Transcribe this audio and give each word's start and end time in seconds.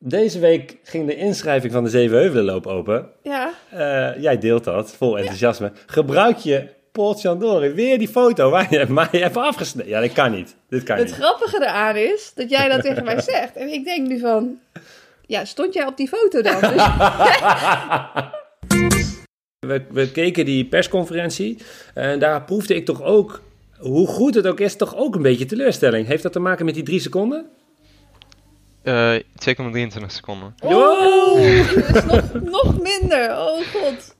Deze 0.00 0.38
week 0.38 0.76
ging 0.82 1.06
de 1.06 1.16
inschrijving 1.16 1.72
van 1.72 1.84
de 1.84 1.90
Zevenheuvelenloop 1.90 2.66
open. 2.66 3.08
Ja. 3.22 3.50
Uh, 3.74 4.22
jij 4.22 4.38
deelt 4.38 4.64
dat, 4.64 4.92
vol 4.96 5.18
enthousiasme. 5.18 5.72
Gebruik 5.86 6.36
je 6.36 6.68
Paul 6.92 7.14
Chandori 7.14 7.68
weer 7.72 7.98
die 7.98 8.08
foto 8.08 8.50
waar 8.50 8.66
je 8.74 8.86
mij 8.88 9.08
hebt 9.10 9.36
afgesneden. 9.36 9.90
Ja, 9.90 10.00
dat 10.00 10.12
kan 10.12 10.30
niet. 10.30 10.56
Dit 10.68 10.82
kan 10.82 10.96
Het 10.96 11.06
niet. 11.06 11.14
grappige 11.14 11.56
eraan 11.62 11.96
is 11.96 12.32
dat 12.34 12.50
jij 12.50 12.68
dat 12.68 12.82
tegen 12.82 13.04
mij 13.04 13.20
zegt. 13.32 13.56
En 13.56 13.72
ik 13.72 13.84
denk 13.84 14.06
nu 14.08 14.18
van, 14.18 14.58
ja, 15.26 15.44
stond 15.44 15.74
jij 15.74 15.86
op 15.86 15.96
die 15.96 16.08
foto 16.08 16.42
dan? 16.42 16.60
Dus, 16.60 16.70
We, 19.66 19.82
we 19.90 20.10
keken 20.10 20.44
die 20.44 20.64
persconferentie 20.64 21.58
en 21.94 22.18
daar 22.18 22.42
proefde 22.44 22.74
ik 22.74 22.84
toch 22.84 23.02
ook, 23.02 23.42
hoe 23.78 24.06
goed 24.06 24.34
het 24.34 24.46
ook 24.46 24.60
is, 24.60 24.76
toch 24.76 24.96
ook 24.96 25.14
een 25.14 25.22
beetje 25.22 25.44
teleurstelling. 25.44 26.06
Heeft 26.06 26.22
dat 26.22 26.32
te 26.32 26.38
maken 26.38 26.64
met 26.64 26.74
die 26.74 26.82
drie 26.82 27.00
seconden? 27.00 27.46
Eh 28.88 29.14
2,23 30.00 30.06
seconden. 30.06 30.54
oh, 30.60 31.34
dat 31.34 31.36
is 31.96 32.04
nog, 32.04 32.32
nog 32.62 32.80
minder. 32.80 33.30
Oh 33.30 33.60
god. 33.66 34.14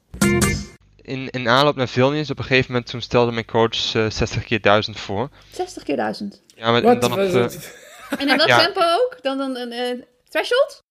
In, 1.02 1.30
in 1.30 1.48
aanloop 1.48 1.76
naar 1.76 1.88
Vilnius, 1.88 2.30
op 2.30 2.38
een 2.38 2.44
gegeven 2.44 2.72
moment, 2.72 2.90
toen 2.90 3.00
stelde 3.00 3.32
mijn 3.32 3.44
coach 3.46 3.94
eh, 3.94 4.10
60 4.10 4.44
keer 4.44 4.60
1000 4.60 4.98
voor. 4.98 5.28
60 5.52 5.82
keer 5.82 5.96
1000. 5.96 6.42
Ja, 6.54 6.70
maar 6.70 6.82
en 6.84 7.00
dan 7.00 7.12
op, 7.12 7.18
eh, 7.18 7.34
En 8.18 8.28
in 8.28 8.36
dat 8.36 8.46
Ja. 8.46 8.58
tempo 8.58 8.80
ook? 8.80 9.16
Dan, 9.22 9.38
dan 9.38 9.56
een 9.56 9.72
eh, 9.72 9.98
threshold? 10.28 10.82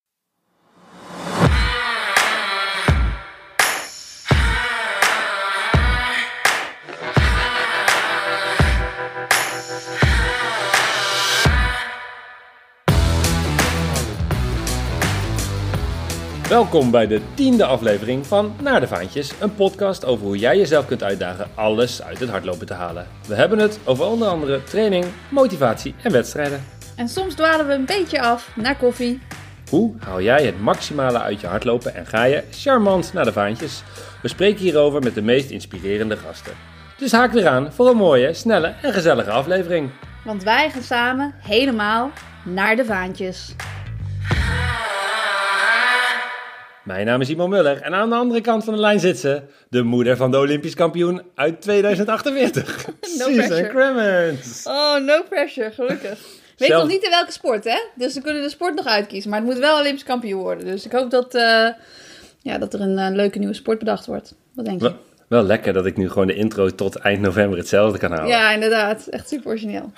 Welkom 16.49 16.91
bij 16.91 17.07
de 17.07 17.21
tiende 17.33 17.65
aflevering 17.65 18.25
van 18.25 18.55
Naar 18.61 18.79
de 18.79 18.87
Vaantjes, 18.87 19.33
een 19.39 19.55
podcast 19.55 20.05
over 20.05 20.25
hoe 20.25 20.37
jij 20.37 20.57
jezelf 20.57 20.85
kunt 20.85 21.03
uitdagen 21.03 21.47
alles 21.55 22.03
uit 22.03 22.19
het 22.19 22.29
hardlopen 22.29 22.67
te 22.67 22.73
halen. 22.73 23.07
We 23.27 23.35
hebben 23.35 23.59
het 23.59 23.79
over 23.85 24.05
onder 24.05 24.27
andere 24.27 24.63
training, 24.63 25.05
motivatie 25.29 25.95
en 26.03 26.11
wedstrijden. 26.11 26.65
En 26.95 27.07
soms 27.07 27.35
dwalen 27.35 27.67
we 27.67 27.73
een 27.73 27.85
beetje 27.85 28.21
af 28.21 28.51
naar 28.55 28.77
koffie. 28.77 29.21
Hoe 29.69 29.95
haal 29.99 30.21
jij 30.21 30.45
het 30.45 30.61
maximale 30.61 31.19
uit 31.19 31.41
je 31.41 31.47
hardlopen 31.47 31.95
en 31.95 32.05
ga 32.05 32.23
je 32.23 32.43
charmant 32.51 33.13
naar 33.13 33.25
de 33.25 33.33
vaantjes? 33.33 33.83
We 34.21 34.27
spreken 34.27 34.61
hierover 34.61 35.01
met 35.01 35.15
de 35.15 35.21
meest 35.21 35.49
inspirerende 35.49 36.17
gasten. 36.17 36.53
Dus 36.97 37.11
haak 37.11 37.31
weer 37.31 37.47
aan 37.47 37.73
voor 37.73 37.89
een 37.89 37.97
mooie, 37.97 38.33
snelle 38.33 38.73
en 38.81 38.93
gezellige 38.93 39.31
aflevering. 39.31 39.89
Want 40.23 40.43
wij 40.43 40.69
gaan 40.69 40.83
samen 40.83 41.33
helemaal 41.37 42.11
naar 42.43 42.75
de 42.75 42.85
vaantjes. 42.85 43.55
Mijn 46.87 47.05
naam 47.05 47.21
is 47.21 47.27
Simon 47.27 47.49
Muller 47.49 47.81
en 47.81 47.93
aan 47.93 48.09
de 48.09 48.15
andere 48.15 48.41
kant 48.41 48.63
van 48.63 48.73
de 48.73 48.79
lijn 48.79 48.99
zit 48.99 49.19
ze, 49.19 49.41
de 49.69 49.83
moeder 49.83 50.17
van 50.17 50.31
de 50.31 50.37
Olympisch 50.37 50.73
kampioen 50.73 51.21
uit 51.35 51.61
2048. 51.61 52.85
Susan 53.01 53.33
pressure. 53.33 53.67
Cremens. 53.67 54.63
Oh, 54.67 54.99
no 54.99 55.23
pressure, 55.29 55.71
gelukkig. 55.71 56.19
Weet 56.57 56.67
Zelf- 56.67 56.81
nog 56.81 56.91
niet 56.91 57.03
in 57.03 57.09
welke 57.09 57.31
sport, 57.31 57.63
hè? 57.63 57.77
Dus 57.95 58.13
we 58.13 58.21
kunnen 58.21 58.41
de 58.41 58.49
sport 58.49 58.75
nog 58.75 58.85
uitkiezen. 58.85 59.29
Maar 59.29 59.39
het 59.39 59.47
moet 59.49 59.57
wel 59.57 59.79
Olympisch 59.79 60.03
kampioen 60.03 60.41
worden. 60.41 60.65
Dus 60.65 60.85
ik 60.85 60.91
hoop 60.91 61.09
dat, 61.11 61.35
eh, 61.35 61.67
ja, 62.41 62.57
dat 62.57 62.73
er 62.73 62.81
een 62.81 62.97
eh, 62.97 63.15
leuke 63.15 63.39
nieuwe 63.39 63.53
sport 63.53 63.79
bedacht 63.79 64.05
wordt. 64.05 64.35
Wat 64.53 64.65
denk 64.65 64.81
je? 64.81 64.93
Wel, 65.27 65.43
lekker 65.43 65.73
dat 65.73 65.85
ik 65.85 65.97
nu 65.97 66.09
gewoon 66.09 66.27
de 66.27 66.35
intro 66.35 66.69
tot 66.69 66.95
eind 66.95 67.21
november 67.21 67.57
hetzelfde 67.57 67.97
kan 67.97 68.11
houden. 68.11 68.29
Ja, 68.37 68.51
inderdaad. 68.51 69.07
Echt 69.07 69.27
super 69.27 69.47
origineel. 69.47 69.91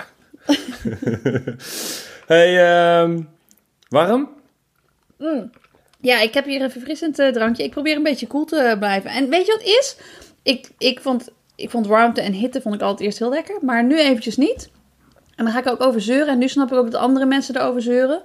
Hey, 2.26 2.72
ehm, 3.02 3.22
warm? 3.88 4.30
Ja, 6.02 6.20
ik 6.22 6.34
heb 6.34 6.46
hier 6.46 6.62
een 6.62 6.72
verfrissend 6.72 7.20
eh, 7.20 7.32
drankje. 7.32 7.64
Ik 7.64 7.72
probeer 7.72 7.96
een 7.96 8.04
beetje 8.04 8.28
koel 8.28 8.46
te 8.46 8.76
blijven. 8.80 9.10
En 9.12 9.30
weet 9.30 9.46
je 9.46 9.52
wat 9.52 9.64
is? 9.68 9.96
Ik, 10.44 10.70
ik, 10.78 11.00
vond, 11.00 11.30
ik 11.56 11.70
vond 11.70 11.88
warmte 11.88 12.22
en 12.22 12.34
hitte 12.34 12.62
vond 12.62 12.76
ik 12.76 12.82
altijd 12.82 13.02
eerst 13.02 13.20
heel 13.20 13.30
lekker. 13.30 13.58
Maar 13.62 13.84
nu 13.84 14.00
eventjes 14.00 14.38
niet. 14.38 14.70
En 15.36 15.44
dan 15.46 15.54
ga 15.54 15.60
ik 15.60 15.68
ook 15.68 15.82
over 15.82 16.02
zeuren. 16.02 16.28
En 16.28 16.38
nu 16.38 16.48
snap 16.48 16.72
ik 16.72 16.78
ook 16.78 16.92
dat 16.92 17.02
andere 17.02 17.26
mensen 17.26 17.56
erover 17.58 17.82
zeuren. 17.82 18.22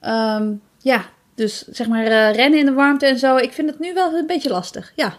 Ehm, 0.00 0.52
ja, 0.78 1.04
dus 1.34 1.66
zeg 1.66 1.88
maar 1.88 2.04
eh, 2.04 2.34
rennen 2.34 2.58
in 2.58 2.66
de 2.66 2.72
warmte 2.72 3.06
en 3.06 3.18
zo. 3.18 3.36
Ik 3.36 3.52
vind 3.52 3.70
het 3.70 3.78
nu 3.78 3.94
wel 3.94 4.12
een 4.12 4.26
beetje 4.26 4.50
lastig. 4.50 4.92
Ja. 4.96 5.14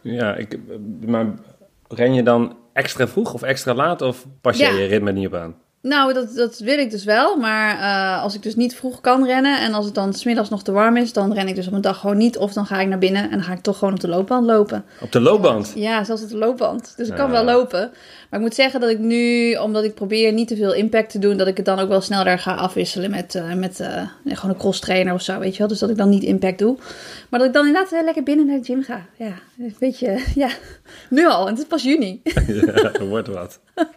Ja, 0.00 0.34
ik, 0.34 0.58
maar 1.06 1.26
ren 1.88 2.14
je 2.14 2.22
dan 2.22 2.56
extra 2.72 3.08
vroeg 3.08 3.34
of 3.34 3.42
extra 3.42 3.74
laat 3.74 4.02
of 4.02 4.26
pas 4.40 4.58
je 4.58 4.64
Ja. 4.64 4.70
je 4.70 4.86
ritme 4.86 5.12
niet 5.12 5.26
op 5.26 5.34
aan? 5.34 5.54
Nou, 5.82 6.12
dat, 6.12 6.34
dat 6.34 6.58
wil 6.58 6.78
ik 6.78 6.90
dus 6.90 7.04
wel. 7.04 7.36
Maar 7.36 7.78
eh, 7.78 8.22
als 8.22 8.34
ik 8.34 8.42
dus 8.42 8.56
niet 8.56 8.74
vroeg 8.74 9.00
kan 9.00 9.26
rennen 9.26 9.60
en 9.60 9.74
als 9.74 9.84
het 9.84 9.94
dan 9.94 10.14
smiddags 10.14 10.48
nog 10.48 10.62
te 10.62 10.72
warm 10.72 10.96
is, 10.96 11.12
dan 11.12 11.32
ren 11.32 11.48
ik 11.48 11.54
dus 11.54 11.66
op 11.66 11.72
een 11.72 11.80
dag 11.80 11.98
gewoon 11.98 12.16
niet. 12.16 12.38
Of 12.38 12.52
dan 12.52 12.66
ga 12.66 12.80
ik 12.80 12.88
naar 12.88 12.98
binnen 12.98 13.22
en 13.22 13.30
dan 13.30 13.42
ga 13.42 13.52
ik 13.52 13.60
toch 13.60 13.78
gewoon 13.78 13.94
op 13.94 14.00
de 14.00 14.08
loopband 14.08 14.46
lopen. 14.46 14.84
Op 15.00 15.12
de 15.12 15.20
loopband? 15.20 15.72
Ja, 15.74 16.04
zelfs 16.04 16.22
op 16.22 16.28
de 16.28 16.36
loopband. 16.36 16.92
Dus 16.96 17.08
ik 17.08 17.14
kan 17.14 17.30
wel 17.30 17.44
lopen. 17.44 17.90
Maar 18.30 18.40
ik 18.40 18.46
moet 18.46 18.54
zeggen 18.54 18.80
dat 18.80 18.90
ik 18.90 18.98
nu, 18.98 19.54
omdat 19.54 19.84
ik 19.84 19.94
probeer 19.94 20.32
niet 20.32 20.48
te 20.48 20.56
veel 20.56 20.74
impact 20.74 21.10
te 21.10 21.18
doen, 21.18 21.36
dat 21.36 21.46
ik 21.46 21.56
het 21.56 21.66
dan 21.66 21.78
ook 21.78 21.88
wel 21.88 22.00
sneller 22.00 22.38
ga 22.38 22.54
afwisselen 22.54 23.10
met, 23.10 23.34
eh, 23.34 23.54
met 23.54 23.80
eh, 23.80 24.02
gewoon 24.24 24.50
een 24.50 24.60
cross 24.60 24.80
trainer 24.80 25.14
of 25.14 25.22
zo, 25.22 25.38
weet 25.38 25.52
je 25.52 25.58
wel. 25.58 25.68
Dus 25.68 25.78
dat 25.78 25.90
ik 25.90 25.96
dan 25.96 26.08
niet 26.08 26.22
impact 26.22 26.58
doe. 26.58 26.76
Maar 27.28 27.40
dat 27.40 27.48
ik 27.48 27.54
dan 27.54 27.66
inderdaad 27.66 28.04
lekker 28.04 28.22
binnen 28.22 28.46
naar 28.46 28.58
de 28.58 28.64
gym 28.64 28.82
ga. 28.82 29.06
Ja, 29.16 29.32
een 29.58 29.76
beetje, 29.78 30.18
ja. 30.34 30.48
Nu 31.10 31.26
al, 31.26 31.46
en 31.46 31.50
het 31.50 31.58
is 31.58 31.68
pas 31.68 31.82
juni. 31.82 32.20
ja, 32.46 33.04
wordt 33.04 33.28
wat. 33.28 33.60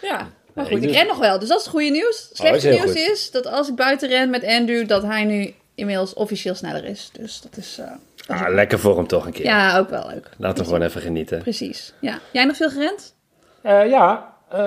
Ja. 0.00 0.28
Maar 0.58 0.70
Nee, 0.70 0.80
goed, 0.80 0.88
ik 0.90 0.94
ren 0.94 1.06
nog 1.06 1.18
wel. 1.18 1.38
Dus 1.38 1.48
dat 1.48 1.58
is 1.58 1.64
het 1.64 1.72
goede 1.72 1.90
nieuws. 1.90 2.28
Het 2.32 2.40
Oh, 2.50 2.56
is 2.56 2.64
nieuws 2.64 2.80
goed. 2.80 2.94
is 2.96 3.30
dat 3.30 3.46
als 3.46 3.68
ik 3.68 3.74
buiten 3.74 4.08
ren 4.08 4.30
met 4.30 4.44
Andrew, 4.44 4.88
dat 4.88 5.02
hij 5.02 5.24
nu 5.24 5.54
inmiddels 5.74 6.14
officieel 6.14 6.54
sneller 6.54 6.84
is. 6.84 7.10
Dus 7.12 7.40
dat 7.40 7.56
is... 7.56 7.78
eh, 7.78 7.86
dat 8.26 8.36
Ah, 8.36 8.54
lekker 8.54 8.78
voor 8.78 8.96
hem 8.96 9.06
toch 9.06 9.26
een 9.26 9.32
keer. 9.32 9.44
ja, 9.44 9.78
ook 9.78 9.90
wel 9.90 10.06
leuk. 10.08 10.30
Laten 10.36 10.58
we 10.58 10.64
gewoon 10.64 10.82
even 10.82 11.00
genieten. 11.00 11.38
Precies. 11.38 11.92
Ja. 12.00 12.18
Jij 12.32 12.44
nog 12.44 12.56
veel 12.56 12.70
gerend? 12.70 13.14
Eh, 13.62 13.88
ja, 13.88 14.34
eh, 14.50 14.58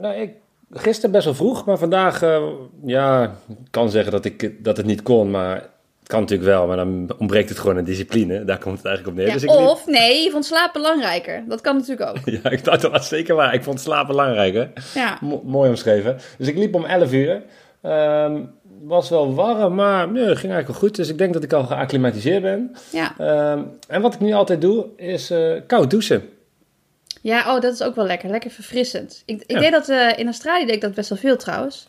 nou, 0.00 0.14
ik, 0.14 0.30
gisteren 0.72 1.10
best 1.10 1.24
wel 1.24 1.34
vroeg, 1.34 1.64
maar 1.64 1.78
vandaag, 1.78 2.22
eh, 2.22 2.42
ja, 2.84 3.34
ik 3.48 3.56
kan 3.70 3.90
zeggen 3.90 4.12
dat, 4.12 4.24
ik, 4.24 4.64
dat 4.64 4.76
het 4.76 4.86
niet 4.86 5.02
kon, 5.02 5.30
maar 5.30 5.68
kan 6.06 6.20
natuurlijk 6.20 6.48
wel, 6.48 6.66
maar 6.66 6.76
dan 6.76 7.14
ontbreekt 7.18 7.48
het 7.48 7.58
gewoon 7.58 7.76
aan 7.78 7.84
discipline. 7.84 8.44
Daar 8.44 8.58
komt 8.58 8.76
het 8.76 8.86
eigenlijk 8.86 9.16
op 9.16 9.20
neer. 9.22 9.26
Ja, 9.32 9.38
dus 9.40 9.42
ik 9.42 9.50
liep- 9.58 9.68
of 9.68 9.86
nee, 9.86 10.22
je 10.24 10.30
vond 10.30 10.44
slaap 10.44 10.72
belangrijker. 10.72 11.44
Dat 11.48 11.60
kan 11.60 11.76
natuurlijk 11.76 12.10
ook. 12.10 12.16
ja, 12.42 12.50
ik 12.50 12.64
dacht 12.64 12.80
dat 12.82 12.90
was 12.90 13.08
zeker 13.08 13.34
waar. 13.34 13.54
Ik 13.54 13.62
vond 13.62 13.80
slapen 13.80 14.06
belangrijker. 14.06 14.70
Ja. 14.94 15.18
Mo- 15.20 15.42
mooi 15.44 15.68
omschreven. 15.68 16.18
Dus 16.38 16.48
ik 16.48 16.56
liep 16.56 16.74
om 16.74 16.84
11 16.84 17.12
uur. 17.12 17.42
Ehm, 17.82 18.40
was 18.82 19.08
wel 19.08 19.34
warm, 19.34 19.74
maar 19.74 20.06
nee, 20.10 20.22
ging 20.22 20.34
eigenlijk 20.34 20.66
wel 20.66 20.76
goed. 20.76 20.96
Dus 20.96 21.08
ik 21.08 21.18
denk 21.18 21.32
dat 21.32 21.42
ik 21.42 21.52
al 21.52 21.64
geacclimatiseerd 21.64 22.42
ben. 22.42 22.76
Ja. 22.92 23.14
Ehm, 23.18 23.62
en 23.88 24.00
wat 24.02 24.14
ik 24.14 24.20
nu 24.20 24.32
altijd 24.32 24.60
doe, 24.60 24.86
is 24.96 25.30
eh, 25.30 25.52
koud 25.66 25.90
douchen. 25.90 26.28
ja, 27.22 27.54
oh, 27.54 27.60
dat 27.60 27.72
is 27.72 27.82
ook 27.82 27.94
wel 27.94 28.06
lekker. 28.06 28.30
Lekker 28.30 28.50
verfrissend. 28.50 29.22
Ik, 29.26 29.42
ik 29.46 29.50
Ja. 29.56 29.60
deed 29.60 29.70
dat 29.72 29.88
eh, 29.88 30.18
in 30.18 30.26
Australië 30.26 30.64
deed 30.66 30.74
ik 30.74 30.80
dat 30.80 30.94
best 30.94 31.08
wel 31.08 31.18
veel 31.18 31.36
trouwens. 31.36 31.88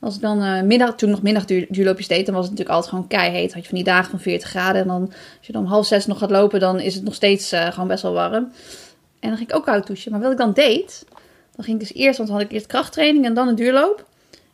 Als 0.00 0.18
dan 0.18 0.42
eh, 0.42 0.62
middag, 0.62 0.94
toen 0.94 1.10
nog 1.10 1.22
middagduurloopjes 1.22 2.08
deed, 2.08 2.26
dan 2.26 2.34
was 2.34 2.44
het 2.44 2.52
natuurlijk 2.52 2.76
altijd 2.76 2.94
gewoon 2.94 3.08
keiheet. 3.08 3.52
Had 3.52 3.62
je 3.62 3.68
van 3.68 3.78
die 3.78 3.86
dagen 3.86 4.10
van 4.10 4.20
40 4.20 4.48
graden. 4.48 4.80
En 4.80 4.88
dan, 4.88 5.02
als 5.38 5.46
je 5.46 5.52
dan 5.52 5.62
om 5.62 5.68
half 5.68 5.86
zes 5.86 6.06
nog 6.06 6.18
gaat 6.18 6.30
lopen, 6.30 6.60
dan 6.60 6.80
is 6.80 6.94
het 6.94 7.04
nog 7.04 7.14
steeds 7.14 7.52
eh, 7.52 7.72
gewoon 7.72 7.88
best 7.88 8.02
wel 8.02 8.12
warm. 8.12 8.52
En 9.20 9.28
dan 9.28 9.36
ging 9.36 9.50
ik 9.50 9.56
ook 9.56 9.64
koud 9.64 9.86
douchen. 9.86 10.10
Maar 10.10 10.20
wat 10.20 10.32
ik 10.32 10.38
dan 10.38 10.52
deed, 10.52 11.04
dan 11.54 11.64
ging 11.64 11.80
ik 11.80 11.88
dus 11.88 11.96
eerst, 11.96 12.16
want 12.16 12.28
dan 12.28 12.38
had 12.38 12.46
ik 12.46 12.52
eerst 12.52 12.66
krachttraining 12.66 13.24
en 13.24 13.34
dan 13.34 13.48
een 13.48 13.54
duurloop. 13.54 14.06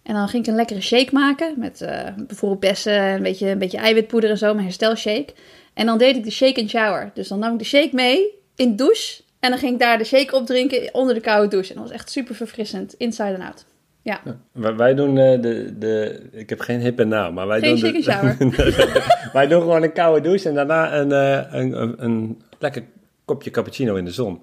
En 0.03 0.15
dan 0.15 0.29
ging 0.29 0.43
ik 0.43 0.51
een 0.51 0.57
lekkere 0.57 0.81
shake 0.81 1.13
maken 1.13 1.55
met 1.57 1.81
eh, 1.81 2.09
bijvoorbeeld 2.17 2.61
bessen, 2.61 3.03
een 3.03 3.23
beetje, 3.23 3.49
een 3.49 3.59
beetje 3.59 3.79
eiwitpoeder 3.79 4.31
en 4.31 4.39
zo, 4.39 4.53
mijn 4.55 4.67
herstelshake. 4.67 5.35
En 5.75 5.87
dan 5.87 5.99
deed 5.99 6.17
ik 6.17 6.25
de 6.25 6.31
shake 6.31 6.61
and 6.61 6.71
shower. 6.71 7.11
Dus 7.15 7.29
dan 7.29 7.39
nam 7.39 7.53
ik 7.53 7.59
de 7.59 7.65
shake 7.65 7.91
mee 7.93 8.27
in 8.57 8.71
de 8.71 8.75
douche. 8.75 9.23
En 9.41 9.51
dan 9.51 9.59
ging 9.59 9.73
ik 9.73 9.79
daar 9.79 9.99
de 9.99 10.05
shake 10.05 10.37
opdrinken 10.37 10.95
onder 10.95 11.15
de 11.15 11.21
koude 11.21 11.49
douche. 11.49 11.71
En 11.71 11.75
dat 11.81 11.89
was 11.89 11.99
echt 11.99 12.11
super 12.11 12.35
verfrissend, 12.35 12.95
inside 12.95 13.33
en 13.33 13.43
out. 13.43 13.65
Ja, 14.03 14.21
Wij, 14.53 14.77
wij 14.77 14.95
doen 14.95 15.19
eh, 15.19 15.41
de, 15.41 15.79
de... 15.79 16.23
Ik 16.33 16.49
heb 16.49 16.61
geen 16.61 16.81
hippe 16.81 17.05
naam, 17.05 17.35
maar 17.35 17.47
wij 17.47 17.61
Geen 17.61 17.81
doen... 17.81 17.93
de- 18.03 18.37
and 18.41 18.57
wij 19.33 19.47
doen 19.47 19.61
gewoon 19.61 19.83
een 19.83 19.93
koude 19.93 20.21
douche 20.21 20.49
en 20.49 20.55
daarna 20.55 20.95
een, 20.95 21.13
eh, 21.13 21.53
een, 21.61 21.83
een, 21.83 21.95
een 22.05 22.43
lekker 22.59 22.83
kopje 23.25 23.51
cappuccino 23.51 23.95
in 23.95 24.05
de 24.05 24.11
zon. 24.11 24.41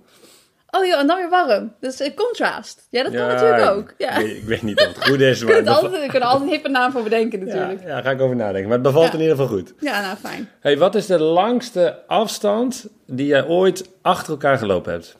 Oh 0.72 0.86
joh, 0.86 1.00
en 1.00 1.08
dan 1.08 1.18
weer 1.18 1.30
warm. 1.30 1.74
Dus 1.80 2.00
een 2.00 2.14
contrast. 2.16 2.88
Ja, 2.90 3.04
dat 3.04 3.14
kan 3.14 3.28
natuurlijk 3.28 3.70
ook. 3.70 3.94
Ja. 3.98 4.18
Ik, 4.18 4.26
weet- 4.26 4.38
ik 4.38 4.44
weet 4.44 4.62
niet 4.62 4.80
of 4.80 4.88
het 4.88 5.08
goed 5.08 5.20
is, 5.20 5.40
Je 5.40 5.46
maar... 5.46 5.56
kunt 5.56 5.68
altijd, 5.68 5.94
je 5.94 6.00
kunt 6.10 6.24
er 6.24 6.30
altijd 6.30 6.44
een 6.44 6.50
hippe 6.56 6.70
naam 6.70 6.92
voor 6.92 7.04
bedenken 7.04 7.40
ja, 7.40 7.46
natuurlijk. 7.46 7.84
ja, 7.88 8.02
ga 8.02 8.12
ik 8.12 8.22
over 8.22 8.36
nadenken. 8.36 8.64
Maar 8.70 8.78
het 8.78 8.82
bevalt 8.88 9.14
in 9.14 9.20
ieder 9.20 9.36
geval 9.36 9.58
goed. 9.58 9.74
Ja, 9.80 10.02
nou 10.02 10.18
fijn. 10.18 10.50
Hey, 10.60 10.78
wat 10.78 10.96
is 10.96 11.06
de 11.06 11.20
langste 11.20 11.98
afstand 12.08 12.88
die 13.06 13.26
jij 13.26 13.46
ooit 13.48 13.90
achter 14.02 14.32
elkaar 14.32 14.58
gelopen 14.58 14.92
hebt? 14.92 15.18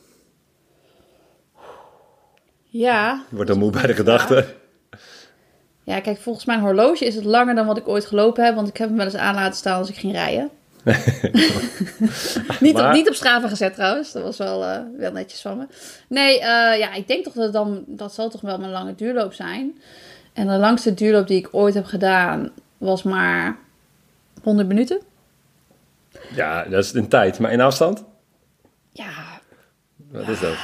Ja. 2.70 3.24
Ik 3.30 3.36
word 3.38 3.50
al 3.50 3.58
moe 3.58 3.72
bij 3.72 3.88
de 3.88 3.94
gedachte. 3.94 4.56
Ja, 5.84 6.00
kijk, 6.00 6.18
volgens 6.18 6.46
mijn 6.46 6.60
horloge 6.60 7.06
is 7.06 7.16
het 7.16 7.24
langer 7.24 7.56
dan 7.56 7.66
wat 7.66 7.78
ik 7.78 7.88
ooit 7.88 8.06
gelopen 8.06 8.46
heb. 8.46 8.56
Want 8.56 8.68
ik 8.68 8.78
heb 8.78 8.88
hem 8.88 8.98
wel 8.98 9.06
eens 9.06 9.16
aan 9.16 9.36
laten 9.36 9.58
staan 9.58 9.78
als 9.78 9.90
ik 9.90 9.96
ging 9.96 10.14
rijden. 10.14 10.50
niet, 12.60 12.76
op, 12.80 12.92
niet 12.92 13.08
op 13.08 13.14
Strava 13.14 13.48
gezet 13.48 13.74
trouwens. 13.74 14.12
Dat 14.12 14.24
was 14.24 14.38
wel, 14.38 14.64
eh, 14.64 14.80
wel 14.98 15.12
netjes 15.12 15.42
van 15.42 15.58
me. 15.58 15.68
Nee, 16.08 16.40
eh, 16.40 16.80
ja, 16.80 16.94
ik 16.94 17.08
denk 17.08 17.24
toch 17.24 17.34
dat 17.34 17.44
het 17.44 17.54
dan... 17.54 17.84
Dat 17.88 18.14
zal 18.14 18.30
toch 18.30 18.42
wel 18.42 18.58
mijn 18.58 18.72
lange 18.72 18.96
duurloop 18.96 19.34
zijn. 19.34 19.82
En 20.34 20.48
de 20.48 20.58
langste 20.58 20.94
duurloop 20.94 21.28
die 21.28 21.38
ik 21.38 21.48
ooit 21.52 21.74
heb 21.74 21.86
gedaan... 21.86 22.52
was 22.78 23.04
maar 23.04 23.58
100 24.44 24.68
minuten. 24.68 25.02
Ja, 26.36 26.64
dat 26.64 26.84
is 26.84 26.94
in 26.94 27.08
tijd. 27.08 27.40
Maar 27.40 27.52
in 27.52 27.62
afstand? 27.62 28.04
Ja, 28.92 29.12
Wat 30.12 30.28
is 30.28 30.40
dat? 30.40 30.56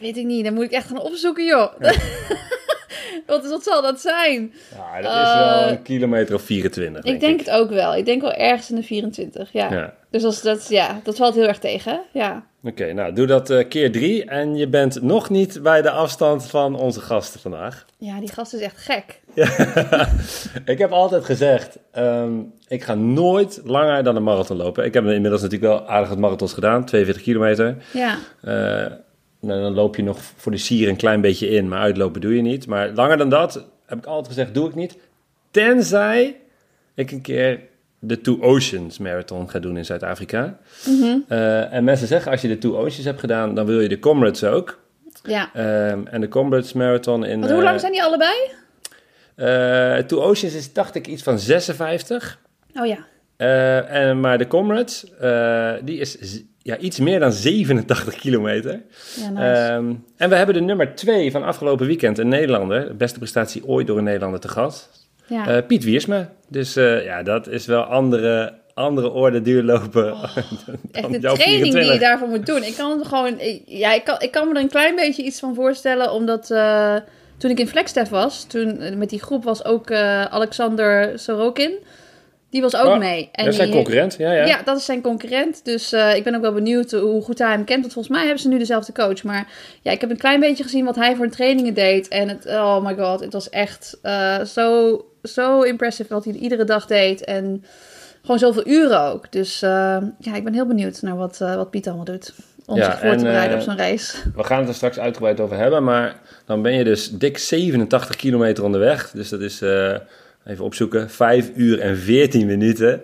Weet 0.00 0.16
ik 0.16 0.24
niet. 0.24 0.44
Dan 0.44 0.54
moet 0.54 0.64
ik 0.64 0.70
echt 0.70 0.86
gaan 0.86 1.00
opzoeken, 1.00 1.44
joh. 1.44 1.72
wat, 3.26 3.48
wat 3.48 3.62
zal 3.62 3.82
dat 3.82 4.00
zijn? 4.00 4.52
Ja, 4.76 5.00
dat 5.02 5.12
is 5.26 5.34
wel 5.34 5.60
Eh, 5.62 5.70
een 5.70 5.82
kilometer 5.82 6.34
of 6.34 6.42
24, 6.42 7.04
ik 7.04 7.20
denk 7.20 7.38
het 7.38 7.50
ook 7.50 7.70
wel. 7.70 7.94
Ik 7.96 8.04
denk 8.04 8.20
wel 8.22 8.32
ergens 8.32 8.70
in 8.70 8.76
de 8.76 8.82
24, 8.82 9.52
ja. 9.52 9.72
Ja. 9.72 9.94
Dus 10.10 10.24
als 10.24 10.42
dat, 10.42 10.68
ja, 10.68 11.00
dat 11.02 11.16
valt 11.16 11.34
heel 11.34 11.46
erg 11.46 11.58
tegen, 11.58 12.00
ja. 12.12 12.44
Oké, 12.64 12.92
nou 12.92 13.12
doe 13.12 13.26
dat 13.26 13.50
eh, 13.50 13.68
keer 13.68 13.92
drie. 13.92 14.24
En 14.24 14.56
je 14.56 14.68
bent 14.68 15.02
nog 15.02 15.30
niet 15.30 15.62
bij 15.62 15.82
de 15.82 15.90
afstand 15.90 16.46
van 16.46 16.74
onze 16.78 17.00
gasten 17.00 17.40
vandaag. 17.40 17.84
Ja, 17.98 18.18
die 18.20 18.32
gast 18.32 18.54
is 18.54 18.60
echt 18.60 18.76
gek. 18.78 19.20
ik 20.72 20.78
heb 20.78 20.90
altijd 20.90 21.24
gezegd, 21.24 21.78
ehm, 21.92 22.32
ik 22.68 22.82
ga 22.82 22.94
nooit 22.94 23.60
langer 23.64 24.02
dan 24.04 24.16
een 24.16 24.22
marathon 24.22 24.56
lopen. 24.56 24.84
Ik 24.84 24.94
heb 24.94 25.04
inmiddels 25.04 25.42
natuurlijk 25.42 25.72
wel 25.72 25.88
aardig 25.88 26.08
wat 26.08 26.18
marathons 26.18 26.52
gedaan, 26.52 26.84
42 26.84 27.22
kilometer. 27.24 27.76
Ja, 27.92 28.16
Eh, 28.42 28.86
nou, 29.46 29.60
dan 29.60 29.74
loop 29.74 29.96
je 29.96 30.02
nog 30.02 30.18
voor 30.36 30.52
de 30.52 30.58
sier 30.58 30.88
een 30.88 30.96
klein 30.96 31.20
beetje 31.20 31.48
in, 31.48 31.68
maar 31.68 31.78
uitlopen 31.80 32.20
doe 32.20 32.36
je 32.36 32.42
niet. 32.42 32.66
Maar 32.66 32.90
langer 32.94 33.16
dan 33.16 33.28
dat 33.28 33.66
heb 33.86 33.98
ik 33.98 34.06
altijd 34.06 34.26
gezegd, 34.26 34.54
doe 34.54 34.68
ik 34.68 34.74
niet. 34.74 34.96
Tenzij 35.50 36.36
ik 36.94 37.10
een 37.10 37.20
keer 37.20 37.60
de 37.98 38.20
Two 38.20 38.40
Oceans 38.40 38.98
Marathon 38.98 39.50
ga 39.50 39.58
doen 39.58 39.76
in 39.76 39.84
Zuid-Afrika. 39.84 40.58
Mhm. 40.86 41.18
Eh, 41.28 41.72
en 41.72 41.84
mensen 41.84 42.06
zeggen, 42.06 42.30
als 42.30 42.40
je 42.40 42.48
de 42.48 42.58
Two 42.58 42.76
Oceans 42.76 43.04
hebt 43.04 43.20
gedaan, 43.20 43.54
dan 43.54 43.66
wil 43.66 43.80
je 43.80 43.88
de 43.88 43.98
Comrades 43.98 44.44
ook. 44.44 44.78
ja. 45.22 45.50
Ehm, 45.54 46.06
en 46.06 46.20
de 46.20 46.28
Comrades 46.28 46.72
Marathon 46.72 47.24
in... 47.24 47.38
Want 47.38 47.50
hoe 47.50 47.60
eh, 47.60 47.66
lang 47.66 47.80
zijn 47.80 47.92
die 47.92 48.02
allebei? 48.02 48.34
eh, 49.34 49.96
Two 49.98 50.20
Oceans 50.20 50.54
is, 50.54 50.72
dacht 50.72 50.94
ik, 50.94 51.06
iets 51.06 51.22
van 51.22 51.38
56. 51.38 52.38
Oh 52.74 52.86
ja. 52.86 52.98
Eh, 53.36 53.90
en, 54.08 54.20
maar 54.20 54.38
de 54.38 54.46
Comrades, 54.46 55.14
eh, 55.20 55.72
die 55.82 55.98
is 55.98 56.42
ja, 56.66 56.76
iets 56.78 56.98
meer 56.98 57.20
dan 57.20 57.32
87 57.32 58.14
kilometer. 58.14 58.80
Ja, 59.20 59.28
nice. 59.30 59.42
Ehm, 59.62 59.92
en 60.16 60.28
we 60.28 60.34
hebben 60.36 60.54
de 60.54 60.60
nummer 60.60 60.94
2 60.94 61.30
van 61.30 61.42
afgelopen 61.44 61.86
weekend, 61.86 62.18
een 62.18 62.28
Nederlander. 62.28 62.86
De 62.88 62.94
beste 62.94 63.18
prestatie 63.18 63.66
ooit 63.66 63.86
door 63.86 63.98
een 63.98 64.04
Nederlander 64.04 64.40
te 64.40 64.48
gast. 64.48 64.88
ja. 65.26 65.46
Eh, 65.48 65.66
Piet 65.66 65.84
Wiersma. 65.84 66.32
Dus 66.48 66.76
eh, 66.76 67.04
ja, 67.04 67.22
dat 67.22 67.48
is 67.48 67.66
wel 67.66 67.82
andere, 67.82 68.52
andere 68.74 69.10
orde 69.10 69.42
duurlopen 69.42 70.04
dan 70.04 70.12
Oh, 70.14 70.36
Echt 70.92 71.12
de 71.12 71.18
training 71.18 71.38
die 71.38 71.72
24. 71.72 71.92
je 71.92 71.98
daarvoor 71.98 72.28
moet 72.28 72.46
doen. 72.46 72.62
Ik 72.62 72.74
kan 72.76 72.98
het 72.98 73.06
gewoon. 73.08 73.40
ik- 73.40 73.62
Ja, 73.66 73.92
ik 73.94 74.04
kan, 74.04 74.16
ik 74.20 74.30
kan 74.30 74.48
me 74.48 74.54
er 74.54 74.60
een 74.60 74.68
klein 74.68 74.94
beetje 74.94 75.22
iets 75.22 75.38
van 75.40 75.54
voorstellen. 75.54 76.12
Omdat 76.12 76.50
eh, 76.50 76.94
toen 77.38 77.50
ik 77.50 77.58
in 77.58 77.68
Flagstaff 77.68 78.10
was, 78.10 78.44
toen 78.44 78.98
met 78.98 79.10
die 79.10 79.20
groep 79.22 79.44
was 79.44 79.64
ook 79.64 79.90
Alexander 79.92 81.18
Sorokin. 81.18 81.70
Die 82.50 82.62
was 82.62 82.76
ook 82.76 82.86
Oh, 82.86 82.98
mee. 82.98 83.28
En 83.32 83.44
dat 83.44 83.52
is 83.52 83.58
zijn 83.60 83.70
concurrent, 83.70 84.14
ja, 84.18 84.32
ja. 84.32 84.46
Ja. 84.46 84.62
dat 84.64 84.78
is 84.78 84.84
zijn 84.84 85.00
concurrent. 85.00 85.64
Dus 85.64 85.92
eh, 85.92 86.16
ik 86.16 86.24
ben 86.24 86.34
ook 86.34 86.40
wel 86.40 86.52
benieuwd 86.52 86.90
hoe 86.90 87.22
goed 87.22 87.38
hij 87.38 87.50
hem 87.50 87.64
kent. 87.64 87.80
Want 87.80 87.92
volgens 87.92 88.14
mij 88.14 88.24
hebben 88.24 88.42
ze 88.42 88.48
nu 88.48 88.58
dezelfde 88.58 88.92
coach. 88.92 89.22
Maar 89.22 89.48
ja, 89.82 89.90
ik 89.90 90.00
heb 90.00 90.10
een 90.10 90.16
klein 90.16 90.40
beetje 90.40 90.62
gezien 90.62 90.84
wat 90.84 90.96
hij 90.96 91.16
voor 91.16 91.28
trainingen 91.28 91.74
deed. 91.74 92.08
En 92.08 92.28
het, 92.28 92.46
oh 92.46 92.84
my 92.84 92.94
god, 92.94 93.20
het 93.20 93.32
was 93.32 93.50
echt 93.50 93.98
eh, 94.02 94.40
zo, 94.44 95.04
zo 95.22 95.62
impressive 95.62 96.14
wat 96.14 96.24
hij 96.24 96.34
iedere 96.34 96.64
dag 96.64 96.86
deed. 96.86 97.24
En 97.24 97.64
gewoon 98.20 98.38
zoveel 98.38 98.66
uren 98.66 99.00
ook. 99.00 99.32
Dus 99.32 99.62
eh, 99.62 99.98
ja, 100.18 100.34
ik 100.34 100.44
ben 100.44 100.54
heel 100.54 100.66
benieuwd 100.66 101.02
naar 101.02 101.16
wat, 101.16 101.38
wat 101.38 101.70
Piet 101.70 101.86
allemaal 101.86 102.04
doet. 102.04 102.34
Om 102.66 102.76
Ja, 102.76 102.84
zich 102.84 102.98
voor 102.98 103.10
en, 103.10 103.18
te 103.18 103.24
bereiden 103.24 103.56
op 103.56 103.62
zo'n 103.62 103.76
race. 103.76 104.16
We 104.34 104.44
gaan 104.44 104.58
het 104.58 104.68
er 104.68 104.74
straks 104.74 104.98
uitgebreid 104.98 105.40
over 105.40 105.56
hebben, 105.56 105.84
maar 105.84 106.20
dan 106.44 106.62
ben 106.62 106.72
je 106.72 106.84
dus 106.84 107.10
dik 107.10 107.38
87 107.38 108.16
kilometer 108.16 108.64
onderweg. 108.64 109.10
Dus 109.10 109.28
dat 109.28 109.40
is, 109.40 109.60
even 110.46 110.64
opzoeken, 110.64 111.10
5 111.10 111.50
uur 111.54 111.80
en 111.80 111.96
14 111.96 112.46
minuten. 112.46 113.02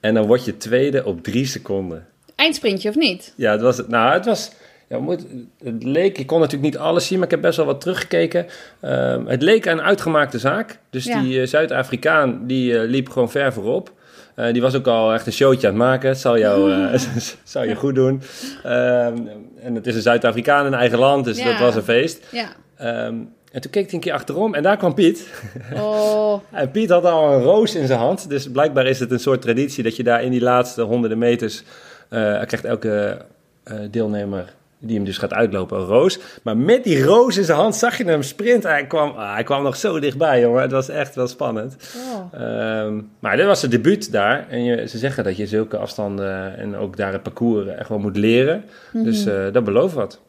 En 0.00 0.14
dan 0.14 0.26
word 0.26 0.44
je 0.44 0.56
tweede 0.56 1.04
op 1.04 1.22
3 1.22 1.46
seconden. 1.46 2.06
Eindsprintje 2.34 2.88
of 2.88 2.94
niet? 2.96 3.32
Ja, 3.36 3.52
het 3.52 3.60
was, 3.60 3.86
nou, 3.86 4.12
het 4.12 4.24
was, 4.24 4.50
ja, 4.88 4.98
moet, 4.98 5.26
het 5.64 5.82
leek, 5.84 6.18
ik 6.18 6.26
kon 6.26 6.40
natuurlijk 6.40 6.72
niet 6.72 6.80
alles 6.82 7.06
zien, 7.06 7.16
maar 7.18 7.26
ik 7.26 7.32
heb 7.32 7.40
best 7.42 7.56
wel 7.56 7.66
wat 7.66 7.80
teruggekeken. 7.80 8.46
Ehm, 8.80 9.26
het 9.26 9.42
leek 9.42 9.64
een 9.66 9.82
uitgemaakte 9.82 10.38
zaak. 10.38 10.78
Dus 10.90 11.04
Ja. 11.04 11.20
die 11.22 11.40
eh, 11.40 11.46
Zuid-Afrikaan, 11.46 12.46
die 12.46 12.78
eh, 12.78 12.88
liep 12.88 13.08
gewoon 13.08 13.30
ver 13.30 13.52
voorop. 13.52 13.92
Eh, 14.34 14.52
die 14.52 14.62
was 14.62 14.74
ook 14.74 14.86
al 14.86 15.12
echt 15.12 15.26
een 15.26 15.32
showtje 15.32 15.66
aan 15.66 15.72
het 15.74 15.82
maken. 15.82 16.08
Het 16.08 16.18
zal 16.18 16.38
jou, 16.38 16.72
zou 17.44 17.68
je 17.68 17.74
goed 17.74 17.94
doen. 17.94 18.22
Ehm, 18.62 19.16
en 19.60 19.74
het 19.74 19.86
is 19.86 19.94
een 19.94 20.02
Zuid-Afrikaan 20.02 20.66
in 20.66 20.74
eigen 20.74 20.98
land, 20.98 21.24
dus 21.24 21.38
Ja. 21.38 21.44
dat 21.50 21.58
was 21.58 21.74
een 21.74 21.82
feest. 21.82 22.26
Ja. 22.32 22.48
Ehm, 22.76 23.14
en 23.54 23.60
toen 23.60 23.70
keek 23.70 23.84
hij 23.84 23.94
een 23.94 24.00
keer 24.00 24.12
achterom 24.12 24.54
en 24.54 24.62
daar 24.62 24.76
kwam 24.76 24.94
Piet. 24.94 25.28
Oh, 25.74 26.40
En 26.50 26.70
Piet 26.70 26.90
had 26.90 27.04
al 27.04 27.32
een 27.32 27.42
roos 27.42 27.74
in 27.74 27.86
zijn 27.86 27.98
hand. 27.98 28.28
Dus 28.28 28.50
blijkbaar 28.50 28.86
is 28.86 29.00
het 29.00 29.10
een 29.10 29.18
soort 29.20 29.42
traditie 29.42 29.82
dat 29.82 29.96
je 29.96 30.02
daar 30.02 30.22
in 30.22 30.30
die 30.30 30.40
laatste 30.40 30.82
honderden 30.82 31.18
meters... 31.18 31.62
eh, 32.08 32.18
krijgt 32.20 32.64
elke 32.64 33.18
eh, 33.64 33.76
deelnemer 33.90 34.52
die 34.78 34.96
hem 34.96 35.04
dus 35.04 35.18
gaat 35.18 35.32
uitlopen 35.32 35.78
een 35.78 35.84
roos. 35.86 36.18
Maar 36.42 36.56
met 36.56 36.84
die 36.84 37.02
roos 37.04 37.36
in 37.36 37.44
zijn 37.44 37.58
hand 37.58 37.74
zag 37.76 37.98
je 37.98 38.04
hem 38.04 38.22
sprinten. 38.22 38.70
Hij 38.70 38.86
kwam, 38.86 39.10
ah, 39.10 39.32
hij 39.34 39.42
kwam 39.42 39.62
nog 39.62 39.76
zo 39.76 40.00
dichtbij, 40.00 40.40
jongen. 40.40 40.62
Het 40.62 40.70
was 40.72 40.88
echt 40.88 41.14
wel 41.14 41.26
spannend. 41.28 41.76
oh. 41.96 42.40
Ehm, 42.40 43.00
maar 43.18 43.36
dit 43.36 43.46
was 43.46 43.62
het 43.62 43.70
debuut 43.70 44.12
daar. 44.12 44.46
En 44.50 44.64
je, 44.64 44.88
ze 44.88 44.98
zeggen 44.98 45.24
dat 45.24 45.36
je 45.36 45.46
zulke 45.46 45.76
afstanden 45.76 46.56
en 46.58 46.76
ook 46.76 46.96
daar 46.96 47.12
het 47.12 47.22
parcours 47.22 47.66
echt 47.66 47.88
wel 47.88 47.98
moet 47.98 48.16
leren. 48.16 48.64
Dus 48.92 49.24
Mhm. 49.24 49.34
eh, 49.36 49.52
dat 49.52 49.64
belooft 49.64 49.94
wat. 49.94 50.20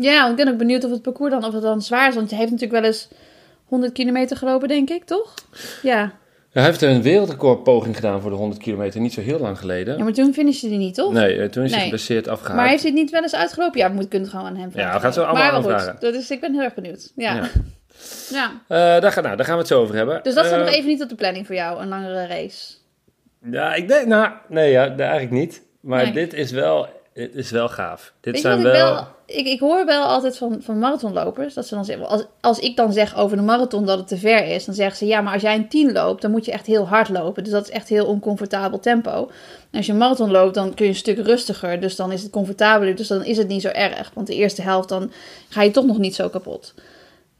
Ja, 0.00 0.28
ik 0.30 0.36
ben 0.36 0.48
ook 0.48 0.56
benieuwd 0.56 0.84
of 0.84 0.90
het 0.90 1.02
parcours 1.02 1.30
dan, 1.32 1.44
of 1.44 1.52
het 1.52 1.62
dan 1.62 1.82
zwaar 1.82 2.08
is. 2.08 2.14
Want 2.14 2.30
hij 2.30 2.38
heeft 2.38 2.50
natuurlijk 2.50 2.80
wel 2.80 2.90
eens 2.90 3.08
100 3.64 3.92
kilometer 3.92 4.36
gelopen, 4.36 4.68
denk 4.68 4.90
ik, 4.90 5.04
toch? 5.04 5.34
Ja. 5.82 6.12
Hij 6.50 6.64
heeft 6.64 6.82
een 6.82 7.02
wereldrecordpoging 7.02 7.94
gedaan 7.94 8.20
voor 8.20 8.30
de 8.30 8.36
100 8.36 8.60
kilometer, 8.60 9.00
niet 9.00 9.12
zo 9.12 9.20
heel 9.20 9.38
lang 9.38 9.58
geleden. 9.58 9.96
ja, 9.98 10.04
maar 10.04 10.12
toen 10.12 10.32
finishte 10.34 10.68
hij 10.68 10.76
niet, 10.76 10.94
toch? 10.94 11.12
Nee, 11.12 11.40
eh, 11.40 11.48
toen 11.48 11.62
is 11.64 11.68
hij 11.70 11.78
Nee. 11.78 11.88
geblesseerd 11.88 12.28
afgehaakt. 12.28 12.56
Maar 12.56 12.68
heeft 12.68 12.82
hij 12.82 12.90
het 12.90 13.00
niet 13.00 13.10
wel 13.10 13.22
eens 13.22 13.34
uitgelopen? 13.34 13.78
Ja, 13.80 13.88
we 13.88 13.94
moeten 13.94 14.20
het 14.20 14.28
gewoon 14.30 14.46
aan 14.46 14.56
hem 14.56 14.70
vragen. 14.70 14.88
Ja, 14.90 14.96
we 14.96 15.00
gaan 15.02 15.12
zo 15.12 15.22
allemaal 15.22 15.42
maar 15.42 15.52
aanvragen. 15.52 15.90
goed. 15.92 16.00
Dat 16.00 16.14
is, 16.14 16.30
ik 16.30 16.40
ben 16.40 16.52
heel 16.52 16.62
erg 16.62 16.74
benieuwd. 16.74 17.12
Ja. 17.16 17.34
Ja. 17.34 17.48
ja. 18.30 18.50
Eh, 18.68 19.00
daar, 19.02 19.12
gaan, 19.12 19.22
nou, 19.22 19.36
daar 19.36 19.44
gaan 19.44 19.54
we 19.54 19.60
het 19.60 19.68
zo 19.70 19.80
over 19.80 19.94
hebben. 19.94 20.20
Dus 20.22 20.34
dat 20.34 20.44
staat 20.46 20.58
Eh, 20.58 20.64
nog 20.66 20.74
even 20.74 20.88
niet 20.88 21.02
op 21.02 21.08
de 21.08 21.14
planning 21.14 21.46
voor 21.46 21.54
jou, 21.54 21.80
een 21.80 21.88
langere 21.88 22.26
race. 22.26 22.74
Ja, 23.50 23.74
ik 23.74 23.88
denk, 23.88 24.06
nou, 24.06 24.30
nee, 24.48 24.70
ja, 24.70 24.86
eigenlijk 24.96 25.30
niet. 25.30 25.62
Maar 25.80 26.02
Nee. 26.04 26.12
dit 26.12 26.32
is 26.34 26.50
wel, 26.50 26.88
dit 27.14 27.34
is 27.34 27.50
wel 27.50 27.68
gaaf. 27.68 28.12
Dit 28.20 28.32
Weet 28.32 28.42
je 28.42 28.48
zijn 28.48 28.62
wel... 28.62 29.08
Ik, 29.30 29.46
ik 29.46 29.60
hoor 29.60 29.86
wel 29.86 30.02
altijd 30.02 30.36
van, 30.36 30.58
van 30.62 30.78
marathonlopers, 30.78 31.54
dat 31.54 31.66
ze 31.66 31.74
dan 31.74 31.84
zeggen... 31.84 32.08
Als, 32.08 32.24
als 32.40 32.58
ik 32.58 32.76
dan 32.76 32.92
zeg 32.92 33.16
over 33.16 33.36
de 33.36 33.42
marathon 33.42 33.86
dat 33.86 33.98
het 33.98 34.08
te 34.08 34.16
ver 34.16 34.46
is, 34.46 34.64
dan 34.64 34.74
zeggen 34.74 34.96
ze... 34.96 35.06
Ja, 35.06 35.20
maar 35.20 35.32
als 35.32 35.42
jij 35.42 35.54
een 35.54 35.68
10 35.68 35.92
loopt, 35.92 36.22
dan 36.22 36.30
moet 36.30 36.44
je 36.44 36.52
echt 36.52 36.66
heel 36.66 36.88
hard 36.88 37.08
lopen. 37.08 37.44
Dus 37.44 37.52
dat 37.52 37.64
is 37.64 37.70
echt 37.70 37.88
heel 37.88 38.06
oncomfortabel 38.06 38.80
tempo. 38.80 39.30
En 39.70 39.76
als 39.76 39.86
je 39.86 39.92
een 39.92 39.98
marathon 39.98 40.30
loopt, 40.30 40.54
dan 40.54 40.74
kun 40.74 40.84
je 40.84 40.90
een 40.90 40.96
stuk 40.96 41.18
rustiger. 41.18 41.80
Dus 41.80 41.96
dan 41.96 42.12
is 42.12 42.22
het 42.22 42.30
comfortabeler, 42.30 42.96
dus 42.96 43.08
dan 43.08 43.24
is 43.24 43.36
het 43.36 43.48
niet 43.48 43.62
zo 43.62 43.68
erg. 43.68 44.10
Want 44.14 44.26
de 44.26 44.34
eerste 44.34 44.62
helft, 44.62 44.88
dan 44.88 45.10
ga 45.48 45.62
je 45.62 45.70
toch 45.70 45.86
nog 45.86 45.98
niet 45.98 46.14
zo 46.14 46.28
kapot. 46.28 46.74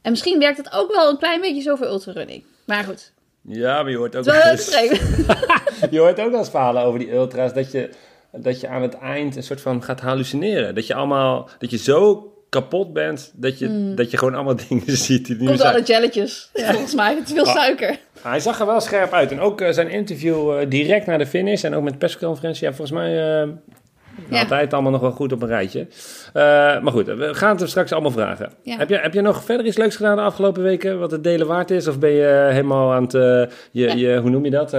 En 0.02 0.10
misschien 0.10 0.38
werkt 0.38 0.56
het 0.56 0.72
ook 0.72 0.94
wel 0.94 1.10
een 1.10 1.18
klein 1.18 1.40
beetje 1.40 1.62
zo 1.62 1.76
voor 1.76 1.86
ultrarunning. 1.86 2.42
Maar 2.64 2.84
goed, 2.84 3.12
Ja, 3.42 3.82
maar 3.82 3.90
je 3.90 3.96
hoort 3.96 4.16
ook 4.16 4.24
wel 4.24 4.42
eens, 4.42 4.68
je 5.90 5.98
hoort 5.98 6.20
ook 6.20 6.30
wel 6.30 6.38
eens 6.38 6.50
verhalen 6.50 6.82
over 6.82 6.98
die 6.98 7.12
ultra's, 7.12 7.52
dat 7.52 7.72
je, 7.72 7.90
dat 8.32 8.60
je 8.60 8.68
aan 8.68 8.82
het 8.82 8.94
eind 8.98 9.36
een 9.36 9.42
soort 9.42 9.60
van 9.60 9.82
gaat 9.82 10.00
hallucineren. 10.00 10.74
Dat 10.74 10.86
je 10.86 10.94
allemaal, 10.94 11.48
dat 11.58 11.70
je 11.70 11.76
zo 11.78 12.32
kapot 12.48 12.92
bent, 12.92 13.32
dat 13.34 13.58
je, 13.58 13.92
dat 13.94 14.10
je 14.10 14.16
gewoon 14.16 14.34
allemaal 14.34 14.56
dingen 14.68 14.96
ziet 14.96 15.26
die 15.26 15.36
niet 15.36 15.38
Hmm. 15.38 15.46
Komt 15.46 15.60
zijn. 15.60 15.74
alle 15.74 15.82
jelletjes, 15.84 16.50
volgens 16.54 16.94
mij. 16.94 17.14
Het 17.14 17.26
is 17.28 17.32
veel 17.34 17.46
Ah. 17.46 17.54
suiker. 17.54 17.98
Hij 18.22 18.40
zag 18.40 18.60
er 18.60 18.66
wel 18.66 18.80
scherp 18.80 19.12
uit. 19.12 19.30
En 19.32 19.40
ook 19.40 19.60
eh, 19.60 19.72
zijn 19.72 19.90
interview 19.90 20.58
eh, 20.58 20.68
direct 20.70 21.06
na 21.06 21.16
de 21.16 21.26
finish 21.26 21.64
en 21.64 21.74
ook 21.74 21.82
met 21.82 21.98
persconferentie. 21.98 22.64
Ja, 22.66 22.72
volgens 22.74 22.98
mij 22.98 23.40
eh 23.42 23.48
Ja. 24.30 24.56
het 24.56 24.72
allemaal 24.72 24.92
nog 24.92 25.00
wel 25.00 25.10
goed 25.10 25.32
op 25.32 25.42
een 25.42 25.48
rijtje. 25.48 25.86
Maar 26.82 26.92
goed, 26.92 27.06
we 27.06 27.34
gaan 27.34 27.50
het 27.50 27.60
er 27.60 27.68
straks 27.68 27.92
allemaal 27.92 28.10
vragen. 28.10 28.52
Ja. 28.62 28.76
Heb, 28.76 28.88
je, 28.88 28.96
heb 28.98 29.14
je 29.14 29.20
nog 29.20 29.44
verder 29.44 29.66
iets 29.66 29.76
leuks 29.76 29.96
gedaan 29.96 30.16
de 30.16 30.22
afgelopen 30.22 30.62
weken? 30.62 30.98
Wat 30.98 31.10
het 31.10 31.24
delen 31.24 31.46
waard 31.46 31.70
is? 31.70 31.88
Of 31.88 31.98
ben 31.98 32.10
je 32.10 32.48
helemaal 32.50 32.92
aan 32.92 33.02
het... 33.02 33.12
je, 33.70 33.96
je, 33.96 34.16
hoe 34.16 34.30
noem 34.30 34.44
je 34.44 34.50
dat? 34.50 34.72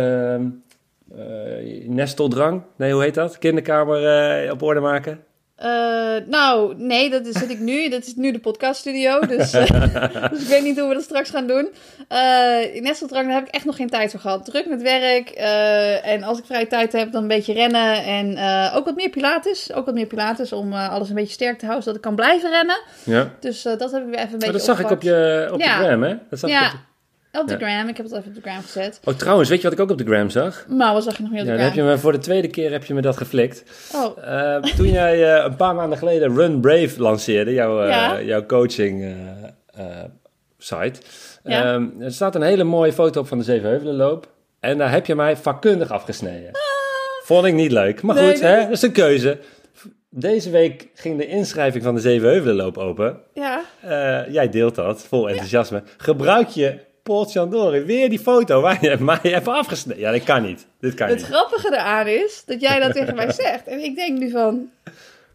Eh, 1.17 1.87
nesteldrang? 1.87 2.61
Nee, 2.77 2.93
hoe 2.93 3.01
heet 3.01 3.13
dat? 3.13 3.37
Kinderkamer 3.37 4.05
eh, 4.45 4.51
op 4.51 4.61
orde 4.61 4.79
maken? 4.79 5.23
Eh, 5.55 5.69
nou, 6.25 6.73
nee, 6.77 7.09
dat 7.09 7.25
is, 7.25 7.35
zit 7.39 7.49
ik 7.49 7.59
nu. 7.59 7.89
Dat 7.89 8.05
is 8.05 8.15
nu 8.15 8.31
de 8.31 8.39
podcaststudio. 8.39 9.19
Dus, 9.19 9.51
dus 10.31 10.41
ik 10.41 10.47
weet 10.47 10.63
niet 10.63 10.79
hoe 10.79 10.87
we 10.87 10.93
dat 10.93 11.03
straks 11.03 11.29
gaan 11.29 11.47
doen. 11.47 11.69
In 12.73 12.83
Nesteldrang 12.83 13.25
daar 13.25 13.35
heb 13.35 13.47
ik 13.47 13.53
echt 13.53 13.65
nog 13.65 13.75
geen 13.75 13.89
tijd 13.89 14.11
voor 14.11 14.19
gehad. 14.19 14.45
Druk 14.45 14.69
met 14.69 14.81
werk. 14.81 15.29
en 16.03 16.23
als 16.23 16.37
ik 16.39 16.45
vrije 16.45 16.67
tijd 16.67 16.91
heb, 16.91 17.11
dan 17.11 17.21
een 17.21 17.27
beetje 17.27 17.53
rennen. 17.53 18.03
En 18.03 18.37
ook 18.75 18.85
wat 18.85 18.95
meer 18.95 19.09
pilates. 19.09 19.73
Ook 19.73 19.85
wat 19.85 19.95
meer 19.95 20.05
pilates 20.05 20.53
om 20.53 20.73
alles 20.73 21.09
een 21.09 21.15
beetje 21.15 21.33
sterk 21.33 21.57
te 21.59 21.65
houden. 21.65 21.83
Zodat 21.83 21.97
ik 21.99 22.05
kan 22.05 22.15
blijven 22.15 22.49
rennen. 22.49 22.81
Ja. 23.03 23.31
Dus 23.39 23.61
dat 23.61 23.91
heb 23.91 24.01
ik 24.03 24.09
weer 24.09 24.19
even 24.19 24.23
een 24.23 24.29
beetje 24.29 24.37
Maar 24.39 24.51
dat 24.51 24.63
zag 24.63 24.79
ik 24.79 24.89
op 24.91 25.01
je, 25.01 25.49
op 25.53 25.59
Ja. 25.59 25.77
gram, 25.83 26.03
hè? 26.03 26.15
Dat 26.29 26.39
zag 26.39 26.49
ik 26.49 26.55
Ja. 26.55 26.65
op 26.65 26.71
de- 26.71 26.77
Op 27.31 27.47
de 27.47 27.55
Ja. 27.59 27.67
gram. 27.67 27.87
Ik 27.87 27.97
heb 27.97 28.05
het 28.05 28.15
even 28.15 28.27
op 28.29 28.35
de 28.35 28.41
gram 28.49 28.61
gezet. 28.61 28.99
Oh, 29.03 29.13
trouwens, 29.13 29.49
weet 29.49 29.57
je 29.57 29.63
wat 29.63 29.73
ik 29.73 29.79
ook 29.79 29.89
op 29.91 29.97
de 29.97 30.03
gram 30.03 30.29
zag? 30.29 30.65
Maar 30.67 30.93
wat 30.93 31.03
zag 31.03 31.17
je 31.17 31.21
nog 31.23 31.31
meer 31.31 31.41
op 31.41 31.45
Ja, 31.47 31.51
de 31.51 31.57
dan 31.57 31.65
heb 31.67 31.75
gram? 31.75 31.85
je 31.85 31.91
me, 31.91 31.97
voor 31.97 32.11
de 32.11 32.17
tweede 32.17 32.47
keer 32.47 32.71
heb 32.71 32.83
je 32.83 32.93
me 32.93 33.01
dat 33.01 33.17
geflikt. 33.17 33.63
Oh, 33.95 34.17
Eh, 34.23 34.63
toen 34.63 34.89
jij 34.89 35.35
eh, 35.37 35.43
een 35.45 35.55
paar 35.55 35.75
maanden 35.75 35.97
geleden 35.97 36.35
Run 36.35 36.59
Brave 36.59 37.01
lanceerde, 37.01 37.53
jouw, 37.53 37.81
eh, 37.81 37.89
Ja. 37.89 38.21
jouw 38.21 38.45
coaching 38.45 39.15
site, 40.57 40.99
Ja. 41.43 41.73
Ehm, 41.73 41.85
er 41.99 42.11
staat 42.13 42.35
een 42.35 42.41
hele 42.41 42.63
mooie 42.63 42.93
foto 42.93 43.19
op 43.19 43.27
van 43.27 43.37
de 43.37 43.43
Zevenheuvelenloop. 43.43 44.27
En 44.59 44.77
daar 44.77 44.91
heb 44.91 45.05
je 45.05 45.15
mij 45.15 45.37
vakkundig 45.37 45.91
afgesneden. 45.91 46.51
Vond 47.23 47.45
ik 47.45 47.53
niet 47.53 47.71
leuk. 47.71 48.01
Maar 48.01 48.15
Ah. 48.15 48.21
Nee, 48.21 48.31
goed, 48.31 48.41
nee. 48.41 48.51
hè, 48.51 48.59
dat 48.61 48.69
is 48.69 48.81
een 48.81 48.91
keuze. 48.91 49.37
Deze 50.09 50.49
week 50.49 50.87
ging 50.93 51.17
de 51.17 51.27
inschrijving 51.27 51.83
van 51.83 51.95
de 51.95 52.01
Zevenheuvelenloop 52.01 52.77
open. 52.77 53.17
Ja. 53.33 53.61
Jij 54.29 54.49
deelt 54.49 54.75
dat, 54.75 55.01
vol 55.03 55.29
enthousiasme. 55.29 55.83
Gebruik 55.97 56.47
je 56.47 56.79
Paul 57.09 57.25
Chandori 57.25 57.81
weer 57.81 58.09
die 58.09 58.19
foto 58.19 58.61
waar 58.61 58.77
je 58.81 58.97
mij 59.11 59.19
hebt 59.21 59.47
afgesneden? 59.47 60.01
Ja, 60.01 60.11
dat 60.11 60.23
kan 60.23 60.41
niet. 60.41 60.67
Dit 60.79 60.93
kan 60.93 61.07
Het 61.07 61.17
niet. 61.17 61.25
grappige 61.25 61.67
eraan 61.73 62.07
is 62.07 62.43
dat 62.45 62.61
jij 62.61 62.79
dat 62.79 62.93
tegen 62.93 63.15
mij 63.15 63.31
zegt. 63.31 63.67
En 63.67 63.83
ik 63.83 63.95
denk 63.95 64.17
nu 64.19 64.29
van... 64.29 64.69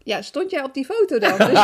Ja, 0.05 0.21
stond 0.21 0.51
jij 0.51 0.63
op 0.63 0.73
die 0.73 0.85
foto 0.85 1.19
dan? 1.19 1.37
Dus, 1.37 1.59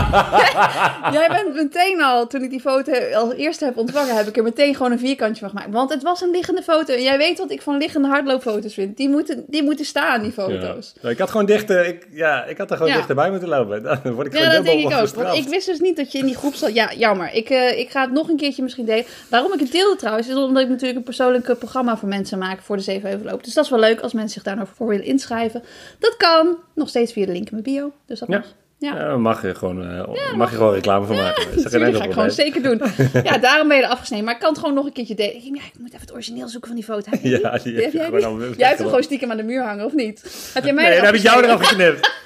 jij 1.17 1.27
bent 1.27 1.53
meteen 1.55 2.01
al, 2.01 2.27
toen 2.27 2.43
ik 2.43 2.50
die 2.50 2.60
foto 2.60 2.91
als 3.13 3.33
eerste 3.33 3.65
heb 3.65 3.77
ontvangen, 3.77 4.15
heb 4.15 4.27
ik 4.27 4.38
er 4.38 4.43
meteen 4.43 4.75
gewoon 4.75 4.91
een 4.91 5.00
vierkantje 5.00 5.39
van 5.39 5.50
gemaakt. 5.50 5.71
Want 5.71 5.93
het 5.93 6.03
was 6.03 6.21
een 6.21 6.29
liggende 6.29 6.62
foto. 6.62 6.93
En 6.93 7.01
jij 7.01 7.17
weet 7.17 7.38
wat 7.38 7.51
ik 7.51 7.62
van 7.62 7.77
liggende 7.77 8.07
hardloopfoto's 8.07 8.74
vind. 8.74 8.98
Die 8.98 9.10
moeten, 9.10 9.43
die 9.48 9.63
moeten 9.63 9.86
staan, 9.86 10.21
die 10.21 10.33
Ja. 10.36 10.43
foto's. 10.43 10.93
Nou, 11.01 11.13
ik 11.13 11.19
had 11.19 11.29
gewoon 11.29 11.45
dichter, 11.45 11.86
ik, 11.86 12.07
ja, 12.12 12.43
ik 12.45 12.57
had 12.57 12.69
er 12.71 12.75
gewoon 12.77 12.91
Ja. 12.91 12.98
dichterbij 12.98 13.29
moeten 13.29 13.50
lopen. 13.50 13.83
Dan 14.03 14.13
word 14.13 14.27
ik 14.27 14.33
Ja, 14.33 14.39
gewoon 14.39 14.53
dat 14.55 14.63
dubbel 14.65 14.89
denk 14.89 14.93
ik 14.93 15.17
ook. 15.17 15.24
Want 15.25 15.38
ik 15.38 15.48
wist 15.48 15.65
dus 15.65 15.79
niet 15.79 15.95
dat 15.98 16.12
je 16.12 16.17
in 16.17 16.25
die 16.25 16.36
groep 16.36 16.53
zat. 16.53 16.74
Ja, 16.74 16.93
jammer. 16.93 17.33
Ik, 17.33 17.50
eh, 17.50 17.79
ik 17.79 17.89
ga 17.89 18.01
het 18.01 18.12
nog 18.12 18.29
een 18.29 18.38
keertje 18.38 18.63
misschien 18.63 18.86
delen. 18.86 19.05
Waarom 19.29 19.53
ik 19.53 19.60
het 19.60 19.71
deelde 19.71 19.95
trouwens, 19.95 20.27
is 20.27 20.36
omdat 20.36 20.63
ik 20.63 20.69
natuurlijk 20.69 20.98
een 20.98 21.03
persoonlijk 21.03 21.57
programma 21.60 21.98
voor 21.98 22.10
mensen 22.10 22.38
maak 22.38 22.62
voor 22.62 22.75
de 22.77 22.83
Zevenheuvelloop. 22.83 23.43
Dus 23.43 23.53
dat 23.53 23.63
is 23.63 23.69
wel 23.69 23.79
leuk 23.79 24.00
als 24.00 24.13
mensen 24.13 24.33
zich 24.33 24.43
daar 24.43 24.55
nou 24.55 24.67
voor 24.75 24.88
willen 24.88 25.05
inschrijven. 25.05 25.63
Dat 26.00 26.17
kan. 26.17 26.57
Nog 26.75 26.89
steeds 26.89 27.13
via 27.13 27.25
de 27.25 27.31
link 27.31 27.50
in 27.50 27.62
mijn 27.62 27.63
bio. 27.75 27.91
Dus 28.05 28.19
dat 28.19 28.29
Ja. 28.31 28.38
mag. 28.38 28.47
Ja. 28.77 28.95
Ja, 28.95 29.17
mag 29.17 29.41
je 29.41 29.55
gewoon, 29.55 29.83
eh, 29.83 30.35
mag 30.35 30.50
je 30.50 30.55
gewoon 30.55 30.73
reclame 30.73 31.05
van 31.05 31.15
maken. 31.15 31.63
Dat 31.63 31.71
ga 31.71 32.03
ik 32.03 32.11
gewoon 32.11 32.31
zeker 32.31 32.63
doen. 32.63 32.81
Ja, 33.23 33.38
daarom 33.38 33.67
ben 33.67 33.77
je 33.77 33.83
er 33.83 33.89
afgesneden. 33.89 34.25
Maar 34.25 34.33
ik 34.33 34.39
kan 34.39 34.50
het 34.50 34.59
gewoon 34.59 34.73
nog 34.73 34.85
een 34.85 34.91
keertje. 34.91 35.13
Ik, 35.13 35.19
denk, 35.19 35.55
ja, 35.55 35.61
ik 35.73 35.79
moet 35.79 35.88
even 35.88 36.01
het 36.01 36.13
origineel 36.13 36.47
zoeken 36.47 36.69
van 36.69 36.77
die 36.77 36.85
foto. 36.85 37.09
Heb 37.11 37.19
Ja, 37.23 37.57
die 37.63 37.75
heb 37.75 37.91
je 37.91 37.97
jij 37.97 38.21
gewoon 38.21 38.39
die? 38.39 38.57
Jij 38.57 38.67
hebt 38.67 38.79
hem 38.79 38.88
gewoon 38.88 39.03
stiekem 39.03 39.31
aan 39.31 39.38
de 39.38 39.43
muur 39.43 39.63
hangen, 39.63 39.85
of 39.85 39.93
niet? 39.93 40.50
Heb 40.53 40.63
jij 40.63 40.73
mij 40.73 40.83
Nee, 40.83 40.95
dan 40.95 41.05
heb 41.05 41.15
ik 41.15 41.21
jou 41.21 41.43
eraf 41.43 41.67
geknipt. 41.67 42.09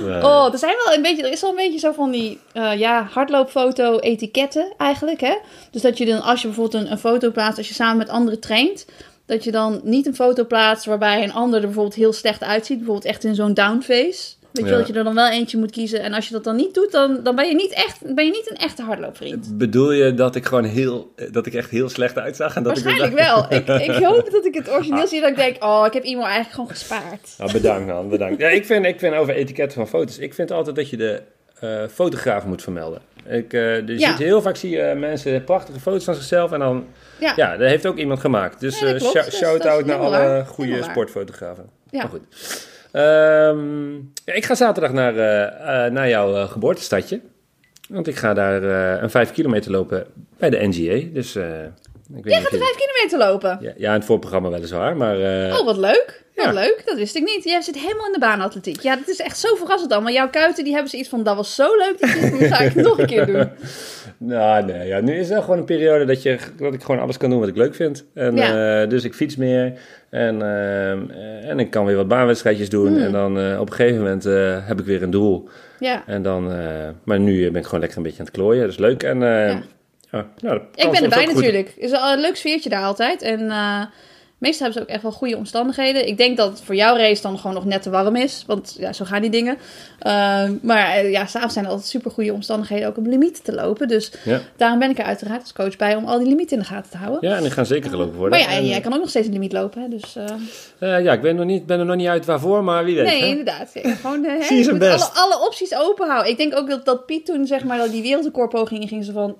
Nee. 0.00 0.24
Oh, 0.24 0.52
er 0.52 0.58
zijn 0.58 0.74
wel 0.84 0.94
een 0.94 1.02
beetje, 1.02 1.22
er 1.22 1.32
is 1.32 1.40
wel 1.40 1.50
een 1.50 1.56
beetje 1.56 1.78
zo 1.78 1.92
van 1.92 2.10
die 2.10 2.38
eh, 2.52 2.78
ja, 2.78 3.08
hardloopfoto 3.10 3.98
etiketten 3.98 4.72
eigenlijk. 4.76 5.20
Hè? 5.20 5.36
Dus 5.70 5.82
dat 5.82 5.98
je 5.98 6.04
dan, 6.04 6.22
als 6.22 6.42
je 6.42 6.46
bijvoorbeeld 6.46 6.84
een, 6.84 6.92
een 6.92 6.98
foto 6.98 7.30
plaatst, 7.30 7.58
als 7.58 7.68
je 7.68 7.74
samen 7.74 7.96
met 7.96 8.08
anderen 8.08 8.40
traint, 8.40 8.86
dat 9.26 9.44
je 9.44 9.50
dan 9.50 9.80
niet 9.84 10.06
een 10.06 10.14
foto 10.14 10.44
plaatst 10.44 10.84
waarbij 10.84 11.22
een 11.22 11.32
ander 11.32 11.60
er 11.60 11.66
bijvoorbeeld 11.66 11.94
heel 11.94 12.12
slecht 12.12 12.42
uitziet. 12.42 12.76
Bijvoorbeeld 12.76 13.06
echt 13.06 13.24
in 13.24 13.34
zo'n 13.34 13.54
downface. 13.54 14.36
Weet 14.52 14.64
je 14.64 14.70
Ja. 14.70 14.78
dat 14.78 14.86
je 14.86 14.92
er 14.92 15.04
dan 15.04 15.14
wel 15.14 15.30
eentje 15.30 15.58
moet 15.58 15.70
kiezen. 15.70 16.00
En 16.02 16.12
als 16.12 16.26
je 16.28 16.32
dat 16.34 16.44
dan 16.44 16.56
niet 16.56 16.74
doet, 16.74 16.92
dan, 16.92 17.20
dan 17.22 17.36
ben, 17.36 17.48
je 17.48 17.54
niet 17.54 17.72
echt, 17.72 18.14
ben 18.14 18.24
je 18.24 18.30
niet 18.30 18.50
een 18.50 18.56
echte 18.56 18.82
hardloopvriend. 18.82 19.58
Bedoel 19.58 19.92
je 19.92 20.14
dat 20.14 20.34
ik 20.34 20.46
gewoon 20.46 20.64
heel, 20.64 21.12
dat 21.30 21.46
ik 21.46 21.54
echt 21.54 21.70
heel 21.70 21.88
slecht 21.88 22.18
uitzag? 22.18 22.56
En 22.56 22.62
dat 22.62 22.72
Waarschijnlijk 22.72 23.12
ik 23.12 23.18
wel. 23.26 23.46
Ik, 23.52 23.68
ik 23.96 24.04
hoop 24.04 24.30
dat 24.30 24.44
ik 24.44 24.54
het 24.54 24.70
origineel 24.70 25.06
zie 25.06 25.20
dat 25.20 25.30
ik 25.30 25.36
denk, 25.36 25.64
oh, 25.64 25.82
ik 25.86 25.92
heb 25.92 26.02
iemand 26.04 26.26
eigenlijk 26.26 26.54
gewoon 26.54 26.70
gespaard. 26.70 27.34
Nou, 27.38 27.52
bedankt 27.52 27.86
man, 27.86 28.08
bedankt. 28.08 28.40
Ja, 28.40 28.48
ik 28.48 28.66
vind, 28.66 28.86
ik 28.86 28.98
vind 28.98 29.14
over 29.14 29.34
etiketten 29.34 29.78
van 29.78 29.88
foto's, 29.88 30.18
ik 30.18 30.34
vind 30.34 30.50
altijd 30.50 30.76
dat 30.76 30.90
je 30.90 30.96
de 30.96 31.22
eh, 31.60 31.82
fotograaf 31.92 32.44
moet 32.44 32.62
vermelden. 32.62 33.00
Ik, 33.26 33.52
eh, 33.52 33.86
Ja. 33.88 34.08
ziet 34.10 34.18
heel 34.18 34.42
vaak 34.42 34.56
zie 34.56 34.70
je 34.70 34.94
mensen 34.96 35.44
prachtige 35.44 35.80
foto's 35.80 36.04
van 36.04 36.14
zichzelf 36.14 36.52
en 36.52 36.58
dan, 36.58 36.86
Ja, 37.18 37.32
ja, 37.36 37.56
dat 37.56 37.68
heeft 37.68 37.86
ook 37.86 37.96
iemand 37.96 38.20
gemaakt. 38.20 38.60
Dus 38.60 38.78
Ja, 38.80 38.86
eh, 38.94 39.22
shout-out 39.30 39.84
naar 39.84 39.96
alle 39.98 40.10
waar. 40.18 40.46
goede 40.46 40.82
sportfotografen. 40.82 41.64
Ja. 41.90 41.98
Maar 42.02 42.08
goed. 42.10 42.22
Ehm, 42.92 43.94
ja, 44.24 44.32
ik 44.32 44.44
ga 44.44 44.54
zaterdag 44.54 44.92
naar, 44.92 45.16
eh, 45.16 45.84
eh, 45.86 45.92
naar 45.92 46.08
jouw 46.08 46.34
eh, 46.36 46.50
geboortestadje. 46.50 47.20
Want 47.88 48.06
ik 48.06 48.16
ga 48.16 48.34
daar 48.34 48.62
een 49.02 49.10
5 49.10 49.32
kilometer 49.32 49.70
lopen 49.70 50.06
bij 50.38 50.50
de 50.50 50.66
NGA. 50.66 51.06
Dus 51.12 51.36
ik 51.36 51.42
weet 51.44 52.24
Jij 52.24 52.40
gaat 52.40 52.42
de 52.42 52.46
of 52.46 52.50
je- 52.50 52.58
vijf 52.58 52.76
kilometer 52.76 53.18
lopen. 53.18 53.58
ja, 53.60 53.72
ja, 53.76 53.88
in 53.88 53.94
het 53.98 54.04
voorprogramma 54.04 54.48
weliswaar, 54.50 54.96
maar... 54.96 55.16
Oh, 55.58 55.64
wat 55.64 55.76
leuk. 55.76 56.24
Wat 56.34 56.52
leuk. 56.54 56.82
Dat 56.84 56.96
wist 56.96 57.16
ik 57.16 57.22
niet. 57.24 57.44
Jij 57.44 57.60
zit 57.60 57.78
helemaal 57.78 58.06
in 58.06 58.12
de 58.12 58.18
baanatletiek. 58.18 58.80
Ja, 58.80 58.96
dat 58.96 59.08
is 59.08 59.18
echt 59.20 59.38
zo 59.38 59.54
verrassend 59.54 59.92
allemaal. 59.92 60.12
Jouw 60.12 60.30
kuiten, 60.30 60.64
die 60.64 60.72
hebben 60.72 60.90
zoiets 60.90 61.08
van, 61.08 61.22
dat 61.22 61.36
was 61.36 61.54
zo 61.54 61.76
leuk. 61.76 61.98
Die 62.38 62.48
ga 62.48 62.58
ik 62.58 62.74
nog 62.74 62.98
een 62.98 63.06
keer 63.06 63.26
doen. 63.26 63.48
Nou, 64.20 64.64
nee, 64.64 64.86
ja, 64.86 65.00
nu 65.00 65.18
is 65.18 65.28
het 65.28 65.42
gewoon 65.42 65.58
een 65.58 65.64
periode 65.64 66.04
dat, 66.04 66.22
je, 66.22 66.38
dat 66.56 66.74
ik 66.74 66.82
gewoon 66.82 67.00
alles 67.00 67.16
kan 67.16 67.30
doen 67.30 67.38
wat 67.38 67.48
ik 67.48 67.56
leuk 67.56 67.74
vind. 67.74 68.04
En, 68.14 68.36
Ja. 68.36 68.82
eh, 68.82 68.88
dus 68.88 69.04
ik 69.04 69.14
fiets 69.14 69.36
meer 69.36 69.72
en, 70.10 70.42
eh, 70.42 71.48
en 71.48 71.58
ik 71.58 71.70
kan 71.70 71.84
weer 71.84 71.96
wat 71.96 72.08
baanwedstrijdjes 72.08 72.68
doen. 72.68 72.88
Hmm. 72.88 73.02
En 73.02 73.12
dan 73.12 73.38
eh, 73.38 73.60
op 73.60 73.70
een 73.70 73.74
gegeven 73.74 73.98
moment 74.02 74.24
heb 74.66 74.78
ik 74.80 74.84
weer 74.86 75.02
een 75.02 75.10
doel. 75.10 75.48
Ja. 75.78 76.02
En 76.06 76.22
dan, 76.22 76.52
maar 77.04 77.20
nu 77.20 77.50
ben 77.50 77.60
ik 77.60 77.64
gewoon 77.64 77.80
lekker 77.80 77.98
een 77.98 78.04
beetje 78.04 78.18
aan 78.18 78.24
het 78.24 78.34
klooien. 78.34 78.60
Dat 78.62 78.70
is 78.70 78.78
leuk. 78.78 79.02
En, 79.02 79.20
Ja. 79.20 79.62
ja, 80.10 80.26
nou, 80.40 80.58
dat 80.58 80.84
Ik 80.84 80.90
ben 80.90 81.02
erbij 81.02 81.24
natuurlijk. 81.26 81.66
Het 81.68 81.84
is 81.84 81.92
al 81.92 82.12
een 82.12 82.20
leuk 82.20 82.36
sfeertje 82.36 82.68
daar 82.70 82.82
altijd. 82.82 83.22
En 83.22 83.50
meestal 84.38 84.64
hebben 84.66 84.82
ze 84.82 84.88
ook 84.88 84.94
echt 84.94 85.02
wel 85.02 85.12
goede 85.12 85.36
omstandigheden. 85.36 86.06
Ik 86.08 86.16
denk 86.16 86.36
dat 86.36 86.50
het 86.50 86.60
voor 86.60 86.74
jouw 86.74 86.96
race 86.96 87.22
dan 87.22 87.38
gewoon 87.38 87.54
nog 87.54 87.64
net 87.64 87.82
te 87.82 87.90
warm 87.90 88.16
is. 88.16 88.44
Want 88.46 88.76
ja, 88.78 88.92
zo 88.92 89.04
gaan 89.04 89.20
die 89.20 89.30
dingen. 89.30 89.56
Eh, 89.98 90.44
maar 90.62 90.90
eh, 90.94 91.10
ja, 91.10 91.26
s'avonds 91.26 91.52
zijn 91.54 91.64
er 91.64 91.70
altijd 91.70 91.88
super 91.90 92.10
goede 92.10 92.32
omstandigheden 92.32 92.88
ook 92.88 92.96
om 92.96 93.08
limieten 93.08 93.42
te 93.42 93.54
lopen. 93.54 93.88
Dus 93.88 94.12
Ja. 94.24 94.40
daarom 94.56 94.78
ben 94.78 94.90
ik 94.90 94.98
er 94.98 95.04
uiteraard 95.04 95.40
als 95.40 95.52
coach 95.52 95.76
bij 95.76 95.96
om 95.96 96.04
al 96.04 96.18
die 96.18 96.28
limieten 96.28 96.56
in 96.56 96.62
de 96.62 96.68
gaten 96.68 96.90
te 96.90 96.96
houden. 96.96 97.30
ja, 97.30 97.36
en 97.36 97.44
ik 97.44 97.52
ga 97.52 97.64
zeker 97.64 97.90
gelopen 97.90 98.16
worden. 98.16 98.38
Maar 98.38 98.50
ja, 98.50 98.56
En, 98.56 98.66
jij 98.66 98.80
kan 98.80 98.92
ook 98.92 99.00
nog 99.00 99.08
steeds 99.08 99.26
een 99.26 99.32
limiet 99.32 99.52
lopen. 99.52 99.82
Hè? 99.82 99.88
Dus, 99.88 100.16
eh, 100.16 100.96
eh, 100.96 101.04
ja, 101.04 101.12
ik 101.12 101.20
ben, 101.20 101.36
nog 101.36 101.44
niet, 101.46 101.66
ben 101.66 101.78
er 101.78 101.84
nog 101.84 101.96
niet 101.96 102.06
uit 102.08 102.24
waarvoor, 102.24 102.64
maar 102.64 102.84
wie 102.84 102.94
weet. 102.96 103.04
Nee, 103.06 103.20
hè? 103.20 103.26
inderdaad. 103.26 103.70
Ja, 103.74 103.94
Gewoon, 103.94 104.24
eh, 104.24 104.32
hè, 104.38 104.42
Zie 104.42 104.56
je 104.56 104.62
moet 104.72 104.80
alle, 104.82 104.92
best. 104.92 105.10
alle 105.14 105.46
opties 105.46 105.74
open 105.74 106.06
houden. 106.08 106.30
Ik 106.30 106.36
denk 106.36 106.56
ook 106.56 106.68
dat, 106.68 106.84
dat 106.84 107.06
Piet 107.06 107.26
toen 107.26 107.46
zeg 107.46 107.64
maar 107.64 107.78
dat 107.78 107.90
die 107.90 108.02
wereldrecordpoging 108.02 108.80
inging. 108.82 109.04
Zo 109.04 109.12
van, 109.12 109.36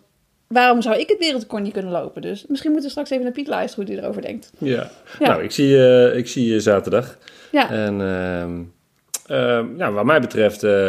waarom 0.48 0.82
zou 0.82 0.98
ik 0.98 1.08
het 1.08 1.18
wereldrecord 1.18 1.62
niet 1.62 1.72
kunnen 1.72 1.92
lopen? 1.92 2.22
Dus 2.22 2.44
misschien 2.46 2.70
moeten 2.70 2.86
we 2.86 2.90
straks 2.90 3.10
even 3.10 3.24
naar 3.24 3.32
Piet 3.32 3.46
luisteren 3.48 3.86
hoe 3.86 3.94
hij 3.94 4.04
erover 4.04 4.22
denkt. 4.22 4.50
Ja. 4.58 4.90
Ja. 5.18 5.26
Nou, 5.28 5.42
ik 5.42 5.50
zie, 5.50 5.66
je 5.66 6.12
ik 6.14 6.28
zie 6.28 6.52
je 6.52 6.60
zaterdag. 6.60 7.18
Ja, 7.50 7.70
En 7.70 8.00
ehm, 8.00 8.62
ehm, 9.38 9.76
nou, 9.76 9.94
wat 9.94 10.04
mij 10.04 10.20
betreft 10.20 10.62
eh, 10.62 10.88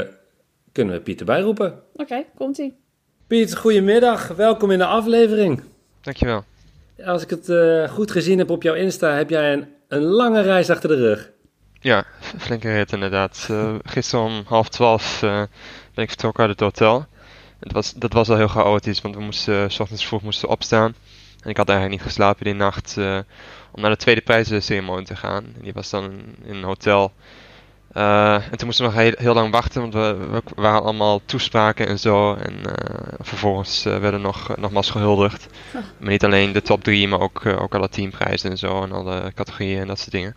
kunnen 0.71 0.93
we 0.95 1.01
Piet 1.01 1.19
erbij 1.19 1.39
roepen. 1.41 1.79
oké, 1.95 2.23
komt-ie. 2.35 2.77
Piet, 3.27 3.55
goedemiddag. 3.55 4.27
Welkom 4.27 4.71
in 4.71 4.77
de 4.77 4.85
aflevering. 4.85 5.61
Dankjewel. 6.01 6.43
Als 7.05 7.23
ik 7.23 7.29
het 7.29 7.49
eh, 7.49 7.89
goed 7.89 8.11
gezien 8.11 8.37
heb 8.37 8.49
op 8.49 8.63
jouw 8.63 8.73
Insta, 8.73 9.13
heb 9.15 9.29
jij 9.29 9.53
een, 9.53 9.67
een 9.87 10.01
lange 10.03 10.41
reis 10.41 10.69
achter 10.69 10.89
de 10.89 10.95
rug. 10.95 11.29
Ja, 11.79 12.05
flinke 12.45 12.73
rit 12.73 12.91
inderdaad. 12.91 13.47
Eh, 13.49 13.75
gisteren 13.83 14.25
om 14.25 14.41
half 14.45 14.69
twaalf 14.69 15.23
eh, 15.23 15.43
ben 15.93 16.03
ik 16.03 16.09
vertrokken 16.09 16.41
uit 16.41 16.51
het 16.51 16.59
hotel. 16.59 17.05
Het 17.59 17.71
was, 17.71 17.93
dat 17.93 18.13
was 18.13 18.29
al 18.29 18.35
heel 18.35 18.47
chaotisch, 18.47 19.01
want 19.01 19.15
we 19.15 19.21
moesten 19.21 19.63
eh, 19.63 19.69
's 19.69 19.79
ochtends 19.79 20.05
vroeg 20.05 20.21
moesten 20.21 20.49
opstaan. 20.49 20.95
En 21.43 21.49
ik 21.49 21.57
had 21.57 21.69
eigenlijk 21.69 21.99
niet 21.99 22.09
geslapen 22.09 22.45
die 22.45 22.53
nacht 22.53 22.97
eh, 22.97 23.19
om 23.71 23.81
naar 23.81 23.89
de 23.89 23.97
tweede 23.97 24.21
prijzenceremonie 24.21 25.05
te 25.05 25.15
gaan. 25.15 25.43
En 25.43 25.61
die 25.61 25.73
was 25.73 25.89
dan 25.89 26.03
in, 26.03 26.35
in 26.43 26.55
een 26.55 26.63
hotel. 26.63 27.11
Eh, 27.91 28.33
en 28.33 28.57
toen 28.57 28.65
moesten 28.65 28.85
we 28.85 28.91
nog 28.91 29.01
heel, 29.01 29.13
heel 29.17 29.33
lang 29.33 29.51
wachten, 29.51 29.81
want 29.81 29.93
we, 29.93 30.27
we 30.31 30.41
waren 30.55 30.81
allemaal 30.81 31.21
toespraken 31.25 31.87
en 31.87 31.99
zo. 31.99 32.33
En 32.33 32.61
vervolgens 33.19 33.83
werden 33.83 34.21
nog, 34.21 34.57
nogmaals 34.57 34.89
gehuldigd. 34.89 35.47
Maar 35.73 36.09
niet 36.09 36.23
alleen 36.23 36.51
de 36.51 36.61
top 36.61 36.83
3, 36.83 37.07
maar 37.07 37.19
ook, 37.19 37.45
ook 37.45 37.75
alle 37.75 37.89
teamprijzen 37.89 38.49
en 38.49 38.57
zo. 38.57 38.83
En 38.83 38.91
alle 38.91 39.31
categorieën 39.35 39.81
en 39.81 39.87
dat 39.87 39.99
soort 39.99 40.11
dingen. 40.11 40.35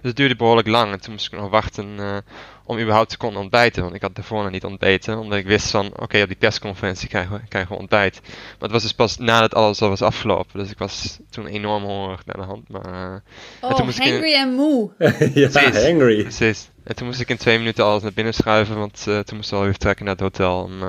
Dus 0.00 0.08
het 0.10 0.16
duurde 0.16 0.36
behoorlijk 0.36 0.68
lang. 0.68 0.92
En 0.92 1.00
toen 1.00 1.12
moest 1.12 1.32
ik 1.32 1.38
nog 1.38 1.50
wachten 1.50 1.94
eh, 1.98 2.16
om 2.64 2.78
überhaupt 2.78 3.10
te 3.10 3.16
kunnen 3.16 3.40
ontbijten. 3.40 3.82
Want 3.82 3.94
ik 3.94 4.02
had 4.02 4.14
daarvoor 4.14 4.42
nog 4.42 4.50
niet 4.52 4.64
ontbeten. 4.64 5.18
Omdat 5.18 5.38
ik 5.38 5.46
wist 5.46 5.70
van, 5.70 5.86
oké, 5.96 6.20
op 6.22 6.26
die 6.28 6.36
persconferentie 6.36 7.08
krijgen 7.08 7.32
we, 7.32 7.40
krijgen 7.48 7.72
we 7.72 7.78
ontbijt. 7.78 8.20
Maar 8.22 8.32
het 8.58 8.70
was 8.70 8.82
dus 8.82 8.92
pas 8.92 9.16
nadat 9.18 9.54
alles 9.54 9.82
al 9.82 9.88
was 9.88 10.02
afgelopen. 10.02 10.58
Dus 10.60 10.70
ik 10.70 10.78
was 10.78 11.18
toen 11.30 11.46
enorm 11.46 11.82
hongerig 11.84 12.26
naar 12.26 12.36
de 12.36 12.42
hand. 12.42 12.68
Maar 12.68 12.84
eh, 13.12 13.20
Oh, 13.60 13.74
toen 13.76 13.84
moest 13.84 13.98
ik 13.98 14.04
in- 14.04 14.12
hangry 14.12 14.34
en 14.34 14.52
moe. 14.54 14.90
ja, 15.34 15.48
Precies. 15.48 15.84
hangry. 15.86 16.22
Precies. 16.22 16.68
En 16.84 16.94
toen 16.96 17.06
moest 17.06 17.20
ik 17.20 17.28
in 17.28 17.36
twee 17.36 17.58
minuten 17.58 17.84
alles 17.84 18.02
naar 18.02 18.12
binnen 18.12 18.34
schuiven, 18.34 18.78
want 18.78 19.04
eh, 19.08 19.18
toen 19.18 19.36
moesten 19.36 19.50
we 19.50 19.56
alweer 19.56 19.70
vertrekken 19.72 20.04
naar 20.04 20.14
het 20.14 20.22
hotel 20.22 20.62
om, 20.62 20.82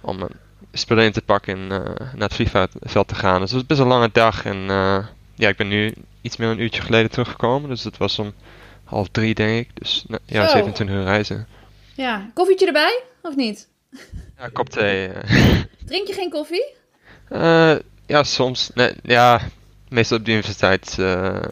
om 0.00 0.28
spullen 0.72 1.04
in 1.04 1.12
te 1.12 1.22
pakken 1.22 1.54
en 1.56 1.72
eh, 1.72 1.94
naar 2.14 2.28
het 2.28 2.34
vliegveld 2.34 3.08
te 3.08 3.14
gaan. 3.14 3.40
Dus 3.40 3.50
het 3.50 3.58
was 3.58 3.66
best 3.66 3.80
een 3.80 3.86
lange 3.86 4.08
dag 4.12 4.44
en 4.44 4.70
eh, 4.70 4.98
ja, 5.36 5.48
ik 5.48 5.56
ben 5.56 5.68
nu 5.68 5.94
iets 6.20 6.36
meer 6.36 6.48
dan 6.48 6.56
een 6.56 6.62
uurtje 6.62 6.82
geleden 6.82 7.10
teruggekomen, 7.10 7.68
dus 7.68 7.84
het 7.84 7.96
was 7.96 8.18
om 8.18 8.32
half 8.84 9.08
drie 9.08 9.34
denk 9.34 9.66
ik. 9.66 9.70
Dus 9.74 10.04
nou, 10.08 10.20
ja, 10.26 10.46
Zo. 10.46 10.52
27 10.52 10.96
uur 10.96 11.04
reizen. 11.04 11.46
Ja, 11.94 12.30
koffietje 12.34 12.66
erbij? 12.66 13.02
Of 13.22 13.36
niet? 13.36 13.68
Ja, 14.38 14.48
kop 14.52 14.68
thee. 14.68 15.06
eh. 15.08 15.60
Drink 15.86 16.06
je 16.06 16.12
geen 16.12 16.30
koffie? 16.30 16.64
Eh, 17.28 17.74
ja, 18.06 18.22
soms. 18.22 18.70
Nee, 18.74 18.92
ja, 19.02 19.40
meestal 19.88 20.18
op 20.18 20.24
de 20.24 20.30
universiteit 20.30 20.96
eh, 20.98 21.42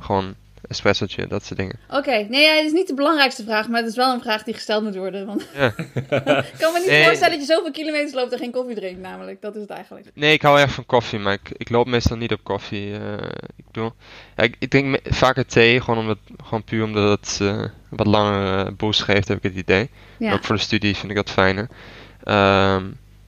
gewoon 0.00 0.34
espressootje, 0.68 1.26
dat 1.26 1.44
soort 1.44 1.58
dingen. 1.58 1.78
Oké, 1.88 2.26
nee, 2.28 2.42
ja, 2.42 2.54
het 2.54 2.64
is 2.66 2.72
niet 2.72 2.86
de 2.88 2.94
belangrijkste 2.94 3.44
vraag, 3.44 3.68
maar 3.68 3.80
het 3.80 3.88
is 3.90 3.96
wel 3.96 4.12
een 4.14 4.20
vraag 4.20 4.42
die 4.42 4.54
gesteld 4.54 4.82
moet 4.82 4.96
worden. 4.96 5.26
Want 5.26 5.46
Ja. 5.56 5.66
ik 5.76 6.54
kan 6.58 6.72
me 6.72 6.78
niet 6.78 6.88
Nee. 6.88 7.04
voorstellen 7.04 7.38
dat 7.38 7.46
je 7.48 7.54
zoveel 7.54 7.70
kilometers 7.70 8.12
loopt 8.12 8.32
en 8.32 8.38
geen 8.38 8.50
koffie 8.50 8.74
drinkt, 8.74 9.00
namelijk. 9.00 9.40
Dat 9.40 9.54
is 9.54 9.60
het 9.60 9.70
eigenlijk. 9.70 10.06
Nee, 10.14 10.32
ik 10.32 10.42
hou 10.42 10.60
erg 10.60 10.72
van 10.72 10.86
koffie, 10.86 11.18
maar 11.18 11.32
ik, 11.32 11.50
ik 11.56 11.70
loop 11.70 11.86
meestal 11.86 12.16
niet 12.16 12.32
op 12.32 12.40
koffie. 12.42 12.92
eh, 12.98 13.28
ik 13.56 13.64
bedoel, 13.72 13.92
ja, 14.36 14.42
ik, 14.42 14.56
ik 14.58 14.70
drink 14.70 14.98
vaker 15.04 15.46
thee, 15.46 15.80
gewoon, 15.80 15.98
omdat, 15.98 16.18
gewoon 16.44 16.64
puur 16.64 16.84
omdat 16.84 17.20
het 17.20 17.38
eh, 17.42 17.64
wat 17.88 18.06
langere 18.06 18.72
boost 18.72 19.02
geeft, 19.02 19.28
heb 19.28 19.36
ik 19.36 19.42
het 19.42 19.54
idee. 19.54 19.90
Ja. 20.18 20.32
Ook 20.32 20.44
voor 20.44 20.54
de 20.56 20.60
studie 20.62 20.96
vind 20.96 21.10
ik 21.10 21.16
dat 21.16 21.30
fijner. 21.30 21.68
Ehm, 22.24 22.84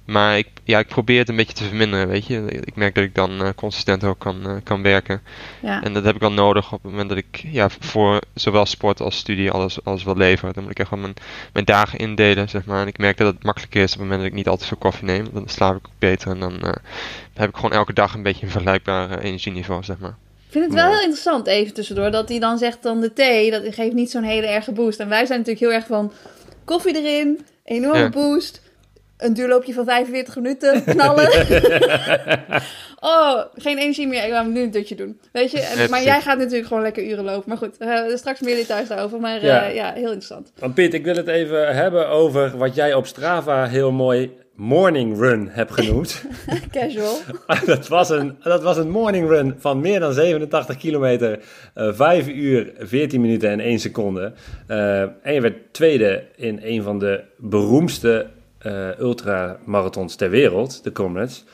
maar 0.07 0.39
ik, 0.39 0.49
ja, 0.65 0.79
ik 0.79 0.87
probeer 0.87 1.19
het 1.19 1.29
een 1.29 1.37
beetje 1.37 1.53
te 1.53 1.65
verminderen, 1.65 2.09
weet 2.09 2.27
je. 2.27 2.45
Ik 2.65 2.77
merk 2.77 2.95
dat 2.95 3.05
ik 3.05 3.15
dan 3.15 3.43
uh, 3.43 3.49
consistent 3.57 4.05
ook 4.05 4.19
kan, 4.19 4.51
uh, 4.51 4.57
kan 4.63 4.83
werken. 4.83 5.23
Ja. 5.63 5.83
En 5.83 5.93
dat 5.93 6.05
heb 6.05 6.15
ik 6.15 6.21
wel 6.21 6.33
nodig 6.33 6.73
op 6.73 6.83
het 6.83 6.91
moment 6.91 7.09
dat 7.09 7.19
ik 7.19 7.45
ja, 7.51 7.71
voor 7.81 8.21
zowel 8.35 8.67
sport 8.67 9.01
als 9.01 9.17
studie 9.17 9.51
alles, 9.51 9.85
alles 9.85 10.05
wil 10.05 10.17
leveren. 10.17 10.55
Dan 10.55 10.63
moet 10.63 10.73
ik 10.73 10.79
echt 10.79 10.91
wel 10.91 10.99
mijn, 10.99 11.15
mijn 11.53 11.65
dagen 11.65 11.99
indelen, 11.99 12.49
zeg 12.49 12.65
maar. 12.65 12.81
En 12.81 12.87
ik 12.87 12.99
merk 12.99 13.17
dat 13.17 13.35
het 13.35 13.45
makkelijker 13.45 13.83
is 13.83 13.93
op 13.93 13.99
het 13.99 14.03
moment 14.03 14.21
dat 14.21 14.31
ik 14.31 14.37
niet 14.37 14.49
altijd 14.49 14.69
veel 14.69 14.79
koffie 14.79 15.05
neem. 15.05 15.29
Dan 15.33 15.49
slaap 15.49 15.77
ik 15.77 15.87
ook 15.87 15.99
beter 15.99 16.31
en 16.31 16.41
dan 16.41 16.59
uh, 16.65 16.73
heb 17.35 17.49
ik 17.49 17.57
gewoon 17.57 17.73
elke 17.73 17.93
dag 17.93 18.15
een 18.15 18.23
beetje 18.23 18.45
een 18.45 18.53
vergelijkbaar 18.53 19.19
energieniveau, 19.19 19.83
zeg 19.85 19.99
maar. 19.99 20.17
Ik 20.47 20.53
vind 20.53 20.65
het 20.65 20.75
wel 20.75 20.91
heel 20.91 21.01
interessant, 21.01 21.47
even 21.47 21.75
tussendoor, 21.75 22.11
dat 22.11 22.29
hij 22.29 22.39
dan 22.39 22.59
zegt 22.59 22.83
dan 22.83 23.01
de 23.01 23.13
thee, 23.13 23.51
dat 23.51 23.63
geeft 23.75 23.95
niet 23.95 24.11
zo'n 24.11 24.23
hele 24.23 24.47
erge 24.47 24.73
boost. 24.73 25.01
En 25.01 25.09
wij 25.09 25.27
zijn 25.27 25.39
natuurlijk 25.39 25.67
heel 25.67 25.75
erg 25.75 25.87
van 25.87 26.13
koffie 26.65 26.97
erin, 26.97 27.47
enorme 27.65 27.99
ja. 27.99 28.09
boost, 28.09 28.61
een 29.19 29.35
duurloopje 29.35 29.73
van 29.73 29.85
45 29.85 30.37
minuten 30.37 30.85
knallen. 30.85 31.31
oh, 33.01 33.41
geen 33.55 33.79
energie 33.79 34.07
meer. 34.07 34.25
Ik 34.25 34.33
ga 34.33 34.43
nu 34.43 34.63
een 34.63 34.71
dutje 34.71 34.95
doen. 34.95 35.21
Weet 35.33 35.51
je? 35.51 35.61
En, 35.61 35.91
maar 35.91 36.03
jij 36.03 36.21
gaat 36.21 36.39
natuurlijk 36.39 36.67
gewoon 36.67 36.83
lekker 36.83 37.05
uren 37.05 37.25
lopen. 37.25 37.49
Maar 37.49 37.59
goed, 37.59 37.77
uh, 37.79 38.17
straks 38.17 38.41
meer 38.41 38.57
details 38.57 38.89
daarover. 38.89 39.21
Maar 39.21 39.45
ja. 39.45 39.69
Uh, 39.69 39.75
ja, 39.75 39.93
heel 39.93 40.03
interessant. 40.03 40.53
Want 40.59 40.75
Piet, 40.75 40.95
ik 40.95 41.05
wil 41.05 41.17
het 41.17 41.29
even 41.29 41.75
hebben 41.75 42.09
over 42.09 42.57
wat 42.57 42.75
jij 42.75 42.95
op 42.95 43.07
Strava 43.07 43.67
heel 43.67 43.93
mooi 43.93 44.31
morning 44.55 45.19
run 45.19 45.49
hebt 45.51 45.73
genoemd. 45.73 46.25
Casual. 46.71 47.19
dat, 47.67 47.89
was 47.89 48.11
een, 48.11 48.37
dat 48.43 48.63
was 48.63 48.77
een 48.77 48.91
morning 48.91 49.29
run 49.29 49.55
van 49.59 49.81
meer 49.81 50.01
dan 50.01 50.13
87 50.13 50.77
kilometer, 50.77 51.39
uh, 51.75 51.93
5 51.93 52.29
uur, 52.29 52.73
14 52.79 53.21
minuten 53.21 53.51
en 53.51 53.61
1 53.61 53.79
seconde. 53.79 54.33
En 55.23 55.35
je 55.35 55.41
werd 55.41 55.73
tweede 55.73 56.25
in 56.37 56.61
een 56.63 56.83
van 56.83 56.99
de 56.99 57.21
beroemdste 57.37 58.27
uh, 58.63 58.99
ultramarathons 58.99 60.15
ter 60.15 60.31
wereld, 60.31 60.85
de 60.85 60.93
Comrades. 60.93 61.45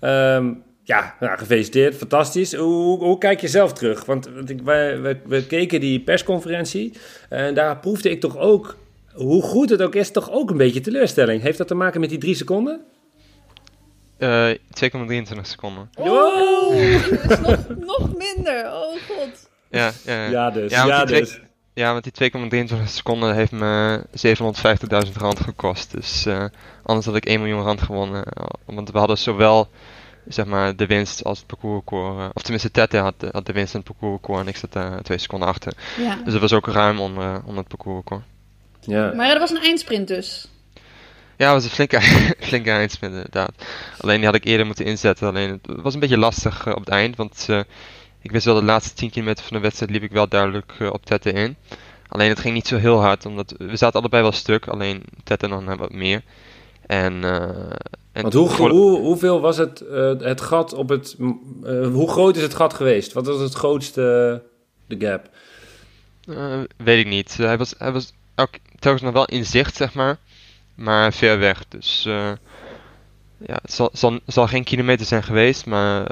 Um, 0.00 0.62
ja, 0.82 1.14
nou, 1.20 1.38
gefeliciteerd, 1.38 1.94
fantastisch. 1.94 2.54
Hoe, 2.54 2.98
hoe, 2.98 3.18
kijk 3.18 3.40
je 3.40 3.48
zelf 3.48 3.72
terug? 3.72 4.04
Want, 4.04 4.28
want 4.34 4.50
ik, 4.50 4.60
wij, 4.62 5.00
wij, 5.00 5.20
we 5.24 5.46
keken 5.46 5.80
die 5.80 6.00
persconferentie 6.00 6.92
en 7.28 7.54
daar 7.54 7.78
proefde 7.78 8.10
ik 8.10 8.20
toch 8.20 8.36
ook, 8.36 8.76
hoe 9.12 9.42
goed 9.42 9.70
het 9.70 9.82
ook 9.82 9.94
is, 9.94 10.10
toch 10.10 10.30
ook 10.30 10.50
een 10.50 10.56
beetje 10.56 10.80
teleurstelling. 10.80 11.42
Heeft 11.42 11.58
dat 11.58 11.68
te 11.68 11.74
maken 11.74 12.00
met 12.00 12.08
die 12.08 12.18
drie 12.18 12.34
seconden? 12.34 12.80
Uh, 14.18 14.50
2,23 14.50 14.56
seconden. 15.42 15.90
Oh, 15.94 16.74
dat 17.10 17.30
is 17.30 17.40
nog, 17.40 17.68
nog 17.68 18.16
minder. 18.16 18.66
Oh 18.66 18.96
god. 19.08 19.48
Ja, 19.70 19.92
ja, 20.04 20.28
ja 20.28 20.50
dus. 20.50 20.70
Ja, 20.70 20.86
ja, 20.86 21.04
dus. 21.04 21.40
Ja, 21.80 21.92
want 21.92 22.04
die 22.04 22.30
2,23 22.68 22.84
seconden 22.84 23.34
heeft 23.34 23.52
me 23.52 24.02
750.000 25.06 25.12
rand 25.12 25.40
gekost. 25.40 25.90
Dus 25.90 26.26
uh, 26.26 26.44
anders 26.82 27.06
had 27.06 27.16
ik 27.16 27.24
1 27.24 27.40
miljoen 27.40 27.62
rand 27.62 27.82
gewonnen. 27.82 28.24
Want 28.64 28.90
we 28.90 28.98
hadden 28.98 29.18
zowel 29.18 29.68
zeg 30.28 30.46
maar, 30.46 30.76
de 30.76 30.86
winst 30.86 31.24
als 31.24 31.38
het 31.38 31.46
parcoursrecord. 31.46 32.18
Uh, 32.18 32.28
of 32.32 32.42
tenminste, 32.42 32.70
Tette 32.70 32.96
had, 32.96 33.14
had 33.32 33.46
de 33.46 33.52
winst 33.52 33.74
en 33.74 33.80
het 33.80 33.88
parcoursrecord 33.88 34.40
en 34.40 34.48
ik 34.48 34.56
zat 34.56 34.72
daar 34.72 34.92
uh, 34.92 34.98
twee 34.98 35.18
seconden 35.18 35.48
achter. 35.48 35.72
Ja. 35.98 36.18
Dus 36.24 36.32
dat 36.32 36.40
was 36.40 36.52
ook 36.52 36.66
ruim 36.66 37.00
onder, 37.00 37.42
onder 37.44 37.64
het 37.64 37.68
parcoursrecord. 37.68 38.22
Ja. 38.80 39.12
Maar 39.14 39.28
dat 39.28 39.38
was 39.38 39.50
een 39.50 39.62
eindsprint 39.62 40.08
dus. 40.08 40.48
Ja, 41.36 41.54
het 41.54 41.54
was 41.54 41.64
een 41.64 41.70
flinke, 41.70 42.00
flinke 42.50 42.70
eindsprint 42.70 43.14
inderdaad. 43.14 43.52
Alleen 43.98 44.16
die 44.16 44.26
had 44.26 44.34
ik 44.34 44.44
eerder 44.44 44.66
moeten 44.66 44.84
inzetten. 44.84 45.28
Alleen 45.28 45.50
het 45.50 45.82
was 45.82 45.94
een 45.94 46.00
beetje 46.00 46.18
lastig 46.18 46.74
op 46.74 46.80
het 46.84 46.88
eind, 46.88 47.16
want... 47.16 47.48
Ik 48.22 48.30
wist 48.30 48.44
wel 48.44 48.54
de 48.54 48.62
laatste 48.62 48.94
10 48.94 49.10
kilometer 49.10 49.44
van 49.44 49.56
de 49.56 49.62
wedstrijd 49.62 49.92
liep 49.92 50.02
ik 50.02 50.10
wel 50.10 50.28
duidelijk 50.28 50.72
uh, 50.78 50.92
op 50.92 51.06
Tette 51.06 51.32
in. 51.32 51.56
Alleen 52.08 52.28
het 52.28 52.38
ging 52.38 52.54
niet 52.54 52.66
zo 52.66 52.76
heel 52.76 53.00
hard, 53.00 53.26
omdat 53.26 53.54
we 53.58 53.76
zaten 53.76 54.00
allebei 54.00 54.22
wel 54.22 54.32
stuk, 54.32 54.68
alleen 54.68 55.02
Tette 55.24 55.46
nog 55.46 55.64
net 55.64 55.78
wat 55.78 55.92
meer. 55.92 56.22
En, 56.86 57.14
uh, 57.14 57.42
en 58.12 58.22
Want 58.22 58.34
hoe, 58.34 58.48
voor... 58.48 58.70
hoe, 58.70 58.98
hoeveel 58.98 59.40
was 59.40 59.56
het, 59.56 59.82
uh, 59.90 60.18
het 60.18 60.40
gat 60.40 60.72
op 60.72 60.88
het... 60.88 61.16
hoe 61.92 62.10
groot 62.10 62.36
is 62.36 62.42
het 62.42 62.54
gat 62.54 62.74
geweest? 62.74 63.12
Wat 63.12 63.26
was 63.26 63.40
het 63.40 63.54
grootste, 63.54 64.42
de 64.86 64.96
gap? 64.98 65.28
weet 66.76 66.98
ik 66.98 67.06
niet. 67.06 67.36
hij 67.36 67.58
was, 67.58 67.74
hij 67.78 67.92
was 67.92 68.12
ook 68.36 68.50
telkens 68.78 69.02
nog 69.02 69.12
wel 69.12 69.24
in 69.24 69.44
zicht, 69.44 69.76
zeg 69.76 69.94
maar. 69.94 70.18
Maar 70.74 71.12
ver 71.12 71.38
weg, 71.38 71.64
dus... 71.68 72.02
ja, 72.02 73.58
het 73.62 73.72
zal, 73.72 73.90
zal, 73.92 74.18
zal, 74.26 74.46
geen 74.46 74.64
kilometer 74.64 75.06
zijn 75.06 75.22
geweest, 75.22 75.66
maar 75.66 76.06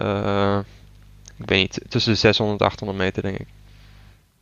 ik 1.38 1.48
weet 1.48 1.61
niet, 1.61 1.81
tussen 1.88 2.12
de 2.12 2.18
600 2.18 2.61
en 2.61 2.66
800 2.66 2.98
meter, 2.98 3.22
denk 3.22 3.38
ik. 3.38 3.46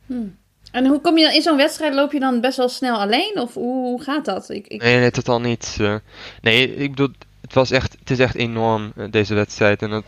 Hmm. 0.05 0.37
En 0.71 0.85
hoe 0.85 1.01
kom 1.01 1.17
je 1.17 1.23
dan 1.23 1.33
in 1.33 1.41
zo'n 1.41 1.57
wedstrijd? 1.57 1.93
Loop 1.93 2.11
je 2.11 2.19
dan 2.19 2.41
best 2.41 2.57
wel 2.57 2.69
snel 2.69 2.99
alleen? 2.99 3.39
Of 3.39 3.53
hoe, 3.53 4.01
gaat 4.01 4.25
dat? 4.25 4.49
Ik, 4.49 4.67
ik... 4.67 4.81
Nee, 4.81 4.99
nee, 4.99 5.11
totaal 5.11 5.39
niet. 5.39 5.77
Uh, 5.81 5.95
nee, 6.41 6.75
ik 6.75 6.89
bedoel, 6.89 7.09
het, 7.41 7.53
was 7.53 7.71
echt, 7.71 7.95
het 7.99 8.09
is 8.09 8.19
echt 8.19 8.35
enorm, 8.35 8.91
uh, 8.95 9.05
deze 9.11 9.33
wedstrijd. 9.33 9.81
En 9.81 9.89
dat, 9.89 10.03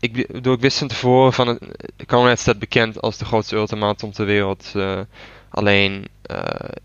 ik, 0.00 0.26
bedoel, 0.32 0.54
ik 0.54 0.60
wist 0.60 0.78
van 0.78 0.88
tevoren 0.88 1.32
van 1.32 1.46
het. 1.46 1.58
Conrad 2.06 2.38
staat 2.38 2.58
bekend 2.58 3.00
als 3.00 3.18
de 3.18 3.24
grootste 3.24 3.56
ultramarathon 3.56 4.10
ter 4.10 4.26
wereld. 4.26 4.72
Uh, 4.76 5.00
alleen, 5.48 6.06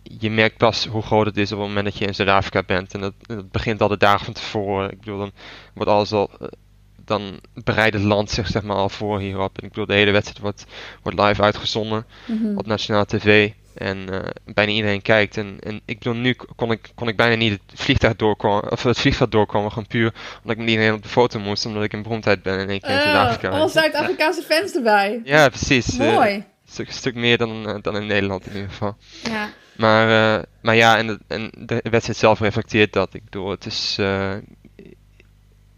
je 0.04 0.30
merkt 0.30 0.58
pas 0.58 0.86
hoe 0.86 1.02
groot 1.02 1.26
het 1.26 1.38
is 1.38 1.52
op 1.52 1.60
het 1.60 1.68
moment 1.68 1.86
dat 1.86 1.98
je 1.98 2.06
in 2.06 2.16
Zuid-Afrika 2.16 2.64
bent. 2.64 2.94
En 2.94 3.02
dat, 3.02 3.14
dat, 3.22 3.52
begint 3.52 3.82
al 3.82 3.88
de 3.88 3.98
dagen 3.98 4.26
van 4.26 4.34
tevoren. 4.34 4.92
Ik 4.92 5.00
bedoel, 5.00 5.18
dan 5.18 5.32
wordt 5.74 5.92
alles 5.92 6.12
al 6.12 6.30
dan 7.06 7.40
bereidt 7.54 7.96
het 7.96 8.04
land 8.04 8.30
zich 8.30 8.48
zeg 8.48 8.64
maar 8.64 8.76
al 8.76 8.90
voor 8.90 9.20
hierop. 9.20 9.58
En 9.58 9.64
ik 9.64 9.70
bedoel, 9.70 9.86
de 9.86 9.94
hele 9.94 10.12
wedstrijd 10.12 10.42
wordt, 10.42 10.66
wordt 11.04 11.20
live 11.20 11.42
uitgezonden 11.42 12.06
mm-hmm. 12.26 12.58
op 12.58 12.66
nationale 12.66 13.06
tv. 13.06 13.52
En 13.76 13.98
uh, 14.14 14.20
bijna 14.46 14.72
iedereen 14.72 15.02
kijkt. 15.02 15.38
En, 15.38 15.58
en 15.60 15.82
ik 15.86 15.98
bedoel, 15.98 16.14
nu 16.14 16.36
kon 16.56 16.72
ik, 16.72 16.92
kon 16.96 17.08
ik 17.08 17.16
bijna 17.16 17.36
niet 17.36 17.52
het 17.52 17.80
vliegtuig 17.80 18.16
doorkomen, 18.16 18.72
of 18.72 18.84
het 18.84 19.00
vliegveld 19.00 19.32
doorkomen. 19.32 19.70
Gewoon 19.72 19.88
puur 19.88 20.14
omdat 20.38 20.52
ik 20.52 20.58
met 20.58 20.70
iedereen 20.70 20.94
op 20.94 21.04
de 21.04 21.10
foto 21.10 21.40
moest. 21.40 21.66
Omdat 21.66 21.84
ik 21.84 21.94
een 21.94 22.04
beroemdheid 22.04 22.44
ben 22.44 22.60
in 22.60 22.70
één 22.70 22.80
keer 22.80 22.90
in 22.90 23.02
Zuid-Afrika. 23.02 23.50
Alle 23.50 23.70
Zuid-Afrikaanse 23.70 24.42
fans 24.42 24.76
erbij. 24.76 25.22
Ja, 25.24 25.50
precies. 25.50 25.98
Mooi. 25.98 26.30
Uh, 26.30 26.36
een 26.36 26.46
stuk, 26.66 26.92
stuk 26.92 27.16
meer 27.16 27.38
dan, 27.38 27.70
uh, 27.70 27.76
dan 27.82 27.96
in 27.96 28.06
Nederland 28.06 28.48
in 28.48 28.54
ieder 28.54 28.70
geval. 28.70 28.96
Ja. 29.24 29.50
Maar, 29.76 30.46
maar 30.62 30.76
ja, 30.76 30.98
en 30.98 31.08
de, 31.08 31.20
en 31.28 31.52
de 31.58 31.82
wedstrijd 31.90 32.20
zelf 32.20 32.40
reflecteert 32.40 32.94
dat. 32.94 33.14
Ik 33.14 33.24
bedoel, 33.24 33.50
het 33.50 33.66
is 33.66 33.98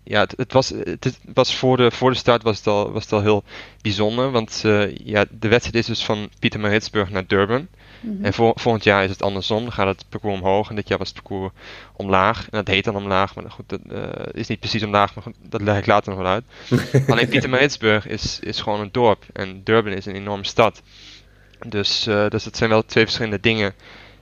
ja, 0.07 0.19
het, 0.19 0.33
het, 0.37 0.53
was, 0.53 0.69
het 0.69 1.19
was 1.33 1.55
voor, 1.55 1.77
de, 1.77 1.91
voor 1.91 2.11
de 2.11 2.17
start 2.17 2.43
was 2.43 2.57
het 2.57 2.67
al, 2.67 2.91
was 2.91 3.03
het 3.03 3.13
al 3.13 3.21
heel 3.21 3.43
bijzonder. 3.81 4.31
Want 4.31 4.61
uh, 4.65 4.95
ja, 4.95 5.25
de 5.29 5.47
wedstrijd 5.47 5.75
is 5.75 5.85
dus 5.85 6.05
van 6.05 6.29
Pietermaritzburg 6.39 7.09
naar 7.09 7.27
Durban. 7.27 7.67
Mm-hmm. 7.99 8.25
En 8.25 8.33
vol, 8.33 8.53
volgend 8.55 8.83
jaar 8.83 9.03
is 9.03 9.09
het 9.09 9.21
andersom. 9.21 9.63
Dan 9.63 9.71
gaat 9.71 9.87
het 9.87 10.05
parcours 10.09 10.39
omhoog. 10.39 10.69
En 10.69 10.75
dit 10.75 10.87
jaar 10.87 10.97
was 10.97 11.07
het 11.07 11.21
parcours 11.21 11.51
omlaag. 11.95 12.41
En 12.43 12.57
dat 12.57 12.67
heet 12.67 12.83
dan 12.83 12.95
omlaag. 12.95 13.35
Maar 13.35 13.51
goed, 13.51 13.69
dat 13.69 13.79
uh, 13.91 14.03
is 14.31 14.47
niet 14.47 14.59
precies 14.59 14.83
omlaag. 14.83 15.15
Maar 15.15 15.23
goed, 15.23 15.35
dat 15.49 15.61
leg 15.61 15.77
ik 15.77 15.85
later 15.85 16.13
nog 16.13 16.21
wel 16.21 16.31
uit. 16.31 16.43
Alleen 17.11 17.29
Pietermaritzburg 17.29 18.07
is, 18.07 18.39
is 18.39 18.61
gewoon 18.61 18.79
een 18.79 18.91
dorp. 18.91 19.25
En 19.33 19.61
Durban 19.63 19.93
is 19.93 20.05
een 20.05 20.15
enorme 20.15 20.45
stad. 20.45 20.81
Dus, 21.67 22.07
uh, 22.07 22.27
dus 22.27 22.43
dat 22.43 22.57
zijn 22.57 22.69
wel 22.69 22.85
twee 22.85 23.03
verschillende 23.03 23.39
dingen. 23.39 23.73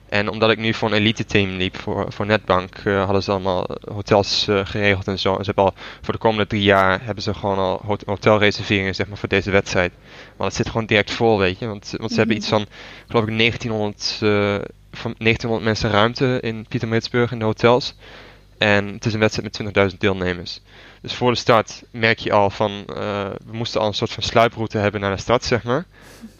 En 0.08 0.28
omdat 0.28 0.50
ik 0.50 0.58
nu 0.58 0.74
voor 0.74 0.88
een 0.88 0.96
elite 0.96 1.24
team 1.24 1.50
liep, 1.50 1.76
voor, 1.76 2.12
voor 2.12 2.26
Netbank, 2.26 2.78
uh, 2.84 3.04
hadden 3.04 3.22
ze 3.22 3.30
allemaal 3.30 3.66
hotels 3.92 4.46
uh, 4.48 4.60
geregeld 4.64 5.08
en 5.08 5.18
zo. 5.18 5.30
En 5.36 5.44
ze 5.44 5.52
hebben 5.54 5.64
al 5.64 5.74
voor 6.02 6.12
de 6.14 6.20
komende 6.20 6.46
drie 6.46 6.62
jaar 6.62 7.04
hebben 7.04 7.22
ze 7.22 7.34
gewoon 7.34 7.58
al 7.58 7.80
hot 7.84 8.02
hotelreserveringen 8.06 8.94
zeg 8.94 9.08
maar, 9.08 9.18
voor 9.18 9.28
deze 9.28 9.50
wedstrijd. 9.50 9.92
Maar 10.36 10.46
het 10.46 10.56
zit 10.56 10.66
gewoon 10.70 10.86
direct 10.86 11.12
vol, 11.12 11.38
weet 11.38 11.58
je. 11.58 11.66
Want, 11.66 11.88
want 11.90 11.94
ze 11.94 12.06
Mhm. 12.06 12.16
hebben 12.16 12.36
iets 12.36 12.48
van, 12.48 12.66
geloof 13.08 13.26
ik, 13.26 13.38
1900, 13.38 14.18
uh, 14.22 14.54
van 14.92 15.14
1900 15.18 15.62
mensen 15.64 15.90
ruimte 15.90 16.38
in 16.40 16.66
Pietermaritzburg 16.68 17.32
in 17.32 17.38
de 17.38 17.44
hotels. 17.44 17.94
En 18.58 18.86
het 18.86 19.06
is 19.06 19.12
een 19.12 19.20
wedstrijd 19.20 19.74
met 19.74 19.92
20.000 19.92 19.98
deelnemers. 19.98 20.60
Dus 21.00 21.14
voor 21.14 21.30
de 21.30 21.36
start 21.36 21.82
merk 21.90 22.18
je 22.18 22.32
al 22.32 22.50
van, 22.50 22.70
uh, 22.70 22.86
we 23.46 23.52
moesten 23.52 23.80
al 23.80 23.86
een 23.86 23.94
soort 23.94 24.12
van 24.12 24.22
sluiproute 24.22 24.78
hebben 24.78 25.00
naar 25.00 25.14
de 25.14 25.22
stad, 25.22 25.44
zeg 25.44 25.62
maar. 25.62 25.84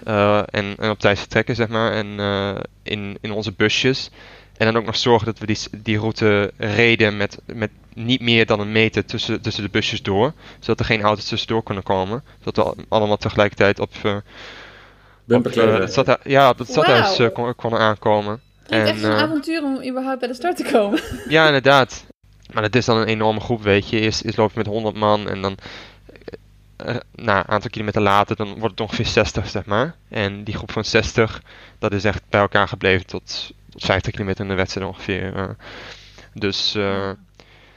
Uh, 0.06 0.38
en, 0.38 0.74
en, 0.78 0.90
op 0.90 0.98
tijd 0.98 1.18
vertrekken, 1.18 1.54
zeg 1.54 1.68
maar. 1.68 1.92
En 1.92 2.06
uh, 2.06 2.56
in, 2.82 3.18
in 3.20 3.32
onze 3.32 3.52
busjes. 3.52 4.10
En 4.56 4.66
dan 4.66 4.76
ook 4.76 4.84
nog 4.84 4.96
zorgen 4.96 5.26
dat 5.26 5.38
we 5.38 5.46
die, 5.46 5.58
die 5.82 5.98
route 5.98 6.52
reden 6.56 7.16
met, 7.16 7.38
met 7.44 7.70
niet 7.94 8.20
meer 8.20 8.46
dan 8.46 8.60
een 8.60 8.72
meter 8.72 9.04
tussen, 9.04 9.40
tussen 9.40 9.62
de 9.62 9.68
busjes 9.68 10.02
door. 10.02 10.32
Zodat 10.58 10.80
er 10.80 10.84
geen 10.84 11.02
auto's 11.02 11.28
tussendoor 11.28 11.62
kunnen 11.62 11.84
komen. 11.84 12.24
Zodat 12.44 12.74
we 12.76 12.84
allemaal 12.88 13.16
tegelijkertijd 13.16 13.80
op, 13.80 13.90
uh, 14.02 14.16
op 15.28 15.44
het 15.44 15.92
stadhuis, 15.92 16.20
ja, 16.24 16.48
op 16.48 16.58
het 16.58 16.68
stadhuis 16.68 17.18
wow. 17.18 17.32
kon, 17.32 17.54
konden 17.54 17.80
aankomen. 17.80 18.40
Het 18.68 18.82
is 18.82 18.90
echt 18.90 19.02
een 19.02 19.12
avontuur 19.12 19.62
om 19.62 19.88
überhaupt 19.88 20.18
bij 20.18 20.28
de 20.28 20.34
start 20.34 20.56
te 20.56 20.64
komen. 20.72 21.00
Ja, 21.28 21.46
inderdaad. 21.46 22.06
Maar 22.52 22.62
het 22.62 22.76
is 22.76 22.84
dan 22.84 22.96
een 22.96 23.06
enorme 23.06 23.40
groep, 23.40 23.62
weet 23.62 23.88
je. 23.88 24.00
Eerst, 24.00 24.24
eerst 24.24 24.36
loop 24.36 24.50
je 24.52 24.58
met 24.58 24.66
100 24.66 24.96
man 24.96 25.28
en 25.28 25.42
dan 25.42 25.56
uh, 26.86 26.96
nou, 27.14 27.38
een 27.38 27.48
aantal 27.48 27.70
kilometer 27.70 28.02
later, 28.02 28.36
dan 28.36 28.48
wordt 28.48 28.70
het 28.70 28.80
ongeveer 28.80 29.06
60, 29.06 29.48
zeg 29.48 29.64
maar. 29.64 29.94
En 30.08 30.44
die 30.44 30.54
groep 30.54 30.72
van 30.72 30.84
60, 30.84 31.42
dat 31.78 31.92
is 31.92 32.04
echt 32.04 32.22
bij 32.28 32.40
elkaar 32.40 32.68
gebleven 32.68 33.06
tot, 33.06 33.52
tot 33.70 33.84
50 33.84 34.12
kilometer 34.12 34.42
in 34.42 34.50
de 34.50 34.56
wedstrijd 34.56 34.86
ongeveer. 34.86 35.36
Uh, 35.36 35.48
dus, 36.34 36.72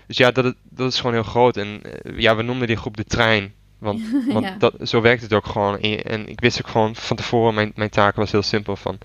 dus 0.05 0.17
ja, 0.17 0.31
dat, 0.31 0.55
dat 0.63 0.91
is 0.91 0.97
gewoon 0.97 1.13
heel 1.13 1.23
groot. 1.23 1.57
En 1.57 1.81
ja, 2.15 2.35
we 2.35 2.41
noemden 2.43 2.67
die 2.67 2.77
groep 2.77 2.97
de 2.97 3.03
trein. 3.03 3.53
Want, 3.79 4.01
want 4.33 4.45
ja. 4.45 4.55
dat, 4.57 4.73
zo 4.81 5.01
werkt 5.01 5.21
het 5.21 5.33
ook 5.33 5.45
gewoon. 5.45 5.79
En, 5.79 6.03
en, 6.03 6.27
ik 6.27 6.39
wist 6.39 6.61
ook 6.61 6.71
gewoon 6.71 6.95
van 6.95 7.17
tevoren, 7.17 7.53
mijn, 7.53 7.71
mijn 7.75 7.89
taak 7.89 8.15
was 8.15 8.31
heel 8.31 8.41
simpel 8.41 8.75
van, 8.75 8.97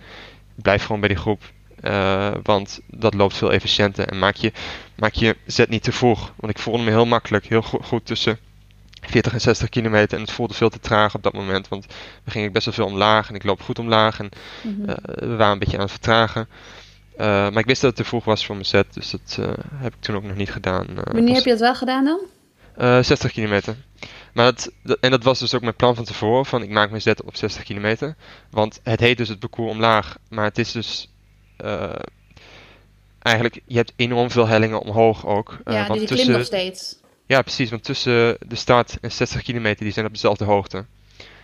blijf 0.55 0.85
gewoon 0.85 1.01
bij 1.01 1.09
die 1.09 1.19
groep. 1.19 1.43
Eh, 1.85 2.31
want 2.43 2.81
dat 2.87 3.15
loopt 3.15 3.37
veel 3.37 3.53
efficiënter. 3.53 4.09
En 4.09 4.19
maak 4.19 4.35
je, 4.37 4.53
maak 4.97 5.13
je 5.13 5.37
zet 5.47 5.69
niet 5.69 5.83
te 5.83 5.93
vroeg. 5.93 6.33
Want 6.37 6.53
ik 6.53 6.59
voelde 6.63 6.83
me 6.83 6.91
heel 6.91 7.07
makkelijk, 7.07 7.47
heel 7.47 7.63
go 7.63 7.79
goed 7.83 8.07
tussen 8.07 8.39
40 9.01 9.33
en 9.33 9.41
60 9.41 9.69
kilometer. 9.69 10.17
En 10.17 10.23
het 10.25 10.33
voelde 10.33 10.55
veel 10.55 10.69
te 10.71 10.81
traag 10.81 11.15
op 11.15 11.23
dat 11.23 11.33
moment. 11.33 11.69
Want 11.69 11.87
we 12.25 12.31
gingen 12.31 12.53
best 12.53 12.65
wel 12.65 12.75
veel 12.75 12.87
omlaag. 12.87 13.29
En 13.29 13.35
ik 13.35 13.45
loop 13.45 13.63
goed 13.63 13.79
omlaag. 13.79 14.19
En 14.19 14.29
Mhm. 14.63 14.89
eh, 14.91 14.97
we 15.29 15.37
waren 15.37 15.53
een 15.53 15.59
beetje 15.59 15.77
aan 15.77 15.83
het 15.83 15.91
vertragen. 15.91 16.49
Eh, 17.17 17.27
maar 17.27 17.59
ik 17.59 17.67
wist 17.67 17.81
dat 17.81 17.91
het 17.91 17.99
te 18.01 18.05
vroeg 18.09 18.25
was 18.25 18.47
voor 18.47 18.55
mijn 18.55 18.67
set. 18.67 18.87
Dus 18.95 19.11
dat 19.11 19.39
heb 19.75 19.95
ik 19.95 20.01
toen 20.01 20.17
ook 20.17 20.23
nog 20.25 20.37
niet 20.37 20.51
gedaan. 20.53 20.87
Wanneer 20.95 21.25
pas- 21.25 21.35
heb 21.37 21.45
je 21.45 21.51
dat 21.51 21.61
wel 21.61 21.75
gedaan 21.75 22.05
dan? 22.05 22.21
eh, 22.77 23.03
60 23.03 23.33
kilometer. 23.33 23.77
Maar 24.33 24.45
dat, 24.45 24.71
dat- 24.83 24.99
en 25.01 25.11
dat 25.11 25.23
was 25.25 25.39
dus 25.39 25.55
ook 25.55 25.63
mijn 25.63 25.75
plan 25.77 25.95
van 25.95 26.05
tevoren. 26.05 26.47
Van 26.47 26.63
ik 26.63 26.71
maak 26.71 26.91
mijn 26.91 27.03
zet 27.03 27.23
op 27.23 27.37
60 27.37 27.63
kilometer. 27.63 28.15
Want 28.51 28.81
het 28.83 29.01
heet 29.01 29.17
dus 29.17 29.29
het 29.29 29.39
parcours 29.39 29.71
omlaag. 29.71 30.17
Maar 30.29 30.45
het 30.45 30.59
is 30.59 30.73
dus... 30.73 31.09
eh, 31.57 31.93
eigenlijk, 33.19 33.61
je 33.67 33.77
hebt 33.77 33.93
enorm 33.97 34.31
veel 34.31 34.47
hellingen 34.47 34.81
omhoog 34.81 35.27
ook. 35.27 35.59
Eh, 35.65 35.75
ja, 35.75 35.87
want 35.87 36.01
je 36.01 36.07
klimt 36.07 36.29
nog 36.29 36.45
steeds. 36.45 36.97
ja, 37.27 37.43
precies. 37.43 37.71
Want 37.71 37.85
tussen 37.85 38.37
de 38.47 38.55
start 38.57 38.99
en 39.01 39.13
60 39.13 39.43
kilometer, 39.43 39.85
die 39.85 39.93
zijn 39.93 40.07
op 40.07 40.13
dezelfde 40.13 40.45
hoogte. 40.45 40.85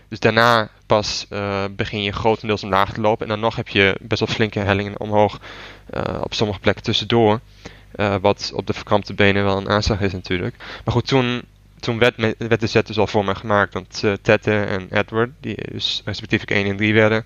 Dus 0.09 0.21
daarna 0.21 0.71
pas 0.87 1.27
eh, 1.29 1.65
begin 1.77 2.03
je 2.03 2.13
grotendeels 2.13 2.63
omlaag 2.63 2.93
te 2.93 3.01
lopen. 3.01 3.23
En 3.27 3.29
dan 3.33 3.41
nog 3.41 3.57
heb 3.57 3.69
je 3.69 3.97
best 4.01 4.21
wel 4.21 4.35
flinke 4.35 4.59
hellingen 4.59 5.01
omhoog 5.01 5.41
op 6.21 6.35
sommige 6.35 6.61
plekken 6.61 6.83
tussendoor. 6.85 7.41
Wat 8.21 8.51
op 8.55 8.67
de 8.67 8.73
verkrampte 8.73 9.15
benen 9.15 9.45
wel 9.45 9.57
een 9.57 9.69
aanslag 9.69 10.01
is 10.01 10.13
natuurlijk. 10.13 10.57
Maar 10.85 10.95
goed, 10.95 11.07
toen, 11.07 11.43
toen 11.81 11.99
werd, 11.99 12.17
me- 12.17 12.35
werd 12.39 12.61
de 12.61 12.67
set 12.67 12.87
dus 12.87 12.99
al 12.99 13.07
voor 13.07 13.25
me 13.25 13.35
gemaakt. 13.35 13.75
Want 13.75 14.03
Tette 14.23 14.61
en 14.65 14.89
Edward, 14.91 15.31
die 15.41 15.57
dus 15.73 16.03
respectievelijk 16.05 16.57
1 16.57 16.67
en 16.71 16.77
3 16.77 16.95
werden. 16.95 17.25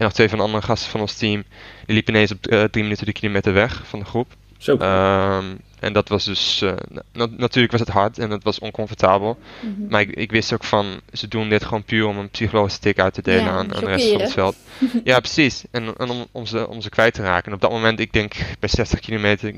En 0.00 0.06
nog 0.06 0.14
twee 0.14 0.28
van 0.28 0.38
de 0.38 0.44
andere 0.44 0.64
gasten 0.64 0.90
van 0.90 1.00
ons 1.00 1.14
team. 1.14 1.44
Die 1.86 1.94
liepen 1.94 2.14
ineens 2.14 2.32
op 2.32 2.46
eh, 2.46 2.62
drie 2.62 2.82
minuten 2.82 3.06
de 3.06 3.12
kilometer 3.12 3.52
weg 3.52 3.82
van 3.86 3.98
de 3.98 4.04
groep. 4.04 4.32
Zo. 4.58 4.76
Ehm, 4.76 5.44
en 5.80 5.92
dat 5.92 6.08
was 6.08 6.24
dus, 6.24 6.62
eh, 6.62 6.72
na- 7.12 7.26
natuurlijk 7.36 7.72
was 7.72 7.80
het 7.80 7.88
hard 7.90 8.18
en 8.18 8.30
het 8.30 8.44
was 8.44 8.58
oncomfortabel. 8.58 9.38
Mhm. 9.60 9.88
Maar 9.88 10.00
ik, 10.00 10.10
ik 10.10 10.30
wist 10.30 10.52
ook 10.52 10.64
van, 10.64 11.00
ze 11.12 11.28
doen 11.28 11.48
dit 11.48 11.64
gewoon 11.64 11.84
puur 11.84 12.06
om 12.06 12.18
een 12.18 12.30
psychologische 12.30 12.80
tik 12.80 12.98
uit 12.98 13.14
te 13.14 13.22
delen 13.22 13.44
Ja, 13.44 13.50
aan, 13.50 13.74
aan 13.74 13.80
de 13.80 13.86
rest 13.90 14.10
van 14.10 14.20
het 14.20 14.32
veld. 14.32 14.56
ja, 15.04 15.18
precies. 15.18 15.64
En, 15.70 15.94
en 15.96 16.10
om, 16.10 16.26
om, 16.32 16.46
ze, 16.46 16.68
om 16.68 16.80
ze 16.80 16.88
kwijt 16.88 17.14
te 17.14 17.22
raken. 17.22 17.46
En 17.46 17.54
op 17.54 17.60
dat 17.60 17.70
moment, 17.70 18.00
ik 18.00 18.12
denk 18.12 18.34
bij 18.58 18.68
60 18.68 19.00
kilometer, 19.00 19.54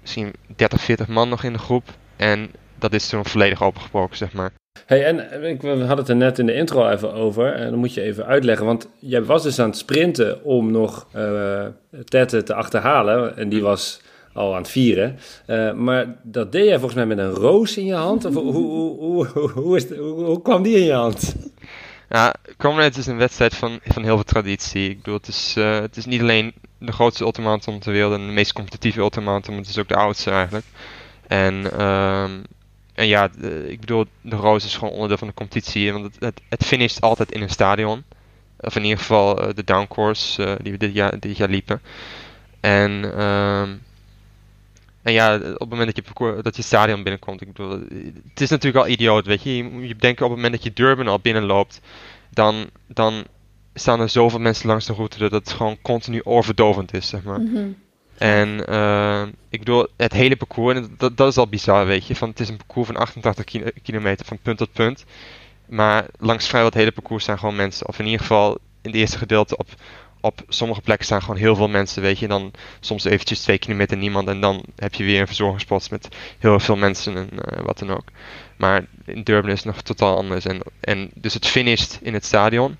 misschien 0.00 0.32
30, 0.56 0.80
40 0.80 1.08
man 1.08 1.28
nog 1.28 1.44
in 1.44 1.52
de 1.52 1.58
groep. 1.58 1.88
En 2.16 2.50
dat 2.78 2.92
is 2.92 3.08
toen 3.08 3.24
volledig 3.26 3.62
opengebroken, 3.62 4.16
zeg 4.16 4.32
maar. 4.32 4.52
Hey, 4.86 5.04
en 5.04 5.44
ik, 5.44 5.60
we 5.62 5.68
hadden 5.68 5.96
het 5.96 6.08
er 6.08 6.16
net 6.16 6.38
in 6.38 6.46
de 6.46 6.54
intro 6.54 6.88
even 6.88 7.12
over. 7.12 7.52
En 7.54 7.70
dan 7.70 7.78
moet 7.78 7.94
je 7.94 8.00
even 8.02 8.26
uitleggen. 8.26 8.66
Want 8.66 8.88
jij 8.98 9.24
was 9.24 9.42
dus 9.42 9.58
aan 9.58 9.68
het 9.68 9.76
sprinten 9.78 10.44
om 10.44 10.70
nog 10.70 11.06
eh 11.12 11.64
Tette 12.04 12.42
te 12.42 12.54
achterhalen. 12.54 13.36
En 13.36 13.48
die 13.48 13.62
was 13.62 14.00
al 14.32 14.52
aan 14.54 14.60
het 14.60 14.70
vieren. 14.70 15.18
Eh, 15.46 15.72
maar 15.72 16.06
dat 16.22 16.52
deed 16.52 16.64
jij 16.64 16.74
volgens 16.78 16.94
mij 16.94 17.06
met 17.06 17.18
een 17.18 17.30
roos 17.30 17.76
in 17.76 17.84
je 17.84 17.94
hand. 17.94 18.24
Of 18.24 18.34
hoe, 18.34 18.52
hoe, 18.52 19.26
hoe, 19.26 19.50
hoe, 19.50 19.76
is 19.76 19.82
het- 19.88 19.98
hoe, 19.98 20.42
kwam 20.42 20.62
die 20.62 20.76
in 20.76 20.84
je 20.84 20.92
hand? 20.92 21.34
Ja, 22.08 22.34
Comrades 22.58 22.98
is 22.98 23.06
een 23.06 23.16
wedstrijd 23.16 23.54
van, 23.54 23.78
van 23.84 24.02
heel 24.02 24.14
veel 24.14 24.24
traditie. 24.24 24.90
Ik 24.90 24.96
bedoel, 24.96 25.14
het 25.14 25.28
is, 25.28 25.54
eh, 25.58 25.80
het 25.80 25.96
is 25.96 26.04
niet 26.06 26.20
alleen 26.20 26.52
de 26.78 26.92
grootste 26.92 27.24
ultramarathon 27.24 27.78
ter 27.78 27.92
wereld 27.92 28.12
en 28.14 28.26
de 28.26 28.32
meest 28.32 28.52
competitieve 28.52 29.00
ultramarathon, 29.00 29.50
maar 29.54 29.62
het 29.62 29.70
is 29.70 29.78
ook 29.78 29.88
de 29.88 29.94
oudste 29.96 30.30
eigenlijk. 30.30 30.64
En, 31.26 31.72
ehm, 31.78 32.30
en 32.94 33.06
ja, 33.06 33.30
ik 33.66 33.80
bedoel, 33.80 34.06
de 34.20 34.36
Roos 34.36 34.64
is 34.64 34.76
gewoon 34.76 34.92
onderdeel 34.92 35.18
van 35.18 35.28
de 35.28 35.34
competitie, 35.34 35.92
want 35.92 36.04
het, 36.04 36.16
het, 36.18 36.40
het 36.48 36.64
finisht 36.64 37.00
altijd 37.00 37.32
in 37.32 37.42
een 37.42 37.50
stadion. 37.50 38.04
Of 38.60 38.76
in 38.76 38.82
ieder 38.82 38.98
geval 38.98 39.42
eh, 39.42 39.54
de 39.54 39.64
downcourse 39.64 40.44
eh, 40.44 40.54
die 40.62 40.72
we 40.72 40.78
dit 40.78 40.94
jaar, 40.94 41.18
dit 41.18 41.36
jaar 41.36 41.48
liepen. 41.48 41.80
En, 42.60 43.12
ehm, 43.16 43.74
en 45.02 45.12
ja, 45.12 45.34
op 45.34 45.42
het 45.42 45.68
moment 45.68 45.94
dat 45.94 46.06
je, 46.16 46.42
dat 46.42 46.56
je 46.56 46.62
stadion 46.62 47.02
binnenkomt, 47.02 47.40
ik 47.40 47.52
bedoel, 47.52 47.70
het 48.28 48.40
is 48.40 48.50
natuurlijk 48.50 48.84
al 48.84 48.90
idioot, 48.90 49.26
weet 49.26 49.42
je. 49.42 49.56
Je 49.56 49.86
je 49.88 49.96
denken 49.96 50.24
op 50.24 50.30
het 50.30 50.40
moment 50.40 50.52
dat 50.52 50.62
je 50.62 50.72
Durban 50.72 51.08
al 51.08 51.18
binnenloopt, 51.18 51.80
dan, 52.30 52.70
dan 52.86 53.24
staan 53.74 54.00
er 54.00 54.08
zoveel 54.08 54.38
mensen 54.38 54.66
langs 54.66 54.86
de 54.86 54.92
route 54.92 55.18
dat 55.18 55.30
het 55.30 55.50
gewoon 55.50 55.78
continu 55.82 56.20
overdovend 56.24 56.94
is, 56.94 57.08
zeg 57.08 57.22
maar. 57.22 57.40
Mhm. 57.40 57.68
En 58.18 58.66
eh, 58.66 59.22
ik 59.48 59.58
bedoel, 59.58 59.86
het 59.96 60.12
hele 60.12 60.36
parcours, 60.36 60.80
dat, 60.96 61.16
dat 61.16 61.28
is 61.28 61.36
al 61.36 61.48
bizar, 61.48 61.86
weet 61.86 62.06
je. 62.06 62.16
Van, 62.16 62.28
het 62.28 62.40
is 62.40 62.48
een 62.48 62.56
parcours 62.56 62.86
van 62.86 62.96
88 62.96 63.44
kilo- 63.44 63.70
kilometer 63.82 64.26
van 64.26 64.38
punt 64.42 64.58
tot 64.58 64.72
punt. 64.72 65.04
Maar 65.66 66.06
langs 66.18 66.46
vrijwel 66.46 66.70
het 66.70 66.78
hele 66.78 66.92
parcours 66.92 67.22
staan 67.22 67.38
gewoon 67.38 67.56
mensen. 67.56 67.88
Of 67.88 67.98
in 67.98 68.04
ieder 68.04 68.20
geval 68.20 68.50
in 68.82 68.90
het 68.90 68.94
eerste 68.94 69.18
gedeelte 69.18 69.56
op, 69.56 69.68
op 70.20 70.42
sommige 70.48 70.80
plekken 70.80 71.06
staan 71.06 71.20
gewoon 71.22 71.36
heel 71.36 71.56
veel 71.56 71.68
mensen, 71.68 72.02
weet 72.02 72.18
je. 72.18 72.28
Dan 72.28 72.50
soms 72.80 73.04
eventjes 73.04 73.40
twee 73.40 73.58
kilometer 73.58 73.96
niemand. 73.96 74.28
En 74.28 74.40
dan 74.40 74.64
heb 74.76 74.94
je 74.94 75.04
weer 75.04 75.20
een 75.20 75.26
verzorgingspost 75.26 75.90
met 75.90 76.08
heel 76.38 76.60
veel 76.60 76.76
mensen 76.76 77.16
en 77.16 77.28
eh, 77.40 77.64
wat 77.64 77.78
dan 77.78 77.90
ook. 77.90 78.04
Maar 78.56 78.84
in 79.04 79.22
Durban 79.22 79.50
is 79.50 79.64
het 79.64 79.74
nog 79.74 79.82
totaal 79.82 80.16
anders. 80.16 80.44
En, 80.44 80.60
en 80.80 81.10
dus 81.14 81.34
het 81.34 81.46
finisht 81.46 81.98
in 82.02 82.14
het 82.14 82.24
stadion. 82.24 82.76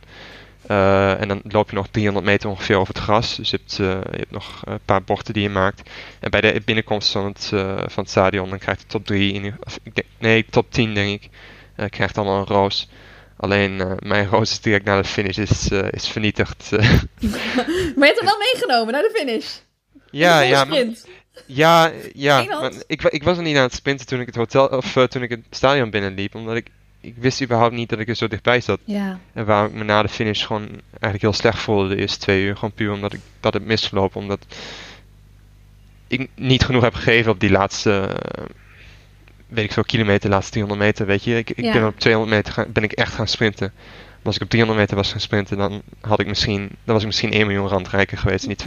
Eh, 0.66 1.20
en 1.20 1.29
dan 1.29 1.40
loop 1.48 1.70
je 1.70 1.77
nog 1.77 1.88
300 1.90 2.27
meter 2.27 2.48
ongeveer 2.48 2.77
over 2.77 2.94
het 2.94 3.03
gras. 3.03 3.37
Dus 3.37 3.51
je 3.51 3.57
hebt, 3.57 3.79
eh, 3.79 4.12
je 4.12 4.18
hebt 4.18 4.31
nog 4.31 4.62
een 4.64 4.81
paar 4.85 5.03
bochten 5.03 5.35
die 5.35 5.42
je 5.42 5.48
maakt. 5.48 5.90
En 6.20 6.31
bij 6.31 6.40
de 6.40 6.62
binnenkomst 6.64 7.12
van 7.12 7.25
het, 7.25 7.51
eh, 7.55 7.77
van 7.77 8.03
het 8.03 8.11
stadion, 8.11 8.48
dan 8.51 8.59
krijgt 8.59 8.81
de 8.81 8.87
top 8.87 9.07
3, 9.07 9.33
in, 9.33 9.44
ieder- 9.44 9.59
of, 9.64 9.79
ik 9.83 9.94
denk, 9.94 10.07
nee, 10.18 10.46
top 10.51 10.70
10 10.72 10.94
denk 10.94 11.22
ik, 11.22 11.31
eh, 11.77 11.87
krijgt 11.88 12.18
allemaal 12.18 12.38
een 12.38 12.46
roos. 12.46 12.88
Alleen 13.37 13.81
eh, 13.81 13.92
mijn 13.98 14.27
roos 14.29 14.51
is 14.51 14.61
direct 14.61 14.85
na 14.85 14.96
de 15.03 15.09
finish 15.09 15.38
is, 15.38 15.70
eh, 15.70 15.87
is 15.90 16.09
vernietigd. 16.09 16.72
eh. 16.72 16.79
Maar 17.96 18.07
je 18.09 18.12
hebt 18.14 18.18
hem 18.18 18.25
wel 18.29 18.38
meegenomen 18.38 18.92
naar 18.92 19.03
de 19.03 19.12
finish. 19.18 19.46
ja, 20.11 20.40
ja, 20.40 20.64
maar, 20.64 20.85
ja, 21.46 21.92
ja. 22.14 22.42
Maar 22.61 22.72
ik, 22.87 23.03
ik 23.03 23.22
was 23.22 23.37
er 23.37 23.42
niet 23.42 23.57
aan 23.57 23.62
het 23.62 23.75
sprinten 23.75 24.07
toen 24.07 24.20
ik 24.20 24.27
het 24.27 24.35
hotel 24.37 24.66
of 24.66 24.96
eh, 24.96 25.05
toen 25.05 25.22
ik 25.22 25.31
het 25.31 25.44
stadion 25.51 25.90
binnenliep, 25.90 26.35
omdat 26.35 26.57
ik 26.57 26.66
ik 27.03 27.15
wist 27.19 27.43
überhaupt 27.43 27.75
niet 27.75 27.88
dat 27.88 27.99
ik 27.99 28.09
er 28.09 28.15
zo 28.15 28.29
dichtbij 28.29 28.61
zat. 28.61 28.79
Ja. 28.85 29.19
En 29.33 29.45
waar 29.45 29.67
ik 29.67 29.73
me 29.73 29.85
na 29.85 30.03
de 30.03 30.09
finish 30.09 30.47
gewoon 30.47 30.69
eigenlijk 30.91 31.23
heel 31.23 31.33
slecht 31.33 31.59
voelde 31.59 31.88
de 31.88 32.01
eerste 32.01 32.19
twee 32.19 32.43
uur. 32.45 32.55
Gewoon 32.55 32.73
puur 32.73 32.93
omdat 32.93 33.12
ik 33.12 33.21
dat 33.41 33.53
heb 33.53 33.65
misgelopen. 33.65 34.21
Omdat 34.21 34.47
ik 36.07 36.29
niet 36.35 36.65
genoeg 36.65 36.83
heb 36.83 36.95
gegeven 36.95 37.33
op 37.33 37.41
die 37.41 37.51
laatste, 37.51 37.93
eh, 38.19 38.45
weet 39.49 39.65
ik 39.65 39.73
veel, 39.73 39.83
kilometer, 39.85 40.31
laatste 40.31 40.53
300 40.53 40.81
meter. 40.87 41.07
Weet 41.07 41.25
je, 41.25 41.37
ik, 41.37 41.51
ik 41.51 41.65
Ja. 41.65 41.73
ben 41.73 41.87
op 41.87 41.99
200 42.01 42.37
meter 42.37 42.53
gaan, 42.53 42.73
ben 42.73 42.83
ik 42.83 42.93
echt 42.93 43.12
gaan 43.15 43.29
sprinten. 43.29 43.73
Maar 43.75 44.33
als 44.33 44.37
ik 44.37 44.43
op 44.43 44.49
300 44.51 44.81
meter 44.81 44.97
was 44.97 45.11
gaan 45.11 45.21
sprinten, 45.21 45.57
dan 45.57 45.83
had 46.01 46.21
ik 46.21 46.27
misschien, 46.27 46.61
dan 46.61 46.95
was 46.95 47.01
ik 47.01 47.07
misschien 47.07 47.33
1 47.33 47.47
miljoen 47.47 47.69
rand 47.69 47.88
rijker 47.88 48.19
geweest. 48.19 48.47
Niet 48.47 48.59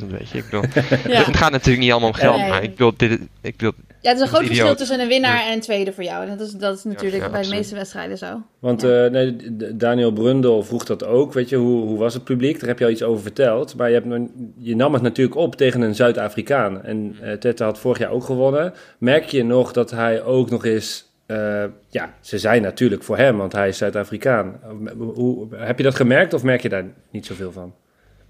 250.000, 0.00 0.06
weet 0.10 0.30
je. 0.30 0.38
Ik 0.38 0.44
bedoel, 0.44 0.64
Ja. 1.08 1.24
het 1.24 1.36
gaat 1.36 1.50
natuurlijk 1.52 1.82
niet 1.82 1.90
allemaal 1.90 2.08
om 2.08 2.14
geld, 2.14 2.48
maar 2.48 2.62
ik 2.62 2.70
bedoel, 2.70 2.92
dit, 2.96 3.20
ik 3.40 3.56
bedoel, 3.56 3.72
ja, 4.04 4.10
het 4.10 4.16
is 4.16 4.20
een 4.22 4.28
groot 4.34 4.46
verschil 4.46 4.74
tussen 4.76 5.00
een 5.00 5.08
winnaar 5.08 5.36
Ja. 5.36 5.46
en 5.46 5.52
een 5.52 5.60
tweede 5.60 5.92
voor 5.92 6.04
jou. 6.04 6.22
En 6.28 6.36
dat 6.38 6.46
is, 6.46 6.52
dat 6.52 6.76
is 6.78 6.84
natuurlijk 6.84 7.22
ja, 7.22 7.30
bij 7.30 7.42
de 7.42 7.48
meeste 7.48 7.74
wedstrijden 7.74 8.18
zo. 8.18 8.42
Want 8.58 8.82
Ja. 8.82 9.04
eh, 9.04 9.10
nee, 9.10 9.36
Daniel 9.76 10.12
Brundel 10.12 10.62
vroeg 10.62 10.84
dat 10.84 11.04
ook. 11.04 11.32
Weet 11.32 11.48
je, 11.48 11.56
hoe, 11.56 11.86
hoe 11.86 11.98
was 11.98 12.14
het 12.14 12.24
publiek? 12.24 12.60
Daar 12.60 12.68
heb 12.68 12.78
je 12.78 12.84
al 12.84 12.90
iets 12.90 13.02
over 13.02 13.22
verteld. 13.22 13.76
Maar 13.76 13.88
je, 13.88 13.94
hebt, 13.94 14.06
nog- 14.06 14.28
je 14.58 14.76
nam 14.76 14.92
het 14.92 15.02
natuurlijk 15.02 15.36
op 15.36 15.56
tegen 15.56 15.80
een 15.80 15.94
Zuid-Afrikaan. 15.94 16.82
En 16.84 17.16
eh 17.22 17.32
Tette 17.32 17.64
had 17.64 17.78
vorig 17.78 17.98
jaar 17.98 18.10
ook 18.10 18.24
gewonnen. 18.24 18.72
Merk 18.98 19.24
je 19.24 19.44
nog 19.44 19.72
dat 19.72 19.90
hij 19.90 20.22
ook 20.22 20.50
nog 20.50 20.64
eens... 20.64 21.12
eh, 21.26 21.64
ja, 21.88 22.14
ze 22.20 22.38
zijn 22.38 22.62
natuurlijk 22.62 23.02
voor 23.02 23.16
hem, 23.16 23.36
want 23.36 23.52
hij 23.52 23.68
is 23.68 23.78
Zuid-Afrikaan. 23.78 24.60
Hoe, 24.98 25.46
heb 25.56 25.76
je 25.78 25.84
dat 25.84 25.94
gemerkt 25.94 26.32
of 26.34 26.42
merk 26.42 26.60
je 26.62 26.68
daar 26.68 26.84
niet 27.10 27.26
zoveel 27.26 27.52
van? 27.52 27.74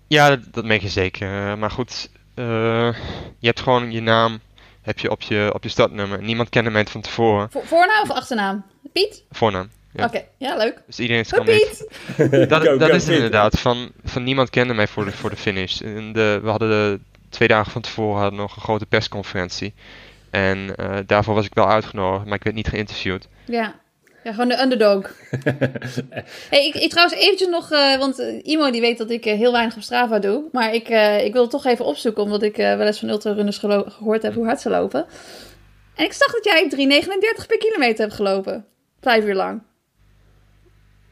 Ja, 0.06 0.28
dat, 0.28 0.38
dat 0.50 0.64
merk 0.64 0.82
je 0.82 0.88
zeker. 0.88 1.58
Maar 1.58 1.70
goed, 1.70 2.10
eh, 2.34 2.94
je 3.38 3.46
hebt 3.46 3.60
gewoon 3.60 3.92
je 3.92 4.00
naam 4.00 4.38
heb 4.84 4.98
je 4.98 5.10
op 5.10 5.22
je, 5.22 5.50
op 5.54 5.62
je 5.62 5.68
startnummer. 5.68 6.22
Niemand 6.22 6.48
kende 6.48 6.70
mij 6.70 6.86
van 6.86 7.00
tevoren. 7.00 7.50
Vo- 7.50 7.62
voornaam 7.64 8.02
of 8.02 8.10
achternaam? 8.10 8.64
Piet? 8.92 9.24
Voornaam. 9.30 9.70
Ja. 9.92 10.04
Oké, 10.04 10.24
ja, 10.36 10.56
leuk. 10.56 10.82
Dus 10.86 10.98
iedereen 10.98 11.24
kan 11.28 11.44
mee. 11.44 11.58
Piet! 11.58 11.88
Dat, 12.48 12.62
Go, 12.62 12.76
dat 12.76 12.88
go, 12.88 12.94
is 12.94 13.06
het 13.06 13.14
inderdaad. 13.14 13.60
Van, 13.60 13.90
van 14.04 14.22
niemand 14.22 14.50
kende 14.50 14.74
mij 14.74 14.86
voor 14.88 15.04
de, 15.04 15.12
voor 15.12 15.30
de 15.30 15.36
finish. 15.36 15.80
En 15.80 16.12
de, 16.12 16.38
we 16.42 16.48
hadden 16.50 16.68
de 16.68 17.00
twee 17.28 17.48
dagen 17.48 17.72
van 17.72 17.82
tevoren 17.82 18.20
hadden 18.20 18.40
nog 18.40 18.56
een 18.56 18.62
grote 18.62 18.86
persconferentie. 18.86 19.74
En 20.30 20.76
eh, 20.76 20.96
daarvoor 21.06 21.34
was 21.34 21.46
ik 21.46 21.54
wel 21.54 21.68
uitgenodigd, 21.68 22.24
maar 22.24 22.34
ik 22.36 22.44
werd 22.44 22.56
niet 22.56 22.68
geïnterviewd. 22.68 23.28
Ja. 23.44 23.74
Ja, 24.24 24.32
gewoon 24.32 24.48
de 24.48 24.60
underdog. 24.60 25.10
hey, 26.50 26.66
ik, 26.66 26.74
ik 26.74 26.90
trouwens 26.90 27.18
eventjes 27.18 27.48
nog, 27.48 27.70
eh, 27.70 27.96
want 27.98 28.18
eh, 28.18 28.40
Imo 28.42 28.70
die 28.70 28.80
weet 28.80 28.98
dat 28.98 29.10
ik 29.10 29.26
eh, 29.26 29.38
heel 29.38 29.52
weinig 29.52 29.76
op 29.76 29.82
Strava 29.82 30.18
doe. 30.18 30.44
Maar 30.52 30.74
ik, 30.74 30.88
eh, 30.88 31.24
ik 31.24 31.32
wil 31.32 31.42
het 31.42 31.50
toch 31.50 31.64
even 31.64 31.84
opzoeken, 31.84 32.22
omdat 32.22 32.42
ik 32.42 32.58
eh, 32.58 32.76
wel 32.76 32.87
eens 32.87 32.98
van 32.98 33.08
ultrarunners 33.08 33.58
gehoord 33.58 34.22
heb 34.22 34.34
hoe 34.34 34.46
hard 34.46 34.60
ze 34.60 34.70
lopen. 34.70 35.06
En 35.94 36.04
ik 36.04 36.12
zag 36.12 36.32
dat 36.32 36.44
jij 36.44 36.68
3,39 36.68 37.46
per 37.46 37.58
kilometer 37.58 38.04
hebt 38.04 38.16
gelopen. 38.16 38.64
Vijf 39.00 39.24
uur 39.24 39.34
lang. 39.34 39.62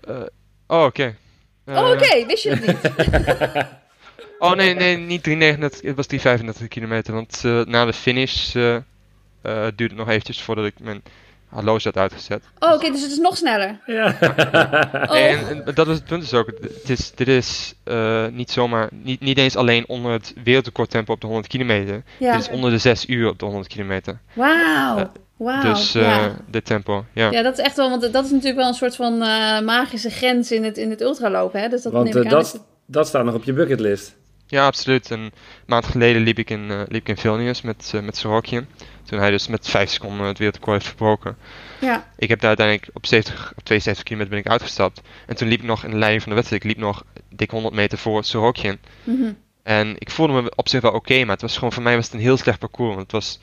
Eh, 0.09 0.21
oh, 0.67 0.85
oké. 0.85 1.15
oh, 1.67 1.91
oké, 1.91 2.27
wist 2.27 2.43
je 2.43 2.51
het 2.51 2.67
niet? 2.67 2.81
Oh 4.43 4.55
nee, 4.55 4.75
nee, 4.75 4.97
niet 4.97 5.23
339, 5.23 5.81
het 5.83 5.97
was 5.97 6.07
335 6.07 6.69
kilometer. 6.69 7.15
Want 7.15 7.43
eh, 7.45 7.65
na 7.65 7.85
de 7.85 7.93
finish 7.93 8.55
eh, 8.55 8.75
eh, 8.77 8.83
duurde 9.43 9.85
het 9.85 9.95
nog 9.95 10.09
eventjes 10.09 10.43
voordat 10.43 10.65
ik 10.65 10.81
mijn 10.81 11.03
horloge 11.53 11.89
had 11.89 11.97
uitgezet. 11.97 12.43
Oh, 12.59 12.73
oké, 12.73 12.91
dus 12.91 13.03
het 13.03 13.11
is 13.11 13.19
nog 13.19 13.37
sneller. 13.37 13.79
Ja. 13.87 14.17
Oh. 15.09 15.17
En, 15.17 15.65
en 15.67 15.75
dat 15.75 15.89
is 15.89 15.95
het 15.95 16.05
punt 16.05 16.21
dus 16.21 16.35
ook. 16.35 16.47
Het 16.47 16.91
is, 16.91 17.13
dit 17.15 17.29
is 17.29 17.75
eh, 17.85 18.27
niet 18.27 18.51
zomaar, 18.51 18.89
niet, 18.91 19.21
niet 19.21 19.39
eens 19.39 19.57
alleen 19.57 19.89
onder 19.89 20.13
het 20.13 20.35
wereldrecordtempo 20.45 21.13
op 21.13 21.21
de 21.21 21.27
100 21.27 21.47
kilometer. 21.47 22.03
Ja. 22.19 22.33
Dit 22.33 22.41
is 22.41 22.49
onder 22.49 22.71
de 22.71 22.79
6 22.79 23.07
uur 23.07 23.29
op 23.29 23.39
de 23.39 23.45
100 23.45 23.67
kilometer. 23.69 24.19
Wauw. 24.33 25.11
Wauw. 25.37 25.73
dus 25.73 25.95
eh, 25.95 26.03
ja. 26.03 26.37
dit 26.47 26.65
tempo, 26.65 27.05
ja. 27.13 27.31
ja, 27.31 27.43
dat 27.43 27.59
is 27.59 27.65
echt 27.65 27.77
wel, 27.77 27.91
want 27.91 28.13
dat 28.13 28.25
is 28.25 28.31
natuurlijk 28.31 28.57
wel 28.57 28.69
een 28.69 28.75
soort 28.75 28.97
van 28.97 29.23
eh, 29.23 29.61
magische 29.61 30.11
grens 30.11 30.53
in 30.53 30.65
het, 30.65 30.79
in 30.79 30.91
het 30.91 31.01
ultralopen. 31.01 31.61
Hè? 31.61 31.69
Dus 31.69 31.83
dat 31.83 31.93
Want 31.93 32.05
neem 32.05 32.23
ik 32.23 32.33
aan 32.33 32.39
dat, 32.39 32.65
dat 32.87 33.07
staat 33.07 33.25
nog 33.25 33.35
op 33.35 33.45
je 33.45 33.53
bucketlist. 33.53 34.17
Ja, 34.53 34.67
absoluut. 34.67 35.11
Een 35.11 35.33
maand 35.67 35.87
geleden 35.87 36.23
liep 36.23 36.39
ik 36.39 36.51
in, 36.51 36.71
eh, 36.71 36.81
liep 36.89 37.01
ik 37.01 37.09
in 37.09 37.17
Vilnius 37.17 37.63
met, 37.63 37.93
uh, 37.95 38.03
met 38.03 38.17
Sorokin. 38.17 38.69
Toen 39.05 39.19
hij 39.19 39.31
dus 39.31 39.49
met 39.49 39.69
5 39.69 39.91
seconden 39.91 40.27
het 40.27 40.39
wereldrecord 40.39 40.75
heeft 40.77 40.87
verbroken. 40.87 41.37
Ja. 41.81 42.11
Ik 42.17 42.29
heb 42.29 42.41
daar 42.41 42.49
uiteindelijk 42.49 42.89
op, 42.93 43.07
70, 43.07 43.53
op 43.57 43.65
72 43.65 44.05
kilometer 44.05 44.35
ben 44.35 44.45
ik 44.45 44.51
uitgestapt. 44.51 45.01
En 45.27 45.37
toen 45.37 45.49
liep 45.49 45.61
ik 45.61 45.67
nog 45.67 45.85
in 45.85 45.91
de 45.91 45.97
leiding 45.97 46.23
van 46.23 46.31
de 46.31 46.37
wedstrijd. 46.37 46.65
Ik 46.65 46.71
liep 46.71 46.79
nog 46.79 47.05
dik 47.29 47.51
100 47.51 47.75
meter 47.75 47.99
voor 47.99 48.25
Sorokin. 48.25 48.79
Mhm. 49.05 49.33
En 49.63 49.95
ik 49.99 50.11
voelde 50.11 50.43
me 50.43 50.53
op 50.57 50.69
zich 50.69 50.81
wel 50.81 50.93
oké, 50.93 51.21
maar 51.21 51.33
het 51.33 51.41
was 51.43 51.55
gewoon 51.55 51.73
voor 51.73 51.83
mij 51.83 51.97
was 51.97 52.05
het 52.05 52.15
een 52.15 52.21
heel 52.21 52.37
slecht 52.37 52.59
parcours. 52.59 52.89
Want 52.95 53.01
het 53.03 53.13
was, 53.13 53.39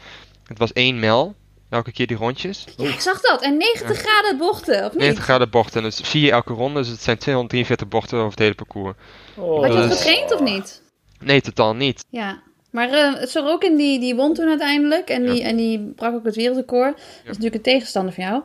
het 0.47 0.57
was 0.57 0.73
één 0.73 0.99
mijl, 0.99 1.35
elke 1.69 1.91
keer 1.91 2.07
die 2.07 2.17
rondjes. 2.17 2.65
ja, 2.77 2.87
ik 2.87 2.99
zag 2.99 3.21
dat. 3.21 3.41
En 3.41 3.57
90 3.57 3.97
graden 3.97 4.37
bochten, 4.37 4.85
of 4.85 4.91
niet? 4.91 4.99
90 5.01 5.23
graden 5.23 5.49
bochten, 5.49 5.83
dus 5.83 5.99
vier 6.03 6.31
elke 6.31 6.53
ronde. 6.53 6.79
Dus 6.79 6.87
het 6.89 7.01
zijn 7.01 7.17
243 7.17 7.87
bochten 7.87 8.17
over 8.17 8.29
het 8.31 8.39
hele 8.39 8.55
parcours. 8.55 8.95
Oh, 9.35 9.61
Had 9.61 9.71
je 9.73 9.79
dat 9.79 9.89
Dus- 9.89 9.97
getraind 10.01 10.33
of 10.33 10.39
niet? 10.39 10.81
Nee, 11.23 11.41
totaal 11.41 11.75
niet. 11.75 12.05
Ja. 12.09 12.39
Maar 12.71 12.89
eh 12.89 13.25
Sorokin 13.25 13.75
die, 13.75 13.99
die 13.99 14.15
won 14.15 14.33
toen 14.33 14.47
uiteindelijk. 14.47 15.09
En 15.09 15.25
die, 15.25 15.35
Ja. 15.35 15.45
en 15.47 15.55
die 15.55 15.79
brak 15.95 16.13
ook 16.13 16.25
het 16.25 16.35
wereldrecord. 16.35 16.95
Dat 16.95 17.03
is 17.23 17.25
natuurlijk 17.27 17.55
een 17.55 17.61
tegenstander 17.61 18.13
van 18.13 18.23
jou. 18.23 18.41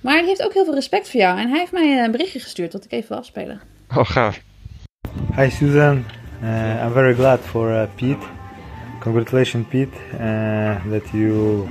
Maar 0.00 0.18
die 0.18 0.26
heeft 0.26 0.42
ook 0.44 0.52
heel 0.54 0.64
veel 0.64 0.74
respect 0.74 1.10
voor 1.10 1.20
jou. 1.20 1.38
En 1.38 1.48
hij 1.48 1.58
heeft 1.58 1.72
mij 1.72 2.04
een 2.04 2.10
berichtje 2.10 2.40
gestuurd 2.40 2.72
dat 2.72 2.84
ik 2.84 2.92
even 2.92 3.08
wil 3.08 3.18
afspelen. 3.18 3.60
Oh, 3.96 4.04
gaaf. 4.10 4.40
Hi 5.36 5.50
Susan, 5.50 6.04
uh, 6.42 6.82
I'm 6.84 6.92
very 6.92 7.14
glad 7.14 7.40
for 7.40 7.70
uh, 7.70 7.82
Pete. 7.94 8.26
Congratulations, 9.00 9.66
Pete, 9.68 9.96
uh, 10.14 10.90
that 10.90 11.10
you 11.12 11.66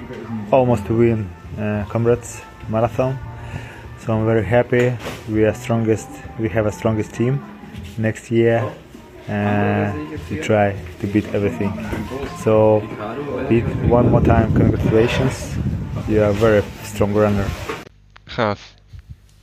almost 0.50 0.88
win 0.88 1.30
uh, 1.60 1.88
Comrades 1.90 2.42
Marathon. 2.68 3.18
So 4.06 4.14
I'm 4.18 4.26
very 4.26 4.46
happy. 4.46 4.92
We 5.26 5.46
are 5.46 5.54
strongest. 5.54 6.08
We 6.40 6.50
have 6.50 6.68
a 6.68 6.72
strongest 6.72 7.14
team 7.14 7.44
next 7.96 8.30
year. 8.30 8.64
Uh, 9.30 9.90
to 10.30 10.36
try 10.42 10.76
to 11.00 11.08
beat 11.12 11.26
everything. 11.34 11.72
So, 12.44 12.82
Pete, 13.48 13.66
one 13.90 14.10
more 14.10 14.24
time, 14.24 14.48
congratulations. 14.54 15.56
You 16.08 16.20
are 16.22 16.30
a 16.30 16.34
very 16.34 16.64
strong 16.84 17.14
runner. 17.14 17.46
Gaaf. 18.26 18.74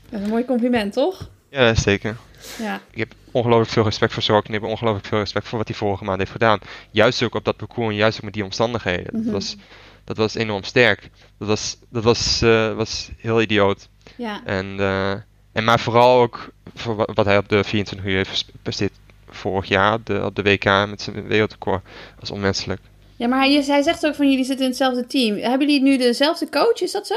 Dat 0.09 0.18
is 0.20 0.25
een 0.27 0.31
mooi 0.33 0.44
compliment, 0.44 0.92
toch? 0.92 1.29
Ja, 1.49 1.75
zeker. 1.75 2.16
Ja. 2.59 2.81
Ik 2.90 2.99
heb 2.99 3.12
ongelooflijk 3.31 3.70
veel 3.70 3.83
respect 3.85 4.12
voor 4.12 4.23
Sorokin. 4.23 4.55
Ik 4.55 4.61
heb 4.61 4.70
ongelooflijk 4.70 5.07
veel 5.07 5.18
respect 5.18 5.49
voor 5.49 5.59
wat 5.59 5.68
hij 5.68 5.77
vorige 5.77 6.05
maand 6.05 6.18
heeft 6.18 6.31
gedaan. 6.31 6.59
Juist 6.90 7.23
ook 7.23 7.35
op 7.35 7.44
dat 7.44 7.57
parcours 7.57 7.88
en 7.88 7.94
juist 7.94 8.16
ook 8.16 8.25
met 8.25 8.33
die 8.33 8.44
omstandigheden. 8.44 9.07
Mhm. 9.16 9.25
dat, 9.25 9.33
was, 9.33 9.57
dat 10.05 10.16
was 10.16 10.35
enorm 10.35 10.62
sterk. 10.62 11.11
Dat 11.38 11.49
was, 11.49 11.77
dat 11.88 12.03
was, 12.05 12.42
eh, 12.42 12.75
was 12.75 13.11
heel 13.18 13.40
idioot. 13.40 13.88
Ja. 14.16 14.40
En, 14.44 14.75
eh, 14.79 15.11
en 15.53 15.64
maar 15.64 15.81
vooral 15.81 16.20
ook 16.20 16.49
voor 16.75 16.97
wa- 16.97 17.09
wat 17.14 17.25
hij 17.27 17.37
op 17.38 17.49
de 17.49 17.64
24 17.64 18.07
uur 18.07 18.16
heeft 18.16 18.44
presteerd 18.62 18.92
vorig 19.35 19.68
jaar 19.68 19.92
op 19.94 20.07
de, 20.07 20.25
op 20.25 20.37
de 20.37 20.42
WK 20.42 20.64
met 20.64 21.03
zijn 21.03 21.27
wereldrecord. 21.27 21.83
was 22.20 22.31
onmenselijk. 22.31 22.81
Ja, 23.16 23.29
maar 23.29 23.38
hij, 23.38 23.62
hij 23.66 23.83
zegt 23.83 24.07
ook 24.07 24.14
van 24.14 24.31
jullie 24.31 24.44
zitten 24.44 24.64
in 24.64 24.70
hetzelfde 24.70 25.07
team. 25.07 25.37
Hebben 25.38 25.66
jullie 25.68 25.83
nu 25.83 25.99
dezelfde 25.99 26.49
coach? 26.49 26.81
Is 26.81 26.92
dat 26.92 27.07
zo? 27.07 27.14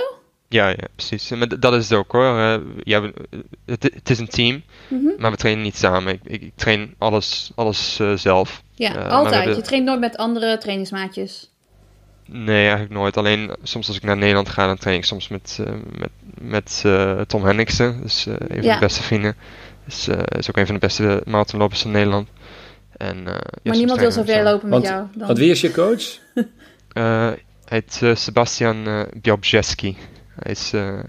Ja, 0.49 0.67
ja, 0.67 0.88
precies. 0.95 1.30
Maar 1.30 1.60
dat 1.60 1.73
is 1.73 1.89
het 1.89 1.97
ook 1.97 2.12
hoor. 2.12 2.38
Eh, 2.39 2.58
ja, 2.84 3.01
we- 3.01 3.13
het, 3.65 3.84
het 3.84 4.10
is 4.10 4.19
een 4.19 4.27
team, 4.27 4.63
Mhm. 4.88 5.06
maar 5.17 5.32
we 5.32 5.38
trainen 5.38 5.63
niet 5.63 5.77
samen. 5.77 6.13
Ik, 6.13 6.19
ik, 6.23 6.41
ik 6.41 6.51
train 6.56 6.93
alles, 6.97 7.51
alles 7.56 7.99
eh, 7.99 8.13
zelf. 8.15 8.63
Ja, 8.75 8.95
Eh, 8.95 9.08
altijd. 9.12 9.43
de- 9.43 9.56
Je 9.56 9.62
traint 9.62 9.86
nooit 9.86 9.99
met 9.99 10.17
andere 10.17 10.58
trainingsmaatjes. 10.58 11.49
Nee, 12.25 12.62
eigenlijk 12.62 12.91
nooit. 12.93 13.17
Alleen 13.17 13.51
soms 13.63 13.88
als 13.88 13.95
ik 13.97 14.03
naar 14.03 14.17
Nederland 14.17 14.49
ga, 14.49 14.67
dan 14.67 14.77
train 14.77 14.97
ik 14.97 15.06
soms 15.06 15.27
met, 15.27 15.58
eh, 15.65 15.73
met, 15.97 16.10
met 16.41 16.82
eh, 16.86 17.21
Tom 17.21 17.43
Henningsen. 17.45 18.01
Dus 18.01 18.25
eh, 18.25 18.34
een 18.34 18.47
van 18.47 18.62
Ja. 18.63 18.73
de 18.73 18.80
beste 18.80 19.03
vrienden. 19.03 19.36
Dus, 19.88 20.08
eh, 20.08 20.19
is 20.38 20.50
ook 20.50 20.58
een 20.58 20.65
van 20.65 20.76
de 20.76 20.82
beste 20.82 21.21
marathonlopers 21.26 21.82
van 21.82 21.91
Nederland. 21.91 22.28
En, 22.97 23.17
eh, 23.17 23.34
maar 23.63 23.76
niemand 23.76 24.00
wil 24.00 24.12
zo 24.12 24.23
ver 24.23 24.43
lopen 24.43 24.69
met 24.69 24.80
Want, 24.80 24.88
jou. 24.88 25.08
Dan. 25.15 25.28
want 25.28 25.39
wie 25.39 25.52
is 25.52 25.62
je 25.62 25.71
coach? 25.71 26.04
Eh, 26.93 27.32
hij 27.65 27.84
heet 28.00 28.17
Sebastian 28.19 28.88
uh, 28.88 29.02
Białbrzewski. 29.21 29.97
Hij 30.39 30.52
is 30.52 30.73
eh, 30.73 31.00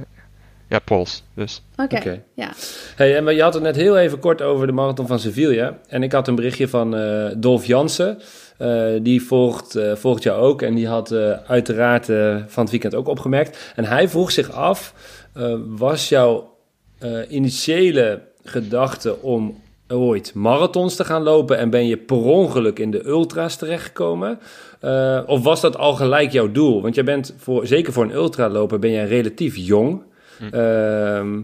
ja, 0.69 0.79
Pools. 0.79 1.23
Dus. 1.35 1.63
Oké, 1.77 2.23
ja. 2.35 2.53
Hey, 2.97 3.17
en 3.17 3.35
je 3.35 3.43
had 3.43 3.55
het 3.55 3.63
net 3.63 3.77
heel 3.77 3.99
even 3.99 4.19
kort 4.19 4.43
over 4.43 4.67
de 4.67 4.73
marathon 4.73 5.07
van 5.07 5.19
Sevilla. 5.19 5.79
En 5.89 6.03
ik 6.03 6.13
had 6.13 6.29
een 6.29 6.35
berichtje 6.35 6.69
van 6.69 6.97
eh, 6.97 7.27
Dolf 7.37 7.65
Jansen. 7.67 8.19
Eh, 8.59 8.87
die 9.03 9.23
volgt, 9.23 9.75
eh, 9.77 9.95
volgt 9.95 10.23
jou 10.23 10.41
ook. 10.41 10.63
En 10.63 10.75
die 10.75 10.89
had 10.89 11.11
eh, 11.13 11.33
uiteraard 11.47 12.09
eh, 12.09 12.37
van 12.47 12.63
het 12.63 12.71
weekend 12.71 12.95
ook 12.95 13.09
opgemerkt. 13.09 13.73
En 13.77 13.85
hij 13.85 14.09
vroeg 14.09 14.31
zich 14.31 14.51
af: 14.51 14.95
eh, 15.33 15.55
was 15.67 16.09
jouw 16.09 16.57
eh, 16.99 17.31
initiële 17.31 18.23
gedachte 18.49 19.23
om 19.23 19.61
ooit 19.89 20.35
marathons 20.35 20.97
te 20.97 21.05
gaan 21.05 21.23
lopen 21.23 21.59
en 21.59 21.71
ben 21.71 21.87
je 21.87 21.97
per 21.97 22.17
ongeluk 22.17 22.79
in 22.79 22.91
de 22.91 23.07
ultra's 23.07 23.57
terechtgekomen? 23.57 24.39
Eh, 24.81 25.23
of 25.27 25.43
was 25.43 25.61
dat 25.61 25.77
al 25.77 25.95
gelijk 25.95 26.33
jouw 26.33 26.53
doel? 26.53 26.83
Want 26.83 26.95
jij 26.95 27.05
bent 27.05 27.35
voor, 27.37 27.67
zeker 27.67 27.93
voor 27.93 28.05
een 28.05 28.15
ultraloper 28.15 28.79
ben 28.79 28.91
jij 28.91 29.07
relatief 29.07 29.57
jong. 29.57 30.03
Hm. 30.39 30.45
Ehm, 30.45 31.41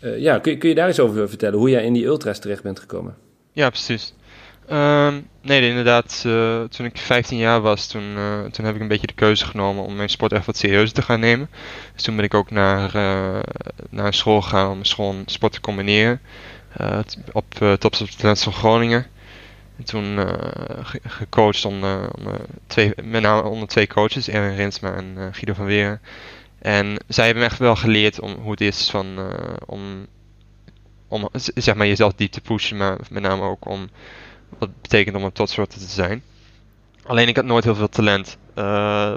eh, 0.00 0.18
ja, 0.18 0.38
kun, 0.38 0.58
kun 0.58 0.68
je 0.68 0.74
daar 0.74 0.86
eens 0.86 1.00
over 1.00 1.28
vertellen 1.28 1.58
hoe 1.58 1.70
jij 1.70 1.84
in 1.84 1.92
die 1.92 2.04
ultra's 2.04 2.38
terecht 2.38 2.62
bent 2.62 2.80
gekomen? 2.80 3.14
Ja, 3.52 3.68
precies. 3.68 4.14
Ehm, 4.68 5.20
nee, 5.42 5.68
inderdaad. 5.68 6.22
eh, 6.26 6.62
toen 6.62 6.86
ik 6.86 6.98
15 6.98 7.38
jaar 7.38 7.60
was, 7.60 7.86
toen, 7.86 8.16
eh, 8.16 8.44
toen 8.44 8.64
heb 8.64 8.74
ik 8.74 8.80
een 8.80 8.88
beetje 8.88 9.06
de 9.06 9.12
keuze 9.12 9.44
genomen 9.46 9.84
om 9.84 9.96
mijn 9.96 10.08
sport 10.08 10.32
echt 10.32 10.46
wat 10.46 10.56
serieuzer 10.56 10.94
te 10.94 11.02
gaan 11.02 11.20
nemen. 11.20 11.50
Dus 11.94 12.02
toen 12.02 12.16
ben 12.16 12.24
ik 12.24 12.34
ook 12.34 12.50
naar, 12.50 12.94
eh, 12.94 13.40
naar 13.90 14.14
school 14.14 14.42
gegaan 14.42 14.70
om 14.70 14.84
school 14.84 15.14
sport 15.26 15.52
te 15.52 15.60
combineren. 15.60 16.20
Op 17.32 17.44
uh, 17.62 17.72
Tops 17.72 18.00
of 18.00 18.10
Talents 18.14 18.42
van 18.42 18.52
Groningen. 18.52 19.06
En 19.78 19.84
toen 19.84 20.18
ge- 20.82 21.00
gecoacht 21.06 21.64
onder, 21.64 22.10
twee, 22.66 22.92
met 23.02 23.22
name 23.22 23.42
onder 23.42 23.68
twee 23.68 23.86
coaches, 23.86 24.28
Erwin 24.28 24.56
Rinsma 24.56 24.94
en 24.94 25.16
Guido 25.32 25.52
van 25.54 25.64
Weren. 25.64 26.00
En 26.58 26.96
zij 27.08 27.24
hebben 27.24 27.42
me 27.42 27.48
echt 27.48 27.58
wel 27.58 27.76
geleerd 27.76 28.20
om 28.20 28.34
hoe 28.34 28.50
het 28.50 28.60
is 28.60 28.90
van, 28.90 29.06
om, 29.66 30.06
om 31.08 31.28
zeg 31.54 31.74
maar, 31.74 31.86
jezelf 31.86 32.12
diep 32.12 32.32
te 32.32 32.40
pushen, 32.40 32.76
maar 32.76 32.96
met 33.10 33.22
name 33.22 33.42
ook 33.42 33.68
om 33.68 33.88
het 34.58 34.82
betekent 34.82 35.16
om 35.16 35.24
een 35.24 35.32
topsporter 35.32 35.78
te 35.78 35.84
zijn. 35.86 36.22
Alleen 37.02 37.28
ik 37.28 37.36
had 37.36 37.44
nooit 37.44 37.64
heel 37.64 37.74
veel 37.74 37.88
talent. 37.88 38.36
Eh, 38.54 39.16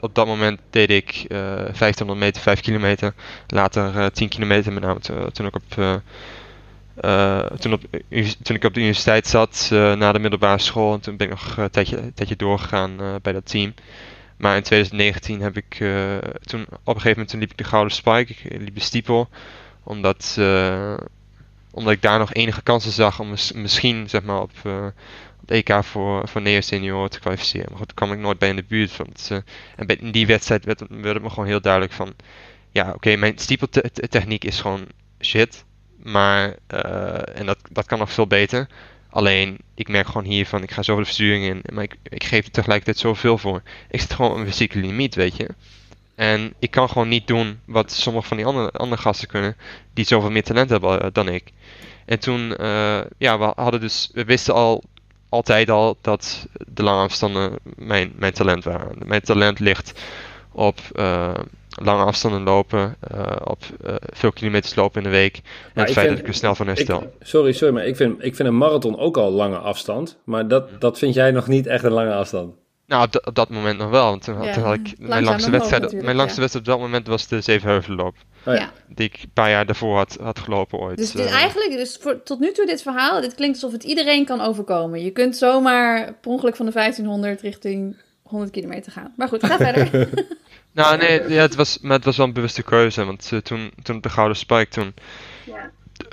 op 0.00 0.14
dat 0.14 0.26
moment 0.26 0.60
deed 0.70 0.90
ik 0.90 1.24
eh 1.28 1.38
1500 1.38 2.18
meter, 2.18 2.42
5 2.42 2.60
kilometer. 2.60 3.14
Later 3.46 3.98
eh 3.98 4.06
10 4.06 4.28
kilometer, 4.28 4.72
met 4.72 4.82
name 4.82 5.00
to- 5.00 5.28
toen 5.30 5.46
ik 5.46 5.54
op, 5.56 5.62
eh, 5.78 5.94
eh, 6.96 7.46
toen, 7.46 7.72
op, 7.72 7.82
toen 8.42 8.56
ik 8.56 8.64
op 8.64 8.74
de 8.74 8.80
universiteit 8.80 9.26
zat, 9.26 9.68
eh, 9.72 9.94
na 9.94 10.12
de 10.12 10.18
middelbare 10.18 10.58
school. 10.58 10.94
En 10.94 11.00
toen 11.00 11.16
ben 11.16 11.26
ik 11.26 11.32
nog 11.32 11.56
een 11.56 11.70
tijdje, 12.14 12.36
doorgegaan 12.36 13.00
eh, 13.00 13.14
bij 13.22 13.32
dat 13.32 13.46
team. 13.50 13.74
Maar 14.36 14.56
in 14.56 14.62
2019 14.62 15.40
heb 15.40 15.56
ik, 15.56 15.76
eh, 15.80 16.16
toen, 16.40 16.60
op 16.62 16.68
een 16.70 16.84
gegeven 16.86 17.10
moment 17.10 17.28
toen 17.28 17.40
liep 17.40 17.50
ik 17.50 17.58
de 17.58 17.64
Gouden 17.64 17.92
Spike, 17.94 18.32
ik 18.32 18.60
liep 18.60 18.74
de 18.74 18.80
Stiepel. 18.80 19.28
Omdat, 19.82 20.36
eh, 20.38 20.94
omdat 21.76 21.92
ik 21.92 22.02
daar 22.02 22.18
nog 22.18 22.32
enige 22.32 22.62
kansen 22.62 22.92
zag 22.92 23.20
om 23.20 23.30
mis- 23.30 23.52
misschien 23.52 24.08
zeg 24.08 24.22
maar, 24.22 24.40
op, 24.40 24.50
eh, 24.62 24.86
het 25.40 25.50
EK 25.50 25.84
voor, 25.84 26.28
voor 26.28 26.40
neo 26.40 26.60
senior 26.60 27.08
te 27.08 27.20
kwalificeren. 27.20 27.66
Maar 27.68 27.78
goed, 27.78 27.86
daar 27.86 27.96
kwam 27.96 28.12
ik 28.12 28.18
nooit 28.18 28.38
bij 28.38 28.48
in 28.48 28.56
de 28.56 28.64
buurt. 28.68 28.96
Want, 28.96 29.28
eh, 29.30 29.38
en 29.76 29.86
bij, 29.86 29.96
in 29.96 30.10
die 30.10 30.26
wedstrijd 30.26 30.64
werd, 30.64 30.80
werd 30.88 31.14
het 31.14 31.22
me 31.22 31.30
gewoon 31.30 31.46
heel 31.46 31.60
duidelijk 31.60 31.92
van... 31.92 32.14
Ja, 32.70 32.92
oké, 32.92 33.16
mijn 33.16 33.38
stiepeltechniek 33.38 34.44
is 34.44 34.60
gewoon 34.60 34.86
shit. 35.20 35.64
Maar, 36.02 36.56
eh, 36.66 37.38
en 37.38 37.46
dat, 37.46 37.58
dat 37.70 37.86
kan 37.86 37.98
nog 37.98 38.12
veel 38.12 38.26
beter. 38.26 38.68
Alleen, 39.10 39.58
ik 39.74 39.88
merk 39.88 40.06
gewoon 40.06 40.24
hier 40.24 40.46
van, 40.46 40.62
ik 40.62 40.70
ga 40.70 40.82
zoveel 40.82 41.00
de 41.02 41.06
versturing 41.06 41.44
in. 41.44 41.74
Maar 41.74 41.84
ik, 41.84 41.96
ik 42.02 42.24
geef 42.24 42.44
er 42.44 42.50
tegelijkertijd 42.50 42.98
zoveel 42.98 43.38
voor. 43.38 43.62
Ik 43.90 44.00
zit 44.00 44.12
gewoon 44.12 44.40
een 44.40 44.46
fysieke 44.46 44.78
limiet, 44.78 45.14
weet 45.14 45.36
je. 45.36 45.48
En 46.16 46.54
ik 46.58 46.70
kan 46.70 46.88
gewoon 46.88 47.08
niet 47.08 47.26
doen 47.26 47.60
wat 47.64 47.92
sommige 47.92 48.26
van 48.28 48.36
die 48.36 48.46
andere, 48.46 48.70
andere 48.70 49.02
gasten 49.02 49.28
kunnen. 49.28 49.56
Die 49.94 50.04
zoveel 50.04 50.30
meer 50.30 50.42
talent 50.44 50.70
hebben 50.70 51.00
eh, 51.00 51.08
dan 51.12 51.28
ik. 51.28 51.52
En 52.06 52.18
toen, 52.18 52.56
eh, 52.56 53.00
ja, 53.18 53.38
we 53.38 53.52
hadden 53.56 53.80
dus, 53.80 54.10
we 54.12 54.24
wisten 54.24 54.54
al 54.54 54.82
altijd 55.28 55.70
al 55.70 55.96
dat 56.00 56.46
de 56.66 56.82
lange 56.82 57.02
afstanden 57.02 57.52
mijn, 57.76 58.12
mijn 58.16 58.32
talent 58.32 58.64
waren. 58.64 58.98
Mijn 59.04 59.20
talent 59.20 59.58
ligt 59.60 60.00
op 60.52 60.78
eh, 60.94 61.34
lange 61.82 62.04
afstanden 62.04 62.42
lopen, 62.42 62.96
op 63.44 63.62
veel 64.12 64.32
kilometers 64.32 64.74
lopen 64.74 65.02
in 65.02 65.10
de 65.10 65.16
week. 65.16 65.36
En 65.36 65.42
het 65.82 65.92
feit 65.92 65.94
vind- 65.94 66.08
dat 66.10 66.18
ik 66.18 66.26
er 66.26 66.34
snel 66.34 66.54
van 66.54 66.66
herstel. 66.66 67.02
Ik, 67.02 67.08
sorry, 67.20 67.52
sorry, 67.52 67.74
maar 67.74 67.86
ik 67.86 67.96
vind, 67.96 68.24
ik 68.24 68.36
vind 68.36 68.48
een 68.48 68.56
marathon 68.58 68.98
ook 68.98 69.16
al 69.16 69.30
lange 69.30 69.58
afstand. 69.58 70.18
Maar 70.24 70.48
dat, 70.48 70.80
dat 70.80 70.98
vind 70.98 71.14
jij 71.14 71.30
nog 71.30 71.46
niet 71.46 71.66
echt 71.66 71.84
een 71.84 71.92
lange 71.92 72.14
afstand. 72.14 72.54
Nou, 72.86 73.04
op, 73.04 73.12
da- 73.12 73.20
op 73.24 73.34
dat 73.34 73.48
moment 73.48 73.78
nog 73.78 73.90
wel. 73.90 74.04
Want 74.04 74.22
toen, 74.22 74.34
had- 74.36 74.44
Ja, 74.44 74.52
toen 74.52 74.62
had 74.62 74.74
ik 74.74 74.94
mijn 74.98 75.24
langste 75.24 75.50
wedstrijd. 75.50 75.92
Mijn 76.02 76.16
langste 76.16 76.34
ja. 76.34 76.40
wedstrijd 76.40 76.54
op 76.54 76.64
dat 76.64 76.78
moment 76.78 77.06
was 77.06 77.26
de 77.26 77.40
Zevenheuvelloop. 77.40 78.16
Oh 78.44 78.54
ja. 78.54 78.70
Die 78.88 79.06
ik 79.06 79.22
een 79.22 79.30
paar 79.32 79.50
jaar 79.50 79.66
daarvoor 79.66 79.96
had, 79.96 80.18
had 80.22 80.38
gelopen 80.38 80.78
ooit. 80.78 80.96
Dus 80.96 81.12
het 81.12 81.18
is 81.18 81.26
eh. 81.30 81.36
eigenlijk, 81.36 81.70
dus 81.70 81.98
voor, 82.00 82.22
tot 82.22 82.40
nu 82.40 82.52
toe 82.52 82.66
dit 82.66 82.82
verhaal, 82.82 83.20
dit 83.20 83.34
klinkt 83.34 83.54
alsof 83.54 83.72
het 83.72 83.84
iedereen 83.84 84.24
kan 84.24 84.40
overkomen. 84.40 85.02
Je 85.04 85.10
kunt 85.10 85.36
zomaar 85.36 86.12
per 86.20 86.30
ongeluk 86.30 86.56
van 86.56 86.66
de 86.66 86.72
1500 86.72 87.40
richting 87.40 87.96
100 88.22 88.50
kilometer 88.50 88.92
gaan. 88.92 89.12
Maar 89.16 89.28
goed, 89.28 89.44
ga 89.46 89.56
verder. 89.56 90.08
Nou, 90.72 90.96
nee, 90.98 91.28
ja, 91.28 91.40
het 91.40 91.54
was, 91.54 91.78
maar 91.80 91.96
het 91.96 92.04
was 92.04 92.16
wel 92.16 92.26
een 92.26 92.32
bewuste 92.32 92.62
keuze. 92.62 93.04
Want 93.04 93.28
eh, 93.32 93.38
toen, 93.38 93.70
toen 93.82 93.96
op 93.96 94.02
de 94.02 94.08
Gouden 94.08 94.36
Spike, 94.36 94.68
toen, 94.68 94.94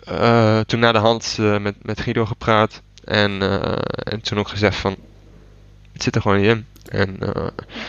eh, 0.05 0.59
toen 0.59 0.79
na 0.79 0.91
de 0.91 0.97
hand 0.97 1.37
eh, 1.39 1.57
met, 1.59 1.75
met 1.85 1.99
Guido 2.01 2.25
gepraat. 2.25 2.81
En, 3.03 3.41
eh, 3.41 3.77
en 4.03 4.21
toen 4.21 4.37
ook 4.39 4.47
gezegd 4.47 4.75
van, 4.77 4.95
het 5.93 6.03
zit 6.03 6.15
er 6.15 6.21
gewoon 6.21 6.37
niet 6.37 6.47
in. 6.49 6.65
En 6.89 7.19
eh, 7.19 7.47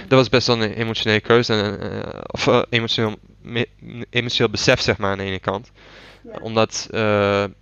dat 0.09 0.19
was 0.19 0.29
best 0.29 0.47
wel 0.47 0.63
een 0.63 0.73
emotionele 0.73 1.21
keuze. 1.21 1.53
En, 1.55 1.81
eh, 1.81 2.21
of 2.27 2.47
eh, 2.47 2.63
emotioneel, 2.71 3.17
me- 3.41 3.69
emotioneel 4.11 4.51
besef, 4.51 4.81
zeg 4.81 4.97
maar, 4.97 5.11
aan 5.11 5.19
de 5.19 5.25
ene 5.25 5.39
kant. 5.39 5.71
Omdat 6.41 6.89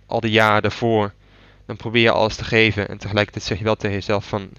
al 0.05 0.19
die 0.19 0.31
jaren 0.31 0.61
daarvoor, 0.61 1.13
dan 1.65 1.75
probeer 1.75 2.01
je 2.01 2.11
alles 2.11 2.35
te 2.35 2.43
geven. 2.43 2.89
En 2.89 2.97
tegelijkertijd 2.97 3.45
zeg 3.45 3.57
je 3.57 3.63
wel 3.63 3.75
tegen 3.75 3.95
jezelf 3.95 4.25
van, 4.25 4.49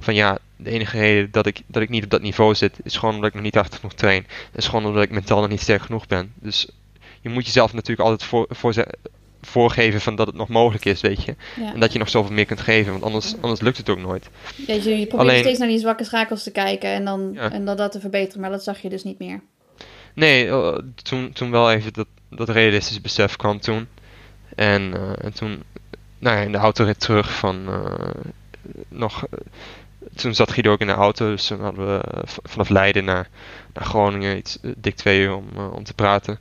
van 0.00 0.14
ja, 0.14 0.38
de 0.56 0.70
enige 0.70 0.98
reden 0.98 1.30
dat 1.30 1.46
ik, 1.46 1.60
dat 1.66 1.82
ik 1.82 1.88
niet 1.88 2.04
op 2.04 2.10
dat 2.10 2.22
niveau 2.22 2.54
zit, 2.54 2.78
is 2.82 2.96
gewoon 2.96 3.14
omdat 3.14 3.28
ik 3.28 3.34
nog 3.34 3.42
niet 3.44 3.54
hard 3.54 3.74
genoeg 3.74 3.94
train. 3.94 4.26
is 4.54 4.66
gewoon 4.66 4.86
omdat 4.86 5.02
ik 5.02 5.10
mentaal 5.10 5.40
nog 5.40 5.48
niet 5.50 5.60
sterk 5.60 5.82
genoeg 5.82 6.06
ben. 6.06 6.32
Dus 6.34 6.68
je 7.20 7.28
moet 7.28 7.46
jezelf 7.46 7.72
natuurlijk 7.72 8.08
altijd 8.08 8.28
voor, 8.28 8.46
voor, 8.50 8.74
voorgeven 9.42 10.00
van 10.00 10.16
dat 10.16 10.26
het 10.26 10.36
nog 10.36 10.48
mogelijk 10.48 10.84
is, 10.84 11.00
weet 11.00 11.24
je. 11.24 11.34
Ja. 11.60 11.72
En 11.74 11.80
dat 11.80 11.92
je 11.92 11.98
nog 11.98 12.08
zoveel 12.08 12.32
meer 12.34 12.44
kunt 12.46 12.60
geven, 12.60 12.92
want 12.92 13.04
anders, 13.04 13.34
anders 13.40 13.60
lukt 13.60 13.76
het 13.76 13.88
ook 13.88 13.98
nooit. 13.98 14.28
Ja, 14.66 14.74
je, 14.74 14.80
probeert 14.80 15.12
Alleen- 15.12 15.38
steeds 15.40 15.58
naar 15.58 15.68
die 15.68 15.78
zwakke 15.78 16.04
schakels 16.04 16.42
te 16.42 16.50
kijken 16.50 16.90
en 16.90 17.04
dan, 17.04 17.30
Ja. 17.34 17.50
en 17.52 17.64
dan 17.64 17.76
dat 17.76 17.92
te 17.92 18.00
verbeteren, 18.00 18.40
maar 18.40 18.50
dat 18.50 18.62
zag 18.64 18.78
je 18.78 18.88
dus 18.88 19.04
niet 19.04 19.18
meer. 19.18 19.40
Nee, 20.14 20.48
eh, 20.48 20.78
toen, 21.02 21.32
toen 21.32 21.50
wel 21.50 21.72
even 21.72 21.92
dat, 21.92 22.06
dat 22.30 22.48
realistische 22.48 23.00
besef 23.00 23.36
kwam 23.36 23.60
toen. 23.60 23.86
En, 24.54 24.94
eh, 24.94 25.24
en 25.24 25.34
toen, 25.34 25.62
nou 26.18 26.36
ja, 26.36 26.42
in 26.42 26.52
de 26.52 26.58
autorit 26.58 27.00
terug 27.00 27.32
van 27.34 27.66
eh, 27.68 28.10
nog. 28.88 29.24
toen 30.14 30.34
zat 30.34 30.50
Guido 30.52 30.72
ook 30.72 30.80
in 30.80 30.86
de 30.86 30.92
auto, 30.92 31.30
dus 31.30 31.46
toen 31.46 31.60
hadden 31.60 31.86
we 31.86 32.22
vanaf 32.42 32.68
Leiden 32.68 33.04
naar, 33.04 33.28
naar 33.74 33.84
Groningen 33.84 34.36
iets 34.36 34.58
dik 34.76 34.96
twee 34.96 35.20
uur 35.20 35.34
om, 35.34 35.48
om 35.74 35.84
te 35.84 35.94
praten. 35.94 36.38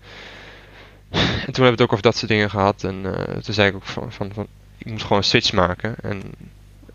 En 1.11 1.53
toen 1.53 1.63
hebben 1.63 1.63
we 1.63 1.71
het 1.71 1.81
ook 1.81 1.91
over 1.91 2.03
dat 2.03 2.15
soort 2.15 2.31
dingen 2.31 2.49
gehad. 2.49 2.83
En 2.83 3.05
eh, 3.05 3.33
toen 3.37 3.53
zei 3.53 3.69
ik 3.69 3.75
ook 3.75 3.83
van, 3.85 4.11
van, 4.11 4.33
van 4.33 4.47
ik 4.77 4.85
moet 4.85 5.01
gewoon 5.01 5.17
een 5.17 5.23
switch 5.23 5.53
maken. 5.53 5.95
En 6.01 6.21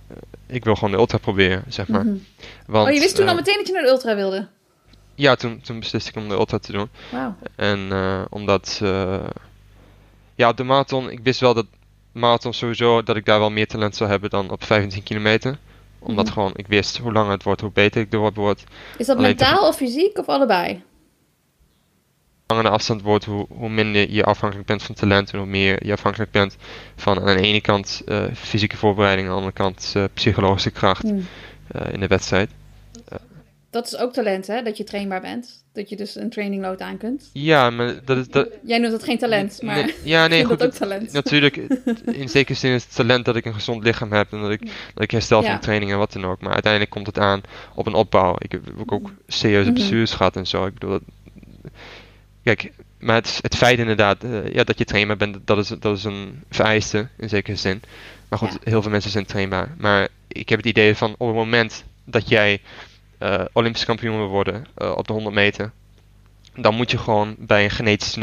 eh, 0.08 0.16
ik 0.46 0.64
wil 0.64 0.74
gewoon 0.74 0.90
de 0.90 0.96
ultra 0.96 1.18
proberen, 1.18 1.64
zeg 1.68 1.88
maar. 1.88 2.04
Mhm. 2.04 2.16
Want, 2.66 2.88
oh, 2.88 2.94
je 2.94 3.00
wist 3.00 3.14
toen 3.16 3.24
eh, 3.24 3.30
al 3.30 3.36
meteen 3.36 3.56
dat 3.56 3.66
je 3.66 3.72
naar 3.72 3.82
de 3.82 3.88
ultra 3.88 4.14
wilde? 4.14 4.48
Ja, 5.14 5.34
toen, 5.34 5.60
toen 5.60 5.78
besliste 5.78 6.10
ik 6.10 6.16
om 6.16 6.28
de 6.28 6.34
ultra 6.34 6.58
te 6.58 6.72
doen. 6.72 6.88
Wauw. 7.10 7.34
En 7.56 7.90
omdat, 8.30 8.78
ja, 10.34 10.48
op 10.48 10.56
de 10.56 10.64
marathon, 10.64 11.10
ik 11.10 11.20
wist 11.22 11.40
wel 11.40 11.54
dat 11.54 11.66
marathon 12.12 12.52
sowieso, 12.54 13.02
dat 13.02 13.16
ik 13.16 13.24
daar 13.24 13.38
wel 13.38 13.50
meer 13.50 13.66
talent 13.66 13.96
zou 13.96 14.10
hebben 14.10 14.30
dan 14.30 14.50
op 14.50 14.64
15 14.64 15.02
kilometer. 15.02 15.58
Omdat 15.98 16.24
Mhm. 16.24 16.34
gewoon, 16.34 16.52
ik 16.54 16.66
wist 16.66 16.96
hoe 16.98 17.12
langer 17.12 17.32
het 17.32 17.42
wordt, 17.42 17.60
hoe 17.60 17.70
beter 17.72 18.00
ik 18.00 18.12
erop 18.12 18.34
word. 18.36 18.64
Is 18.96 19.06
dat 19.06 19.16
Alleen 19.16 19.28
mentaal 19.36 19.68
of 19.68 19.76
fysiek 19.76 20.18
of 20.18 20.26
allebei? 20.26 20.82
Hoe 22.50 22.58
langer 22.58 22.70
de 22.70 22.78
afstand 22.78 23.02
wordt, 23.02 23.24
hoe, 23.24 23.46
hoe 23.48 23.68
minder 23.70 24.10
je 24.10 24.24
afhankelijk 24.24 24.68
bent 24.68 24.82
van 24.82 24.94
talent 24.94 25.32
en 25.32 25.38
hoe 25.38 25.46
meer 25.48 25.86
je 25.86 25.92
afhankelijk 25.92 26.30
bent 26.30 26.56
van 26.96 27.18
aan 27.18 27.36
de 27.36 27.42
ene 27.42 27.60
kant 27.60 28.02
eh, 28.06 28.24
fysieke 28.34 28.76
voorbereiding, 28.76 29.26
aan 29.28 29.32
de 29.34 29.38
andere 29.40 29.56
kant 29.56 29.92
eh, 29.96 30.04
psychologische 30.14 30.70
kracht 30.70 31.02
Hm. 31.02 31.20
eh, 31.68 31.92
in 31.92 32.00
de 32.00 32.06
wedstrijd. 32.06 32.50
Dat 33.70 33.86
is 33.86 33.96
ook 33.96 34.12
talent, 34.12 34.46
hè? 34.46 34.62
Dat 34.62 34.76
je 34.76 34.84
trainbaar 34.84 35.20
bent. 35.20 35.64
Dat 35.72 35.88
je 35.88 35.96
dus 35.96 36.16
een 36.16 36.30
training 36.30 36.62
load 36.62 36.80
aan 36.80 36.96
kunt. 36.96 37.30
Ja, 37.32 37.70
maar 37.70 37.94
dat 38.04 38.16
is... 38.16 38.28
Dat, 38.28 38.48
Jij 38.64 38.78
noemt 38.78 38.92
dat 38.92 39.02
geen 39.04 39.18
talent, 39.18 39.62
maar 39.62 39.74
Nee, 39.84 39.94
ja, 40.14 40.26
nee, 40.26 40.44
goed. 40.44 40.58
dat 40.58 40.68
ook 40.68 40.74
talent. 40.74 41.12
Natuurlijk, 41.12 41.56
in 42.22 42.28
zekere 42.28 42.58
zin 42.58 42.72
is 42.74 42.82
het 42.84 42.94
talent 42.94 43.24
dat 43.24 43.36
ik 43.36 43.44
een 43.44 43.54
gezond 43.54 43.84
lichaam 43.84 44.12
heb 44.12 44.32
en 44.32 44.40
dat 44.40 44.50
ik, 44.50 44.60
dat 44.94 45.02
ik 45.02 45.10
herstel 45.10 45.42
van 45.42 45.50
Ja. 45.50 45.58
training 45.58 45.90
en 45.92 45.98
wat 45.98 46.12
dan 46.12 46.24
ook. 46.24 46.40
Maar 46.40 46.52
uiteindelijk 46.52 46.92
komt 46.92 47.06
het 47.06 47.18
aan 47.18 47.40
op 47.74 47.86
een 47.86 47.94
opbouw. 47.94 48.34
Ik 48.38 48.52
heb 48.52 48.62
ook, 48.78 48.92
ook 48.92 49.10
serieuze 49.26 49.72
blessures 49.72 50.12
gehad 50.12 50.36
en 50.36 50.46
zo. 50.46 50.66
Ik 50.66 50.74
bedoel, 50.74 50.90
dat, 50.90 51.02
kijk, 52.54 52.72
maar 52.98 53.14
het, 53.14 53.38
het 53.42 53.56
feit 53.56 53.78
inderdaad 53.78 54.24
eh, 54.24 54.52
ja, 54.52 54.64
dat 54.64 54.78
je 54.78 54.84
trainbaar 54.84 55.16
bent, 55.16 55.36
dat 55.44 55.58
is, 55.58 55.68
dat 55.68 55.96
is 55.96 56.04
een 56.04 56.42
vereiste 56.50 57.08
in 57.18 57.28
zekere 57.28 57.56
zin. 57.56 57.82
Maar 58.28 58.38
goed, 58.38 58.52
Ja. 58.52 58.58
heel 58.70 58.82
veel 58.82 58.90
mensen 58.90 59.10
zijn 59.10 59.26
trainbaar. 59.26 59.74
Maar 59.78 60.08
ik 60.28 60.48
heb 60.48 60.58
het 60.58 60.68
idee 60.68 60.96
van 60.96 61.14
op 61.18 61.26
het 61.26 61.36
moment 61.36 61.84
dat 62.04 62.28
jij 62.28 62.60
eh, 63.18 63.44
Olympisch 63.52 63.84
kampioen 63.84 64.16
wil 64.16 64.28
worden 64.28 64.66
eh, 64.74 64.92
op 64.96 65.06
de 65.06 65.12
100 65.12 65.34
meter, 65.34 65.72
dan 66.54 66.74
moet 66.74 66.90
je 66.90 66.98
gewoon 66.98 67.36
bij 67.38 67.64
een 67.64 67.70
genetisch 67.70 68.16
0,1% 68.18 68.20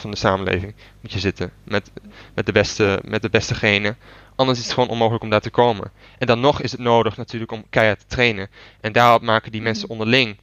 van 0.00 0.10
de 0.10 0.16
samenleving 0.16 0.74
moet 1.00 1.12
je 1.12 1.18
zitten. 1.18 1.52
Met, 1.64 1.90
met, 2.34 2.46
de 2.46 2.52
beste, 2.52 3.02
met 3.04 3.22
de 3.22 3.30
beste 3.30 3.54
genen. 3.54 3.96
Anders 4.36 4.58
is 4.58 4.64
het 4.64 4.74
gewoon 4.74 4.88
onmogelijk 4.88 5.22
om 5.22 5.30
daar 5.30 5.40
te 5.40 5.50
komen. 5.50 5.90
En 6.18 6.26
dan 6.26 6.40
nog 6.40 6.60
is 6.62 6.72
het 6.72 6.80
nodig 6.80 7.16
natuurlijk 7.16 7.52
om 7.52 7.64
keihard 7.70 8.00
te 8.00 8.06
trainen. 8.06 8.48
En 8.80 8.92
daarop 8.92 9.22
maken 9.22 9.52
die 9.52 9.62
mensen 9.62 9.88
onderling 9.88 10.36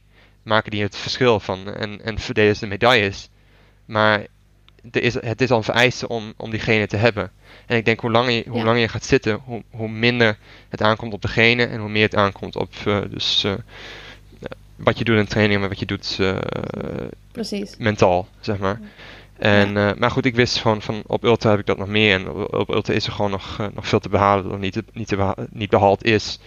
maken 0.48 0.70
die 0.70 0.82
het 0.82 0.96
verschil 0.96 1.40
van. 1.40 1.74
En, 1.74 2.04
en 2.04 2.18
verdelen 2.18 2.54
ze 2.54 2.60
de 2.60 2.66
medailles. 2.66 3.28
Maar 3.84 4.26
er 4.90 5.02
is, 5.02 5.14
het 5.14 5.40
is 5.40 5.50
al 5.50 5.56
een 5.56 5.62
vereiste 5.64 6.08
om, 6.08 6.32
om 6.36 6.50
die 6.50 6.60
genen 6.60 6.88
te 6.88 6.96
hebben. 6.96 7.30
En 7.66 7.76
ik 7.76 7.84
denk 7.84 8.00
hoe 8.00 8.10
langer 8.10 8.30
je, 8.32 8.44
hoe 8.48 8.58
Ja. 8.58 8.64
langer 8.64 8.80
je 8.80 8.88
gaat 8.88 9.04
zitten, 9.04 9.40
hoe, 9.44 9.62
hoe 9.70 9.88
minder 9.88 10.38
het 10.68 10.82
aankomt 10.82 11.12
op 11.12 11.22
de 11.22 11.28
genen. 11.28 11.70
En 11.70 11.80
hoe 11.80 11.88
meer 11.88 12.02
het 12.02 12.14
aankomt 12.16 12.56
op 12.56 12.72
eh, 12.84 13.00
dus, 13.10 13.44
eh, 13.44 13.52
wat 14.76 14.98
je 14.98 15.04
doet 15.04 15.18
in 15.18 15.26
training, 15.26 15.60
maar 15.60 15.68
wat 15.68 15.78
je 15.78 15.86
doet 15.86 16.16
eh, 16.20 16.36
Precies. 17.32 17.76
mentaal, 17.78 18.28
zeg 18.40 18.58
maar. 18.58 18.80
En, 19.38 19.76
eh, 19.76 19.90
maar 19.98 20.10
goed, 20.10 20.24
ik 20.24 20.34
wist 20.34 20.58
gewoon 20.58 20.82
van 20.82 21.02
op 21.06 21.24
Ultra 21.24 21.50
heb 21.50 21.58
ik 21.58 21.66
dat 21.66 21.78
nog 21.78 21.88
meer. 21.88 22.14
En 22.14 22.30
op, 22.30 22.54
op 22.54 22.68
Ultra 22.70 22.94
is 22.94 23.06
er 23.06 23.12
gewoon 23.12 23.30
nog, 23.30 23.56
eh, 23.60 23.66
nog 23.74 23.88
veel 23.88 24.00
te 24.00 24.08
behalen 24.08 24.42
dat 24.42 24.52
nog 24.52 24.60
niet, 24.60 24.82
niet, 24.92 25.08
te 25.08 25.34
niet 25.50 25.70
behaald 25.70 26.04
is. 26.04 26.38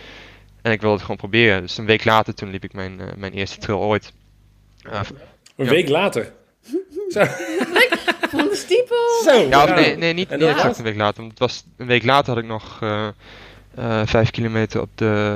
En 0.61 0.71
ik 0.71 0.79
wilde 0.79 0.93
het 0.95 1.01
gewoon 1.01 1.17
proberen. 1.17 1.61
Dus 1.61 1.77
een 1.77 1.85
week 1.85 2.05
later 2.05 2.33
toen 2.33 2.49
liep 2.49 2.63
ik 2.63 2.73
mijn, 2.73 2.99
eh, 2.99 3.07
mijn 3.15 3.33
eerste 3.33 3.57
trail 3.57 3.79
ooit. 3.79 4.13
Eh, 4.81 5.01
Een 5.55 5.65
Ja. 5.65 5.71
week 5.71 5.89
later. 5.89 6.33
Zo. 7.09 7.23
Van 8.29 8.47
de 8.47 8.55
stiepel. 8.55 9.21
Zo. 9.23 9.47
ja, 9.49 9.73
nee, 9.75 9.95
nee 9.97 10.13
niet, 10.13 10.31
exact 10.31 10.77
een 10.77 10.83
week 10.83 10.95
later. 10.95 11.19
Want 11.19 11.29
het 11.31 11.39
was, 11.39 11.63
een 11.77 11.87
week 11.87 12.03
later 12.03 12.33
had 12.33 12.43
ik 12.43 12.49
nog 12.49 12.77
eh, 12.81 13.07
vijf 14.05 14.31
kilometer 14.31 14.81
op 14.81 14.89
de 14.95 15.35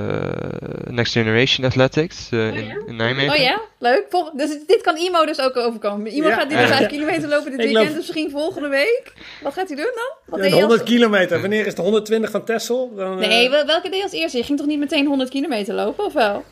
Next 0.89 1.11
Generation 1.13 1.65
Athletics 1.65 2.29
eh, 2.31 2.55
in, 2.55 2.83
in 2.87 2.95
Nijmegen. 2.95 3.33
Oh 3.33 3.41
ja, 3.41 3.61
leuk. 3.79 4.05
Vol- 4.09 4.37
dus 4.37 4.49
dit 4.67 4.81
kan 4.81 4.97
Imo 4.97 5.25
dus 5.25 5.39
ook 5.41 5.55
overkomen. 5.57 6.11
Imo 6.11 6.27
Ja. 6.27 6.33
gaat 6.35 6.49
nu 6.49 6.55
de 6.55 6.61
Ja. 6.61 6.67
5 6.67 6.87
kilometer 6.87 7.29
lopen 7.29 7.51
dit 7.51 7.59
Ik 7.59 7.65
weekend, 7.65 7.75
loop- 7.85 7.87
dus 7.87 7.95
misschien 7.95 8.29
volgende 8.31 8.67
week. 8.67 9.13
Wat 9.43 9.53
gaat 9.53 9.67
hij 9.67 9.75
doen 9.77 9.91
dan? 9.95 10.13
Wat 10.25 10.35
Ja, 10.39 10.41
deed 10.41 10.43
de 10.43 10.47
je 10.49 10.53
als- 10.53 10.61
100 10.71 10.83
kilometer. 10.83 11.41
Wanneer 11.41 11.65
is 11.65 11.75
de 11.75 11.81
120 11.81 12.31
van? 12.31 12.43
Dan, 12.95 13.21
eh, 13.21 13.27
Nee, 13.27 13.49
wel- 13.49 13.65
welke 13.65 13.89
deed 13.89 14.03
als 14.03 14.11
eerste? 14.11 14.37
Je 14.37 14.43
ging 14.43 14.57
toch 14.57 14.67
niet 14.67 14.79
meteen 14.79 15.05
100 15.07 15.29
kilometer 15.29 15.73
lopen, 15.73 16.05
of 16.05 16.13
wel? 16.13 16.43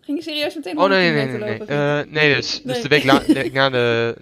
Ging 0.00 0.18
je 0.18 0.24
serieus 0.24 0.54
meteen 0.54 0.72
Oh 0.74 0.78
100 0.80 1.00
nee, 1.00 1.10
nee, 1.12 1.26
kilometer 1.26 1.46
nee. 1.46 1.58
nee. 1.58 1.98
lopen? 1.98 2.14
Eh, 2.16 2.22
nee, 2.22 2.34
dus, 2.34 2.60
dus 2.64 2.82
de 2.82 2.88
week, 2.88 3.04
la, 3.04 3.18
de 3.18 3.32
week 3.32 3.52
na 3.52 3.70
de, 3.70 4.14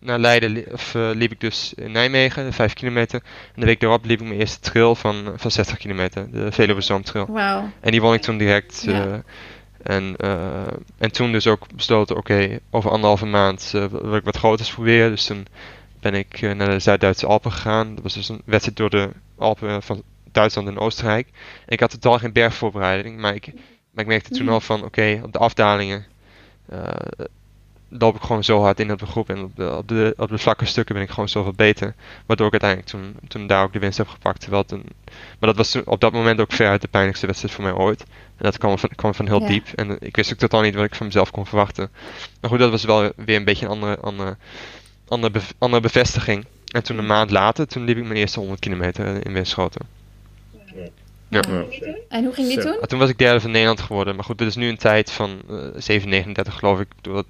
naar 0.00 0.18
Leiden 0.18 0.64
of, 0.72 0.94
eh, 0.94 1.10
liep 1.14 1.32
ik 1.32 1.40
dus 1.40 1.74
in 1.74 1.92
Nijmegen, 1.92 2.44
de 2.44 2.52
5 2.52 2.72
kilometer. 2.72 3.20
En 3.54 3.60
de 3.60 3.66
week 3.66 3.80
daarop 3.80 4.04
liep 4.04 4.20
ik 4.20 4.26
mijn 4.26 4.40
eerste 4.40 4.60
trail 4.60 4.94
van, 4.94 5.32
van 5.36 5.50
60 5.50 5.78
kilometer, 5.78 6.30
de 6.30 6.52
Veluwe 6.52 6.80
Zoomtrail. 6.80 7.26
En 7.80 7.90
die 7.90 8.00
won 8.00 8.14
ik 8.14 8.20
toen 8.20 8.38
direct. 8.38 8.82
Ja. 8.86 9.06
eh, 9.06 9.18
en, 9.82 10.16
eh, 10.16 10.66
en 10.98 11.12
toen 11.12 11.32
dus 11.32 11.46
ook 11.46 11.66
besloten, 11.74 12.16
oké, 12.16 12.58
over 12.70 12.90
anderhalve 12.90 13.26
maand 13.26 13.70
wil 13.90 14.14
ik 14.14 14.24
wat 14.24 14.36
groters 14.36 14.72
proberen. 14.72 15.10
Dus 15.10 15.24
toen 15.26 15.46
ben 16.00 16.14
ik 16.14 16.40
naar 16.40 16.70
de 16.70 16.78
Zuid-Duitse 16.78 17.26
Alpen 17.26 17.52
gegaan. 17.52 17.94
Dat 17.94 18.02
was 18.02 18.14
dus 18.14 18.28
een 18.28 18.42
wedstrijd 18.44 18.76
door 18.76 18.90
de 18.90 19.10
Alpen 19.38 19.82
van 19.82 20.02
Duitsland 20.32 20.68
en 20.68 20.78
Oostenrijk. 20.78 21.26
En 21.66 21.72
ik 21.72 21.80
had 21.80 21.90
totaal 21.90 22.18
geen 22.18 22.32
bergvoorbereiding, 22.32 23.18
maar 23.20 23.34
ik, 23.34 23.52
maar 23.90 24.04
ik 24.04 24.06
merkte 24.10 24.30
toen 24.30 24.44
Mhm. 24.44 24.52
al 24.52 24.60
van, 24.60 24.84
oké, 24.84 25.20
op 25.24 25.32
de 25.32 25.38
afdalingen 25.38 26.06
loop 27.98 28.16
ik 28.16 28.22
gewoon 28.22 28.44
zo 28.44 28.60
hard 28.62 28.80
in 28.80 28.92
op 28.92 28.98
de 28.98 29.06
groep. 29.06 29.28
En 29.30 29.42
op 29.42 29.56
de, 29.56 29.76
op, 29.76 29.88
de, 29.88 30.14
op 30.16 30.28
de 30.28 30.38
vlakke 30.38 30.64
stukken 30.64 30.94
ben 30.94 31.04
ik 31.04 31.10
gewoon 31.10 31.28
zoveel 31.28 31.52
beter. 31.52 31.94
Waardoor 32.26 32.46
ik 32.46 32.62
uiteindelijk 32.62 32.90
toen, 32.90 33.28
toen 33.28 33.46
daar 33.46 33.62
ook 33.64 33.72
de 33.72 33.78
winst 33.78 33.98
heb 33.98 34.08
gepakt. 34.08 34.40
Terwijl 34.40 34.62
het 34.62 34.72
een, 34.72 34.84
maar 35.38 35.48
dat 35.48 35.56
was 35.56 35.70
toen 35.70 35.82
op 35.84 36.00
dat 36.00 36.12
moment 36.12 36.40
ook 36.40 36.52
veruit 36.52 36.80
de 36.80 36.88
pijnlijkste 36.88 37.26
wedstrijd 37.26 37.54
voor 37.54 37.64
mij 37.64 37.72
ooit. 37.72 38.00
En 38.36 38.44
dat 38.44 38.58
kwam 38.58 38.78
van, 38.78 38.88
kwam 38.94 39.14
van 39.14 39.26
heel 39.26 39.40
Ja. 39.40 39.46
diep. 39.46 39.66
En 39.74 39.96
ik 40.00 40.16
wist 40.16 40.32
ook 40.32 40.38
totaal 40.38 40.60
niet 40.60 40.74
wat 40.74 40.84
ik 40.84 40.94
van 40.94 41.06
mezelf 41.06 41.30
kon 41.30 41.46
verwachten. 41.46 41.90
Maar 42.40 42.50
goed, 42.50 42.58
dat 42.58 42.70
was 42.70 42.84
wel 42.84 43.12
weer 43.16 43.36
een 43.36 43.44
beetje 43.44 43.64
een 43.66 43.70
andere, 43.72 43.98
andere, 44.00 44.36
andere, 45.08 45.32
bev- 45.32 45.50
andere 45.58 45.82
bevestiging. 45.82 46.44
En 46.72 46.82
toen 46.82 46.98
een 46.98 47.06
maand 47.06 47.30
later, 47.30 47.66
toen 47.66 47.84
liep 47.84 47.96
ik 47.96 48.04
mijn 48.04 48.16
eerste 48.18 48.38
100 48.38 48.60
kilometer 48.60 49.26
in 49.26 49.32
Winschoten. 49.32 49.86
Ja. 51.28 51.40
En 52.08 52.24
hoe 52.24 52.32
ging 52.34 52.48
die 52.48 52.60
toen? 52.60 52.76
Maar 52.78 52.88
toen 52.88 52.98
was 52.98 53.08
ik 53.08 53.18
derde 53.18 53.40
van 53.40 53.50
Nederland 53.50 53.80
geworden. 53.80 54.14
Maar 54.14 54.24
goed, 54.24 54.38
dit 54.38 54.48
is 54.48 54.54
nu 54.56 54.68
een 54.68 54.76
tijd 54.76 55.10
van 55.10 55.40
7,39 55.74 56.52
geloof 56.52 56.80
ik. 56.80 56.86
Bedoel, 57.02 57.22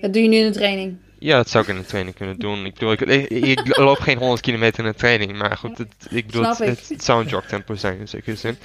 dat, 0.00 0.12
doe 0.12 0.22
je 0.22 0.28
nu 0.28 0.36
in 0.36 0.52
de 0.52 0.58
training. 0.58 0.96
Ja, 1.18 1.36
dat 1.36 1.48
zou 1.48 1.64
ik 1.64 1.70
in 1.70 1.76
de 1.76 1.84
training 1.86 2.16
kunnen 2.16 2.38
doen. 2.38 2.64
Ik 2.66 2.72
bedoel, 2.74 2.92
ik, 2.92 3.00
ik, 3.00 3.28
ik 3.30 3.76
loop 3.88 3.98
geen 3.98 4.18
100 4.18 4.40
kilometer 4.40 4.84
in 4.84 4.90
de 4.90 4.96
training, 4.96 5.38
maar 5.38 5.56
goed, 5.56 5.78
het, 5.78 5.88
ik 6.10 6.26
bedoel, 6.26 6.44
het, 6.44 6.60
ik. 6.60 6.78
het 6.88 7.04
zou 7.04 7.22
een 7.22 7.28
jogtempo 7.28 7.74
zijn 7.74 7.98
in 7.98 8.08
zekere 8.08 8.36
zin. 8.36 8.56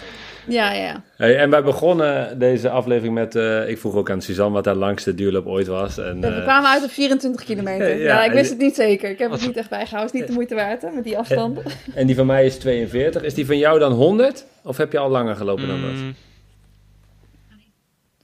Ja, 0.47 0.71
ja. 0.73 1.03
Hey, 1.17 1.37
en 1.37 1.49
wij 1.49 1.63
begonnen 1.63 2.39
deze 2.39 2.69
aflevering 2.69 3.13
met... 3.13 3.35
eh, 3.35 3.69
ik 3.69 3.77
vroeg 3.77 3.95
ook 3.95 4.09
aan 4.09 4.21
Suzanne 4.21 4.53
wat 4.53 4.65
haar 4.65 4.75
langste 4.75 5.15
duurloop 5.15 5.45
ooit 5.45 5.67
was. 5.67 5.97
En, 5.97 6.21
We 6.21 6.27
eh, 6.27 6.43
kwamen 6.43 6.69
uit 6.69 6.83
op 6.83 6.89
24 6.91 7.43
kilometer. 7.45 7.87
Ja, 7.97 8.03
Ja, 8.03 8.23
ik 8.23 8.31
wist 8.31 8.49
het 8.49 8.59
niet 8.59 8.75
zeker. 8.75 9.09
Ik 9.09 9.19
heb 9.19 9.31
het 9.31 9.41
niet 9.47 9.57
echt 9.57 9.69
bijgehouden. 9.69 10.05
Het 10.05 10.13
is 10.13 10.19
niet 10.19 10.27
de 10.29 10.33
moeite 10.33 10.55
waard, 10.55 10.81
hè, 10.81 10.89
met 10.91 11.03
die 11.03 11.17
afstanden. 11.17 11.63
en 11.93 12.07
die 12.07 12.15
van 12.15 12.25
mij 12.25 12.45
is 12.45 12.57
42. 12.57 13.21
Is 13.23 13.33
die 13.33 13.45
van 13.45 13.57
jou 13.57 13.79
dan 13.79 13.91
100? 13.91 14.45
Of 14.63 14.77
heb 14.77 14.91
je 14.91 14.97
al 14.97 15.09
langer 15.09 15.35
gelopen 15.35 15.67
dan 15.67 15.81
dat? 15.81 15.91
Mm, 15.91 16.15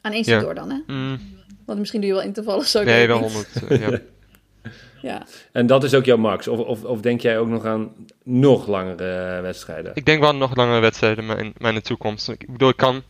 Aan 0.02 0.12
één 0.12 0.24
Ja. 0.26 0.32
stuk 0.32 0.40
door 0.42 0.56
dan, 0.56 0.70
hè? 0.70 0.94
mm, 0.94 1.20
Want 1.66 1.80
misschien 1.80 2.02
doe 2.02 2.10
je 2.10 2.16
wel 2.16 2.26
intervallen 2.26 2.66
zo. 2.66 2.84
nee, 2.84 3.08
wel 3.08 3.18
ik 3.18 3.24
niet. 3.24 3.32
100. 3.34 3.82
eh, 3.82 3.90
ja. 3.90 4.00
Ja. 5.02 5.26
En 5.52 5.68
dat 5.68 5.84
is 5.84 5.94
ook 5.94 6.06
jouw 6.06 6.18
max? 6.18 6.48
Of, 6.48 6.60
of, 6.60 6.84
of 6.84 7.02
denk 7.02 7.22
jij 7.22 7.38
ook 7.40 7.48
nog 7.48 7.66
aan 7.66 7.92
nog 8.24 8.68
langere 8.68 9.36
eh, 9.36 9.42
wedstrijden? 9.42 9.92
Ik 9.96 10.06
denk 10.06 10.20
wel 10.20 10.30
aan 10.30 10.38
nog 10.38 10.56
langere 10.56 10.80
wedstrijden 10.80 11.26
maar 11.26 11.40
in, 11.40 11.54
maar 11.58 11.70
in 11.70 11.76
de 11.76 11.82
toekomst. 11.84 12.30
Ik 12.30 12.52
bedoel, 12.52 12.70
ik 12.70 12.78
kan 12.78 13.02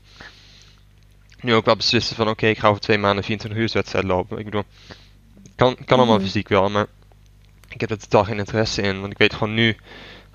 nu 1.41 1.53
ook 1.53 1.65
wel 1.65 1.75
beslissen 1.75 2.15
van 2.15 2.29
oké, 2.29 2.47
ik 2.47 2.59
ga 2.59 2.67
over 2.67 2.81
twee 2.81 2.97
maanden 2.97 3.23
24 3.23 3.61
uur 3.61 3.69
wedstrijd 3.73 4.05
lopen. 4.05 4.37
Ik 4.37 4.45
bedoel, 4.45 4.63
kan, 5.55 5.75
kan 5.85 5.97
allemaal 5.97 6.15
Mhm. 6.15 6.25
fysiek 6.25 6.47
wel, 6.47 6.69
maar 6.69 6.85
ik 7.69 7.81
heb 7.81 7.89
er 7.89 7.97
totaal 7.99 8.23
geen 8.23 8.37
interesse 8.37 8.81
in. 8.81 8.99
Want 8.99 9.11
ik 9.11 9.17
weet 9.17 9.33
gewoon 9.33 9.53
nu, 9.53 9.75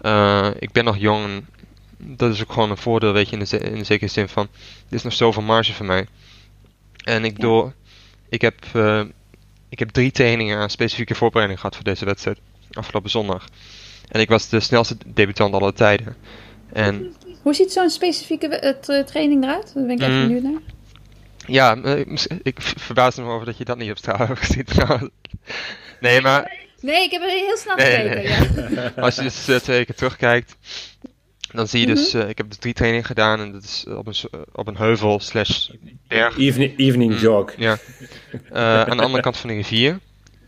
eh, 0.01 0.51
ik 0.59 0.73
ben 0.73 0.85
nog 0.85 0.97
jong 0.97 1.25
en 1.25 1.47
dat 2.17 2.33
is 2.33 2.43
ook 2.43 2.53
gewoon 2.53 2.71
een 2.71 2.77
voordeel, 2.77 3.13
weet 3.13 3.27
je, 3.27 3.33
in 3.33 3.39
de, 3.39 3.47
ze- 3.47 3.59
in 3.59 3.79
de 3.79 3.85
zekere 3.85 4.11
zin 4.11 4.29
van, 4.29 4.49
er 4.89 4.95
is 4.95 5.03
nog 5.03 5.13
zoveel 5.13 5.43
marge 5.43 5.73
voor 5.73 5.87
mij. 5.87 6.07
En 7.05 7.25
ik 7.25 7.35
bedoel, 7.35 7.73
ik 8.29 8.41
heb, 8.41 8.55
eh, 8.73 9.03
ik 9.69 9.79
heb 9.79 9.89
drie 9.91 10.11
trainingen 10.11 10.59
aan 10.59 10.71
specifieke 10.71 11.15
voorbereiding 11.15 11.61
gehad 11.61 11.75
voor 11.75 11.85
deze 11.85 12.05
wedstrijd, 12.05 12.39
afgelopen 12.73 13.11
zondag. 13.11 13.45
En 14.09 14.21
ik 14.21 14.29
was 14.29 14.49
de 14.49 14.61
snelste 14.61 14.97
debutant 15.07 15.55
aller 15.55 15.75
tijden. 15.75 16.17
En 16.73 17.15
Hoe 17.43 17.55
ziet 17.55 17.73
zo'n 17.73 17.91
specifieke 17.91 18.47
eh, 18.49 18.75
tra- 18.81 19.05
training 19.05 19.43
eruit? 19.45 19.75
Daar 19.75 19.85
ben 19.87 19.95
ik 19.97 20.01
echt 20.01 20.11
Mm. 20.11 20.21
benieuwd 20.27 20.43
naar. 20.43 20.61
Ja, 21.47 21.77
eh, 21.83 22.07
ik 22.43 22.57
verbaas 22.61 23.17
me 23.17 23.25
over 23.25 23.47
dat 23.47 23.59
je 23.59 23.65
dat 23.65 23.79
niet 23.79 23.91
op 23.91 23.99
straal 23.99 24.27
hebt 24.27 24.39
gezien 24.39 24.65
trouwens. 24.65 25.11
Nee, 26.01 26.21
maar 26.21 26.57
Nee, 26.81 27.03
ik 27.05 27.11
heb 27.11 27.23
er 27.23 27.29
heel 27.29 27.57
snel 27.57 27.77
Nee, 27.77 27.87
gekeken. 27.91 28.15
nee. 28.65 28.75
Ja. 28.75 28.93
als 29.05 29.15
je 29.17 29.23
dus 29.23 29.35
twee 29.45 29.61
weken 29.67 29.95
terugkijkt, 29.95 30.57
dan 31.53 31.69
zie 31.69 31.81
je 31.81 31.87
dus, 31.87 32.13
Mhm. 32.13 32.23
eh, 32.23 32.29
ik 32.29 32.39
heb 32.39 32.49
dus 32.49 32.59
drie 32.59 32.75
trainingen 32.75 33.07
gedaan 33.07 33.41
en 33.41 33.53
dat 33.53 33.63
is 33.63 33.85
op 33.89 34.07
een, 34.07 34.15
eh, 34.31 34.41
op 34.53 34.67
een 34.67 34.77
heuvel 34.77 35.21
slash 35.21 35.69
berg. 36.09 36.39
Evening, 36.39 36.79
evening 36.79 37.13
Mm, 37.13 37.19
jog. 37.19 37.55
Ja. 37.57 37.79
Eh, 38.53 38.81
aan 38.83 38.97
de 38.97 39.03
andere 39.03 39.23
kant 39.23 39.37
van 39.37 39.49
de 39.51 39.57
rivier. 39.57 39.99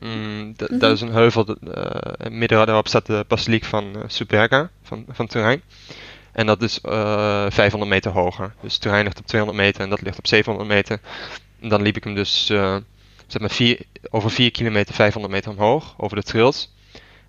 Mm, 0.01 0.55
d- 0.57 0.71
Mhm. 0.71 0.79
Dat 0.79 0.93
is 0.93 1.01
een 1.01 1.13
heuvel, 1.13 1.45
dat, 1.45 1.59
eh, 1.75 2.31
midden 2.31 2.67
daarop 2.67 2.89
staat 2.89 3.07
de 3.07 3.25
basiliek 3.29 3.65
van 3.65 3.95
eh, 3.97 4.01
Superga, 4.07 4.71
van, 4.83 5.05
van 5.09 5.27
Turijn. 5.27 5.63
En 6.33 6.47
dat 6.47 6.63
is 6.63 6.81
eh 6.81 7.47
500 7.49 7.91
meter 7.91 8.11
hoger. 8.11 8.55
Dus 8.63 8.79
Turijn 8.79 9.05
ligt 9.05 9.19
op 9.19 9.27
200 9.27 9.63
meter 9.65 9.81
en 9.83 9.91
dat 9.91 10.01
ligt 10.03 10.19
op 10.19 10.27
700 10.27 10.69
meter. 10.69 11.01
En 11.61 11.69
dan 11.69 11.83
liep 11.83 11.97
ik 11.97 12.05
hem 12.05 12.15
dus 12.15 12.51
eh, 12.51 12.77
zeg 13.27 13.41
maar 13.41 13.51
vier, 13.51 13.81
over 14.11 14.31
4 14.31 14.51
kilometer 14.51 14.95
500 14.95 15.33
meter 15.35 15.51
omhoog, 15.51 15.95
over 15.97 16.17
de 16.17 16.23
trails. 16.23 16.75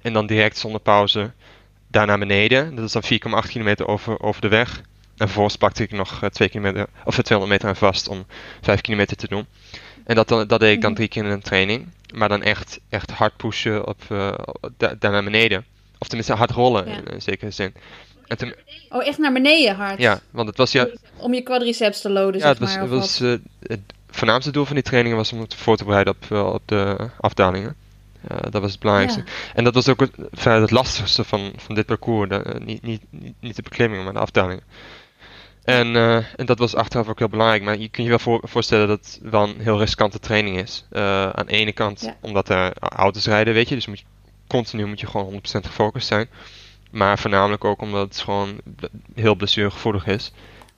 En 0.01 0.13
dan 0.13 0.25
direct 0.27 0.57
zonder 0.57 0.81
pauze 0.81 1.31
daar 1.91 2.05
naar 2.05 2.19
beneden. 2.19 2.75
Dat 2.75 2.85
is 2.85 2.91
dan 2.91 3.03
4,8 3.43 3.49
kilometer 3.49 3.87
over, 3.87 4.19
over 4.21 4.41
de 4.41 4.47
weg. 4.47 4.77
En 5.17 5.27
vervolgens 5.27 5.55
pakte 5.55 5.83
ik 5.83 5.91
nog 5.91 6.23
eh, 6.23 6.29
2 6.29 6.49
kilometer, 6.49 6.87
of 7.05 7.17
eh, 7.17 7.23
200 7.23 7.49
meter 7.51 7.67
aan 7.69 7.75
vast 7.91 8.07
om 8.07 8.25
5 8.61 8.81
kilometer 8.81 9.17
te 9.17 9.27
doen. 9.27 9.45
En 10.05 10.15
dat, 10.15 10.27
dan, 10.27 10.47
dat 10.47 10.59
deed 10.59 10.73
ik 10.75 10.81
dan 10.81 10.89
Mhm. 10.91 10.99
drie 10.99 11.09
keer 11.09 11.23
in 11.23 11.29
een 11.29 11.41
training. 11.41 11.87
Maar 12.13 12.29
dan 12.29 12.43
echt, 12.43 12.79
echt 12.89 13.11
hard 13.11 13.37
pushen 13.37 13.87
op, 13.87 14.01
eh, 14.09 14.33
da- 14.77 14.95
daar 14.99 15.11
naar 15.11 15.23
beneden. 15.23 15.65
Of 15.97 16.07
tenminste 16.07 16.33
hard 16.33 16.51
rollen 16.51 16.87
Ja. 16.89 16.97
in 17.13 17.21
zekere 17.21 17.51
zin. 17.51 17.73
En 18.27 18.37
toen, 18.37 18.53
Oh, 18.89 19.07
echt 19.07 19.17
naar 19.17 19.33
beneden 19.33 19.75
hard? 19.75 19.99
ja, 19.99 20.19
want 20.31 20.47
het 20.47 20.57
was 20.57 20.71
ja, 20.71 20.87
Om 21.17 21.33
je 21.33 21.41
quadriceps 21.41 22.01
te 22.01 22.09
loaden, 22.09 22.33
ja, 22.33 22.39
zeg 22.39 22.49
het 22.49 22.59
was, 22.59 22.73
maar. 22.73 22.81
het, 22.81 22.91
was, 22.91 23.19
eh, 23.21 23.33
het 23.67 23.79
voornaamste 24.09 24.51
doel 24.51 24.65
van 24.65 24.75
die 24.75 24.83
trainingen 24.83 25.17
was 25.17 25.33
om 25.33 25.39
het 25.39 25.55
voor 25.55 25.77
te 25.77 25.83
bereiden 25.85 26.13
op, 26.13 26.31
eh, 26.31 26.53
op 26.53 26.61
de 26.65 27.09
afdalingen. 27.19 27.75
Eh, 28.27 28.37
dat 28.49 28.61
was 28.61 28.71
het 28.71 28.79
belangrijkste. 28.79 29.19
Ja. 29.25 29.31
En 29.53 29.63
dat 29.63 29.73
was 29.73 29.89
ook 29.89 29.99
het, 29.99 30.11
het 30.43 30.71
lastigste 30.71 31.23
van, 31.23 31.53
van 31.57 31.75
dit 31.75 31.85
parcours. 31.85 32.29
De, 32.29 32.35
eh, 32.35 32.59
niet, 32.65 32.81
niet, 32.81 33.01
niet, 33.39 33.55
de 33.55 33.61
beklimmingen, 33.61 34.03
maar 34.03 34.13
de 34.13 34.19
afdalingen. 34.19 34.63
En, 35.63 35.95
eh, 35.95 36.15
en 36.15 36.45
dat 36.45 36.59
was 36.59 36.75
achteraf 36.75 37.07
ook 37.07 37.19
heel 37.19 37.29
belangrijk. 37.29 37.63
Maar 37.63 37.77
je 37.77 37.89
kunt 37.89 38.03
je 38.03 38.09
wel 38.09 38.19
voor, 38.19 38.41
voorstellen 38.43 38.87
dat 38.87 38.99
het 38.99 39.19
wel 39.31 39.43
een 39.47 39.59
heel 39.59 39.79
riskante 39.79 40.19
training 40.19 40.57
is. 40.57 40.85
Eh, 40.89 41.29
aan 41.29 41.45
de 41.45 41.51
ene 41.51 41.71
kant 41.71 42.01
Ja. 42.01 42.15
omdat 42.21 42.49
er 42.49 42.73
auto's 42.79 43.25
rijden, 43.25 43.53
weet 43.53 43.69
je. 43.69 43.75
Dus 43.75 43.87
moet 43.87 43.99
je, 43.99 44.05
continu 44.47 44.85
moet 44.85 44.99
je 44.99 45.07
gewoon 45.07 45.25
100% 45.25 45.65
gefocust 45.65 46.07
zijn. 46.07 46.29
Maar 46.91 47.19
voornamelijk 47.19 47.63
ook 47.65 47.81
omdat 47.81 48.07
het 48.07 48.19
gewoon 48.19 48.61
heel 49.15 49.35
blessuregevoelig 49.35 50.07
is. 50.07 50.31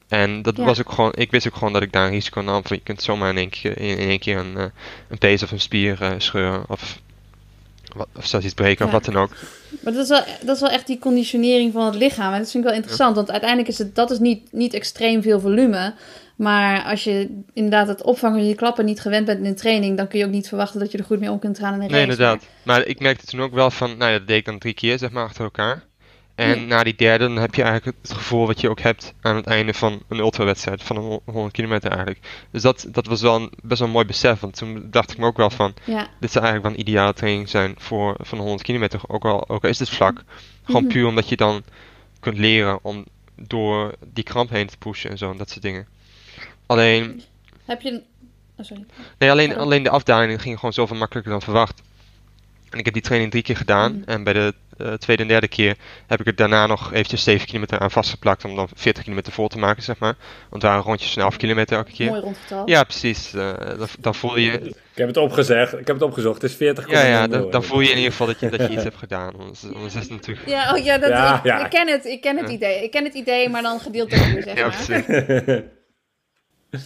En 0.08 0.42
dat 0.42 0.58
Ja. 0.58 0.64
was 0.64 0.80
ook 0.80 0.92
gewoon, 0.92 1.14
ik 1.16 1.32
wist 1.32 1.48
ook 1.48 1.56
gewoon 1.56 1.74
dat 1.74 1.82
ik 1.82 1.92
daar 1.92 2.06
een 2.06 2.12
risico 2.12 2.42
nam. 2.42 2.66
Van 2.66 2.78
je 2.78 2.84
kunt 2.84 3.02
zomaar 3.02 3.30
in 3.30 3.38
één 3.38 3.50
keer, 3.50 3.78
in, 3.78 3.98
in 3.98 4.08
één 4.08 4.20
keer 4.20 4.38
een, 4.38 4.72
een 5.08 5.18
pees 5.18 5.44
of 5.44 5.52
een 5.52 5.60
spier 5.60 6.16
scheuren. 6.18 6.64
Of, 6.68 7.00
wat, 7.96 8.08
of 8.16 8.26
zelfs 8.26 8.46
iets 8.46 8.54
breken 8.56 8.86
of 8.86 8.92
wat 8.92 9.06
dan 9.06 9.18
ook. 9.18 9.30
Maar 9.84 9.94
dat 9.94 10.04
is, 10.04 10.10
wel, 10.10 10.24
dat 10.46 10.56
is 10.56 10.62
wel 10.62 10.70
echt 10.70 10.88
die 10.88 11.00
conditionering 11.00 11.74
van 11.74 11.86
het 11.86 11.96
lichaam. 11.96 12.34
En 12.34 12.40
dat 12.40 12.52
vind 12.52 12.64
ik 12.64 12.70
wel 12.70 12.80
interessant, 12.80 13.16
want 13.16 13.32
uiteindelijk 13.32 13.70
is 13.70 13.78
het, 13.78 13.96
dat 13.96 14.12
is 14.12 14.20
niet, 14.20 14.52
niet 14.52 14.74
extreem 14.74 15.22
veel 15.22 15.40
volume. 15.40 15.94
Maar 16.36 16.84
als 16.84 17.04
je 17.04 17.42
inderdaad 17.54 17.88
het 17.88 18.04
opvangen 18.04 18.40
van 18.40 18.48
je 18.48 18.56
klappen 18.56 18.86
niet 18.86 19.00
gewend 19.02 19.26
bent 19.26 19.40
in 19.40 19.46
een 19.46 19.56
training, 19.56 19.98
dan 19.98 20.08
kun 20.08 20.20
je 20.20 20.26
ook 20.26 20.32
niet 20.32 20.48
verwachten 20.48 20.80
dat 20.80 20.92
je 20.92 20.98
er 20.98 21.04
goed 21.04 21.20
mee 21.20 21.32
om 21.32 21.40
kunt 21.40 21.60
gaan 21.60 21.74
in 21.74 21.82
een 21.82 21.92
Nee, 21.92 22.06
race. 22.06 22.12
inderdaad. 22.12 22.46
Maar 22.64 22.86
ik 22.86 23.00
merkte 23.00 23.26
toen 23.26 23.42
ook 23.42 23.54
wel 23.54 23.72
van, 23.72 23.98
nou 23.98 24.12
ja, 24.12 24.18
dat 24.18 24.28
deed 24.28 24.38
ik 24.38 24.46
dan 24.46 24.60
drie 24.60 24.74
keer, 24.74 24.98
zeg 24.98 25.12
maar, 25.12 25.24
achter 25.24 25.44
elkaar. 25.44 25.84
En 26.36 26.60
Ja. 26.60 26.66
na 26.66 26.84
die 26.84 26.96
derde, 26.96 27.28
dan 27.28 27.36
heb 27.38 27.56
je 27.56 27.64
eigenlijk 27.64 27.98
het 28.02 28.14
gevoel 28.14 28.48
wat 28.48 28.62
je 28.62 28.70
ook 28.70 28.80
hebt 28.80 29.14
aan 29.22 29.36
het 29.36 29.46
einde 29.48 29.74
van 29.74 30.04
een 30.08 30.18
ultrawedstrijd, 30.20 30.84
van 30.84 30.96
een 30.96 31.02
hon- 31.04 31.22
100 31.26 31.54
kilometer 31.54 31.90
eigenlijk. 31.92 32.20
Dus 32.52 32.62
dat, 32.62 32.86
dat 32.90 33.06
was 33.06 33.22
wel 33.22 33.36
een, 33.36 33.52
best 33.64 33.80
wel 33.80 33.88
een 33.88 33.94
mooi 33.94 34.06
besef, 34.06 34.40
want 34.40 34.56
toen 34.58 34.88
dacht 34.92 35.12
ik 35.12 35.18
me 35.18 35.26
ook 35.26 35.38
wel 35.38 35.50
van, 35.50 35.74
Ja, 35.84 36.08
dit 36.20 36.32
zou 36.32 36.46
eigenlijk 36.46 36.64
wel 36.64 36.72
een 36.74 36.90
ideale 36.90 37.14
training 37.14 37.50
zijn 37.50 37.76
voor 37.78 38.16
van 38.20 38.38
100 38.38 38.62
kilometer, 38.62 39.00
ook 39.08 39.26
al, 39.26 39.50
ook 39.50 39.64
al 39.64 39.70
is 39.70 39.80
het 39.80 39.90
vlak. 39.90 40.24
Gewoon 40.64 40.84
Mhm. 40.84 40.92
puur 40.92 41.06
omdat 41.08 41.30
je 41.30 41.36
dan 41.36 41.64
kunt 42.20 42.38
leren 42.38 42.80
om 42.84 43.06
door 43.42 43.94
die 44.14 44.24
kramp 44.24 44.50
heen 44.50 44.68
te 44.68 44.78
pushen 44.78 45.10
en 45.10 45.18
zo, 45.18 45.32
en 45.32 45.38
dat 45.38 45.50
soort 45.50 45.62
dingen. 45.62 45.88
Alleen, 46.66 47.22
heb 47.66 47.82
je... 47.82 47.92
een- 47.92 48.04
Oh, 48.58 48.66
sorry. 48.66 48.86
Nee, 49.18 49.32
alleen, 49.32 49.58
alleen 49.58 49.84
de 49.84 49.90
afdaling 49.90 50.42
ging 50.42 50.56
gewoon 50.56 50.74
zoveel 50.74 50.98
makkelijker 50.98 51.32
dan 51.32 51.42
verwacht. 51.42 51.82
En 52.70 52.80
ik 52.80 52.86
heb 52.86 52.94
die 52.94 53.04
training 53.04 53.32
drie 53.32 53.44
keer 53.44 53.58
gedaan. 53.58 53.92
Mhm. 53.98 54.10
En 54.10 54.24
bij 54.24 54.34
de 54.34 54.54
eh, 54.78 54.94
tweede 54.94 55.22
en 55.22 55.28
derde 55.28 55.48
keer 55.48 55.76
heb 56.08 56.20
ik 56.20 56.26
er 56.28 56.36
daarna 56.36 56.66
nog 56.68 56.92
eventjes 56.94 57.24
7 57.24 57.48
kilometer 57.48 57.80
aan 57.80 57.92
vastgeplakt. 57.92 58.46
Om 58.46 58.56
dan 58.56 58.68
40 58.74 59.04
kilometer 59.04 59.34
vol 59.34 59.48
te 59.48 59.58
maken, 59.58 59.84
zeg 59.84 59.98
maar. 60.00 60.16
Want 60.50 60.62
het 60.62 60.64
waren 60.64 60.82
rondjes 60.84 61.14
van 61.14 61.22
11 61.24 61.38
kilometer 61.38 61.78
elke 61.78 61.92
keer. 61.92 62.08
Mooi 62.10 62.22
rondgetal. 62.22 62.70
Ja, 62.70 62.84
precies. 62.84 63.34
eh, 63.34 63.52
dan, 63.78 63.88
dan 64.00 64.16
voel 64.16 64.38
je... 64.38 64.52
Ik 64.52 65.00
heb 65.00 65.08
het 65.08 65.18
opgezegd. 65.18 65.72
Ik 65.74 65.88
heb 65.88 65.96
het 65.96 66.02
opgezocht. 66.06 66.42
Het 66.42 66.52
is 66.52 66.58
40. 66.58 66.90
Ja, 66.90 67.06
ja, 67.06 67.28
dan, 67.28 67.52
dan 67.52 67.64
voel 67.64 67.80
je 67.80 67.90
in 67.90 67.96
ieder 67.96 68.12
geval 68.12 68.28
dat 68.28 68.40
je, 68.40 68.50
dat 68.50 68.60
je 68.62 68.70
iets 68.70 68.84
hebt 68.84 68.98
gedaan. 68.98 69.40
Anders, 69.40 69.64
anders 69.74 69.96
is 69.96 70.02
het 70.02 70.10
natuurlijk... 70.10 70.48
Ja, 70.48 70.74
oh, 70.76 70.84
ja, 70.84 70.98
dat, 70.98 71.10
Ja, 71.10 71.38
ik, 71.38 71.44
ja. 71.44 71.64
ik 71.64 71.70
ken 71.70 71.88
het. 71.88 72.06
Ik 72.06 72.22
ken 72.22 72.38
het 72.38 72.48
Ja. 72.48 72.54
idee. 72.54 72.84
Ik 72.84 72.92
ken 72.92 73.04
het 73.04 73.14
idee, 73.14 73.50
maar 73.50 73.62
dan 73.62 73.80
gedeeltelijk, 73.80 74.44
zeg 74.44 74.56
Ja, 74.58 74.68
maar. 74.68 74.76
precies. 74.86 75.62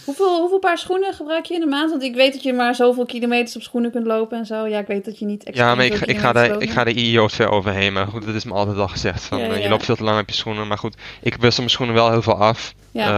Hoeveel, 0.04 0.40
hoeveel 0.40 0.58
paar 0.58 0.78
schoenen 0.78 1.12
gebruik 1.14 1.44
je 1.46 1.54
in 1.54 1.60
de 1.60 1.66
maand? 1.66 1.90
Want 1.90 2.02
ik 2.02 2.14
weet 2.14 2.32
dat 2.32 2.42
je 2.42 2.52
maar 2.52 2.74
zoveel 2.74 3.06
kilometers 3.06 3.56
op 3.56 3.62
schoenen 3.62 3.90
kunt 3.90 4.06
lopen 4.06 4.38
en 4.38 4.46
zo. 4.46 4.66
Ja, 4.66 4.78
ik 4.78 4.86
weet 4.86 5.04
dat 5.04 5.18
je 5.18 5.24
niet 5.24 5.44
extra 5.44 5.68
Ja, 5.68 5.74
maar 5.74 5.84
ik, 5.84 5.94
ga- 5.94 6.06
ik, 6.06 6.18
ga 6.18 6.32
daar, 6.32 6.60
ik 6.62 6.70
ga 6.70 6.84
de 6.84 6.92
IEO's 6.94 7.34
ver 7.34 7.48
overheen. 7.50 7.92
Maar 7.92 8.06
goed, 8.06 8.26
dat 8.26 8.34
is 8.34 8.44
me 8.44 8.52
altijd 8.52 8.76
al 8.78 8.88
gezegd. 8.88 9.22
Van, 9.24 9.38
Ja, 9.38 9.44
eh, 9.44 9.56
ja. 9.56 9.62
Je 9.62 9.68
loopt 9.68 9.84
veel 9.84 9.96
te 9.96 10.04
lang 10.04 10.20
op 10.20 10.28
je 10.28 10.34
schoenen. 10.34 10.66
Maar 10.66 10.78
goed, 10.78 10.96
ik 11.22 11.34
wissel 11.36 11.62
mijn 11.62 11.70
schoenen 11.74 11.94
wel 11.94 12.10
heel 12.10 12.22
veel 12.22 12.36
af. 12.38 12.74
Ja. 12.90 13.08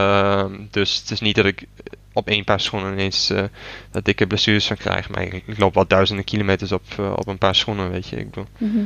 Ehm, 0.42 0.54
dus 0.70 0.98
het 1.00 1.10
is 1.10 1.20
niet 1.20 1.36
dat 1.36 1.44
ik 1.44 1.64
op 2.12 2.28
één 2.28 2.44
paar 2.44 2.60
schoenen 2.60 2.92
ineens 2.92 3.30
eh, 3.30 3.42
dat 3.90 4.04
dikke 4.04 4.26
blessures 4.26 4.66
van 4.66 4.76
krijg. 4.76 5.08
Maar 5.08 5.22
ik, 5.22 5.32
ik 5.46 5.58
loop 5.58 5.74
wel 5.74 5.86
duizenden 5.86 6.24
kilometers 6.24 6.72
op, 6.72 6.82
eh, 6.98 7.12
op 7.16 7.26
een 7.26 7.38
paar 7.38 7.54
schoenen, 7.54 7.90
weet 7.90 8.06
je. 8.08 8.16
Ik 8.16 8.30
bedoel. 8.30 8.46
Mhm. 8.58 8.84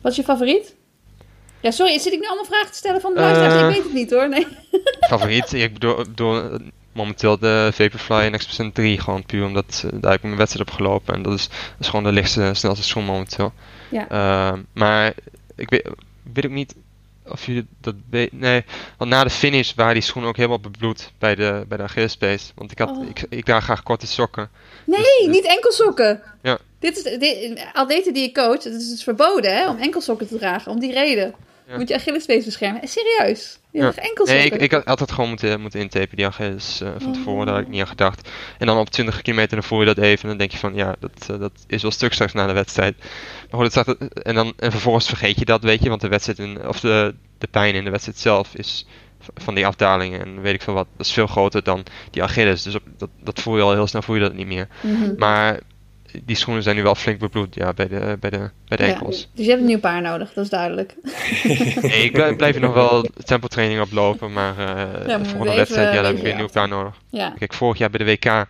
Wat 0.00 0.10
is 0.12 0.18
je 0.18 0.24
favoriet? 0.24 0.74
Ja, 1.60 1.70
sorry, 1.70 1.98
zit 1.98 2.12
ik 2.12 2.20
nu 2.20 2.26
allemaal 2.26 2.44
vragen 2.44 2.70
te 2.70 2.76
stellen 2.76 3.00
van 3.00 3.14
de 3.14 3.20
luisteraars? 3.20 3.54
Ik 3.62 3.74
weet 3.74 3.84
het 3.84 3.92
niet 3.92 4.10
hoor. 4.10 4.28
Nee. 4.28 4.46
Favoriet? 5.08 5.52
ik 5.52 5.72
bedoel, 5.72 5.96
bedoel, 5.96 6.42
momenteel 6.94 7.38
de 7.38 7.70
Vaporfly 7.72 8.16
en 8.16 8.38
X% 8.38 8.74
3. 8.74 9.00
Gewoon 9.00 9.26
puur 9.26 9.46
omdat 9.46 9.84
daar 9.92 10.10
heb 10.10 10.20
ik 10.20 10.22
mijn 10.22 10.36
wedstrijd 10.36 10.68
op 10.68 10.74
gelopen. 10.74 11.14
En 11.14 11.22
dat 11.22 11.32
is, 11.32 11.48
dat 11.48 11.80
is 11.80 11.88
gewoon 11.88 12.04
de 12.04 12.12
lichtste, 12.12 12.50
snelste 12.54 12.84
schoen 12.84 13.04
momenteel. 13.04 13.52
Ja. 13.90 14.08
Ehm, 14.08 14.62
maar 14.72 15.12
ik 15.56 15.70
weet, 15.70 15.88
weet 16.32 16.44
ook 16.46 16.50
niet 16.50 16.74
of 17.28 17.46
jullie 17.46 17.66
dat 17.80 17.94
weten. 18.10 18.38
Nee, 18.38 18.64
want 18.98 19.10
na 19.10 19.24
de 19.24 19.30
finish 19.30 19.74
waren 19.74 19.94
die 19.94 20.02
schoenen 20.02 20.30
ook 20.30 20.36
helemaal 20.36 20.60
bebloed 20.60 21.12
bij 21.18 21.34
de, 21.34 21.64
bij 21.68 21.78
de. 21.78 22.38
Want 22.54 22.70
ik, 22.70 22.78
had, 22.78 22.90
Oh. 22.90 23.08
ik, 23.08 23.26
ik 23.28 23.44
draag 23.44 23.64
graag 23.64 23.82
korte 23.82 24.06
sokken. 24.06 24.50
Nee, 24.84 25.28
niet 25.28 25.44
enkelsokken. 25.44 26.22
Ja. 26.42 26.58
Dit 26.78 26.96
is, 26.96 27.18
dit, 27.18 27.66
atleten 27.72 28.12
die 28.12 28.24
ik 28.24 28.34
coach, 28.34 28.64
het 28.64 28.74
is 28.74 28.88
dus 28.88 29.02
verboden 29.02 29.56
hè, 29.56 29.68
om 29.68 29.76
enkelsokken 29.78 30.28
te 30.28 30.38
dragen, 30.38 30.72
om 30.72 30.80
die 30.80 30.92
reden. 30.92 31.34
Ja. 31.68 31.76
Moet 31.76 31.88
je 31.88 31.94
Achillespees 31.94 32.44
beschermen. 32.44 32.82
Eh, 32.82 32.88
Serieus? 32.88 33.58
Je 33.70 33.82
hebt 33.82 33.98
enkel 33.98 34.26
Nee, 34.26 34.44
ik, 34.44 34.54
ik 34.54 34.70
had 34.70 34.84
altijd 34.84 35.12
gewoon 35.12 35.28
moeten, 35.28 35.60
moeten 35.60 35.80
intapen, 35.80 36.16
die 36.16 36.26
Achilles 36.26 36.80
eh, 36.80 36.88
van 36.98 37.06
Oh. 37.08 37.12
tevoren, 37.12 37.46
daar 37.46 37.54
had 37.54 37.64
ik 37.64 37.70
niet 37.70 37.80
aan 37.80 37.86
gedacht. 37.86 38.28
En 38.58 38.66
dan 38.66 38.78
op 38.78 38.90
20 38.90 39.22
kilometer 39.22 39.56
dan 39.56 39.62
voel 39.64 39.80
je 39.80 39.86
dat 39.86 39.98
even 39.98 40.22
en 40.22 40.28
dan 40.28 40.38
denk 40.38 40.50
je 40.50 40.58
van, 40.58 40.74
ja, 40.74 40.94
dat, 41.00 41.10
eh, 41.30 41.38
dat 41.38 41.52
is 41.66 41.82
wel 41.82 41.90
stuk 41.90 42.12
straks 42.12 42.32
na 42.32 42.46
de 42.46 42.52
wedstrijd. 42.52 42.96
Maar 43.50 43.60
goed, 43.60 43.62
het 43.62 43.72
staat, 43.72 44.08
en, 44.22 44.34
dan, 44.34 44.52
en 44.56 44.70
vervolgens 44.70 45.06
vergeet 45.06 45.38
je 45.38 45.44
dat, 45.44 45.62
weet 45.62 45.82
je, 45.82 45.88
want 45.88 46.00
de 46.00 46.08
wedstrijd, 46.08 46.38
in, 46.38 46.68
of 46.68 46.80
de, 46.80 47.14
de 47.38 47.46
pijn 47.46 47.74
in 47.74 47.84
de 47.84 47.90
wedstrijd 47.90 48.18
zelf 48.18 48.54
is 48.54 48.86
van 49.34 49.54
die 49.54 49.66
afdalingen 49.66 50.20
en 50.20 50.40
weet 50.40 50.54
ik 50.54 50.62
veel 50.62 50.74
wat, 50.74 50.86
dat 50.96 51.06
is 51.06 51.12
veel 51.12 51.26
groter 51.26 51.62
dan 51.62 51.82
die 52.10 52.22
Achilles. 52.22 52.62
Dus 52.62 52.74
op, 52.74 52.82
dat, 52.98 53.10
dat 53.22 53.40
voel 53.40 53.56
je 53.56 53.62
al 53.62 53.72
heel 53.72 53.86
snel, 53.86 54.02
voel 54.02 54.16
je 54.16 54.22
dat 54.22 54.34
niet 54.34 54.46
meer. 54.46 54.68
Mhm. 54.80 55.14
Maar 55.16 55.60
die 56.24 56.36
schoenen 56.36 56.62
zijn 56.62 56.76
nu 56.76 56.82
wel 56.82 56.94
flink 56.94 57.18
bebloed, 57.18 57.54
ja, 57.54 57.72
bij 57.72 57.88
de, 57.88 58.16
bij 58.20 58.30
de, 58.30 58.50
bij 58.68 58.76
de 58.78 58.84
Ja, 58.84 58.92
enkels. 58.92 59.28
Dus 59.34 59.44
je 59.44 59.50
hebt 59.50 59.60
een 59.62 59.68
nieuw 59.68 59.78
paar 59.80 60.02
nodig, 60.02 60.32
dat 60.32 60.44
is 60.44 60.50
duidelijk. 60.50 60.94
Nee, 61.82 62.04
ik 62.04 62.36
blijf, 62.36 62.58
nog 62.58 62.74
wel 62.74 63.06
tempotraining 63.24 63.80
oplopen, 63.80 64.32
maar 64.32 64.58
eh 64.58 64.92
we 65.02 65.18
de 65.18 65.24
volgende 65.24 65.54
wedstrijd, 65.54 65.88
ja, 65.88 65.94
daar 65.94 66.04
heb 66.04 66.16
ik 66.16 66.22
weer 66.22 66.30
een 66.32 66.36
nieuw 66.38 66.48
paar 66.48 66.68
nodig. 66.68 66.94
Ja. 67.10 67.30
Kijk, 67.38 67.52
vorig 67.54 67.78
jaar 67.78 67.90
bij 67.90 67.98
de 68.04 68.10
WK, 68.12 68.46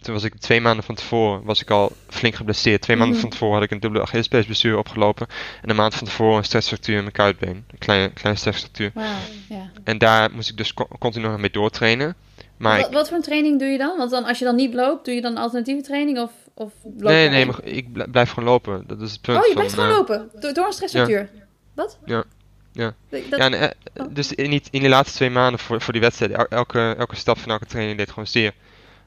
toen 0.00 0.14
was 0.14 0.24
ik 0.24 0.34
twee 0.34 0.60
maanden 0.60 0.84
van 0.84 0.94
tevoren, 0.94 1.42
was 1.44 1.60
ik 1.60 1.70
al 1.70 1.92
flink 2.08 2.34
geblesseerd. 2.34 2.80
Twee 2.82 2.96
maanden 2.96 3.14
Mhm. 3.14 3.22
van 3.22 3.30
tevoren 3.30 3.54
had 3.54 3.62
ik 3.64 3.70
een 3.70 3.80
dubbele 3.80 4.02
Achillespeesblessure 4.04 4.78
opgelopen. 4.78 5.26
En 5.62 5.70
een 5.70 5.76
maand 5.76 5.94
van 5.94 6.06
tevoren 6.06 6.36
een 6.38 6.44
stressfractuur 6.44 6.94
in 6.96 7.00
mijn 7.02 7.12
kuitbeen. 7.12 7.64
Een 7.70 7.78
kleine, 7.78 8.10
kleine 8.12 8.38
stressfractuur. 8.40 8.90
Wauw, 8.94 9.06
ja. 9.48 9.70
En 9.84 9.98
daar 9.98 10.30
moest 10.32 10.50
ik 10.50 10.56
dus 10.56 10.74
co- 10.74 10.88
continu 10.98 11.26
nog 11.28 11.38
mee 11.38 11.50
doortrainen. 11.50 12.14
Maar 12.56 12.76
Wat, 12.78 12.86
ik, 12.86 12.92
wat 12.92 13.08
voor 13.08 13.16
een 13.16 13.22
training 13.22 13.58
doe 13.58 13.68
je 13.68 13.78
dan? 13.78 13.96
Want 13.96 14.10
dan, 14.10 14.24
als 14.24 14.38
je 14.38 14.44
dan 14.44 14.56
niet 14.56 14.74
loopt, 14.74 15.04
doe 15.04 15.14
je 15.14 15.20
dan 15.20 15.36
alternatieve 15.36 15.82
training 15.82 16.18
of, 16.18 16.30
of 16.60 16.72
nee, 16.96 17.28
nee, 17.28 17.46
maar 17.46 17.58
ik 17.62 17.92
bl- 17.92 18.02
blijf 18.10 18.30
gewoon 18.30 18.48
lopen. 18.48 18.84
Dat 18.86 19.00
is 19.00 19.12
het 19.12 19.20
punt 19.20 19.36
Oh, 19.38 19.42
je 19.42 19.52
van, 19.52 19.56
blijft 19.56 19.74
gewoon 19.74 19.90
eh, 19.90 19.96
lopen? 19.96 20.30
Door, 20.40 20.52
door 20.52 20.66
een 20.66 20.72
stressfractuur? 20.72 21.28
Wat? 21.74 21.98
Ja. 22.04 22.24
Ja. 22.72 22.94
Dat, 23.08 23.20
dat- 23.30 23.38
Ja, 23.38 23.44
en, 23.44 23.54
eh, 23.54 23.68
Oh. 23.96 24.06
dus 24.10 24.32
in 24.34 24.50
die, 24.50 24.62
in 24.70 24.80
die 24.80 24.88
laatste 24.88 25.16
twee 25.16 25.30
maanden 25.30 25.60
voor, 25.60 25.80
voor 25.80 25.92
die 25.92 26.02
wedstrijd, 26.02 26.32
el- 26.32 26.46
elke, 26.48 26.94
elke 26.98 27.16
stap 27.16 27.38
van 27.38 27.50
elke 27.50 27.66
training 27.66 27.98
deed 27.98 28.08
gewoon 28.08 28.26
zeer. 28.26 28.52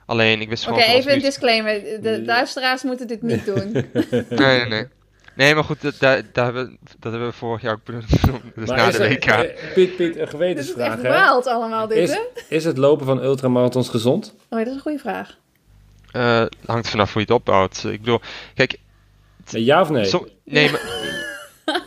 Alleen, 0.05 0.41
ik 0.41 0.49
wist 0.49 0.63
Oké, 0.67 0.73
gewoon... 0.73 0.89
van, 0.89 0.99
even 0.99 1.11
een 1.11 1.17
nu- 1.17 1.23
disclaimer. 1.23 2.01
De 2.01 2.23
luisteraars 2.25 2.83
moeten 2.83 3.07
dit 3.07 3.21
niet 3.21 3.45
doen. 3.45 3.71
Nee, 4.29 4.59
nee, 4.59 4.65
nee. 4.65 4.87
Nee, 5.35 5.55
maar 5.55 5.63
goed, 5.63 5.81
dat, 5.81 5.95
daar, 5.99 6.21
daar 6.33 6.45
hebben, 6.45 6.65
we- 6.65 6.77
dat 6.99 7.11
hebben 7.11 7.29
we 7.29 7.35
vorig 7.35 7.61
jaar 7.61 7.73
ook 7.73 7.83
benoemd. 7.83 8.09
Dus 8.09 8.21
Maar 8.69 8.77
na 8.77 8.87
is 8.87 8.95
de 8.97 9.07
WK. 9.09 9.25
eh, 9.25 9.39
Piet, 9.73 9.95
Piet, 9.95 9.99
een 9.99 10.13
Dit 10.13 10.17
is 10.17 10.29
gewetensvraag, 10.29 10.93
echt 10.93 11.01
hè? 11.01 11.09
wild 11.25 11.47
allemaal 11.47 11.87
dit, 11.87 11.97
Is, 11.97 12.09
hè? 12.11 12.19
is 12.49 12.63
het 12.65 12.77
lopen 12.77 13.05
van 13.05 13.23
ultramarathons 13.23 13.89
gezond? 13.89 14.33
Oh, 14.49 14.57
dat 14.59 14.67
is 14.67 14.73
een 14.73 14.79
goede 14.79 14.97
vraag. 14.99 15.37
Eh, 16.13 16.45
hangt 16.65 16.89
vanaf 16.89 17.13
hoe 17.13 17.21
je 17.21 17.27
het 17.27 17.37
opbouwt. 17.37 17.83
Ik 17.83 17.99
bedoel, 17.99 18.21
kijk, 18.55 18.77
Ja 19.45 19.81
of 19.81 19.89
nee? 19.89 20.05
som- 20.05 20.27
nee, 20.45 20.71
maar 20.71 20.81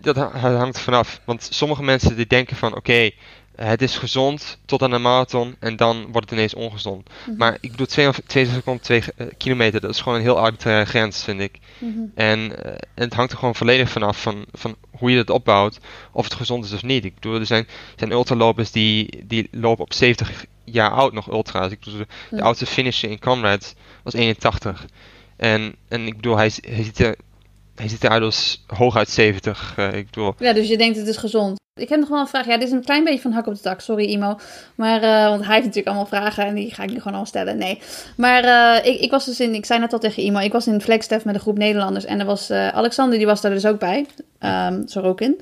dat 0.00 0.16
ha- 0.16 0.56
hangt 0.56 0.76
er 0.76 0.82
vanaf. 0.82 1.20
Want 1.24 1.48
sommige 1.50 1.82
mensen 1.82 2.16
die 2.16 2.26
denken 2.26 2.56
van, 2.56 2.76
oké, 2.76 3.10
het 3.56 3.82
is 3.82 3.96
gezond 3.98 4.58
tot 4.66 4.82
aan 4.82 4.90
de 4.90 4.98
marathon 4.98 5.56
en 5.58 5.76
dan 5.76 6.02
wordt 6.12 6.30
het 6.30 6.38
ineens 6.38 6.54
ongezond. 6.54 7.08
Mhm. 7.26 7.36
Maar 7.36 7.56
ik 7.60 7.70
bedoel, 7.70 7.86
2 7.86 8.08
twee 8.26 8.46
seconden, 8.46 8.82
2 8.82 9.02
kilometer, 9.38 9.80
dat 9.80 9.90
is 9.90 10.00
gewoon 10.00 10.18
een 10.18 10.24
heel 10.24 10.38
arbitraire 10.38 10.84
grens, 10.84 11.24
vind 11.24 11.40
ik. 11.40 11.58
Mhm. 11.78 11.98
En, 12.14 12.64
eh, 12.64 12.70
en 12.72 13.04
het 13.04 13.14
hangt 13.14 13.32
er 13.32 13.38
gewoon 13.38 13.54
volledig 13.54 13.90
vanaf 13.90 14.22
van, 14.22 14.44
van 14.52 14.76
hoe 14.90 15.10
je 15.10 15.16
het 15.18 15.30
opbouwt, 15.30 15.78
of 16.12 16.24
het 16.24 16.34
gezond 16.34 16.64
is 16.64 16.72
of 16.72 16.82
niet. 16.82 17.04
Ik 17.04 17.14
bedoel, 17.14 17.38
er 17.38 17.46
zijn, 17.46 17.68
zijn 17.96 18.10
ultralopers 18.10 18.70
die, 18.70 19.24
die 19.26 19.48
lopen 19.50 19.84
op 19.84 19.92
70 19.92 20.44
jaar 20.72 20.90
oud 20.90 21.12
nog 21.12 21.30
ultra's. 21.30 21.70
Ik 21.72 21.80
bedoel, 21.80 21.98
de, 21.98 22.06
de 22.30 22.36
Ja. 22.36 22.42
oudste 22.42 22.66
finisher 22.66 23.10
in 23.10 23.18
Comrades 23.18 23.74
was 24.02 24.12
81. 24.14 24.84
En, 25.36 25.74
en 25.88 26.06
ik 26.06 26.16
bedoel, 26.16 26.36
hij, 26.36 26.52
hij, 26.60 26.84
ziet 26.84 26.98
er, 26.98 27.16
hij 27.74 27.88
ziet 27.88 28.04
eruit 28.04 28.22
als 28.22 28.64
hooguit 28.66 29.10
70. 29.10 29.72
eh, 29.76 29.92
ik 29.94 30.04
bedoel, 30.06 30.34
Ja, 30.38 30.52
dus 30.52 30.68
je 30.68 30.76
denkt 30.76 30.98
het 30.98 31.06
is 31.06 31.16
gezond. 31.16 31.58
Ik 31.74 31.88
heb 31.88 32.00
nog 32.00 32.08
wel 32.08 32.20
een 32.20 32.26
vraag. 32.26 32.46
Ja, 32.46 32.56
dit 32.58 32.66
is 32.66 32.72
een 32.72 32.84
klein 32.84 33.04
beetje 33.04 33.20
van 33.20 33.32
hak 33.32 33.46
op 33.46 33.54
de 33.54 33.60
tak. 33.60 33.80
Sorry, 33.80 34.04
Imo. 34.04 34.38
Maar, 34.74 35.02
eh, 35.02 35.28
want 35.28 35.40
hij 35.44 35.54
heeft 35.54 35.66
natuurlijk 35.66 35.86
allemaal 35.86 36.06
vragen 36.06 36.44
en 36.46 36.54
die 36.54 36.74
ga 36.74 36.82
ik 36.82 36.90
nu 36.90 37.00
gewoon 37.00 37.18
al 37.18 37.26
stellen. 37.26 37.58
Nee. 37.58 37.78
Maar 38.16 38.44
eh, 38.44 38.92
ik, 38.92 39.00
ik 39.00 39.10
was 39.10 39.24
dus 39.24 39.40
in, 39.40 39.54
ik 39.54 39.66
zei 39.66 39.80
net 39.80 39.92
al 39.92 39.98
tegen 39.98 40.22
Imo, 40.22 40.38
ik 40.38 40.52
was 40.52 40.66
in 40.66 40.80
Flagstaff 40.80 41.24
met 41.24 41.34
een 41.34 41.40
groep 41.40 41.58
Nederlanders. 41.58 42.04
En 42.04 42.20
er 42.20 42.26
was 42.26 42.50
Alexander, 42.50 43.18
die 43.18 43.26
was 43.26 43.40
daar 43.40 43.50
dus 43.50 43.66
ook 43.66 43.78
bij. 43.78 44.06
Ehm 44.38 44.82
Sorokin. 44.86 45.40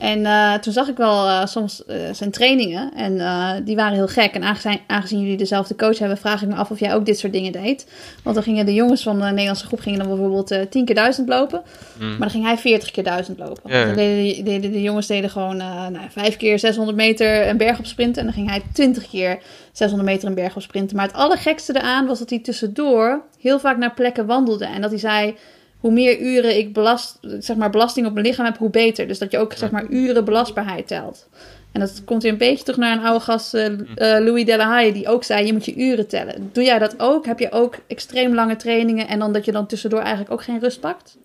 En 0.00 0.26
eh, 0.26 0.54
toen 0.54 0.72
zag 0.72 0.88
ik 0.88 0.96
wel 0.96 1.26
eh, 1.26 1.46
soms 1.46 1.84
eh, 1.84 1.96
zijn 2.12 2.30
trainingen. 2.30 2.92
En 2.94 3.64
die 3.64 3.76
waren 3.76 3.94
heel 3.94 4.08
gek. 4.08 4.34
En 4.34 4.42
aangezien, 4.42 4.80
aangezien 4.86 5.20
jullie 5.20 5.36
dezelfde 5.36 5.76
coach 5.76 5.98
hebben, 5.98 6.18
vraag 6.18 6.42
ik 6.42 6.48
me 6.48 6.54
af 6.54 6.70
of 6.70 6.80
jij 6.80 6.94
ook 6.94 7.06
dit 7.06 7.18
soort 7.18 7.32
dingen 7.32 7.52
deed. 7.52 7.86
Want 8.22 8.34
dan 8.34 8.44
gingen 8.44 8.66
de 8.66 8.74
jongens 8.74 9.02
van 9.02 9.18
de 9.18 9.24
Nederlandse 9.24 9.66
groep 9.66 9.80
gingen 9.80 9.98
dan 9.98 10.08
bijvoorbeeld 10.08 10.50
eh 10.50 10.60
10 10.70 10.84
keer 10.84 10.94
1000 10.94 11.28
lopen. 11.28 11.62
mm, 11.98 12.08
Maar 12.08 12.18
dan 12.18 12.30
ging 12.30 12.44
hij 12.44 12.58
40 12.58 12.90
keer 12.90 13.04
1000 13.04 13.38
lopen. 13.38 13.70
Ja, 13.70 13.78
ja. 13.78 13.86
Dan 13.86 13.94
deden, 13.94 14.72
de 14.72 14.82
jongens 14.82 15.06
deden 15.06 15.30
gewoon 15.30 15.56
nou, 15.56 15.98
5 16.10 16.36
keer 16.36 16.58
600 16.58 16.96
meter 16.96 17.48
een 17.48 17.56
berg 17.56 17.78
op 17.78 17.86
sprinten. 17.86 18.20
En 18.20 18.24
dan 18.24 18.34
ging 18.34 18.48
hij 18.48 18.62
20 18.72 19.08
keer 19.08 19.38
600 19.72 20.10
meter 20.10 20.28
een 20.28 20.34
berg 20.34 20.56
op 20.56 20.62
sprinten. 20.62 20.96
Maar 20.96 21.06
het 21.06 21.16
allergekste 21.16 21.76
eraan 21.76 22.06
was 22.06 22.18
dat 22.18 22.30
hij 22.30 22.38
tussendoor 22.38 23.22
heel 23.40 23.58
vaak 23.58 23.76
naar 23.76 23.94
plekken 23.94 24.26
wandelde. 24.26 24.64
En 24.64 24.80
dat 24.80 24.90
hij 24.90 25.00
zei, 25.00 25.34
hoe 25.80 25.92
meer 25.92 26.18
uren 26.20 26.56
ik 26.58 26.72
belast, 26.72 27.18
zeg 27.38 27.56
maar, 27.56 27.70
belasting 27.70 28.06
op 28.06 28.12
mijn 28.12 28.26
lichaam 28.26 28.44
heb, 28.44 28.56
hoe 28.58 28.70
beter. 28.70 29.06
Dus 29.08 29.18
dat 29.18 29.30
je 29.30 29.38
ook 29.38 29.52
zeg 29.52 29.70
maar, 29.70 29.86
uren 29.88 30.24
belastbaarheid 30.24 30.86
telt. 30.86 31.28
En 31.72 31.80
dat 31.80 32.02
komt 32.04 32.22
weer 32.22 32.32
een 32.32 32.38
beetje 32.38 32.64
terug 32.64 32.78
naar 32.78 32.96
een 32.96 33.04
oude 33.04 33.24
gast, 33.24 33.54
eh, 33.54 33.68
Louis 33.94 34.44
Delahaye, 34.44 34.92
die 34.92 35.08
ook 35.08 35.24
zei, 35.24 35.46
je 35.46 35.52
moet 35.52 35.64
je 35.64 35.74
uren 35.76 36.08
tellen. 36.08 36.50
Doe 36.52 36.64
jij 36.64 36.78
dat 36.78 36.94
ook? 36.98 37.26
Heb 37.26 37.38
je 37.38 37.52
ook 37.52 37.74
extreem 37.86 38.34
lange 38.34 38.56
trainingen 38.56 39.08
en 39.08 39.18
dan 39.18 39.32
dat 39.32 39.44
je 39.44 39.52
dan 39.52 39.66
tussendoor 39.66 40.00
eigenlijk 40.00 40.30
ook 40.30 40.42
geen 40.42 40.60
rust 40.60 40.80
pakt? 40.80 41.16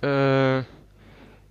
eh, 0.00 0.58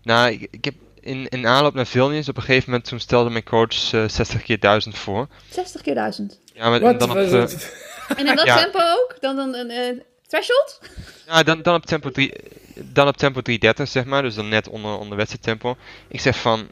nou, 0.04 0.32
ik, 0.32 0.48
ik 0.52 0.66
heb 0.66 0.74
in, 1.00 1.28
in 1.28 1.48
aanloop 1.48 1.74
naar 1.74 1.86
Vilnius, 1.88 2.30
op 2.30 2.38
een 2.38 2.44
gegeven 2.44 2.70
moment 2.70 2.88
toen 2.90 3.00
stelde 3.00 3.30
mijn 3.30 3.44
coach 3.44 3.94
eh, 3.94 4.08
60 4.08 4.42
keer 4.44 4.60
1000 4.60 4.98
voor. 4.98 5.28
60 5.50 5.82
keer 5.82 5.96
1000. 5.96 6.40
Ja, 6.54 6.70
maar 6.70 6.82
en 6.82 6.98
dan 6.98 7.10
op, 7.12 7.16
En 7.18 8.28
in 8.28 8.36
dat 8.36 8.46
Ja. 8.46 8.58
tempo 8.58 8.80
ook? 8.80 9.16
Dan 9.20 9.36
dan 9.36 9.56
een 9.56 9.70
eh, 9.70 9.98
threshold? 10.28 10.80
Ja, 11.28 11.44
dan, 11.44 11.62
dan 11.62 11.76
op 11.76 11.86
tempo 11.86 12.10
3, 12.12 12.34
dan 12.76 13.08
op 13.08 13.18
tempo 13.18 13.42
330 13.42 13.88
zeg 13.88 14.06
maar, 14.06 14.22
dus 14.22 14.36
dan 14.36 14.50
net 14.50 14.68
onder, 14.70 14.98
onder 14.98 15.18
wedstrijdtempo. 15.18 15.78
Ik 16.08 16.20
zeg 16.20 16.40
van, 16.40 16.68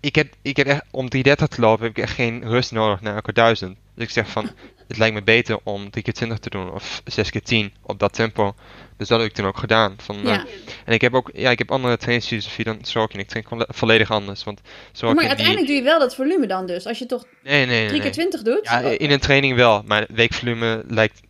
ik 0.00 0.14
heb, 0.14 0.34
ik 0.42 0.56
heb 0.56 0.66
echt, 0.66 0.82
om 0.90 1.08
330 1.08 1.56
te 1.56 1.60
lopen 1.60 1.86
heb 1.86 1.96
ik 1.96 2.02
echt 2.02 2.14
geen 2.14 2.48
rust 2.48 2.72
nodig 2.72 3.00
na 3.00 3.14
elke 3.14 3.32
1000. 3.32 3.76
Dus 3.94 4.04
ik 4.04 4.10
zeg 4.10 4.28
van, 4.28 4.50
het 4.88 4.98
lijkt 4.98 5.14
me 5.14 5.22
beter 5.22 5.58
om 5.62 5.90
3 5.90 6.04
keer 6.04 6.12
20 6.12 6.38
te 6.38 6.50
doen 6.50 6.72
of 6.72 7.02
6 7.04 7.30
keer 7.30 7.42
10 7.42 7.72
op 7.82 7.98
dat 7.98 8.12
tempo. 8.12 8.54
Dus 8.96 9.08
dat 9.08 9.20
heb 9.20 9.28
ik 9.28 9.34
toen 9.34 9.46
ook 9.46 9.58
gedaan. 9.58 9.94
Van, 9.98 10.28
eh, 10.28 10.40
en 10.84 10.92
ik 10.92 11.00
heb 11.00 11.14
ook, 11.14 11.30
ja, 11.32 11.50
ik 11.50 11.58
heb 11.58 11.70
andere 11.70 11.96
trainingsfilosofie 11.96 12.64
dan 12.64 12.78
Sorokin. 12.82 13.20
Ik 13.20 13.28
train 13.28 13.44
volle- 13.48 13.68
volledig 13.68 14.10
anders, 14.10 14.44
want 14.44 14.60
Sorokin 14.92 15.16
maar 15.20 15.28
uiteindelijk 15.28 15.66
doe 15.66 15.76
je 15.76 15.82
wel 15.82 15.98
dat 15.98 16.14
volume 16.14 16.46
dan 16.46 16.66
dus. 16.66 16.86
Als 16.86 16.98
je 16.98 17.06
toch. 17.06 17.24
Nee, 17.42 17.66
nee, 17.66 17.78
nee. 17.78 17.86
3 17.88 17.90
keer 17.90 18.00
nee. 18.00 18.12
20 18.12 18.42
doet. 18.42 18.60
Ja, 18.62 18.80
in 18.80 19.10
een 19.10 19.20
training 19.20 19.56
wel, 19.56 19.82
maar 19.86 20.06
weekvolume 20.08 20.84
lijkt... 20.88 21.20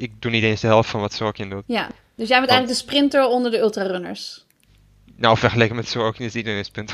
Ik 0.00 0.12
doe 0.18 0.30
niet 0.30 0.42
eens 0.42 0.60
de 0.60 0.66
helft 0.66 0.90
van 0.90 1.00
wat 1.00 1.12
Sorokin 1.12 1.50
doet. 1.50 1.64
Ja. 1.66 1.88
Dus 2.16 2.28
jij 2.28 2.38
bent 2.38 2.50
eigenlijk 2.50 2.80
de 2.80 2.86
sprinter 2.86 3.26
onder 3.26 3.50
de 3.50 3.58
ultrarunners. 3.58 4.44
Nou, 5.16 5.38
vergeleken 5.38 5.76
met 5.76 5.88
Sorokin 5.88 6.24
is 6.24 6.34
iedereen 6.34 6.58
een 6.58 6.64
sprint. 6.64 6.92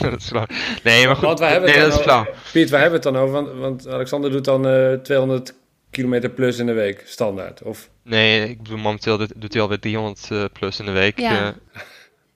dat 0.00 0.16
is 0.20 0.26
flauw. 0.28 0.46
Nee, 0.82 1.06
maar 1.06 1.16
goed. 1.16 1.24
Want 1.24 1.38
wij 1.38 1.50
hebben 1.50 1.70
nee, 1.70 1.78
het 1.78 1.90
dat 1.90 1.98
is 2.00 2.04
dan 2.06 2.14
flauw. 2.24 2.34
over- 2.34 2.50
Piet, 2.52 2.70
waar 2.70 2.80
hebben 2.80 3.00
we 3.00 3.06
het 3.08 3.14
dan 3.16 3.22
over? 3.24 3.42
Want, 3.42 3.58
want 3.58 3.88
Alexander 3.88 4.30
doet 4.30 4.44
dan 4.44 4.66
eh 4.66 4.92
200 4.92 5.54
kilometer 5.90 6.30
plus 6.30 6.58
in 6.58 6.66
de 6.66 6.72
week, 6.72 7.02
standaard. 7.06 7.62
Of, 7.62 7.88
Nee, 8.04 8.48
ik 8.48 8.62
bedoel, 8.62 8.78
momenteel 8.78 9.18
doet, 9.18 9.32
doet 9.36 9.52
hij 9.52 9.62
alweer 9.62 9.80
300 9.80 10.28
eh, 10.30 10.44
plus 10.52 10.78
in 10.78 10.84
de 10.84 10.90
week. 10.90 11.18
Ja. 11.20 11.46
eh. 11.46 11.80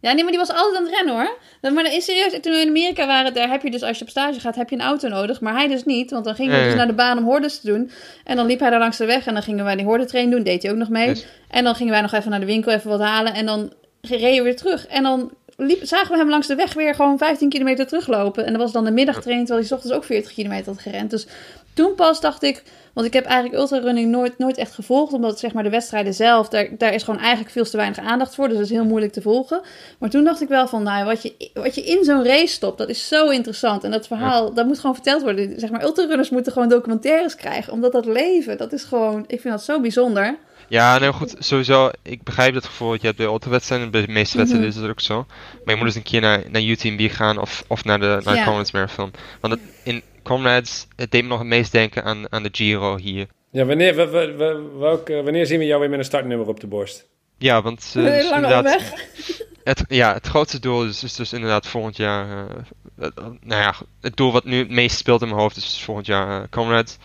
Ja, 0.05 0.13
nee, 0.13 0.23
maar 0.23 0.33
die 0.33 0.41
was 0.41 0.53
altijd 0.53 0.77
aan 0.77 0.85
het 0.85 0.95
rennen 0.95 1.15
hoor. 1.15 1.37
Maar 1.73 1.95
is 1.95 2.05
serieus, 2.05 2.33
toen 2.41 2.53
we 2.53 2.61
in 2.61 2.69
Amerika 2.69 3.07
waren, 3.07 3.35
daar 3.35 3.49
heb 3.49 3.63
je 3.63 3.71
dus, 3.71 3.83
als 3.83 3.99
je 3.99 4.05
op 4.05 4.11
stage 4.11 4.41
gaat, 4.41 4.55
heb 4.55 4.71
je 4.71 4.77
een 4.77 4.83
auto 4.83 5.09
nodig. 5.09 5.41
Maar 5.41 5.55
hij 5.55 5.69
dus 5.69 5.85
niet, 5.85 6.11
want 6.11 6.25
dan 6.25 6.35
gingen 6.35 6.53
we 6.53 6.59
Nee, 6.59 6.67
dus 6.67 6.77
naar 6.77 6.87
de 6.87 6.93
baan 6.93 7.19
om 7.19 7.25
hordes 7.25 7.61
te 7.61 7.67
doen. 7.67 7.91
En 8.25 8.37
dan 8.37 8.47
liep 8.47 8.61
hij 8.61 8.71
daar 8.71 8.79
langs 8.79 8.97
de 8.97 9.05
weg 9.05 9.27
en 9.27 9.35
dan 9.35 9.43
gingen 9.43 9.65
wij 9.65 9.77
die 9.77 9.85
hordentrain 9.85 10.31
doen, 10.31 10.43
deed 10.43 10.63
hij 10.63 10.73
ook 10.73 10.77
nog 10.77 10.89
mee. 10.89 11.25
En 11.51 11.65
dan 11.65 11.75
gingen 11.75 11.93
wij 11.93 12.03
nog 12.03 12.13
even 12.13 12.31
naar 12.31 12.41
de 12.41 12.47
winkel 12.47 12.73
even 12.73 12.91
wat 12.91 13.01
halen 13.01 13.35
en 13.35 13.47
dan 13.47 13.73
reden 14.01 14.37
we 14.37 14.43
weer 14.43 14.57
terug. 14.57 14.87
En 14.87 15.03
dan 15.03 15.31
liep, 15.57 15.79
zagen 15.83 16.11
we 16.11 16.17
hem 16.17 16.29
langs 16.29 16.47
de 16.47 16.55
weg 16.55 16.75
weer 16.75 16.95
gewoon 16.95 17.19
15 17.19 17.49
kilometer 17.49 17.87
teruglopen. 17.87 18.47
En 18.47 18.53
dat 18.53 18.63
was 18.63 18.73
dan 18.73 18.85
de 18.85 18.91
middagtrain, 18.91 19.45
terwijl 19.45 19.59
hij 19.59 19.69
's 19.69 19.73
ochtends 19.73 19.97
ook 19.97 20.05
40 20.05 20.33
kilometer 20.33 20.67
had 20.67 20.81
gerend. 20.81 21.11
Dus 21.11 21.27
toen 21.75 21.95
pas 21.95 22.21
dacht 22.21 22.43
ik, 22.43 22.63
want 22.95 23.07
ik 23.07 23.13
heb 23.13 23.25
eigenlijk 23.25 23.61
ultrarunning 23.61 24.11
nooit, 24.11 24.39
nooit 24.39 24.57
echt 24.57 24.75
gevolgd, 24.75 25.13
omdat 25.13 25.39
zeg 25.39 25.53
maar 25.53 25.63
de 25.63 25.71
wedstrijden 25.71 26.15
zelf, 26.15 26.49
daar, 26.49 26.69
daar 26.79 26.95
is 26.95 27.03
gewoon 27.03 27.21
eigenlijk 27.21 27.51
veel 27.51 27.65
te 27.65 27.77
weinig 27.77 27.99
aandacht 27.99 28.35
voor. 28.35 28.49
Dus 28.49 28.57
dat 28.57 28.67
is 28.67 28.73
heel 28.73 28.85
moeilijk 28.85 29.13
te 29.13 29.23
volgen. 29.23 29.63
Maar 29.99 30.11
toen 30.11 30.25
dacht 30.25 30.41
ik 30.41 30.49
wel 30.49 30.69
van, 30.69 30.83
nou, 30.83 31.05
wat 31.05 31.23
je, 31.23 31.51
wat 31.55 31.75
je 31.75 31.85
in 31.85 32.05
zo'n 32.05 32.25
race 32.25 32.47
stopt, 32.47 32.79
dat 32.79 32.89
is 32.89 33.09
zo 33.09 33.29
interessant. 33.29 33.85
En 33.85 33.91
dat 33.91 34.07
verhaal, 34.07 34.55
dat 34.55 34.67
moet 34.67 34.79
gewoon 34.79 34.95
verteld 34.95 35.23
worden. 35.23 35.61
Zeg 35.61 35.71
maar, 35.71 35.83
ultrarunners 35.83 36.31
moeten 36.31 36.53
gewoon 36.53 36.69
documentaires 36.69 37.37
krijgen, 37.37 37.73
omdat 37.73 37.93
dat 37.93 38.07
leven, 38.07 38.59
dat 38.59 38.73
is 38.73 38.83
gewoon, 38.83 39.25
ik 39.27 39.41
vind 39.41 39.55
dat 39.55 39.65
zo 39.65 39.81
bijzonder. 39.81 40.37
Ja, 40.69 40.99
nee, 40.99 41.13
goed, 41.13 41.35
sowieso, 41.39 41.91
ik 42.03 42.23
begrijp 42.23 42.55
dat 42.55 42.65
gevoel 42.65 42.91
dat 42.91 43.01
je 43.01 43.07
hebt 43.07 43.19
bij 43.19 43.27
autowedstrijden. 43.27 43.91
Bij 43.91 44.07
de 44.07 44.13
meeste 44.13 44.37
wedstrijden 44.37 44.71
is 44.71 44.77
dat 44.81 44.91
ook 44.91 45.01
zo. 45.01 45.27
Maar 45.65 45.75
je 45.75 45.77
moet 45.77 45.87
eens 45.87 45.97
een 45.97 46.03
keer 46.03 46.21
naar, 46.21 46.43
naar 46.51 46.63
UTMB 46.63 47.11
gaan 47.11 47.39
of, 47.39 47.65
of 47.69 47.85
naar 47.85 48.01
de, 48.01 48.21
naar 48.25 48.37
Ja. 48.37 48.65
Marathon. 48.73 49.13
Want 49.41 49.53
het, 49.53 49.63
in 49.83 50.03
Comrades, 50.25 50.87
het 50.97 51.11
deed 51.11 51.23
me 51.23 51.29
nog 51.29 51.39
het 51.39 51.47
meest 51.49 51.73
denken 51.73 52.05
aan, 52.05 52.33
aan 52.33 52.43
de 52.43 52.49
Giro 52.53 52.97
hier. 52.97 53.27
ja, 53.51 53.65
wanneer, 53.65 53.95
wa- 53.95 54.09
wa- 54.09 54.33
wa- 54.35 54.61
welke- 54.79 55.23
wanneer 55.23 55.47
zien 55.47 55.59
we 55.59 55.65
jou 55.67 55.81
weer 55.81 55.91
met 55.91 55.99
een 55.99 56.05
startnummer 56.05 56.47
op 56.49 56.61
de 56.61 56.67
borst? 56.67 57.07
Ja, 57.39 57.63
want... 57.63 57.93
dus 57.93 58.25
inderdaad- 58.31 58.65
weg. 58.65 58.93
Het, 59.65 59.85
ja, 59.89 60.13
het 60.13 60.27
grootste 60.27 60.59
doel 60.61 60.85
is, 60.85 61.03
is 61.03 61.15
dus 61.15 61.33
inderdaad 61.33 61.67
volgend 61.67 61.97
jaar. 61.97 62.47
eh, 62.49 62.55
het- 62.99 63.15
nou 63.41 63.63
ja, 63.63 63.75
het 64.01 64.17
doel 64.17 64.33
wat 64.33 64.45
nu 64.45 64.59
het 64.59 64.71
meest 64.71 64.97
speelt 64.97 65.23
in 65.23 65.29
mijn 65.29 65.41
hoofd 65.41 65.57
is 65.57 65.83
volgend 65.85 66.07
jaar 66.07 66.41
uh, 66.41 66.47
Comrades. 66.51 66.97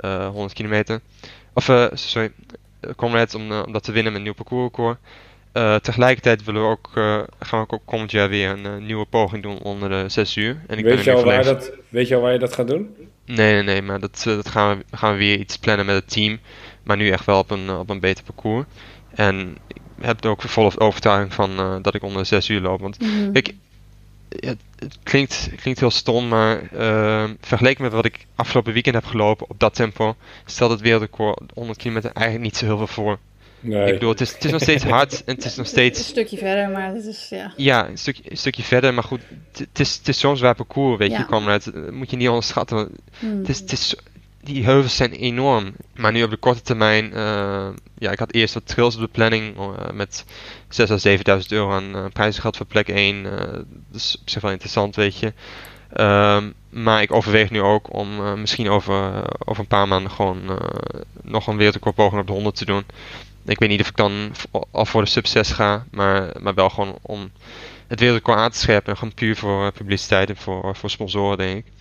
eh, 0.00 0.28
100 0.28 0.52
kilometer. 0.52 1.00
Of, 1.54 1.68
eh, 1.68 1.86
sorry, 1.92 2.32
Comrades 2.96 3.34
om, 3.34 3.52
om 3.52 3.72
dat 3.72 3.82
te 3.82 3.92
winnen 3.92 4.12
met 4.12 4.20
een 4.20 4.26
nieuw 4.26 4.34
parcoursrecord. 4.44 4.98
Eh 5.52 5.74
tegelijkertijd 5.74 6.44
willen 6.44 6.62
we 6.62 6.68
ook, 6.68 6.90
eh, 6.94 7.20
gaan 7.40 7.64
we 7.66 7.74
ook 7.74 7.82
komend 7.84 8.10
jaar 8.10 8.28
weer 8.28 8.50
een 8.50 8.66
eh, 8.66 8.76
nieuwe 8.76 9.04
poging 9.04 9.42
doen 9.42 9.58
onder 9.58 9.88
de 9.88 10.08
6 10.08 10.36
uur. 10.36 10.62
En 10.66 10.78
ik 10.78 10.84
ben 10.84 10.94
Weet 10.94 11.04
je, 11.04 11.12
al 11.12 11.24
waar 11.24 11.44
dat, 11.44 11.72
weet 11.88 12.08
je 12.08 12.14
al 12.14 12.20
waar 12.20 12.32
je 12.32 12.38
dat 12.38 12.54
gaat 12.54 12.68
doen? 12.68 12.94
Nee, 13.24 13.52
nee, 13.52 13.62
nee, 13.62 13.82
maar 13.82 14.00
dat, 14.00 14.22
dat 14.24 14.48
gaan, 14.48 14.78
we, 14.78 14.96
gaan 14.96 15.12
we 15.12 15.18
weer 15.18 15.38
iets 15.38 15.58
plannen 15.58 15.86
met 15.86 15.94
het 15.94 16.10
team. 16.10 16.38
Maar 16.82 16.96
nu 16.96 17.10
echt 17.10 17.24
wel 17.24 17.38
op 17.38 17.50
een, 17.50 17.70
op 17.70 17.90
een 17.90 18.00
beter 18.00 18.24
parcours. 18.24 18.66
En 19.14 19.56
ik 19.68 19.80
heb 20.00 20.24
er 20.24 20.30
ook 20.30 20.42
volle 20.42 20.78
overtuiging 20.78 21.34
van 21.34 21.58
eh, 21.58 21.76
dat 21.82 21.94
ik 21.94 22.02
onder 22.02 22.22
de 22.22 22.28
6 22.28 22.48
uur 22.48 22.60
loop. 22.60 22.80
Want 22.80 23.00
Mhm. 23.00 23.32
Kijk, 23.32 23.54
het, 24.28 24.58
het 24.78 24.98
klinkt, 25.02 25.48
het 25.50 25.60
klinkt 25.60 25.80
heel 25.80 25.90
stom, 25.90 26.28
maar 26.28 26.62
vergeleken 27.40 27.82
met 27.82 27.92
wat 27.92 28.04
ik 28.04 28.26
afgelopen 28.34 28.72
weekend 28.72 28.94
heb 28.94 29.04
gelopen 29.04 29.50
op 29.50 29.60
dat 29.60 29.74
tempo, 29.74 30.16
stelt 30.44 30.70
het 30.70 30.80
wereldrecord 30.80 31.40
100 31.54 31.78
kilometer 31.78 32.10
eigenlijk 32.12 32.44
niet 32.44 32.56
zo 32.56 32.64
heel 32.64 32.76
veel 32.76 32.86
voor. 32.86 33.18
Nee. 33.62 33.86
Ik 33.86 33.92
bedoel, 33.92 34.10
het 34.10 34.20
is, 34.20 34.32
het 34.32 34.44
is 34.44 34.50
nog 34.50 34.62
steeds 34.62 34.84
hard 34.96 35.24
en 35.24 35.34
het 35.34 35.44
is 35.44 35.56
nog 35.56 35.66
Een 35.66 35.72
steeds, 35.72 36.06
stukje 36.06 36.36
verder, 36.38 36.68
maar 36.70 36.94
dat 36.94 37.04
is, 37.04 37.26
ja. 37.30 37.52
ja, 37.56 37.88
een 37.88 37.98
stukje, 37.98 38.22
een 38.30 38.36
stukje 38.36 38.62
verder, 38.62 38.94
maar 38.94 39.04
goed, 39.04 39.20
het, 39.50 39.58
het 39.58 39.80
is, 39.80 39.94
het 39.96 40.08
is 40.08 40.18
zo'n 40.18 40.36
zwaar 40.36 40.54
parcours, 40.54 40.98
weet 40.98 41.10
Ja. 41.10 41.18
je, 41.18 41.24
Comrade, 41.26 41.70
dat 41.72 41.90
moet 41.92 42.10
je 42.10 42.16
niet 42.16 42.28
onderschatten. 42.28 42.88
Hmm. 43.18 43.38
Het 43.38 43.48
is, 43.48 43.60
het 43.60 43.72
is, 43.72 43.96
die 44.42 44.64
heuvels 44.64 44.96
zijn 44.96 45.12
enorm. 45.12 45.72
Maar 45.94 46.12
nu 46.12 46.22
op 46.22 46.30
de 46.30 46.36
korte 46.36 46.62
termijn, 46.62 47.12
eh, 47.14 47.68
ja, 47.98 48.10
ik 48.10 48.18
had 48.18 48.32
eerst 48.32 48.54
wat 48.54 48.66
trails 48.66 48.94
op 48.94 49.00
de 49.00 49.08
planning 49.08 49.56
eh, 49.56 49.90
met 49.94 50.24
6.000 50.68 50.90
à 51.28 51.38
7.000 51.40 51.46
euro 51.48 51.70
aan 51.72 51.96
uh, 51.96 52.04
prijzengeld 52.12 52.56
voor 52.56 52.66
plek 52.66 52.88
1. 52.88 53.26
eh, 53.26 53.52
dat 53.52 54.00
is 54.00 54.16
op 54.20 54.30
zich 54.30 54.42
wel 54.42 54.50
interessant, 54.50 54.96
weet 54.96 55.18
je. 55.18 55.32
Ehm, 55.92 56.50
maar 56.70 57.02
ik 57.02 57.12
overweeg 57.12 57.50
nu 57.50 57.60
ook 57.60 57.94
om 57.94 58.18
eh, 58.20 58.34
misschien 58.34 58.70
over, 58.70 58.94
eh, 59.14 59.22
over 59.44 59.62
een 59.62 59.68
paar 59.68 59.88
maanden 59.88 60.10
gewoon 60.10 60.40
eh, 60.50 61.00
nog 61.22 61.46
een 61.46 61.56
wereldrecordpoging 61.56 62.20
op 62.20 62.26
de 62.26 62.32
100 62.32 62.56
te 62.56 62.64
doen. 62.64 62.84
Ik 63.44 63.58
weet 63.58 63.68
niet 63.68 63.80
of 63.80 63.88
ik 63.88 63.96
dan 63.96 64.32
al 64.70 64.86
voor 64.86 65.04
de 65.04 65.22
6 65.22 65.50
ga, 65.50 65.86
maar, 65.90 66.30
maar 66.40 66.54
wel 66.54 66.70
gewoon 66.70 66.98
om 67.02 67.30
het 67.86 68.00
wereldrecord 68.00 68.38
aan 68.38 68.50
te 68.50 68.58
scherpen. 68.58 68.90
En 68.90 68.98
gewoon 68.98 69.14
puur 69.14 69.36
voor 69.36 69.66
eh, 69.66 69.72
publiciteit 69.72 70.28
en 70.28 70.36
voor, 70.36 70.76
voor 70.76 70.90
sponsoren, 70.90 71.38
denk 71.38 71.66
ik. 71.66 71.72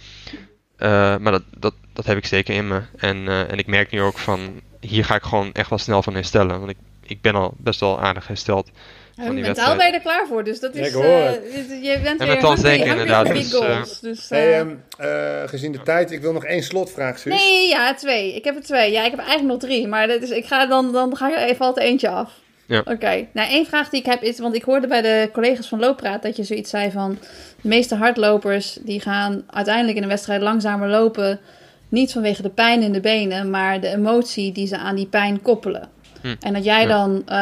Eh, 0.76 1.18
maar 1.18 1.32
dat, 1.32 1.44
dat, 1.58 1.74
dat 1.94 2.06
heb 2.06 2.18
ik 2.18 2.26
zeker 2.26 2.56
in 2.56 2.68
me. 2.68 2.82
En, 2.98 3.28
eh, 3.28 3.52
en 3.52 3.58
ik 3.58 3.68
merk 3.68 3.92
nu 3.92 4.02
ook 4.02 4.18
van, 4.18 4.62
hier 4.80 5.06
ga 5.06 5.16
ik 5.16 5.24
gewoon 5.24 5.52
echt 5.54 5.70
wel 5.70 5.78
snel 5.78 6.04
van 6.04 6.14
herstellen. 6.14 6.60
Want 6.60 6.72
ik, 6.72 6.78
ik 7.12 7.22
ben 7.22 7.36
al 7.36 7.54
best 7.58 7.80
wel 7.80 8.00
aardig 8.02 8.28
hersteld. 8.28 8.70
Ja, 9.16 9.26
van 9.26 9.36
die 9.36 9.44
mentaal 9.44 9.76
wedstrijd. 9.76 9.78
ben 9.78 9.88
je 9.88 9.94
er 9.94 10.02
klaar 10.18 10.28
voor, 10.28 10.44
dus 10.44 10.60
dat 10.60 10.74
Ja, 10.74 10.82
is... 10.82 10.88
ik 10.88 10.94
hoor 10.94 11.04
eh, 11.04 11.26
het. 11.32 11.42
je- 11.82 12.00
bent 12.04 12.06
En 12.08 12.18
weer 12.18 12.28
mentaal 12.28 12.54
hungry- 12.54 12.70
zeker, 12.70 12.86
hungry 12.86 13.02
inderdaad, 13.02 13.28
dus, 13.28 13.54
eh, 13.54 13.60
goals. 13.60 14.00
Dus, 14.00 14.30
eh, 14.32 14.38
Hey, 14.40 14.60
ehm, 14.60 14.70
eh, 14.98 15.50
gezien 15.50 15.72
de 15.72 15.82
tijd, 15.82 16.12
ik 16.12 16.22
wil 16.22 16.34
nog 16.34 16.46
één 16.46 16.64
slotvraag, 16.64 17.20
Suus. 17.20 17.34
Nee, 17.44 17.68
ja, 17.68 17.94
twee. 17.94 18.36
Ik 18.36 18.44
heb 18.44 18.56
er 18.56 18.64
twee. 18.64 18.92
Ja, 18.92 19.04
ik 19.06 19.12
heb 19.12 19.20
eigenlijk 19.20 19.50
nog 19.50 19.60
drie. 19.60 19.88
Maar 19.88 20.08
dat 20.08 20.22
is, 20.22 20.30
ik 20.30 20.46
ga 20.46 20.66
dan, 20.66 20.92
dan 20.92 21.18
ga 21.18 21.30
ik 21.30 21.50
even 21.50 21.66
altijd 21.66 21.86
eentje 21.88 22.10
af. 22.10 22.32
Ja. 22.66 22.80
Oké. 22.80 23.28
Nou, 23.34 23.50
één 23.50 23.66
vraag 23.66 23.90
die 23.90 24.00
ik 24.00 24.06
heb 24.06 24.22
is... 24.22 24.40
Want 24.40 24.56
ik 24.56 24.64
hoorde 24.64 24.88
bij 24.88 25.02
de 25.02 25.30
collega's 25.34 25.68
van 25.68 25.80
Looppraat 25.80 26.22
dat 26.24 26.36
je 26.36 26.44
zoiets 26.44 26.70
zei 26.70 26.92
van... 26.92 27.18
De 27.62 27.68
meeste 27.68 27.96
hardlopers 27.96 28.78
die 28.82 29.00
gaan 29.02 29.44
uiteindelijk 29.50 29.98
in 29.98 30.04
een 30.04 30.10
wedstrijd 30.10 30.42
langzamer 30.42 30.88
lopen. 30.90 31.40
Niet 31.90 32.12
vanwege 32.12 32.42
de 32.42 32.50
pijn 32.50 32.82
in 32.82 32.92
de 32.92 33.00
benen, 33.02 33.50
maar 33.50 33.80
de 33.80 33.88
emotie 33.88 34.52
die 34.52 34.68
ze 34.68 34.78
aan 34.78 34.96
die 34.96 35.06
pijn 35.08 35.42
koppelen. 35.42 35.90
Hm. 36.22 36.36
En 36.40 36.54
dat 36.54 36.64
jij 36.64 36.86
dan... 36.86 37.22
eh, 37.26 37.36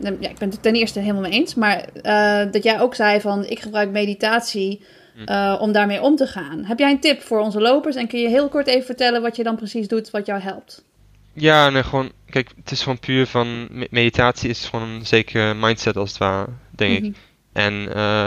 ja, 0.00 0.28
ik 0.28 0.38
ben 0.38 0.50
het 0.50 0.62
ten 0.62 0.74
eerste 0.74 1.00
helemaal 1.00 1.22
mee 1.22 1.30
eens. 1.32 1.54
Maar 1.54 1.84
eh, 2.02 2.52
dat 2.52 2.62
jij 2.62 2.80
ook 2.80 2.94
zei 2.94 3.20
van... 3.20 3.44
Ik 3.44 3.60
gebruik 3.60 3.90
meditatie 3.90 4.84
Hm. 5.14 5.24
eh, 5.24 5.56
om 5.60 5.72
daarmee 5.72 6.00
om 6.02 6.16
te 6.16 6.26
gaan. 6.26 6.64
Heb 6.64 6.78
jij 6.78 6.90
een 6.90 7.00
tip 7.00 7.22
voor 7.22 7.40
onze 7.40 7.60
lopers? 7.60 7.96
En 7.96 8.06
kun 8.08 8.20
je 8.20 8.28
heel 8.28 8.48
kort 8.48 8.66
even 8.66 8.86
vertellen 8.86 9.22
wat 9.22 9.36
je 9.36 9.42
dan 9.42 9.56
precies 9.56 9.88
doet, 9.88 10.10
wat 10.10 10.26
jou 10.26 10.40
helpt? 10.40 10.84
Ja, 11.32 11.70
nee, 11.70 11.82
gewoon, 11.82 12.12
kijk, 12.30 12.50
het 12.56 12.70
is 12.70 12.82
gewoon 12.82 12.98
puur 12.98 13.26
van, 13.26 13.66
me- 13.70 13.86
meditatie 13.90 14.50
is 14.50 14.64
gewoon 14.64 14.88
een 14.88 15.06
zekere 15.06 15.54
mindset 15.54 15.96
als 15.96 16.08
het 16.08 16.18
ware, 16.18 16.46
denk 16.70 16.96
ik. 16.96 17.02
Mhm. 17.02 17.12
En 17.52 17.82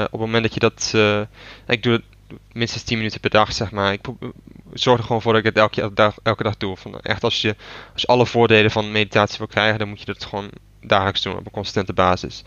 op 0.06 0.12
het 0.12 0.20
moment 0.20 0.44
dat 0.44 0.54
je 0.54 0.60
dat, 0.60 0.94
ik 1.68 1.84
doe 1.84 1.94
het 1.94 2.04
minstens 2.52 2.84
10 2.84 2.98
minuten 2.98 3.20
per 3.20 3.30
dag, 3.30 3.54
zeg 3.54 3.72
maar. 3.72 3.94
Ik 3.94 4.02
zorg 4.74 5.00
er 5.00 5.06
gewoon 5.06 5.22
voor 5.22 5.34
dat 5.34 5.46
ik 5.46 5.48
het 5.48 5.58
elke 5.58 5.94
dag, 5.94 6.16
elke 6.24 6.44
dag 6.44 6.58
doe. 6.58 6.78
Van, 6.78 7.00
echt, 7.00 7.24
als 7.24 7.42
je, 7.42 7.56
als 7.94 8.02
je 8.02 8.08
alle 8.08 8.26
voordelen 8.26 8.72
van 8.72 8.92
meditatie 8.92 9.38
wil 9.38 9.48
krijgen, 9.48 9.80
dan 9.80 9.90
moet 9.90 10.00
je 10.00 10.06
dat 10.06 10.26
gewoon 10.26 10.50
dagelijks 10.82 11.22
doen 11.22 11.38
op 11.38 11.46
een 11.46 11.52
constante 11.52 11.94
basis. 11.94 12.44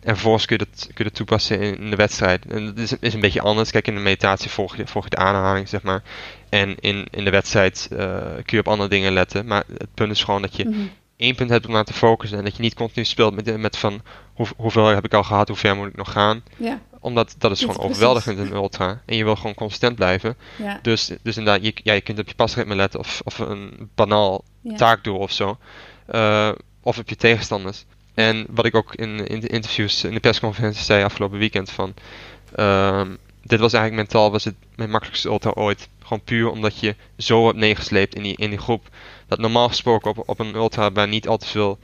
En 0.00 0.14
vervolgens 0.14 0.46
kun 0.46 0.58
je 0.58 0.66
dat, 0.70 0.84
kun 0.86 0.94
je 0.96 1.04
dat 1.04 1.14
toepassen 1.14 1.60
in, 1.60 1.78
in 1.78 1.90
de 1.90 1.96
wedstrijd. 1.96 2.46
En 2.46 2.66
dat 2.66 2.78
is, 2.78 2.92
is 3.00 3.14
een 3.14 3.20
beetje 3.20 3.40
anders. 3.40 3.70
Kijk, 3.70 3.86
in 3.86 3.94
de 3.94 4.00
meditatie 4.00 4.50
volg 4.50 4.76
je, 4.76 4.86
volg 4.86 5.04
je 5.04 5.10
de 5.10 5.16
aanhaling, 5.16 5.68
zeg 5.68 5.82
maar. 5.82 6.02
En 6.48 6.76
in, 6.80 7.06
in 7.10 7.24
de 7.24 7.30
wedstrijd 7.30 7.88
eh, 7.90 8.16
kun 8.18 8.44
je 8.56 8.58
op 8.58 8.68
andere 8.68 8.88
dingen 8.88 9.12
letten. 9.12 9.46
Maar 9.46 9.64
het 9.78 9.94
punt 9.94 10.12
is 10.12 10.24
gewoon 10.24 10.42
dat 10.42 10.56
je 10.56 10.64
Mhm. 10.64 10.78
Één 11.18 11.34
punt 11.34 11.50
hebt 11.50 11.66
om 11.66 11.72
naar 11.72 11.84
te 11.84 11.92
focussen. 11.92 12.38
En 12.38 12.44
dat 12.44 12.56
je 12.56 12.62
niet 12.62 12.74
continu 12.74 13.04
speelt 13.04 13.34
met, 13.34 13.56
met 13.56 13.76
van 13.76 14.02
hoe, 14.32 14.46
hoeveel 14.56 14.86
heb 14.86 15.04
ik 15.04 15.14
al 15.14 15.24
gehad, 15.24 15.48
hoe 15.48 15.56
ver 15.56 15.76
moet 15.76 15.88
ik 15.88 15.96
nog 15.96 16.12
gaan. 16.12 16.42
Ja, 16.56 16.80
Omdat 17.00 17.34
dat 17.38 17.50
is 17.50 17.60
gewoon 17.60 17.78
overweldigend 17.78 18.38
in 18.38 18.46
een 18.46 18.52
ultra. 18.52 19.02
En 19.06 19.16
je 19.16 19.24
wil 19.24 19.36
gewoon 19.36 19.54
consistent 19.54 19.96
blijven. 19.96 20.36
ja, 20.56 20.78
Dus, 20.82 21.10
dus 21.22 21.36
inderdaad, 21.36 21.64
je, 21.64 21.74
ja, 21.82 21.92
je 21.92 22.00
kunt 22.00 22.18
op 22.18 22.28
je 22.28 22.34
pasritme 22.34 22.74
letten 22.74 23.00
of, 23.00 23.20
of 23.24 23.38
een 23.38 23.90
banaal 23.94 24.44
ja. 24.60 24.76
taakdoel 24.76 25.18
of 25.18 25.32
zo. 25.32 25.58
Eh, 26.06 26.50
of 26.82 26.98
op 26.98 27.08
je 27.08 27.16
tegenstanders. 27.16 27.84
En 28.14 28.46
wat 28.50 28.64
ik 28.64 28.74
ook 28.74 28.94
in, 28.94 29.26
in 29.26 29.40
de 29.40 29.48
interviews, 29.48 30.04
in 30.04 30.14
de 30.14 30.20
persconferentie 30.20 30.84
zei 30.84 31.04
afgelopen 31.04 31.38
weekend 31.38 31.70
van... 31.70 31.94
ehm, 32.54 33.14
dit 33.42 33.60
was 33.60 33.72
eigenlijk 33.72 34.02
mentaal 34.02 34.30
was 34.30 34.44
het 34.44 34.54
mijn 34.76 34.90
makkelijkste 34.90 35.28
ultra 35.28 35.50
ooit. 35.50 35.88
Gewoon 36.02 36.22
puur 36.24 36.50
omdat 36.50 36.80
je 36.80 36.94
zo 37.16 37.46
hebt 37.46 37.58
neergesleept 37.58 38.14
in 38.14 38.22
die, 38.22 38.36
in 38.36 38.50
die 38.50 38.58
groep. 38.58 38.88
Dat 39.28 39.38
normaal 39.38 39.68
gesproken 39.68 40.10
op, 40.10 40.22
op 40.28 40.38
een 40.38 40.54
ultra 40.54 40.92
waar 40.92 41.08
niet 41.08 41.28
al 41.28 41.36
te 41.36 41.46
veel 41.46 41.78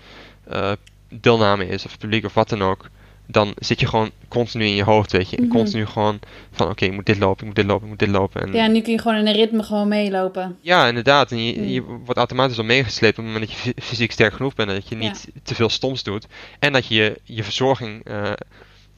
eh, 0.48 0.72
deelname 1.08 1.66
is, 1.66 1.84
of 1.84 1.98
publiek 1.98 2.24
of 2.24 2.34
wat 2.34 2.48
dan 2.48 2.62
ook. 2.62 2.88
Dan 3.26 3.52
zit 3.58 3.80
je 3.80 3.86
gewoon 3.86 4.10
continu 4.28 4.64
in 4.64 4.74
je 4.74 4.82
hoofd, 4.84 5.12
weet 5.12 5.30
je. 5.30 5.40
Mhm. 5.40 5.48
continu 5.50 5.86
gewoon 5.86 6.20
van 6.52 6.68
oké, 6.68 6.84
ik 6.84 6.92
moet 6.92 7.06
dit 7.06 7.18
lopen, 7.18 7.38
ik 7.40 7.46
moet 7.46 7.54
dit 7.56 7.64
lopen, 7.66 7.82
ik 7.82 7.88
moet 7.90 7.98
dit 7.98 8.08
lopen. 8.08 8.42
En 8.42 8.52
Ja, 8.52 8.66
nu 8.66 8.80
kun 8.80 8.92
je 8.92 8.98
gewoon 9.00 9.16
in 9.16 9.26
een 9.26 9.34
ritme 9.34 9.62
gewoon 9.62 9.88
meelopen. 9.88 10.58
ja, 10.60 10.86
inderdaad. 10.88 11.30
En 11.30 11.44
je, 11.44 11.56
Mm. 11.58 11.64
je 11.66 11.82
wordt 11.82 12.16
automatisch 12.16 12.58
al 12.58 12.64
meegesleept 12.64 13.18
op 13.18 13.24
het 13.24 13.32
moment 13.32 13.50
dat 13.50 13.60
je 13.62 13.72
fy- 13.72 13.80
fysiek 13.86 14.12
sterk 14.12 14.32
genoeg 14.34 14.54
bent. 14.54 14.68
En 14.68 14.74
dat 14.74 14.88
je 14.88 14.94
niet 14.96 15.26
te 15.42 15.54
veel 15.54 15.68
stoms 15.68 16.02
doet. 16.02 16.26
En 16.58 16.72
dat 16.72 16.86
je 16.86 17.20
je, 17.22 17.44
verzorging 17.44 18.04
eh, 18.04 18.32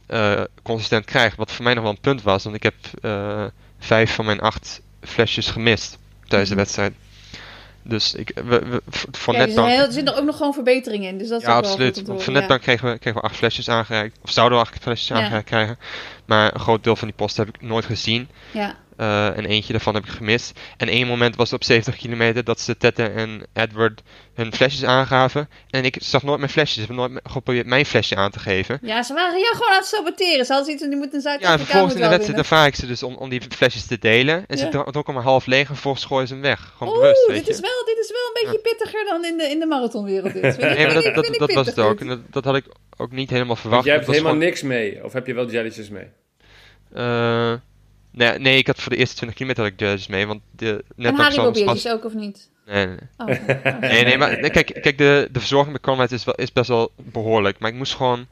eh, 0.06 0.44
consistent 0.62 1.04
krijgt. 1.04 1.36
Wat 1.36 1.52
voor 1.52 1.64
mij 1.64 1.74
nog 1.74 1.82
wel 1.82 1.92
een 1.92 2.00
punt 2.00 2.22
was. 2.22 2.44
Want 2.44 2.56
ik 2.56 2.62
heb 2.62 2.74
vijf 3.78 4.14
van 4.14 4.24
mijn 4.24 4.40
acht 4.40 4.80
flesjes 5.00 5.50
gemist 5.50 5.98
tijdens 6.28 6.48
de 6.50 6.54
Mhm. 6.56 6.64
wedstrijd. 6.64 6.92
Dus 7.88 8.14
ik, 8.14 8.32
we, 8.34 8.42
we, 8.58 8.82
voor 9.10 9.34
Kijk, 9.34 9.46
netbank... 9.46 9.70
er 9.70 9.92
zit 9.92 10.08
er 10.08 10.16
ook 10.16 10.24
nog 10.24 10.36
gewoon 10.36 10.54
verbetering 10.54 11.04
in. 11.04 11.18
Dus 11.18 11.28
dat 11.28 11.40
is 11.40 11.46
Ja, 11.46 11.54
absoluut. 11.56 12.02
Want 12.06 12.22
voor 12.22 12.32
netbank 12.32 12.60
kregen 12.60 12.90
we, 12.90 12.98
kregen 12.98 13.20
we 13.20 13.26
acht 13.26 13.36
flesjes 13.36 13.68
aangereikt. 13.68 14.18
Of 14.22 14.30
zouden 14.30 14.58
we 14.58 14.64
acht 14.64 14.78
flesjes 14.82 15.08
Ja. 15.08 15.14
aangereikt 15.14 15.46
krijgen. 15.48 15.78
Maar 16.24 16.54
een 16.54 16.60
groot 16.60 16.84
deel 16.84 16.96
van 16.96 17.08
die 17.08 17.16
posten 17.16 17.44
heb 17.46 17.54
ik 17.54 17.62
nooit 17.62 17.84
gezien. 17.84 18.28
Ja. 18.50 18.76
Ja. 18.98 19.30
Eh, 19.30 19.36
en 19.38 19.44
eentje 19.46 19.72
daarvan 19.72 19.94
heb 19.94 20.04
ik 20.04 20.10
gemist. 20.10 20.60
En 20.76 20.88
één 20.88 21.06
moment 21.06 21.36
was 21.36 21.52
op 21.52 21.64
70 21.64 21.96
kilometer 21.96 22.44
dat 22.44 22.60
ze 22.60 22.76
Tette 22.76 23.02
en 23.04 23.42
Edward 23.52 24.02
hun 24.34 24.52
flesjes 24.54 24.84
aangaven. 24.84 25.48
En 25.70 25.84
ik 25.84 25.96
zag 26.00 26.22
nooit 26.22 26.38
mijn 26.38 26.50
flesjes. 26.50 26.74
Ze 26.74 26.92
hebben 26.92 26.96
nooit 27.10 27.20
geprobeerd 27.24 27.66
mijn 27.66 27.86
flesje 27.86 28.16
aan 28.16 28.30
te 28.30 28.38
geven. 28.38 28.78
Ja, 28.82 29.02
ze 29.02 29.14
waren 29.14 29.40
jou 29.40 29.54
gewoon 29.54 29.70
aan 29.72 29.76
het 29.78 29.86
saboteren. 29.86 30.44
Ze 30.46 30.52
hadden 30.52 30.72
iets 30.72 30.80
van, 30.82 30.90
die 30.90 30.98
moet 30.98 31.14
een 31.14 31.20
Ja, 31.40 31.52
en 31.52 31.58
vervolgens 31.58 31.94
in 31.94 32.00
de 32.00 32.08
wedstrijd 32.08 32.38
ervaar 32.38 32.66
ik 32.66 32.74
ze 32.74 32.86
dus 32.86 33.02
om, 33.02 33.14
om 33.14 33.28
die 33.28 33.40
flesjes 33.48 33.86
te 33.86 33.98
delen. 33.98 34.44
En 34.48 34.58
ze 34.58 34.64
Ja. 34.64 34.70
dronken 34.70 34.92
dronken 34.92 35.14
maar 35.14 35.22
half 35.22 35.46
leeg 35.46 35.60
en 35.60 35.72
vervolgens 35.74 36.04
gooien 36.04 36.26
ze 36.26 36.32
hem 36.32 36.42
weg. 36.42 36.72
Gewoon 36.76 36.92
Oeh, 36.92 37.02
bewust, 37.02 37.26
weet 37.26 37.36
dit 37.36 37.46
je. 37.46 37.52
is, 37.52 37.60
wel, 37.60 37.84
dit 37.84 37.98
is 37.98 38.10
wel 38.10 38.20
een 38.32 38.44
beetje 38.52 38.58
pittiger 38.70 39.04
dan 39.04 39.24
in 39.24 39.36
de, 39.36 39.44
in 39.44 39.58
de 39.58 39.66
marathonwereld. 39.66 40.32
Dit. 40.32 40.42
Vind 40.54 40.62
ik- 40.62 40.76
Nee, 40.76 40.86
maar 40.86 40.94
dat, 41.02 41.14
dat, 41.38 41.52
was 41.52 41.66
het 41.66 41.78
ook. 41.78 42.00
En 42.00 42.06
dat, 42.06 42.18
dat 42.30 42.44
had 42.44 42.56
ik 42.56 42.64
ook 42.96 43.12
niet 43.12 43.28
helemaal 43.30 43.48
Want 43.48 43.60
verwacht. 43.60 43.84
jij 43.84 43.94
hebt 43.94 44.06
helemaal 44.06 44.30
gewoon- 44.32 44.46
niks 44.46 44.62
mee. 44.62 45.04
Of 45.04 45.12
heb 45.12 45.26
je 45.26 45.34
wel 45.34 45.50
jelletjes 45.50 45.88
mee? 45.88 46.06
eh, 46.92 47.52
nee, 48.16 48.38
nee, 48.38 48.58
ik 48.58 48.66
had 48.66 48.80
voor 48.80 48.92
de 48.92 48.98
eerste 48.98 49.14
20 49.16 49.36
kilometer 49.36 49.64
had 49.64 49.72
ik 49.72 49.80
jellies 49.80 50.06
mee. 50.06 50.26
Want 50.26 50.40
de 50.56 50.70
En 50.70 50.82
netbank 50.96 51.22
Haribo 51.22 51.42
was- 51.42 51.52
biertjes 51.52 51.88
ook, 51.92 52.04
of 52.04 52.14
niet? 52.14 52.50
Nee, 52.66 52.86
nee, 52.86 52.96
nee. 52.96 53.36
Oh. 53.36 53.80
Nee, 53.90 54.04
nee, 54.04 54.18
maar 54.18 54.40
nee, 54.40 54.50
kijk, 54.50 54.78
kijk 54.82 54.98
de, 54.98 55.28
de 55.32 55.38
verzorging 55.38 55.72
bij 55.72 55.80
Conrad 55.92 56.12
is, 56.12 56.24
wel, 56.24 56.34
is 56.34 56.52
best 56.52 56.68
wel 56.68 56.92
behoorlijk. 56.96 57.58
Maar 57.58 57.70
ik 57.70 57.76
moest 57.76 57.94
gewoon, 57.94 58.26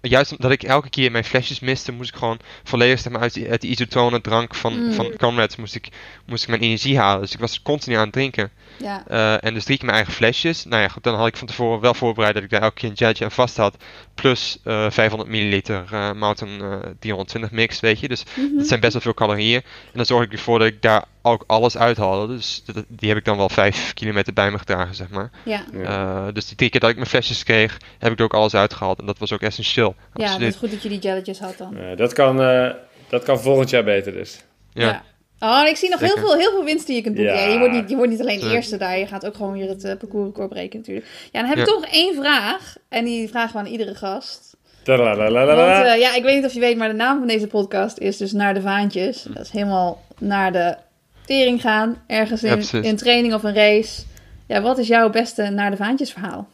juist 0.00 0.30
omdat 0.32 0.50
ik 0.50 0.62
elke 0.62 0.90
keer 0.90 1.10
mijn 1.10 1.24
flesjes 1.24 1.60
miste, 1.60 1.92
moest 1.92 2.10
ik 2.10 2.16
gewoon 2.16 2.38
volledig 2.64 2.98
zeg 3.00 3.12
maar, 3.12 3.20
uit, 3.20 3.34
die, 3.34 3.50
uit 3.50 3.60
die 3.60 3.70
isotone 3.70 4.20
drank 4.20 4.54
van, 4.54 4.84
Mm. 4.84 4.92
van 4.92 5.12
Conrad 5.16 5.56
moest 5.56 5.74
ik, 5.74 5.88
moest 6.26 6.42
ik 6.42 6.48
mijn 6.48 6.62
energie 6.62 6.98
halen. 6.98 7.20
Dus 7.20 7.32
ik 7.32 7.40
was 7.40 7.62
continu 7.62 7.96
aan 7.96 8.02
het 8.04 8.12
drinken. 8.12 8.50
Ja. 8.82 9.04
Eh, 9.06 9.44
en 9.48 9.54
dus 9.54 9.64
drie 9.64 9.76
keer 9.76 9.84
mijn 9.86 9.96
eigen 9.96 10.14
flesjes. 10.16 10.64
Nou 10.64 10.82
ja, 10.82 10.88
goed, 10.88 11.02
dan 11.02 11.14
had 11.14 11.26
ik 11.26 11.36
van 11.36 11.46
tevoren 11.46 11.80
wel 11.80 11.94
voorbereid 11.94 12.34
dat 12.34 12.42
ik 12.42 12.50
daar 12.50 12.62
elke 12.62 12.74
keer 12.74 12.88
een 12.88 12.94
jetje 12.94 13.24
aan 13.24 13.30
vast 13.30 13.56
had. 13.56 13.76
Plus 14.14 14.58
eh 14.64 14.90
500 14.90 15.30
milliliter 15.30 15.84
eh 15.92 16.12
Mountain 16.12 16.60
eh 16.60 16.90
320 16.98 17.50
mix, 17.50 17.80
weet 17.80 18.00
je. 18.00 18.08
Dus 18.08 18.24
Mhm. 18.36 18.56
dat 18.56 18.66
zijn 18.66 18.80
best 18.80 18.92
wel 18.92 19.02
veel 19.02 19.14
calorieën. 19.14 19.60
En 19.62 19.92
dan 19.92 20.04
zorg 20.06 20.24
ik 20.24 20.32
ervoor 20.32 20.58
dat 20.58 20.68
ik 20.68 20.82
daar 20.82 21.04
ook 21.22 21.44
alles 21.46 21.76
uithalen. 21.76 22.28
Dus 22.28 22.62
dat- 22.64 22.84
die 22.88 23.08
heb 23.08 23.18
ik 23.18 23.24
dan 23.24 23.36
wel 23.36 23.48
vijf 23.48 23.94
kilometer 23.94 24.32
bij 24.32 24.50
me 24.50 24.58
gedragen, 24.58 24.94
zeg 24.94 25.08
maar. 25.08 25.30
Ja, 25.44 25.64
Ja. 25.72 26.26
Eh, 26.26 26.34
dus 26.34 26.46
die 26.46 26.56
drie 26.56 26.70
keer 26.70 26.80
dat 26.80 26.90
ik 26.90 26.96
mijn 26.96 27.08
flesjes 27.08 27.42
kreeg, 27.44 27.76
heb 27.98 28.12
ik 28.12 28.18
er 28.18 28.24
ook 28.24 28.34
alles 28.34 28.54
uitgehaald. 28.54 28.98
En 28.98 29.06
dat 29.06 29.18
was 29.18 29.32
ook 29.32 29.40
essentieel. 29.42 29.94
ja 30.14 30.32
het 30.32 30.40
is 30.40 30.56
goed 30.56 30.70
dat 30.70 30.82
je 30.82 30.88
die 30.88 30.98
jelletjes 30.98 31.38
had 31.38 31.58
dan. 31.58 31.76
Ja, 31.76 31.94
dat, 31.94 32.12
kan, 32.12 32.42
eh, 32.42 32.70
dat 33.08 33.22
kan 33.24 33.40
volgend 33.40 33.70
jaar 33.70 33.84
beter 33.84 34.12
dus. 34.12 34.44
Ja. 34.72 35.02
Oh, 35.40 35.60
en 35.60 35.66
ik 35.68 35.76
zie 35.76 35.90
nog 35.90 36.00
heel 36.00 36.16
veel, 36.18 36.34
heel 36.36 36.50
veel 36.50 36.64
winst 36.64 36.86
die 36.86 36.96
je 36.96 37.02
kunt 37.02 37.14
boeken. 37.14 37.34
Ja. 37.34 37.40
Ja, 37.40 37.52
je, 37.52 37.58
wordt 37.58 37.74
niet, 37.74 37.88
je 37.90 37.96
wordt 37.96 38.10
niet 38.10 38.20
alleen 38.20 38.38
Zeker. 38.40 38.54
eerste 38.54 38.76
daar, 38.76 38.98
je 38.98 39.06
gaat 39.06 39.26
ook 39.26 39.34
gewoon 39.34 39.52
weer 39.52 39.68
het 39.68 39.84
uh, 39.84 39.92
parcoursrecord 39.98 40.48
breken 40.48 40.78
natuurlijk. 40.78 41.06
Ja, 41.32 41.40
dan 41.40 41.48
heb 41.48 41.58
ik 41.58 41.66
Ja. 41.66 41.72
toch 41.72 41.84
één 41.86 42.14
vraag. 42.14 42.74
En 42.88 43.04
die 43.04 43.28
vragen 43.28 43.52
we 43.52 43.58
aan 43.58 43.66
iedere 43.72 43.94
gast. 43.94 44.56
Want 44.84 45.86
eh, 45.86 45.98
ja, 45.98 46.14
ik 46.14 46.22
weet 46.22 46.36
niet 46.36 46.44
of 46.44 46.52
je 46.52 46.60
weet, 46.60 46.76
maar 46.76 46.88
de 46.88 46.94
naam 46.94 47.18
van 47.18 47.26
deze 47.28 47.46
podcast 47.46 47.98
is 47.98 48.16
dus 48.16 48.32
Naar 48.32 48.54
de 48.54 48.60
Vaantjes. 48.60 49.22
Dat 49.22 49.44
is 49.44 49.50
helemaal 49.50 50.02
naar 50.18 50.52
de 50.52 50.76
tering 51.26 51.60
gaan. 51.60 52.02
Ergens 52.06 52.42
in, 52.42 52.82
in 52.82 52.96
training 52.96 53.34
of 53.34 53.42
een 53.42 53.54
race. 53.54 54.02
Ja, 54.46 54.60
wat 54.60 54.78
is 54.78 54.86
jouw 54.88 55.10
beste 55.10 55.42
Naar 55.42 55.70
de 55.70 55.76
Vaantjes 55.76 56.12
verhaal? 56.12 56.48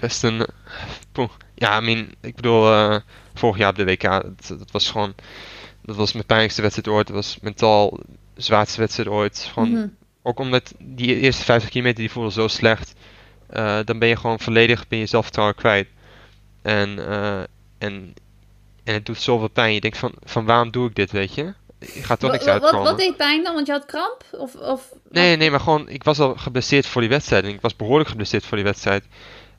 Best 0.00 0.22
een. 0.24 0.46
poeh. 1.12 1.30
Ja, 1.54 1.78
I 1.80 1.84
mean, 1.84 2.06
ik 2.20 2.34
bedoel, 2.34 2.66
eh, 2.72 2.96
vorig 3.34 3.58
jaar 3.58 3.70
op 3.70 3.76
de 3.76 3.84
WK, 3.84 4.02
dat, 4.02 4.58
dat 4.58 4.70
was 4.70 4.90
gewoon. 4.90 5.14
Dat 5.84 5.96
was 5.96 6.12
mijn 6.12 6.26
pijnlijkste 6.26 6.62
wedstrijd 6.62 6.88
ooit. 6.88 7.06
Dat 7.06 7.16
was 7.16 7.38
mentaal 7.42 7.90
de 8.34 8.42
zwaarste 8.42 8.80
wedstrijd 8.80 9.08
ooit. 9.08 9.48
Gewoon, 9.52 9.70
Mhm. 9.70 9.86
Ook 10.26 10.38
omdat 10.38 10.72
die 10.78 11.20
eerste 11.20 11.44
50 11.44 11.70
kilometer 11.70 11.98
die 12.00 12.10
voelde 12.10 12.32
zo 12.32 12.48
slecht. 12.48 12.94
eh, 13.46 13.78
dan 13.84 13.98
ben 13.98 14.08
je 14.08 14.16
gewoon 14.16 14.40
volledig 14.40 14.88
ben 14.88 14.98
je 14.98 15.06
zelfvertrouwen 15.06 15.56
kwijt. 15.56 15.88
En, 16.62 17.08
eh, 17.08 17.38
en, 17.78 18.14
en 18.84 18.94
het 18.94 19.06
doet 19.06 19.20
zoveel 19.20 19.48
pijn. 19.48 19.74
Je 19.74 19.80
denkt 19.80 19.98
van, 19.98 20.12
van 20.24 20.44
waarom 20.44 20.70
doe 20.70 20.88
ik 20.88 20.94
dit, 20.94 21.10
weet 21.10 21.34
je? 21.34 21.52
Je 21.78 22.02
gaat 22.02 22.20
toch 22.20 22.30
niks 22.30 22.44
wa- 22.44 22.52
wat, 22.52 22.62
uitkomen. 22.62 22.90
wat 22.90 22.98
deed 22.98 23.16
pijn 23.16 23.42
dan? 23.44 23.54
Want 23.54 23.66
je 23.66 23.72
had 23.72 23.84
kramp? 23.86 24.24
Of, 24.32 24.54
of, 24.54 24.92
Nee, 25.10 25.36
nee, 25.36 25.50
maar 25.50 25.60
gewoon, 25.60 25.88
ik 25.88 26.04
was 26.04 26.18
al 26.20 26.34
geblesseerd 26.36 26.86
voor 26.86 27.00
die 27.00 27.10
wedstrijd. 27.10 27.44
En 27.44 27.50
ik 27.50 27.60
was 27.60 27.76
behoorlijk 27.76 28.08
geblesseerd 28.08 28.44
voor 28.44 28.56
die 28.56 28.66
wedstrijd. 28.66 29.04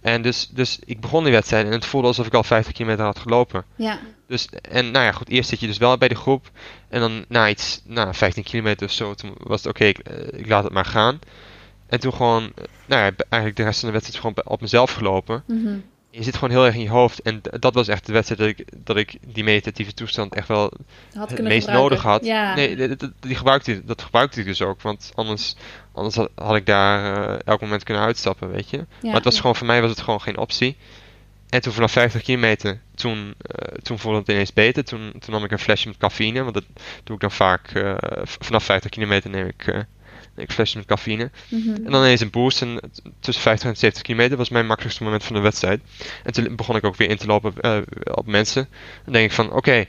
En 0.01 0.21
dus, 0.21 0.47
dus 0.49 0.79
ik 0.85 0.99
begon 0.99 1.23
die 1.23 1.33
wedstrijd 1.33 1.65
en 1.65 1.71
het 1.71 1.85
voelde 1.85 2.07
alsof 2.07 2.25
ik 2.25 2.33
al 2.33 2.43
50 2.43 2.73
kilometer 2.73 3.05
had 3.05 3.19
gelopen. 3.19 3.63
Ja, 3.75 3.99
Dus, 4.27 4.49
en 4.61 4.91
nou 4.91 5.05
ja, 5.05 5.11
goed, 5.11 5.29
eerst 5.29 5.49
zit 5.49 5.59
je 5.59 5.67
dus 5.67 5.77
wel 5.77 5.97
bij 5.97 6.07
de 6.07 6.15
groep. 6.15 6.51
En 6.89 6.99
dan 6.99 7.25
na 7.27 7.49
iets, 7.49 7.81
na 7.85 8.13
15 8.13 8.43
kilometer 8.43 8.87
of 8.87 8.93
zo, 8.93 9.13
toen 9.13 9.33
was 9.37 9.63
het 9.63 9.69
oké, 9.69 9.85
ik, 9.85 9.97
eh, 9.97 10.39
ik 10.39 10.47
laat 10.47 10.63
het 10.63 10.73
maar 10.73 10.85
gaan. 10.85 11.19
En 11.87 11.99
toen 11.99 12.13
gewoon, 12.13 12.43
eh, 12.43 12.63
nou 12.85 13.01
ja, 13.01 13.11
eigenlijk 13.17 13.55
de 13.55 13.63
rest 13.63 13.79
van 13.79 13.87
de 13.89 13.93
wedstrijd 13.93 14.21
gewoon 14.21 14.53
op 14.53 14.61
mezelf 14.61 14.93
gelopen. 14.93 15.43
mhm. 15.47 15.77
Je 16.09 16.23
zit 16.23 16.33
gewoon 16.33 16.49
heel 16.49 16.65
erg 16.65 16.75
in 16.75 16.81
je 16.81 16.89
hoofd. 16.89 17.21
En 17.21 17.41
dat 17.59 17.73
was 17.73 17.87
echt 17.87 18.05
de 18.05 18.13
wedstrijd 18.13 18.39
dat 18.39 18.49
ik, 18.49 18.85
dat 18.85 18.97
ik 18.97 19.17
die 19.33 19.43
meditatieve 19.43 19.93
toestand 19.93 20.35
echt 20.35 20.47
wel 20.47 20.71
had 21.13 21.29
het 21.29 21.41
meest 21.41 21.65
gebruiken. 21.65 21.73
nodig 21.73 22.01
had. 22.01 22.25
Ja. 22.25 22.55
Nee, 22.55 22.95
die 23.19 23.35
gebruikte, 23.35 23.85
dat 23.85 24.01
gebruikte 24.01 24.39
ik 24.39 24.45
dus 24.45 24.61
ook. 24.61 24.81
Want 24.81 25.11
anders, 25.15 25.55
anders 25.93 26.15
had, 26.15 26.29
had 26.35 26.55
ik 26.55 26.65
daar 26.65 27.29
eh, 27.29 27.39
elk 27.45 27.61
moment 27.61 27.83
kunnen 27.83 28.03
uitstappen, 28.03 28.51
weet 28.51 28.69
je. 28.69 28.77
Ja, 28.77 28.85
maar 29.01 29.13
het 29.13 29.23
was 29.23 29.33
ja. 29.33 29.39
gewoon, 29.39 29.55
voor 29.55 29.67
mij 29.67 29.81
was 29.81 29.89
het 29.89 30.01
gewoon 30.01 30.21
geen 30.21 30.37
optie. 30.37 30.77
En 31.49 31.61
toen 31.61 31.73
vanaf 31.73 31.91
50 31.91 32.21
kilometer, 32.21 32.81
toen, 32.95 33.33
eh, 33.37 33.77
toen 33.81 33.99
voelde 33.99 34.17
het 34.17 34.27
ineens 34.27 34.53
beter. 34.53 34.83
Toen, 34.83 35.11
toen 35.19 35.33
nam 35.33 35.43
ik 35.43 35.51
een 35.51 35.59
flesje 35.59 35.87
met 35.87 35.97
cafeïne. 35.97 36.41
Want 36.41 36.53
dat 36.53 36.63
doe 37.03 37.15
ik 37.15 37.21
dan 37.21 37.31
vaak, 37.31 37.67
eh, 37.71 37.95
vanaf 38.23 38.63
50 38.63 38.91
kilometer 38.91 39.29
neem 39.29 39.47
ik, 39.47 39.65
neem 39.65 39.85
ik 40.35 40.51
flesjes 40.51 40.75
met 40.75 40.85
cafeïne. 40.85 41.31
Mhm. 41.49 41.69
En 41.69 41.91
dan 41.91 42.01
ineens 42.01 42.21
een 42.21 42.29
boost. 42.29 42.61
En 42.61 42.79
tussen 43.19 43.43
50 43.43 43.69
en 43.69 43.77
70 43.77 44.03
kilometer 44.03 44.37
was 44.37 44.49
mijn 44.49 44.65
makkelijkste 44.65 45.03
moment 45.03 45.23
van 45.23 45.35
de 45.35 45.41
wedstrijd. 45.41 45.81
En 46.23 46.33
toen 46.33 46.55
begon 46.55 46.75
ik 46.75 46.83
ook 46.83 46.95
weer 46.95 47.09
in 47.09 47.17
te 47.17 47.27
lopen 47.27 47.53
op 48.15 48.25
mensen. 48.25 48.67
Dan 49.03 49.13
denk 49.13 49.25
ik 49.25 49.35
van, 49.35 49.51
oké, 49.51 49.85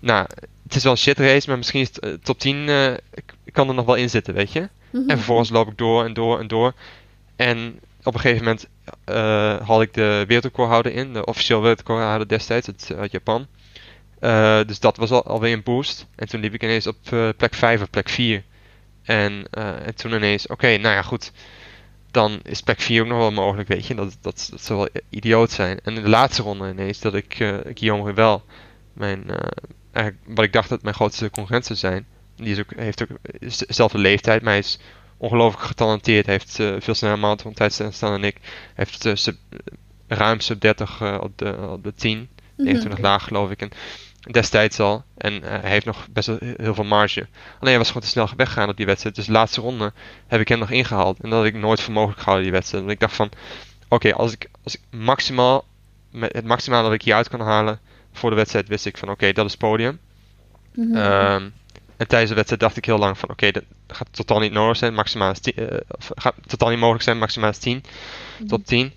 nou, 0.00 0.26
het 0.62 0.76
is 0.76 0.82
wel 0.82 0.92
een 0.92 0.98
shit 0.98 1.18
race, 1.18 1.48
maar 1.48 1.56
misschien 1.56 1.80
is 1.80 1.88
het, 1.92 2.24
top 2.24 2.38
10 2.38 2.68
eh, 2.68 2.92
ik, 2.92 3.34
ik 3.44 3.52
kan 3.52 3.68
er 3.68 3.74
nog 3.74 3.86
wel 3.86 3.94
in 3.94 4.10
zitten, 4.10 4.34
weet 4.34 4.52
je. 4.52 4.68
Mhm. 4.90 5.08
En 5.08 5.16
vervolgens 5.16 5.50
loop 5.50 5.70
ik 5.70 5.78
door 5.78 6.04
en 6.04 6.12
door 6.12 6.40
en 6.40 6.46
door. 6.46 6.74
En 7.36 7.80
op 8.02 8.14
een 8.14 8.20
gegeven 8.20 8.44
moment 8.44 8.68
had 9.64 9.82
ik 9.82 9.94
de 9.94 10.24
wereldrecordhouder 10.26 10.92
in, 10.92 11.12
de 11.12 11.24
officieel 11.24 11.60
wereldrecordhouder 11.60 12.28
destijds 12.28 12.66
uit, 12.66 12.92
uit 12.96 13.10
Japan. 13.10 13.46
Eh, 14.20 14.60
dus 14.66 14.80
dat 14.80 14.96
was 14.96 15.10
al, 15.10 15.24
alweer 15.24 15.52
een 15.52 15.62
boost. 15.62 16.06
En 16.14 16.28
toen 16.28 16.40
liep 16.40 16.54
ik 16.54 16.62
ineens 16.62 16.86
op 16.86 16.96
eh, 17.10 17.28
plek 17.36 17.54
5 17.54 17.82
of 17.82 17.90
plek 17.90 18.08
4. 18.08 18.44
En, 19.02 19.46
eh, 19.50 19.86
en 19.86 19.94
toen 19.94 20.12
ineens, 20.12 20.46
oké, 20.46 20.66
nou 20.66 20.94
ja, 20.94 21.02
goed. 21.02 21.32
Dan 22.10 22.40
is 22.42 22.60
plek 22.60 22.80
4 22.80 23.00
ook 23.02 23.08
nog 23.08 23.18
wel 23.18 23.30
mogelijk, 23.30 23.68
weet 23.68 23.86
je. 23.86 23.94
Dat, 23.94 24.18
dat, 24.20 24.52
zou 24.54 24.78
wel 24.78 25.02
idioot 25.08 25.50
zijn. 25.50 25.80
En 25.82 25.96
in 25.96 26.02
de 26.02 26.08
laatste 26.08 26.42
ronde 26.42 26.70
ineens 26.70 27.00
dat 27.00 27.14
ik 27.14 27.40
eh 27.40 27.56
Guillaume 27.74 28.04
Rivel, 28.04 28.42
mijn, 28.92 29.30
eh, 29.30 29.36
eigenlijk 29.92 30.26
wat 30.26 30.44
ik 30.44 30.52
dacht 30.52 30.68
dat 30.68 30.82
mijn 30.82 30.94
grootste 30.94 31.30
concurrent 31.30 31.66
zou 31.66 31.78
zijn. 31.78 32.06
Die 32.36 32.52
is 32.52 32.58
ook, 32.58 32.72
heeft 32.76 33.02
ook 33.02 33.18
dezelfde 33.66 33.98
leeftijd, 33.98 34.42
maar 34.42 34.56
is 34.56 34.78
ongelooflijk 35.18 35.64
getalenteerd. 35.64 36.26
Heeft 36.26 36.60
eh, 36.60 36.74
veel 36.78 36.94
sneller 36.94 37.18
marathon 37.18 37.52
tijd 37.52 37.72
staan 37.72 38.10
dan 38.10 38.24
ik. 38.24 38.36
Heeft 38.74 39.08
sub, 39.12 39.36
ruim 40.06 40.40
sub 40.40 40.60
30 40.60 41.00
eh, 41.00 41.18
op, 41.20 41.38
de, 41.38 41.56
op 41.70 41.84
de 41.84 41.94
10. 41.94 42.18
Mhm. 42.18 42.28
29 42.56 43.00
laag 43.00 43.24
geloof 43.24 43.50
ik. 43.50 43.60
En 43.60 43.70
destijds 44.30 44.80
al. 44.80 45.04
En 45.16 45.42
hij 45.42 45.70
heeft 45.70 45.86
nog 45.86 46.08
best 46.10 46.26
wel 46.26 46.38
heel 46.40 46.74
veel 46.74 46.84
marge. 46.84 47.20
Alleen 47.20 47.68
hij 47.68 47.78
was 47.78 47.86
gewoon 47.86 48.02
te 48.02 48.08
snel 48.08 48.28
weggegaan 48.36 48.68
op 48.68 48.76
die 48.76 48.86
wedstrijd. 48.86 49.14
Dus 49.14 49.26
de 49.26 49.32
laatste 49.32 49.60
ronde 49.60 49.92
heb 50.26 50.40
ik 50.40 50.48
hem 50.48 50.58
nog 50.58 50.70
ingehaald. 50.70 51.20
En 51.20 51.30
dat 51.30 51.38
had 51.38 51.48
ik 51.48 51.54
nooit 51.54 51.80
voor 51.80 51.92
mogelijk 51.92 52.18
gehouden, 52.18 52.46
die 52.46 52.54
wedstrijd. 52.56 52.82
Want 52.84 52.94
ik 52.94 53.00
dacht 53.00 53.16
van, 53.16 53.30
oké, 53.88 54.14
als, 54.14 54.32
ik, 54.32 54.50
als 54.64 54.74
ik 54.74 54.80
maximaal, 54.90 55.64
met 56.10 56.32
het 56.32 56.44
maximaal 56.44 56.82
dat 56.82 56.92
ik 56.92 57.02
hieruit 57.02 57.28
kan 57.28 57.40
halen 57.40 57.80
voor 58.12 58.30
de 58.30 58.36
wedstrijd, 58.36 58.68
wist 58.68 58.86
ik 58.86 58.98
van, 58.98 59.10
oké, 59.10 59.32
dat 59.32 59.46
is 59.46 59.56
podium. 59.56 59.98
Ehm, 60.94 61.48
en 61.98 62.08
tijdens 62.08 62.28
de 62.28 62.34
wedstrijd 62.34 62.62
dacht 62.62 62.76
ik 62.76 62.84
heel 62.84 62.98
lang 62.98 63.18
van, 63.18 63.30
oké, 63.30 63.50
dat 63.50 63.62
gaat 63.86 64.08
totaal 64.10 64.38
niet 64.38 64.52
nodig 64.52 64.76
zijn. 64.76 64.94
Maximaal 64.94 65.30
is 65.30 65.40
10, 65.40 65.54
eh, 65.54 65.78
of 65.88 66.10
gaat 66.14 66.34
totaal 66.46 66.68
niet 66.68 66.78
mogelijk 66.78 67.04
zijn, 67.04 67.18
maximaal 67.18 67.50
is 67.50 67.58
10. 67.58 67.82
Top 68.46 68.64
10. 68.64 68.92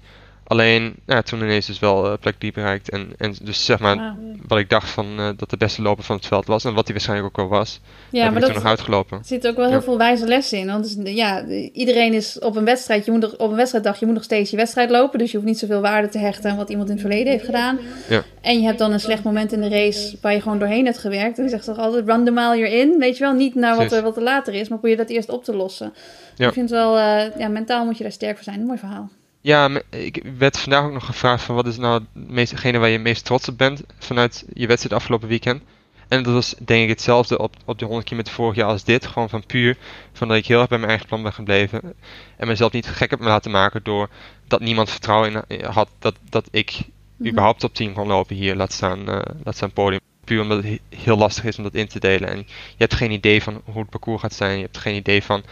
Alleen, 0.52 0.96
ja, 1.06 1.22
toen 1.22 1.42
ineens 1.42 1.66
dus 1.66 1.80
wel 1.80 2.06
eh, 2.12 2.18
plek 2.20 2.36
3 2.40 2.52
bereikt. 2.52 2.90
En, 2.90 3.10
en 3.18 3.36
dus 3.42 3.66
zeg 3.66 3.80
maar, 3.80 4.16
wat 4.48 4.60
ik 4.60 4.70
dacht 4.70 4.90
van 4.90 5.06
eh, 5.20 5.30
dat 5.38 5.50
de 5.50 5.58
beste 5.58 5.82
loper 5.82 6.04
van 6.04 6.16
het 6.16 6.26
veld 6.26 6.46
was. 6.46 6.66
En 6.66 6.74
wat 6.74 6.84
hij 6.84 6.94
waarschijnlijk 6.94 7.40
ook 7.40 7.50
wel 7.50 7.60
was. 7.60 7.80
Ja, 8.10 8.24
heb 8.24 8.34
maar 8.34 8.34
ik 8.34 8.42
dat 8.42 8.54
toen 8.54 8.62
nog 8.62 8.70
uitgelopen. 8.72 9.18
er 9.18 9.26
zit 9.26 9.48
ook 9.48 9.56
wel 9.56 9.66
heel 9.66 9.76
Ja. 9.76 9.82
veel 9.82 9.98
wijze 9.98 10.28
lessen 10.28 10.58
in. 10.58 10.68
Want 10.68 10.90
het 10.90 11.10
ja, 11.10 11.46
iedereen 11.74 12.14
is 12.14 12.40
op 12.40 12.56
een 12.56 12.66
wedstrijd. 12.66 13.06
Je 13.06 13.12
moet 13.12 13.38
op 13.38 13.50
een 13.50 13.56
wedstrijddag 13.56 14.00
je 14.00 14.06
moet 14.06 14.14
nog 14.16 14.24
steeds 14.24 14.52
je 14.52 14.58
wedstrijd 14.58 14.90
lopen. 14.90 15.20
Dus 15.20 15.32
je 15.32 15.38
hoeft 15.38 15.50
niet 15.50 15.60
zoveel 15.60 15.82
waarde 15.82 16.10
te 16.10 16.18
hechten 16.18 16.52
aan 16.52 16.58
wat 16.58 16.70
iemand 16.70 16.88
in 16.90 16.94
het 16.96 17.04
verleden 17.06 17.32
heeft 17.32 17.46
gedaan. 17.46 17.80
Ja. 18.10 18.24
En 18.42 18.60
je 18.60 18.66
hebt 18.66 18.80
dan 18.80 18.92
een 18.92 19.00
slecht 19.00 19.24
moment 19.24 19.52
in 19.52 19.62
de 19.62 19.70
race 19.70 20.18
waar 20.22 20.34
je 20.34 20.42
gewoon 20.42 20.60
doorheen 20.60 20.86
hebt 20.86 20.98
gewerkt. 20.98 21.38
En 21.38 21.44
die 21.44 21.52
zegt 21.52 21.66
toch 21.66 21.78
altijd, 21.78 22.08
run 22.08 22.26
the 22.26 22.32
mile 22.32 22.58
you're 22.58 22.78
in. 22.80 22.96
Weet 23.00 23.18
je 23.18 23.24
wel, 23.24 23.34
niet 23.34 23.56
naar 23.56 23.76
wat 23.76 23.92
er, 23.92 24.02
wat 24.02 24.18
er 24.18 24.24
later 24.24 24.54
is, 24.54 24.70
maar 24.70 24.80
probeer 24.80 24.98
dat 24.98 25.10
eerst 25.10 25.30
op 25.30 25.44
te 25.44 25.56
lossen. 25.56 25.94
Ja. 26.36 26.48
Ik 26.48 26.54
vind 26.54 26.70
wel, 26.70 26.98
eh, 26.98 27.38
ja, 27.38 27.48
mentaal 27.48 27.86
moet 27.86 27.98
je 27.98 28.04
daar 28.04 28.12
sterk 28.12 28.36
voor 28.36 28.44
zijn. 28.44 28.66
Mooi 28.66 28.78
verhaal. 28.80 29.10
Ja, 29.42 29.70
ik 29.90 30.24
werd 30.38 30.60
vandaag 30.60 30.84
ook 30.84 30.92
nog 30.92 31.06
gevraagd 31.06 31.44
van 31.44 31.56
wat 31.56 31.68
is 31.68 31.78
nou 31.78 32.04
hetgene 32.34 32.78
waar 32.78 32.88
je 32.88 32.94
het 32.94 33.04
meest 33.04 33.26
trots 33.26 33.48
op 33.48 33.58
bent 33.58 33.84
vanuit 34.00 34.46
je 34.54 34.68
wedstrijd 34.68 34.96
afgelopen 34.96 35.28
weekend. 35.28 35.62
En 36.08 36.24
dat 36.24 36.34
was 36.34 36.56
denk 36.60 36.84
ik 36.84 36.90
hetzelfde 36.90 37.38
op, 37.38 37.56
op 37.66 37.80
de 37.80 37.86
100 37.86 38.06
kilometer 38.08 38.34
vorig 38.34 38.56
jaar 38.56 38.68
als 38.68 38.84
dit. 38.84 39.06
Gewoon 39.08 39.30
van 39.30 39.46
puur 39.46 39.78
van 40.14 40.28
dat 40.28 40.38
ik 40.38 40.46
heel 40.46 40.60
erg 40.60 40.68
bij 40.70 40.78
mijn 40.78 40.90
eigen 40.90 41.08
plan 41.08 41.24
ben 41.24 41.34
gebleven. 41.34 41.94
En 42.38 42.48
mezelf 42.48 42.72
niet 42.72 42.88
gek 42.88 43.10
heb 43.10 43.20
me 43.20 43.26
laten 43.26 43.52
maken 43.52 43.84
door 43.84 44.10
dat 44.48 44.60
niemand 44.60 44.90
vertrouwen 44.90 45.44
in 45.48 45.64
had 45.66 45.90
dat, 46.00 46.16
dat 46.30 46.48
ik 46.52 46.80
Mhm. 47.16 47.30
überhaupt 47.30 47.64
op 47.64 47.74
10 47.74 47.94
kon 47.94 48.08
lopen 48.08 48.36
hier. 48.36 48.56
Laat 48.56 48.72
staan, 48.74 49.10
eh 49.10 49.20
laat 49.44 49.56
staan 49.56 49.72
podium. 49.72 50.00
Puur 50.24 50.42
omdat 50.42 50.58
het 50.58 50.66
he- 50.66 50.98
heel 50.98 51.18
lastig 51.18 51.44
is 51.44 51.58
om 51.58 51.64
dat 51.64 51.74
in 51.74 51.88
te 51.88 52.00
delen. 52.00 52.30
En 52.30 52.38
je 52.38 52.46
hebt 52.78 52.94
geen 52.94 53.12
idee 53.12 53.44
van 53.44 53.62
hoe 53.66 53.82
het 53.82 53.90
parcours 53.90 54.22
gaat 54.22 54.34
zijn. 54.34 54.56
Je 54.58 54.64
hebt 54.64 54.78
geen 54.78 54.96
idee 54.96 55.24
van 55.24 55.44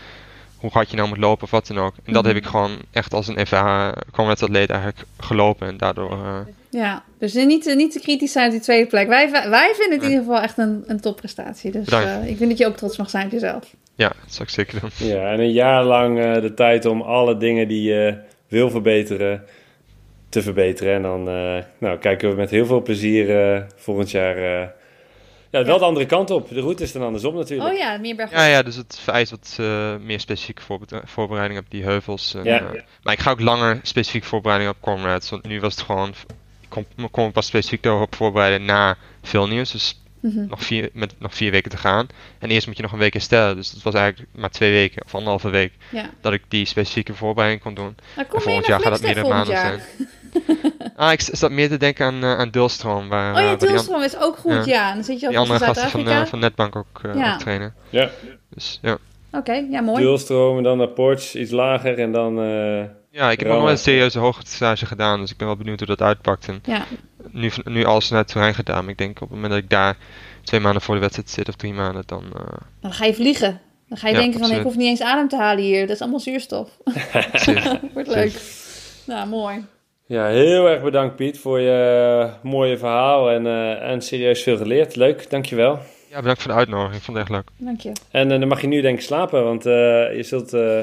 hoe 0.59 0.69
hard 0.71 0.89
je 0.89 0.95
nou 0.95 1.07
moet 1.09 1.17
lopen 1.17 1.43
of 1.43 1.51
wat 1.51 1.67
dan 1.67 1.77
ook. 1.77 1.93
En 2.05 2.13
dat 2.13 2.23
Mhm. 2.23 2.33
heb 2.33 2.43
ik 2.43 2.49
gewoon 2.49 2.71
echt 2.91 3.13
als 3.13 3.27
een 3.27 3.37
ervaren 3.37 3.95
atleet 4.17 4.69
eigenlijk 4.69 5.03
gelopen. 5.19 5.67
En 5.67 5.77
daardoor, 5.77 6.11
eh, 6.11 6.39
Ja, 6.71 7.03
dus 7.19 7.33
niet, 7.33 7.63
te- 7.63 7.75
niet 7.75 7.91
te 7.91 7.99
kritisch 7.99 8.31
zijn 8.31 8.45
op 8.45 8.51
die 8.51 8.61
tweede 8.61 8.87
plek. 8.87 9.07
Wij, 9.07 9.31
wij 9.31 9.71
vinden 9.75 9.97
het 9.97 10.03
in 10.03 10.09
ieder 10.09 10.25
geval 10.25 10.41
echt 10.41 10.57
een, 10.57 10.83
een 10.87 10.99
topprestatie. 10.99 11.71
Dus 11.71 11.87
eh, 11.87 12.27
ik 12.27 12.37
vind 12.37 12.49
dat 12.49 12.57
je 12.59 12.65
ook 12.67 12.77
trots 12.77 12.97
mag 12.97 13.09
zijn 13.09 13.25
op 13.25 13.31
jezelf. 13.31 13.73
ja, 13.95 14.07
dat 14.07 14.33
zou 14.33 14.43
ik 14.43 14.49
zeker 14.53 14.79
doen. 14.79 14.89
Ja, 15.07 15.31
en 15.31 15.39
een 15.39 15.51
jaar 15.51 15.83
lang 15.83 16.19
eh, 16.19 16.41
de 16.41 16.53
tijd 16.53 16.85
om 16.85 17.01
alle 17.01 17.37
dingen 17.37 17.67
die 17.67 17.81
je 17.83 18.17
wil 18.47 18.69
verbeteren, 18.69 19.43
te 20.29 20.41
verbeteren. 20.41 20.93
En 20.95 21.01
dan 21.01 21.29
eh, 21.29 21.63
nou, 21.77 21.97
kijken 21.97 22.29
we 22.29 22.35
met 22.35 22.49
heel 22.49 22.65
veel 22.65 22.81
plezier 22.81 23.65
volgend 23.75 24.11
jaar 24.11 24.37
eh, 24.61 24.67
ja, 25.49 25.63
wel 25.63 25.77
de 25.79 25.85
andere 25.85 26.05
kant 26.05 26.29
op. 26.29 26.49
De 26.49 26.59
route 26.59 26.83
is 26.83 26.91
dan 26.91 27.01
andersom 27.03 27.35
natuurlijk. 27.35 27.71
Oh 27.71 27.77
ja, 27.77 27.97
meer 27.97 28.15
berg. 28.15 28.31
Ja, 28.31 28.45
ja, 28.45 28.61
dus 28.63 28.75
het 28.75 28.99
vereist 29.03 29.31
wat 29.31 29.55
eh, 29.59 29.95
meer 29.95 30.19
specifieke 30.19 30.61
voorbe- 30.61 31.01
voorbereiding 31.05 31.59
op 31.59 31.65
die 31.69 31.83
heuvels. 31.83 32.33
En, 32.33 32.43
Ja. 32.43 32.59
eh, 32.59 32.81
maar 33.03 33.13
ik 33.13 33.19
ga 33.19 33.31
ook 33.31 33.39
langer 33.41 33.79
specifiek 33.83 34.23
voorbereiding 34.23 34.71
op 34.71 34.77
Comrades. 34.81 35.29
Want 35.29 35.47
nu 35.47 35.59
was 35.59 35.75
het 35.75 35.83
gewoon, 35.85 36.09
ik 36.59 36.85
kon 37.11 37.25
me 37.25 37.31
pas 37.31 37.45
specifiek 37.45 37.83
daarop 37.83 38.15
voorbereiden 38.15 38.65
na 38.65 38.97
veel 39.23 39.47
nieuws. 39.47 39.71
Dus 39.71 40.01
Mhm. 40.21 40.47
nog 40.47 40.63
vier, 40.63 40.89
met 40.93 41.13
nog 41.19 41.35
vier 41.35 41.51
weken 41.51 41.71
te 41.71 41.77
gaan. 41.77 42.07
En 42.39 42.49
eerst 42.49 42.67
moet 42.67 42.75
je 42.75 42.81
nog 42.81 42.91
een 42.91 42.97
week 42.99 43.13
herstellen. 43.13 43.55
Dus 43.55 43.71
het 43.71 43.83
was 43.83 43.93
eigenlijk 43.93 44.29
maar 44.35 44.49
twee 44.49 44.71
weken 44.71 45.03
of 45.05 45.13
anderhalve 45.15 45.49
week 45.49 45.73
Ja. 45.91 46.09
dat 46.21 46.33
ik 46.33 46.41
die 46.47 46.65
specifieke 46.65 47.13
voorbereiding 47.13 47.61
kon 47.63 47.73
doen. 47.73 47.95
Maar 48.15 48.25
En 48.25 48.31
kom 48.31 48.41
volgend 48.41 48.65
jaar 48.65 48.79
gaat 48.79 48.87
Flagstaff 48.87 49.13
meerdere 49.13 49.35
maanden 49.35 49.57
zijn. 49.57 49.81
Ah, 50.95 51.11
ik 51.11 51.21
zat 51.21 51.51
meer 51.51 51.69
te 51.69 51.77
denken 51.77 52.05
aan, 52.05 52.23
eh, 52.23 52.37
aan 52.37 52.49
Dulstroom. 52.49 53.09
Waar, 53.09 53.35
Oh 53.35 53.39
ja, 53.41 53.55
Tilstroom 53.55 54.01
is 54.03 54.17
ook 54.17 54.37
goed, 54.37 54.51
ja. 54.51 54.63
Ja. 54.65 54.93
Dan 54.93 55.03
zit 55.03 55.19
je 55.19 55.27
die 55.27 55.37
andere 55.39 55.59
gasten 55.59 55.89
van, 55.89 56.07
eh, 56.07 56.25
van 56.25 56.39
Netbank 56.39 56.75
ook, 56.75 56.99
eh, 57.03 57.15
Ja. 57.15 57.33
ook 57.33 57.39
trainen. 57.39 57.73
Ja. 57.89 58.09
Dus 58.49 58.79
ja. 58.81 58.97
Oké, 59.31 59.53
ja, 59.53 59.81
mooi. 59.81 60.01
Dualstroom 60.03 60.57
en 60.57 60.63
dan 60.63 60.77
naar 60.77 60.87
Porsche, 60.87 61.39
iets 61.39 61.51
lager 61.51 61.99
en 61.99 62.11
dan... 62.11 62.39
eh, 62.41 62.83
Ja, 63.11 63.31
ik 63.31 63.39
heb 63.39 63.47
nog 63.47 63.61
wel 63.61 63.69
een 63.69 63.77
serieuze 63.77 64.19
hoogtestage 64.19 64.85
gedaan, 64.85 65.19
dus 65.19 65.31
ik 65.31 65.37
ben 65.37 65.47
wel 65.47 65.55
benieuwd 65.55 65.79
hoe 65.79 65.87
dat 65.87 66.01
uitpakt. 66.01 66.47
En 66.47 66.59
Ja, 66.63 66.83
nu, 67.31 67.51
nu 67.63 67.83
alles 67.85 68.09
naar 68.09 68.25
Turijn 68.25 68.53
gedaan, 68.55 68.81
maar 68.81 68.91
ik 68.91 68.97
denk 68.97 69.15
op 69.15 69.19
het 69.19 69.29
moment 69.29 69.51
dat 69.51 69.61
ik 69.63 69.69
daar 69.69 69.97
twee 70.43 70.59
maanden 70.59 70.81
voor 70.81 70.95
de 70.95 71.01
wedstrijd 71.01 71.29
zit, 71.29 71.47
of 71.49 71.55
drie 71.55 71.73
maanden, 71.73 72.03
dan... 72.05 72.23
eh, 72.35 72.57
dan 72.81 72.93
ga 72.93 73.05
je 73.05 73.13
vliegen. 73.13 73.61
Dan 73.87 73.97
ga 73.97 74.07
je 74.07 74.13
Ja, 74.13 74.19
denken 74.19 74.39
van, 74.39 74.51
ik 74.51 74.61
hoef 74.63 74.75
niet 74.75 74.87
eens 74.87 75.01
adem 75.01 75.27
te 75.27 75.35
halen 75.37 75.63
hier. 75.63 75.81
Dat 75.81 75.95
is 75.95 76.01
allemaal 76.01 76.19
zuurstof. 76.19 76.69
Wordt 77.93 78.09
leuk. 78.09 78.41
Nou, 79.05 79.27
mooi. 79.27 79.65
Ja, 80.09 80.25
heel 80.27 80.67
erg 80.69 80.81
bedankt 80.81 81.15
Piet 81.15 81.39
voor 81.39 81.59
je 81.59 81.71
eh, 82.25 82.43
mooie 82.43 82.77
verhaal 82.77 83.29
en, 83.29 83.45
eh, 83.47 83.89
en 83.91 84.01
serieus 84.01 84.43
veel 84.43 84.57
geleerd. 84.57 84.95
Leuk, 84.95 85.29
dankjewel. 85.29 85.79
ja, 86.09 86.19
bedankt 86.19 86.41
voor 86.41 86.51
de 86.51 86.57
uitnodiging, 86.57 86.95
ik 86.97 87.01
vond 87.03 87.17
het 87.17 87.25
echt 87.27 87.35
leuk. 87.35 87.49
Dank 87.57 87.81
je. 87.81 87.91
En 88.11 88.31
eh, 88.31 88.39
dan 88.39 88.47
mag 88.47 88.61
je 88.61 88.67
nu 88.67 88.81
denk 88.81 88.97
ik 88.97 89.03
slapen, 89.05 89.43
want 89.43 89.65
eh, 89.65 89.71
je 90.15 90.23
zult 90.23 90.53
eh, 90.53 90.81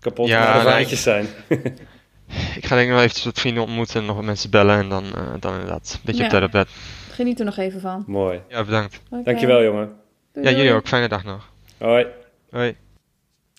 kapot 0.00 0.28
Ja, 0.28 0.42
ja, 0.42 0.58
de 0.58 0.64
nee. 0.64 0.72
vaantjes 0.72 1.02
zijn. 1.02 1.26
Ik 2.56 2.66
ga 2.66 2.74
denk 2.74 2.86
ik 2.86 2.92
nog 2.92 3.02
eventjes 3.02 3.24
wat 3.24 3.40
vrienden 3.40 3.62
ontmoeten 3.62 4.00
en 4.00 4.06
nog 4.06 4.16
wat 4.16 4.24
mensen 4.24 4.50
bellen 4.50 4.78
en 4.78 4.88
dan, 4.88 5.04
eh, 5.04 5.34
dan 5.40 5.52
inderdaad 5.52 5.92
een 5.94 6.00
beetje 6.04 6.20
Ja. 6.20 6.26
op 6.26 6.30
tijd 6.32 6.44
op 6.44 6.50
bed. 6.50 6.68
Geniet 7.10 7.38
er 7.38 7.44
nog 7.44 7.56
even 7.56 7.80
van. 7.80 8.04
Mooi. 8.06 8.40
Ja, 8.48 8.64
bedankt. 8.64 9.00
Dankjewel 9.24 9.62
jongen. 9.62 9.92
Doei, 10.32 10.46
Ja, 10.48 10.52
jullie 10.56 10.72
ook. 10.72 10.86
Fijne 10.88 11.08
dag 11.08 11.24
nog. 11.24 11.48
Hoi. 11.78 12.06
Hoi. 12.50 12.76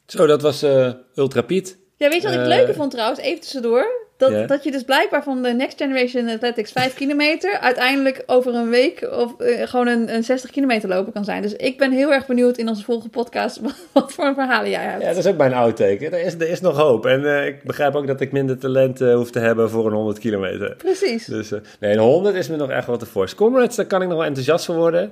Zo, 0.06 0.26
dat 0.26 0.42
was 0.42 0.64
eh, 0.64 0.92
Ultra 1.16 1.42
Piet. 1.42 1.78
Ja, 1.98 2.10
weet 2.10 2.22
je 2.22 2.28
wat 2.28 2.36
ik 2.38 2.42
Eh, 2.44 2.48
leuker 2.48 2.74
vond 2.74 2.92
trouwens? 2.92 3.20
Even 3.20 3.42
tussendoor. 3.42 4.05
Dat, 4.18 4.48
dat 4.48 4.64
je 4.64 4.72
dus 4.72 4.84
blijkbaar 4.84 5.24
van 5.24 5.42
de 5.42 5.50
Next 5.50 5.78
Generation 5.78 6.30
Athletics 6.30 6.72
5 6.72 6.94
kilometer... 6.94 7.60
uiteindelijk 7.60 8.24
over 8.26 8.54
een 8.54 8.70
week 8.70 9.08
of 9.12 9.40
eh, 9.40 9.68
gewoon 9.68 9.88
een, 9.88 10.16
een 10.16 10.24
60 10.24 10.52
kilometer 10.52 10.90
lopen 10.90 11.14
kan 11.14 11.24
zijn. 11.24 11.42
Dus 11.42 11.54
ik 11.54 11.78
ben 11.78 11.92
heel 11.92 12.14
erg 12.14 12.26
benieuwd 12.26 12.58
in 12.58 12.68
onze 12.68 12.84
volgende 12.84 13.10
podcast... 13.10 13.60
wat, 13.60 13.76
wat 13.94 14.14
voor 14.14 14.34
verhalen 14.34 14.70
jij 14.70 14.84
hebt. 14.84 15.02
Ja, 15.02 15.08
dat 15.08 15.18
is 15.18 15.28
ook 15.28 15.38
mijn 15.38 15.54
outteken. 15.54 16.12
Er 16.12 16.20
is, 16.20 16.34
er 16.34 16.50
is 16.50 16.62
nog 16.62 16.78
hoop. 16.78 17.06
En 17.06 17.26
eh, 17.26 17.46
ik 17.46 17.64
begrijp 17.64 17.96
ook 17.96 18.08
dat 18.08 18.22
ik 18.22 18.32
minder 18.32 18.58
talent 18.58 19.02
eh, 19.02 19.16
hoef 19.16 19.32
te 19.32 19.40
hebben 19.40 19.70
voor 19.70 19.86
een 19.86 19.94
100 19.94 20.20
kilometer. 20.20 20.76
Precies. 20.76 21.26
Dus 21.26 21.52
eh, 21.52 21.60
nee, 21.80 21.92
een 21.94 22.00
100 22.00 22.36
is 22.36 22.48
me 22.48 22.56
nog 22.56 22.70
echt 22.70 22.88
wat 22.88 23.00
te 23.00 23.06
fors. 23.06 23.36
Comrades, 23.36 23.76
daar 23.76 23.86
kan 23.86 24.02
ik 24.02 24.08
nog 24.08 24.18
wel 24.18 24.28
enthousiast 24.28 24.66
van 24.66 24.76
worden. 24.76 25.12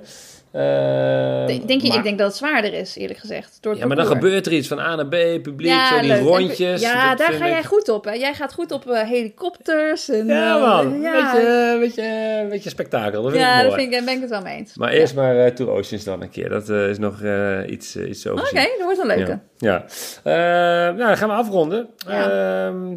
Eh, 0.54 1.46
Denk, 1.46 1.68
denk 1.68 1.80
je, 1.80 1.88
maar- 1.88 1.96
ik 1.96 2.02
denk 2.02 2.18
dat 2.18 2.26
het 2.26 2.36
zwaarder 2.36 2.72
is, 2.74 2.96
eerlijk 2.96 3.18
gezegd. 3.18 3.58
Door 3.60 3.72
het 3.72 3.80
Ja, 3.80 3.86
maar 3.86 3.96
dan 3.96 4.06
gebeurt 4.06 4.46
er 4.46 4.52
iets 4.52 4.68
van 4.68 4.78
A 4.78 4.94
naar 4.94 5.06
B, 5.06 5.42
publiek, 5.42 5.72
zo 5.90 5.98
die 6.00 6.08
leuk. 6.08 6.22
Rondjes. 6.22 6.80
Ja, 6.80 7.14
daar 7.14 7.32
ga 7.32 7.48
jij 7.48 7.64
goed 7.64 7.88
op. 7.88 8.04
Hè? 8.04 8.12
Jij 8.12 8.34
gaat 8.34 8.52
goed 8.52 8.72
op 8.72 8.86
eh, 8.90 9.02
helikopters. 9.08 10.08
En, 10.08 10.26
Ja, 10.26 10.56
eh, 10.56 10.62
man. 10.62 11.00
ja, 11.00 11.32
Beetje, 11.32 11.76
beetje, 11.80 12.46
beetje 12.50 12.70
spektakel. 12.70 13.22
Dat 13.22 13.30
vind 13.30 13.42
ja 13.44 13.60
ik 13.60 13.66
mooi. 13.68 13.80
vind 13.80 13.94
ik, 13.94 14.04
ben 14.04 14.14
ik 14.14 14.20
het 14.20 14.30
wel 14.30 14.42
mee 14.42 14.56
eens. 14.56 14.76
Maar 14.76 14.90
eerst 14.90 15.14
maar 15.14 15.36
eh 15.36 15.50
Two 15.52 15.68
Oceans 15.68 16.04
dan 16.04 16.22
een 16.22 16.30
keer. 16.30 16.48
Dat 16.48 16.68
is 16.68 16.98
nog 16.98 17.20
iets, 17.66 17.96
iets 17.96 18.22
te 18.22 18.32
Oké, 18.32 18.52
dat 18.54 18.82
wordt 18.82 18.98
een 18.98 19.06
leuke. 19.06 19.38
Ja. 19.58 19.84
nou, 20.24 20.96
dan 20.96 21.16
gaan 21.16 21.28
we 21.28 21.34
afronden. 21.34 21.88
Ehm, 22.08 22.96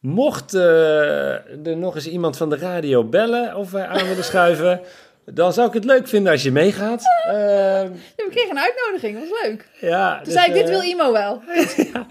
mocht 0.00 0.52
er 0.54 1.42
nog 1.76 1.94
eens 1.94 2.08
iemand 2.08 2.36
van 2.36 2.50
de 2.50 2.56
radio 2.56 3.04
bellen 3.04 3.54
of 3.56 3.70
wij 3.70 3.86
aan 3.86 4.06
willen 4.06 4.24
schuiven... 4.24 4.80
dan 5.24 5.52
zou 5.52 5.68
ik 5.68 5.74
het 5.74 5.84
leuk 5.84 6.08
vinden 6.08 6.32
als 6.32 6.42
je 6.42 6.52
meegaat. 6.52 7.02
Ehm, 7.26 7.34
Ja, 7.34 7.88
we 8.16 8.28
kregen 8.30 8.50
een 8.50 8.58
uitnodiging, 8.58 9.18
dat 9.20 9.28
was 9.28 9.42
leuk. 9.42 9.68
ja, 9.80 10.14
Toen 10.14 10.24
dus, 10.24 10.32
zei 10.32 10.46
ik, 10.46 10.52
dit 10.54 10.62
eh, 10.68 10.70
wil 10.70 10.82
Imo 10.90 11.12
wel. 11.12 11.42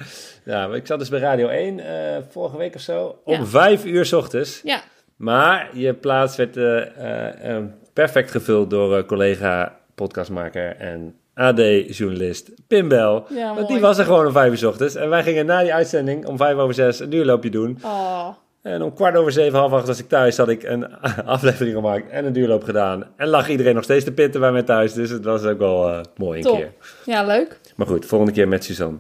Ja, 0.45 0.68
maar 0.68 0.76
ik 0.78 0.88
zat 0.88 0.99
dus 0.99 1.09
bij 1.09 1.20
Radio 1.20 1.47
1 1.47 1.80
eh, 1.80 2.18
vorige 2.30 2.57
week 2.57 2.76
of 2.76 2.82
zo. 2.82 3.20
Om 3.24 3.34
Ja. 3.34 3.45
vijf 3.45 3.86
uur 3.86 4.05
's 4.05 4.14
ochtends. 4.14 4.62
Ja, 4.64 4.82
Maar 5.16 5.70
je 5.74 5.93
plaats 5.93 6.36
werd 6.36 6.57
eh, 6.57 7.57
perfect 7.93 8.32
gevuld 8.32 8.70
door 8.70 9.05
collega 9.05 9.78
podcastmaker 9.95 10.76
en 10.78 11.16
AD-journalist 11.34 12.51
Pim 12.68 12.88
Bel. 12.88 13.26
Ja, 13.30 13.53
Want 13.55 13.68
die 13.68 13.80
was 13.80 13.97
er 13.97 14.05
gewoon 14.05 14.26
om 14.26 14.32
vijf 14.32 14.51
uur 14.51 14.57
's 14.57 14.64
ochtends. 14.64 14.95
En 14.95 15.09
wij 15.09 15.24
gingen 15.24 15.45
na 15.45 15.62
die 15.62 15.74
uitzending 15.74 16.26
om 16.26 16.38
vijf 16.38 16.55
over 16.57 16.74
zes 16.74 16.99
een 16.99 17.09
duurloopje 17.09 17.49
doen. 17.49 17.78
oh, 17.84 18.28
En 18.62 18.82
om 18.82 18.93
kwart 18.93 19.16
over 19.16 19.32
zeven, 19.32 19.59
half 19.59 19.72
acht 19.72 19.88
was 19.88 19.99
ik 19.99 20.07
thuis. 20.09 20.38
Had 20.38 20.49
ik 20.49 20.64
een 20.64 20.99
aflevering 21.26 21.76
gemaakt 21.76 22.09
en 22.09 22.26
een 22.26 22.34
duurloop 22.34 22.64
gedaan. 22.64 23.03
En 23.18 23.28
lag 23.28 23.49
iedereen 23.49 23.76
nog 23.76 23.84
steeds 23.84 24.05
te 24.05 24.12
pitten 24.12 24.39
bij 24.41 24.51
mij 24.51 24.64
thuis. 24.64 24.93
Dus 24.93 25.09
het 25.09 25.24
was 25.24 25.43
ook 25.43 25.57
wel 25.57 25.89
eh, 25.89 25.99
mooi 26.16 26.38
een 26.38 26.45
top. 26.45 26.55
keer. 26.55 26.72
Ja, 27.05 27.26
leuk. 27.26 27.59
Maar 27.76 27.88
goed, 27.88 28.05
volgende 28.05 28.34
keer 28.34 28.47
met 28.47 28.64
Suzanne. 28.64 28.97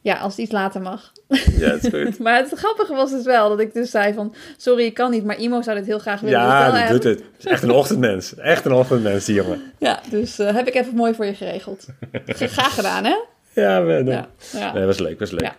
Ja, 0.00 0.14
als 0.18 0.32
het 0.32 0.42
iets 0.42 0.52
later 0.52 0.80
mag. 0.80 1.12
Ja, 1.58 1.68
dat 1.68 1.84
is 1.84 1.90
goed. 2.02 2.18
Maar 2.18 2.36
het 2.36 2.52
grappige 2.54 2.94
was 2.94 3.10
dus 3.10 3.24
wel 3.24 3.48
dat 3.48 3.60
ik 3.60 3.74
dus 3.74 3.90
zei 3.90 4.14
van... 4.14 4.34
Sorry, 4.56 4.84
ik 4.84 4.94
kan 4.94 5.10
niet, 5.10 5.24
maar 5.24 5.38
Imo 5.38 5.62
zou 5.62 5.76
dit 5.76 5.86
heel 5.86 5.98
graag 5.98 6.20
willen. 6.20 6.38
Ja, 6.38 6.64
dat 6.64 6.74
hebben. 6.74 6.92
doet 6.92 7.04
het. 7.04 7.18
Het 7.18 7.44
is 7.44 7.44
echt 7.44 7.62
een 7.62 7.70
ochtendmens. 7.70 8.34
Echt 8.34 8.64
een 8.64 8.72
ochtendmens, 8.72 9.24
die 9.24 9.34
jongen. 9.34 9.62
Ja, 9.78 10.00
dus 10.10 10.38
eh, 10.38 10.54
heb 10.54 10.66
ik 10.66 10.74
even 10.74 10.94
mooi 10.94 11.14
voor 11.14 11.26
je 11.26 11.34
geregeld. 11.34 11.86
Graag 12.26 12.74
gedaan, 12.74 13.04
hè? 13.04 13.16
Ja, 13.54 13.82
we, 13.84 14.02
Ja, 14.04 14.28
ja. 14.52 14.72
Nee, 14.72 14.84
was 14.84 14.98
leuk, 14.98 15.18
was 15.18 15.30
leuk. 15.30 15.52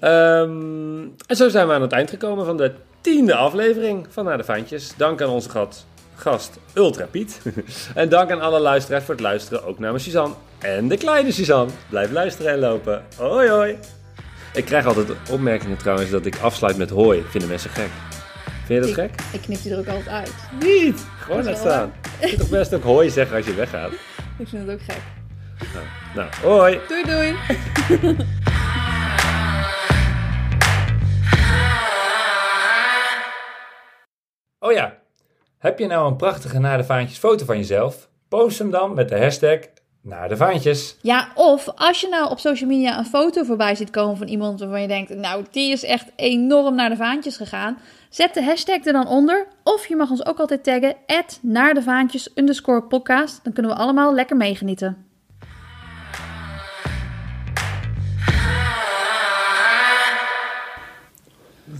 Ehm, 0.00 1.00
en 1.26 1.36
zo 1.36 1.48
zijn 1.48 1.66
we 1.66 1.72
aan 1.72 1.82
het 1.82 1.92
eind 1.92 2.10
gekomen 2.10 2.44
van 2.44 2.56
de 2.56 2.72
tiende 3.00 3.34
aflevering 3.34 4.06
van 4.10 4.24
Naar 4.24 4.36
de 4.38 4.44
Vaantjes. 4.44 4.92
Dank 4.96 5.22
aan 5.22 5.28
onze 5.28 5.50
gast, 5.50 5.86
gast 6.14 6.58
Ultra 6.74 7.06
Piet. 7.10 7.40
en 7.94 8.08
dank 8.08 8.30
aan 8.30 8.40
alle 8.40 8.60
luisteraars 8.60 9.04
voor 9.04 9.14
het 9.14 9.22
luisteren, 9.22 9.64
ook 9.64 9.78
namens 9.78 10.04
Suzanne 10.04 10.34
en 10.58 10.88
de 10.88 10.96
kleine 10.96 11.32
Suzanne. 11.32 11.72
Blijf 11.88 12.10
luisteren 12.10 12.52
en 12.52 12.58
lopen. 12.58 13.02
Hoi 13.16 13.48
hoi. 13.48 13.76
Ik 14.54 14.64
krijg 14.64 14.86
altijd 14.86 15.08
opmerkingen 15.30 15.76
trouwens 15.76 16.10
dat 16.10 16.26
ik 16.26 16.36
afsluit 16.40 16.76
met 16.76 16.90
hoi. 16.90 17.22
Vinden 17.28 17.48
mensen 17.48 17.70
gek. 17.70 17.90
Vind 18.64 18.68
je 18.68 18.80
dat 18.80 18.88
Ik, 18.88 18.94
gek? 18.94 19.10
ik 19.32 19.40
knip 19.40 19.62
die 19.62 19.72
er 19.72 19.78
ook 19.78 19.86
altijd 19.88 20.08
uit. 20.08 20.32
Niet. 20.60 21.04
Gewoon 21.20 21.44
laat 21.44 21.58
staan. 21.58 21.92
Je 22.20 22.26
kunt 22.26 22.38
toch 22.38 22.48
best 22.48 22.74
ook 22.74 22.82
hoi 22.82 23.10
zeggen 23.10 23.36
als 23.36 23.46
je 23.46 23.54
weggaat. 23.54 23.90
Ik 24.38 24.48
vind 24.48 24.66
het 24.66 24.70
ook 24.70 24.82
gek. 24.82 25.00
Nou, 26.14 26.28
hoi. 26.42 26.80
Doei, 26.88 27.02
doei. 27.04 27.34
Oh 34.58 34.72
ja, 34.72 34.98
heb 35.58 35.78
je 35.78 35.86
nou 35.86 36.08
een 36.08 36.16
prachtige 36.16 36.58
naar 36.58 36.78
de 36.78 36.84
vaantjes 36.84 37.18
foto 37.18 37.44
van 37.44 37.56
jezelf? 37.56 38.08
Post 38.28 38.58
hem 38.58 38.70
dan 38.70 38.94
met 38.94 39.08
de 39.08 39.18
hashtag 39.18 39.58
naar 40.02 40.28
de 40.28 40.36
vaantjes. 40.36 40.96
Ja, 41.02 41.28
of 41.34 41.68
als 41.74 42.00
je 42.00 42.08
nou 42.08 42.30
op 42.30 42.38
social 42.38 42.70
media 42.70 42.98
een 42.98 43.04
foto 43.04 43.44
voorbij 43.44 43.74
ziet 43.74 43.90
komen 43.90 44.16
van 44.16 44.26
iemand 44.26 44.60
waarvan 44.60 44.80
je 44.80 44.88
denkt, 44.88 45.14
nou, 45.14 45.44
die 45.50 45.72
is 45.72 45.84
echt 45.84 46.12
enorm 46.16 46.74
naar 46.74 46.88
de 46.88 46.96
vaantjes 46.96 47.36
gegaan. 47.36 47.78
Zet 48.10 48.34
de 48.34 48.44
hashtag 48.44 48.84
er 48.84 48.92
dan 48.92 49.08
onder. 49.08 49.46
Of 49.62 49.86
je 49.86 49.96
mag 49.96 50.10
ons 50.10 50.26
ook 50.26 50.38
altijd 50.38 50.64
taggen, 50.64 50.96
naar 51.42 51.74
de 51.74 51.82
vaantjes 51.82 52.30
underscore 52.34 52.82
podcast. 52.82 53.44
Dan 53.44 53.52
kunnen 53.52 53.72
we 53.72 53.78
allemaal 53.78 54.14
lekker 54.14 54.36
meegenieten. 54.36 55.05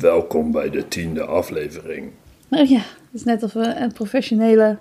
Welkom 0.01 0.51
bij 0.53 0.71
de 0.71 0.89
tiende 0.89 1.25
aflevering. 1.25 2.13
Nou 2.49 2.69
ja, 2.69 2.79
het 2.79 3.13
is 3.13 3.25
net 3.25 3.43
of 3.43 3.53
we 3.53 3.75
een 3.75 3.93
professionele 3.93 4.79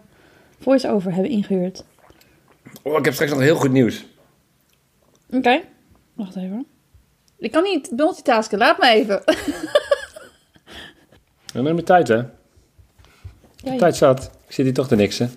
voice-over 0.59 1.13
hebben 1.13 1.31
ingehuurd. 1.31 1.83
Oh, 2.81 2.97
ik 2.97 3.05
heb 3.05 3.13
straks 3.13 3.31
nog 3.31 3.41
heel 3.41 3.55
goed 3.55 3.71
nieuws. 3.71 4.05
Oké, 5.31 5.61
wacht 6.13 6.35
even. 6.35 6.65
Ik 7.37 7.51
kan 7.51 7.63
niet 7.63 7.91
multitasken, 7.91 8.57
laat 8.57 8.77
me 8.79 8.87
even. 8.87 9.21
We 9.25 9.35
hebben 11.61 11.73
mijn 11.73 11.85
tijd, 11.85 12.07
hè? 12.07 12.15
Ja, 12.15 12.29
ja, 13.63 13.77
Tijd 13.77 13.95
zat. 13.95 14.23
Ik 14.47 14.53
zit 14.53 14.65
hier 14.65 14.73
toch 14.73 14.87
te 14.87 14.95
niksen. 14.95 15.31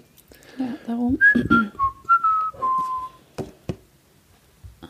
ja, 0.58 0.76
daarom. 0.86 1.16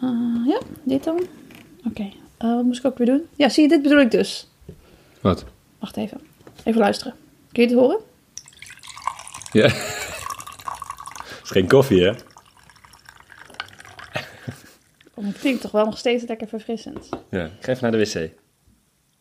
Ah, 0.00 0.46
ja, 0.46 0.60
dit 0.82 1.04
dan. 1.04 1.20
Oké, 1.86 2.10
eh, 2.38 2.54
wat 2.54 2.64
moest 2.64 2.78
ik 2.78 2.86
ook 2.86 2.98
weer 2.98 3.06
doen? 3.06 3.26
Ja, 3.36 3.48
zie 3.48 3.62
je, 3.62 3.68
dit 3.68 3.82
bedoel 3.82 4.00
ik 4.00 4.10
dus. 4.10 4.47
Wat? 5.28 5.44
Wacht 5.78 5.96
even. 5.96 6.20
Even 6.64 6.80
luisteren. 6.80 7.14
Kun 7.52 7.62
je 7.62 7.68
het 7.68 7.78
horen? 7.78 7.98
Ja. 9.52 9.64
is 11.44 11.50
geen 11.50 11.68
koffie, 11.68 12.02
hè? 12.04 12.10
Oh, 15.14 15.26
het 15.26 15.38
klinkt 15.38 15.60
toch 15.60 15.70
wel 15.70 15.84
nog 15.84 15.98
steeds 15.98 16.24
lekker 16.26 16.48
verfrissend. 16.48 17.08
Ja. 17.30 17.44
Ik 17.44 17.52
ga 17.64 17.70
even 17.72 17.82
naar 17.82 17.92
de 17.92 17.98
wc. 17.98 18.30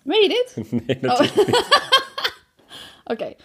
Meen 0.03 0.22
je 0.22 0.28
dit? 0.28 0.55
nee, 0.88 0.97
Oh. 1.12 1.20
natuurlijk. 1.20 1.68
Oké. 3.14 3.36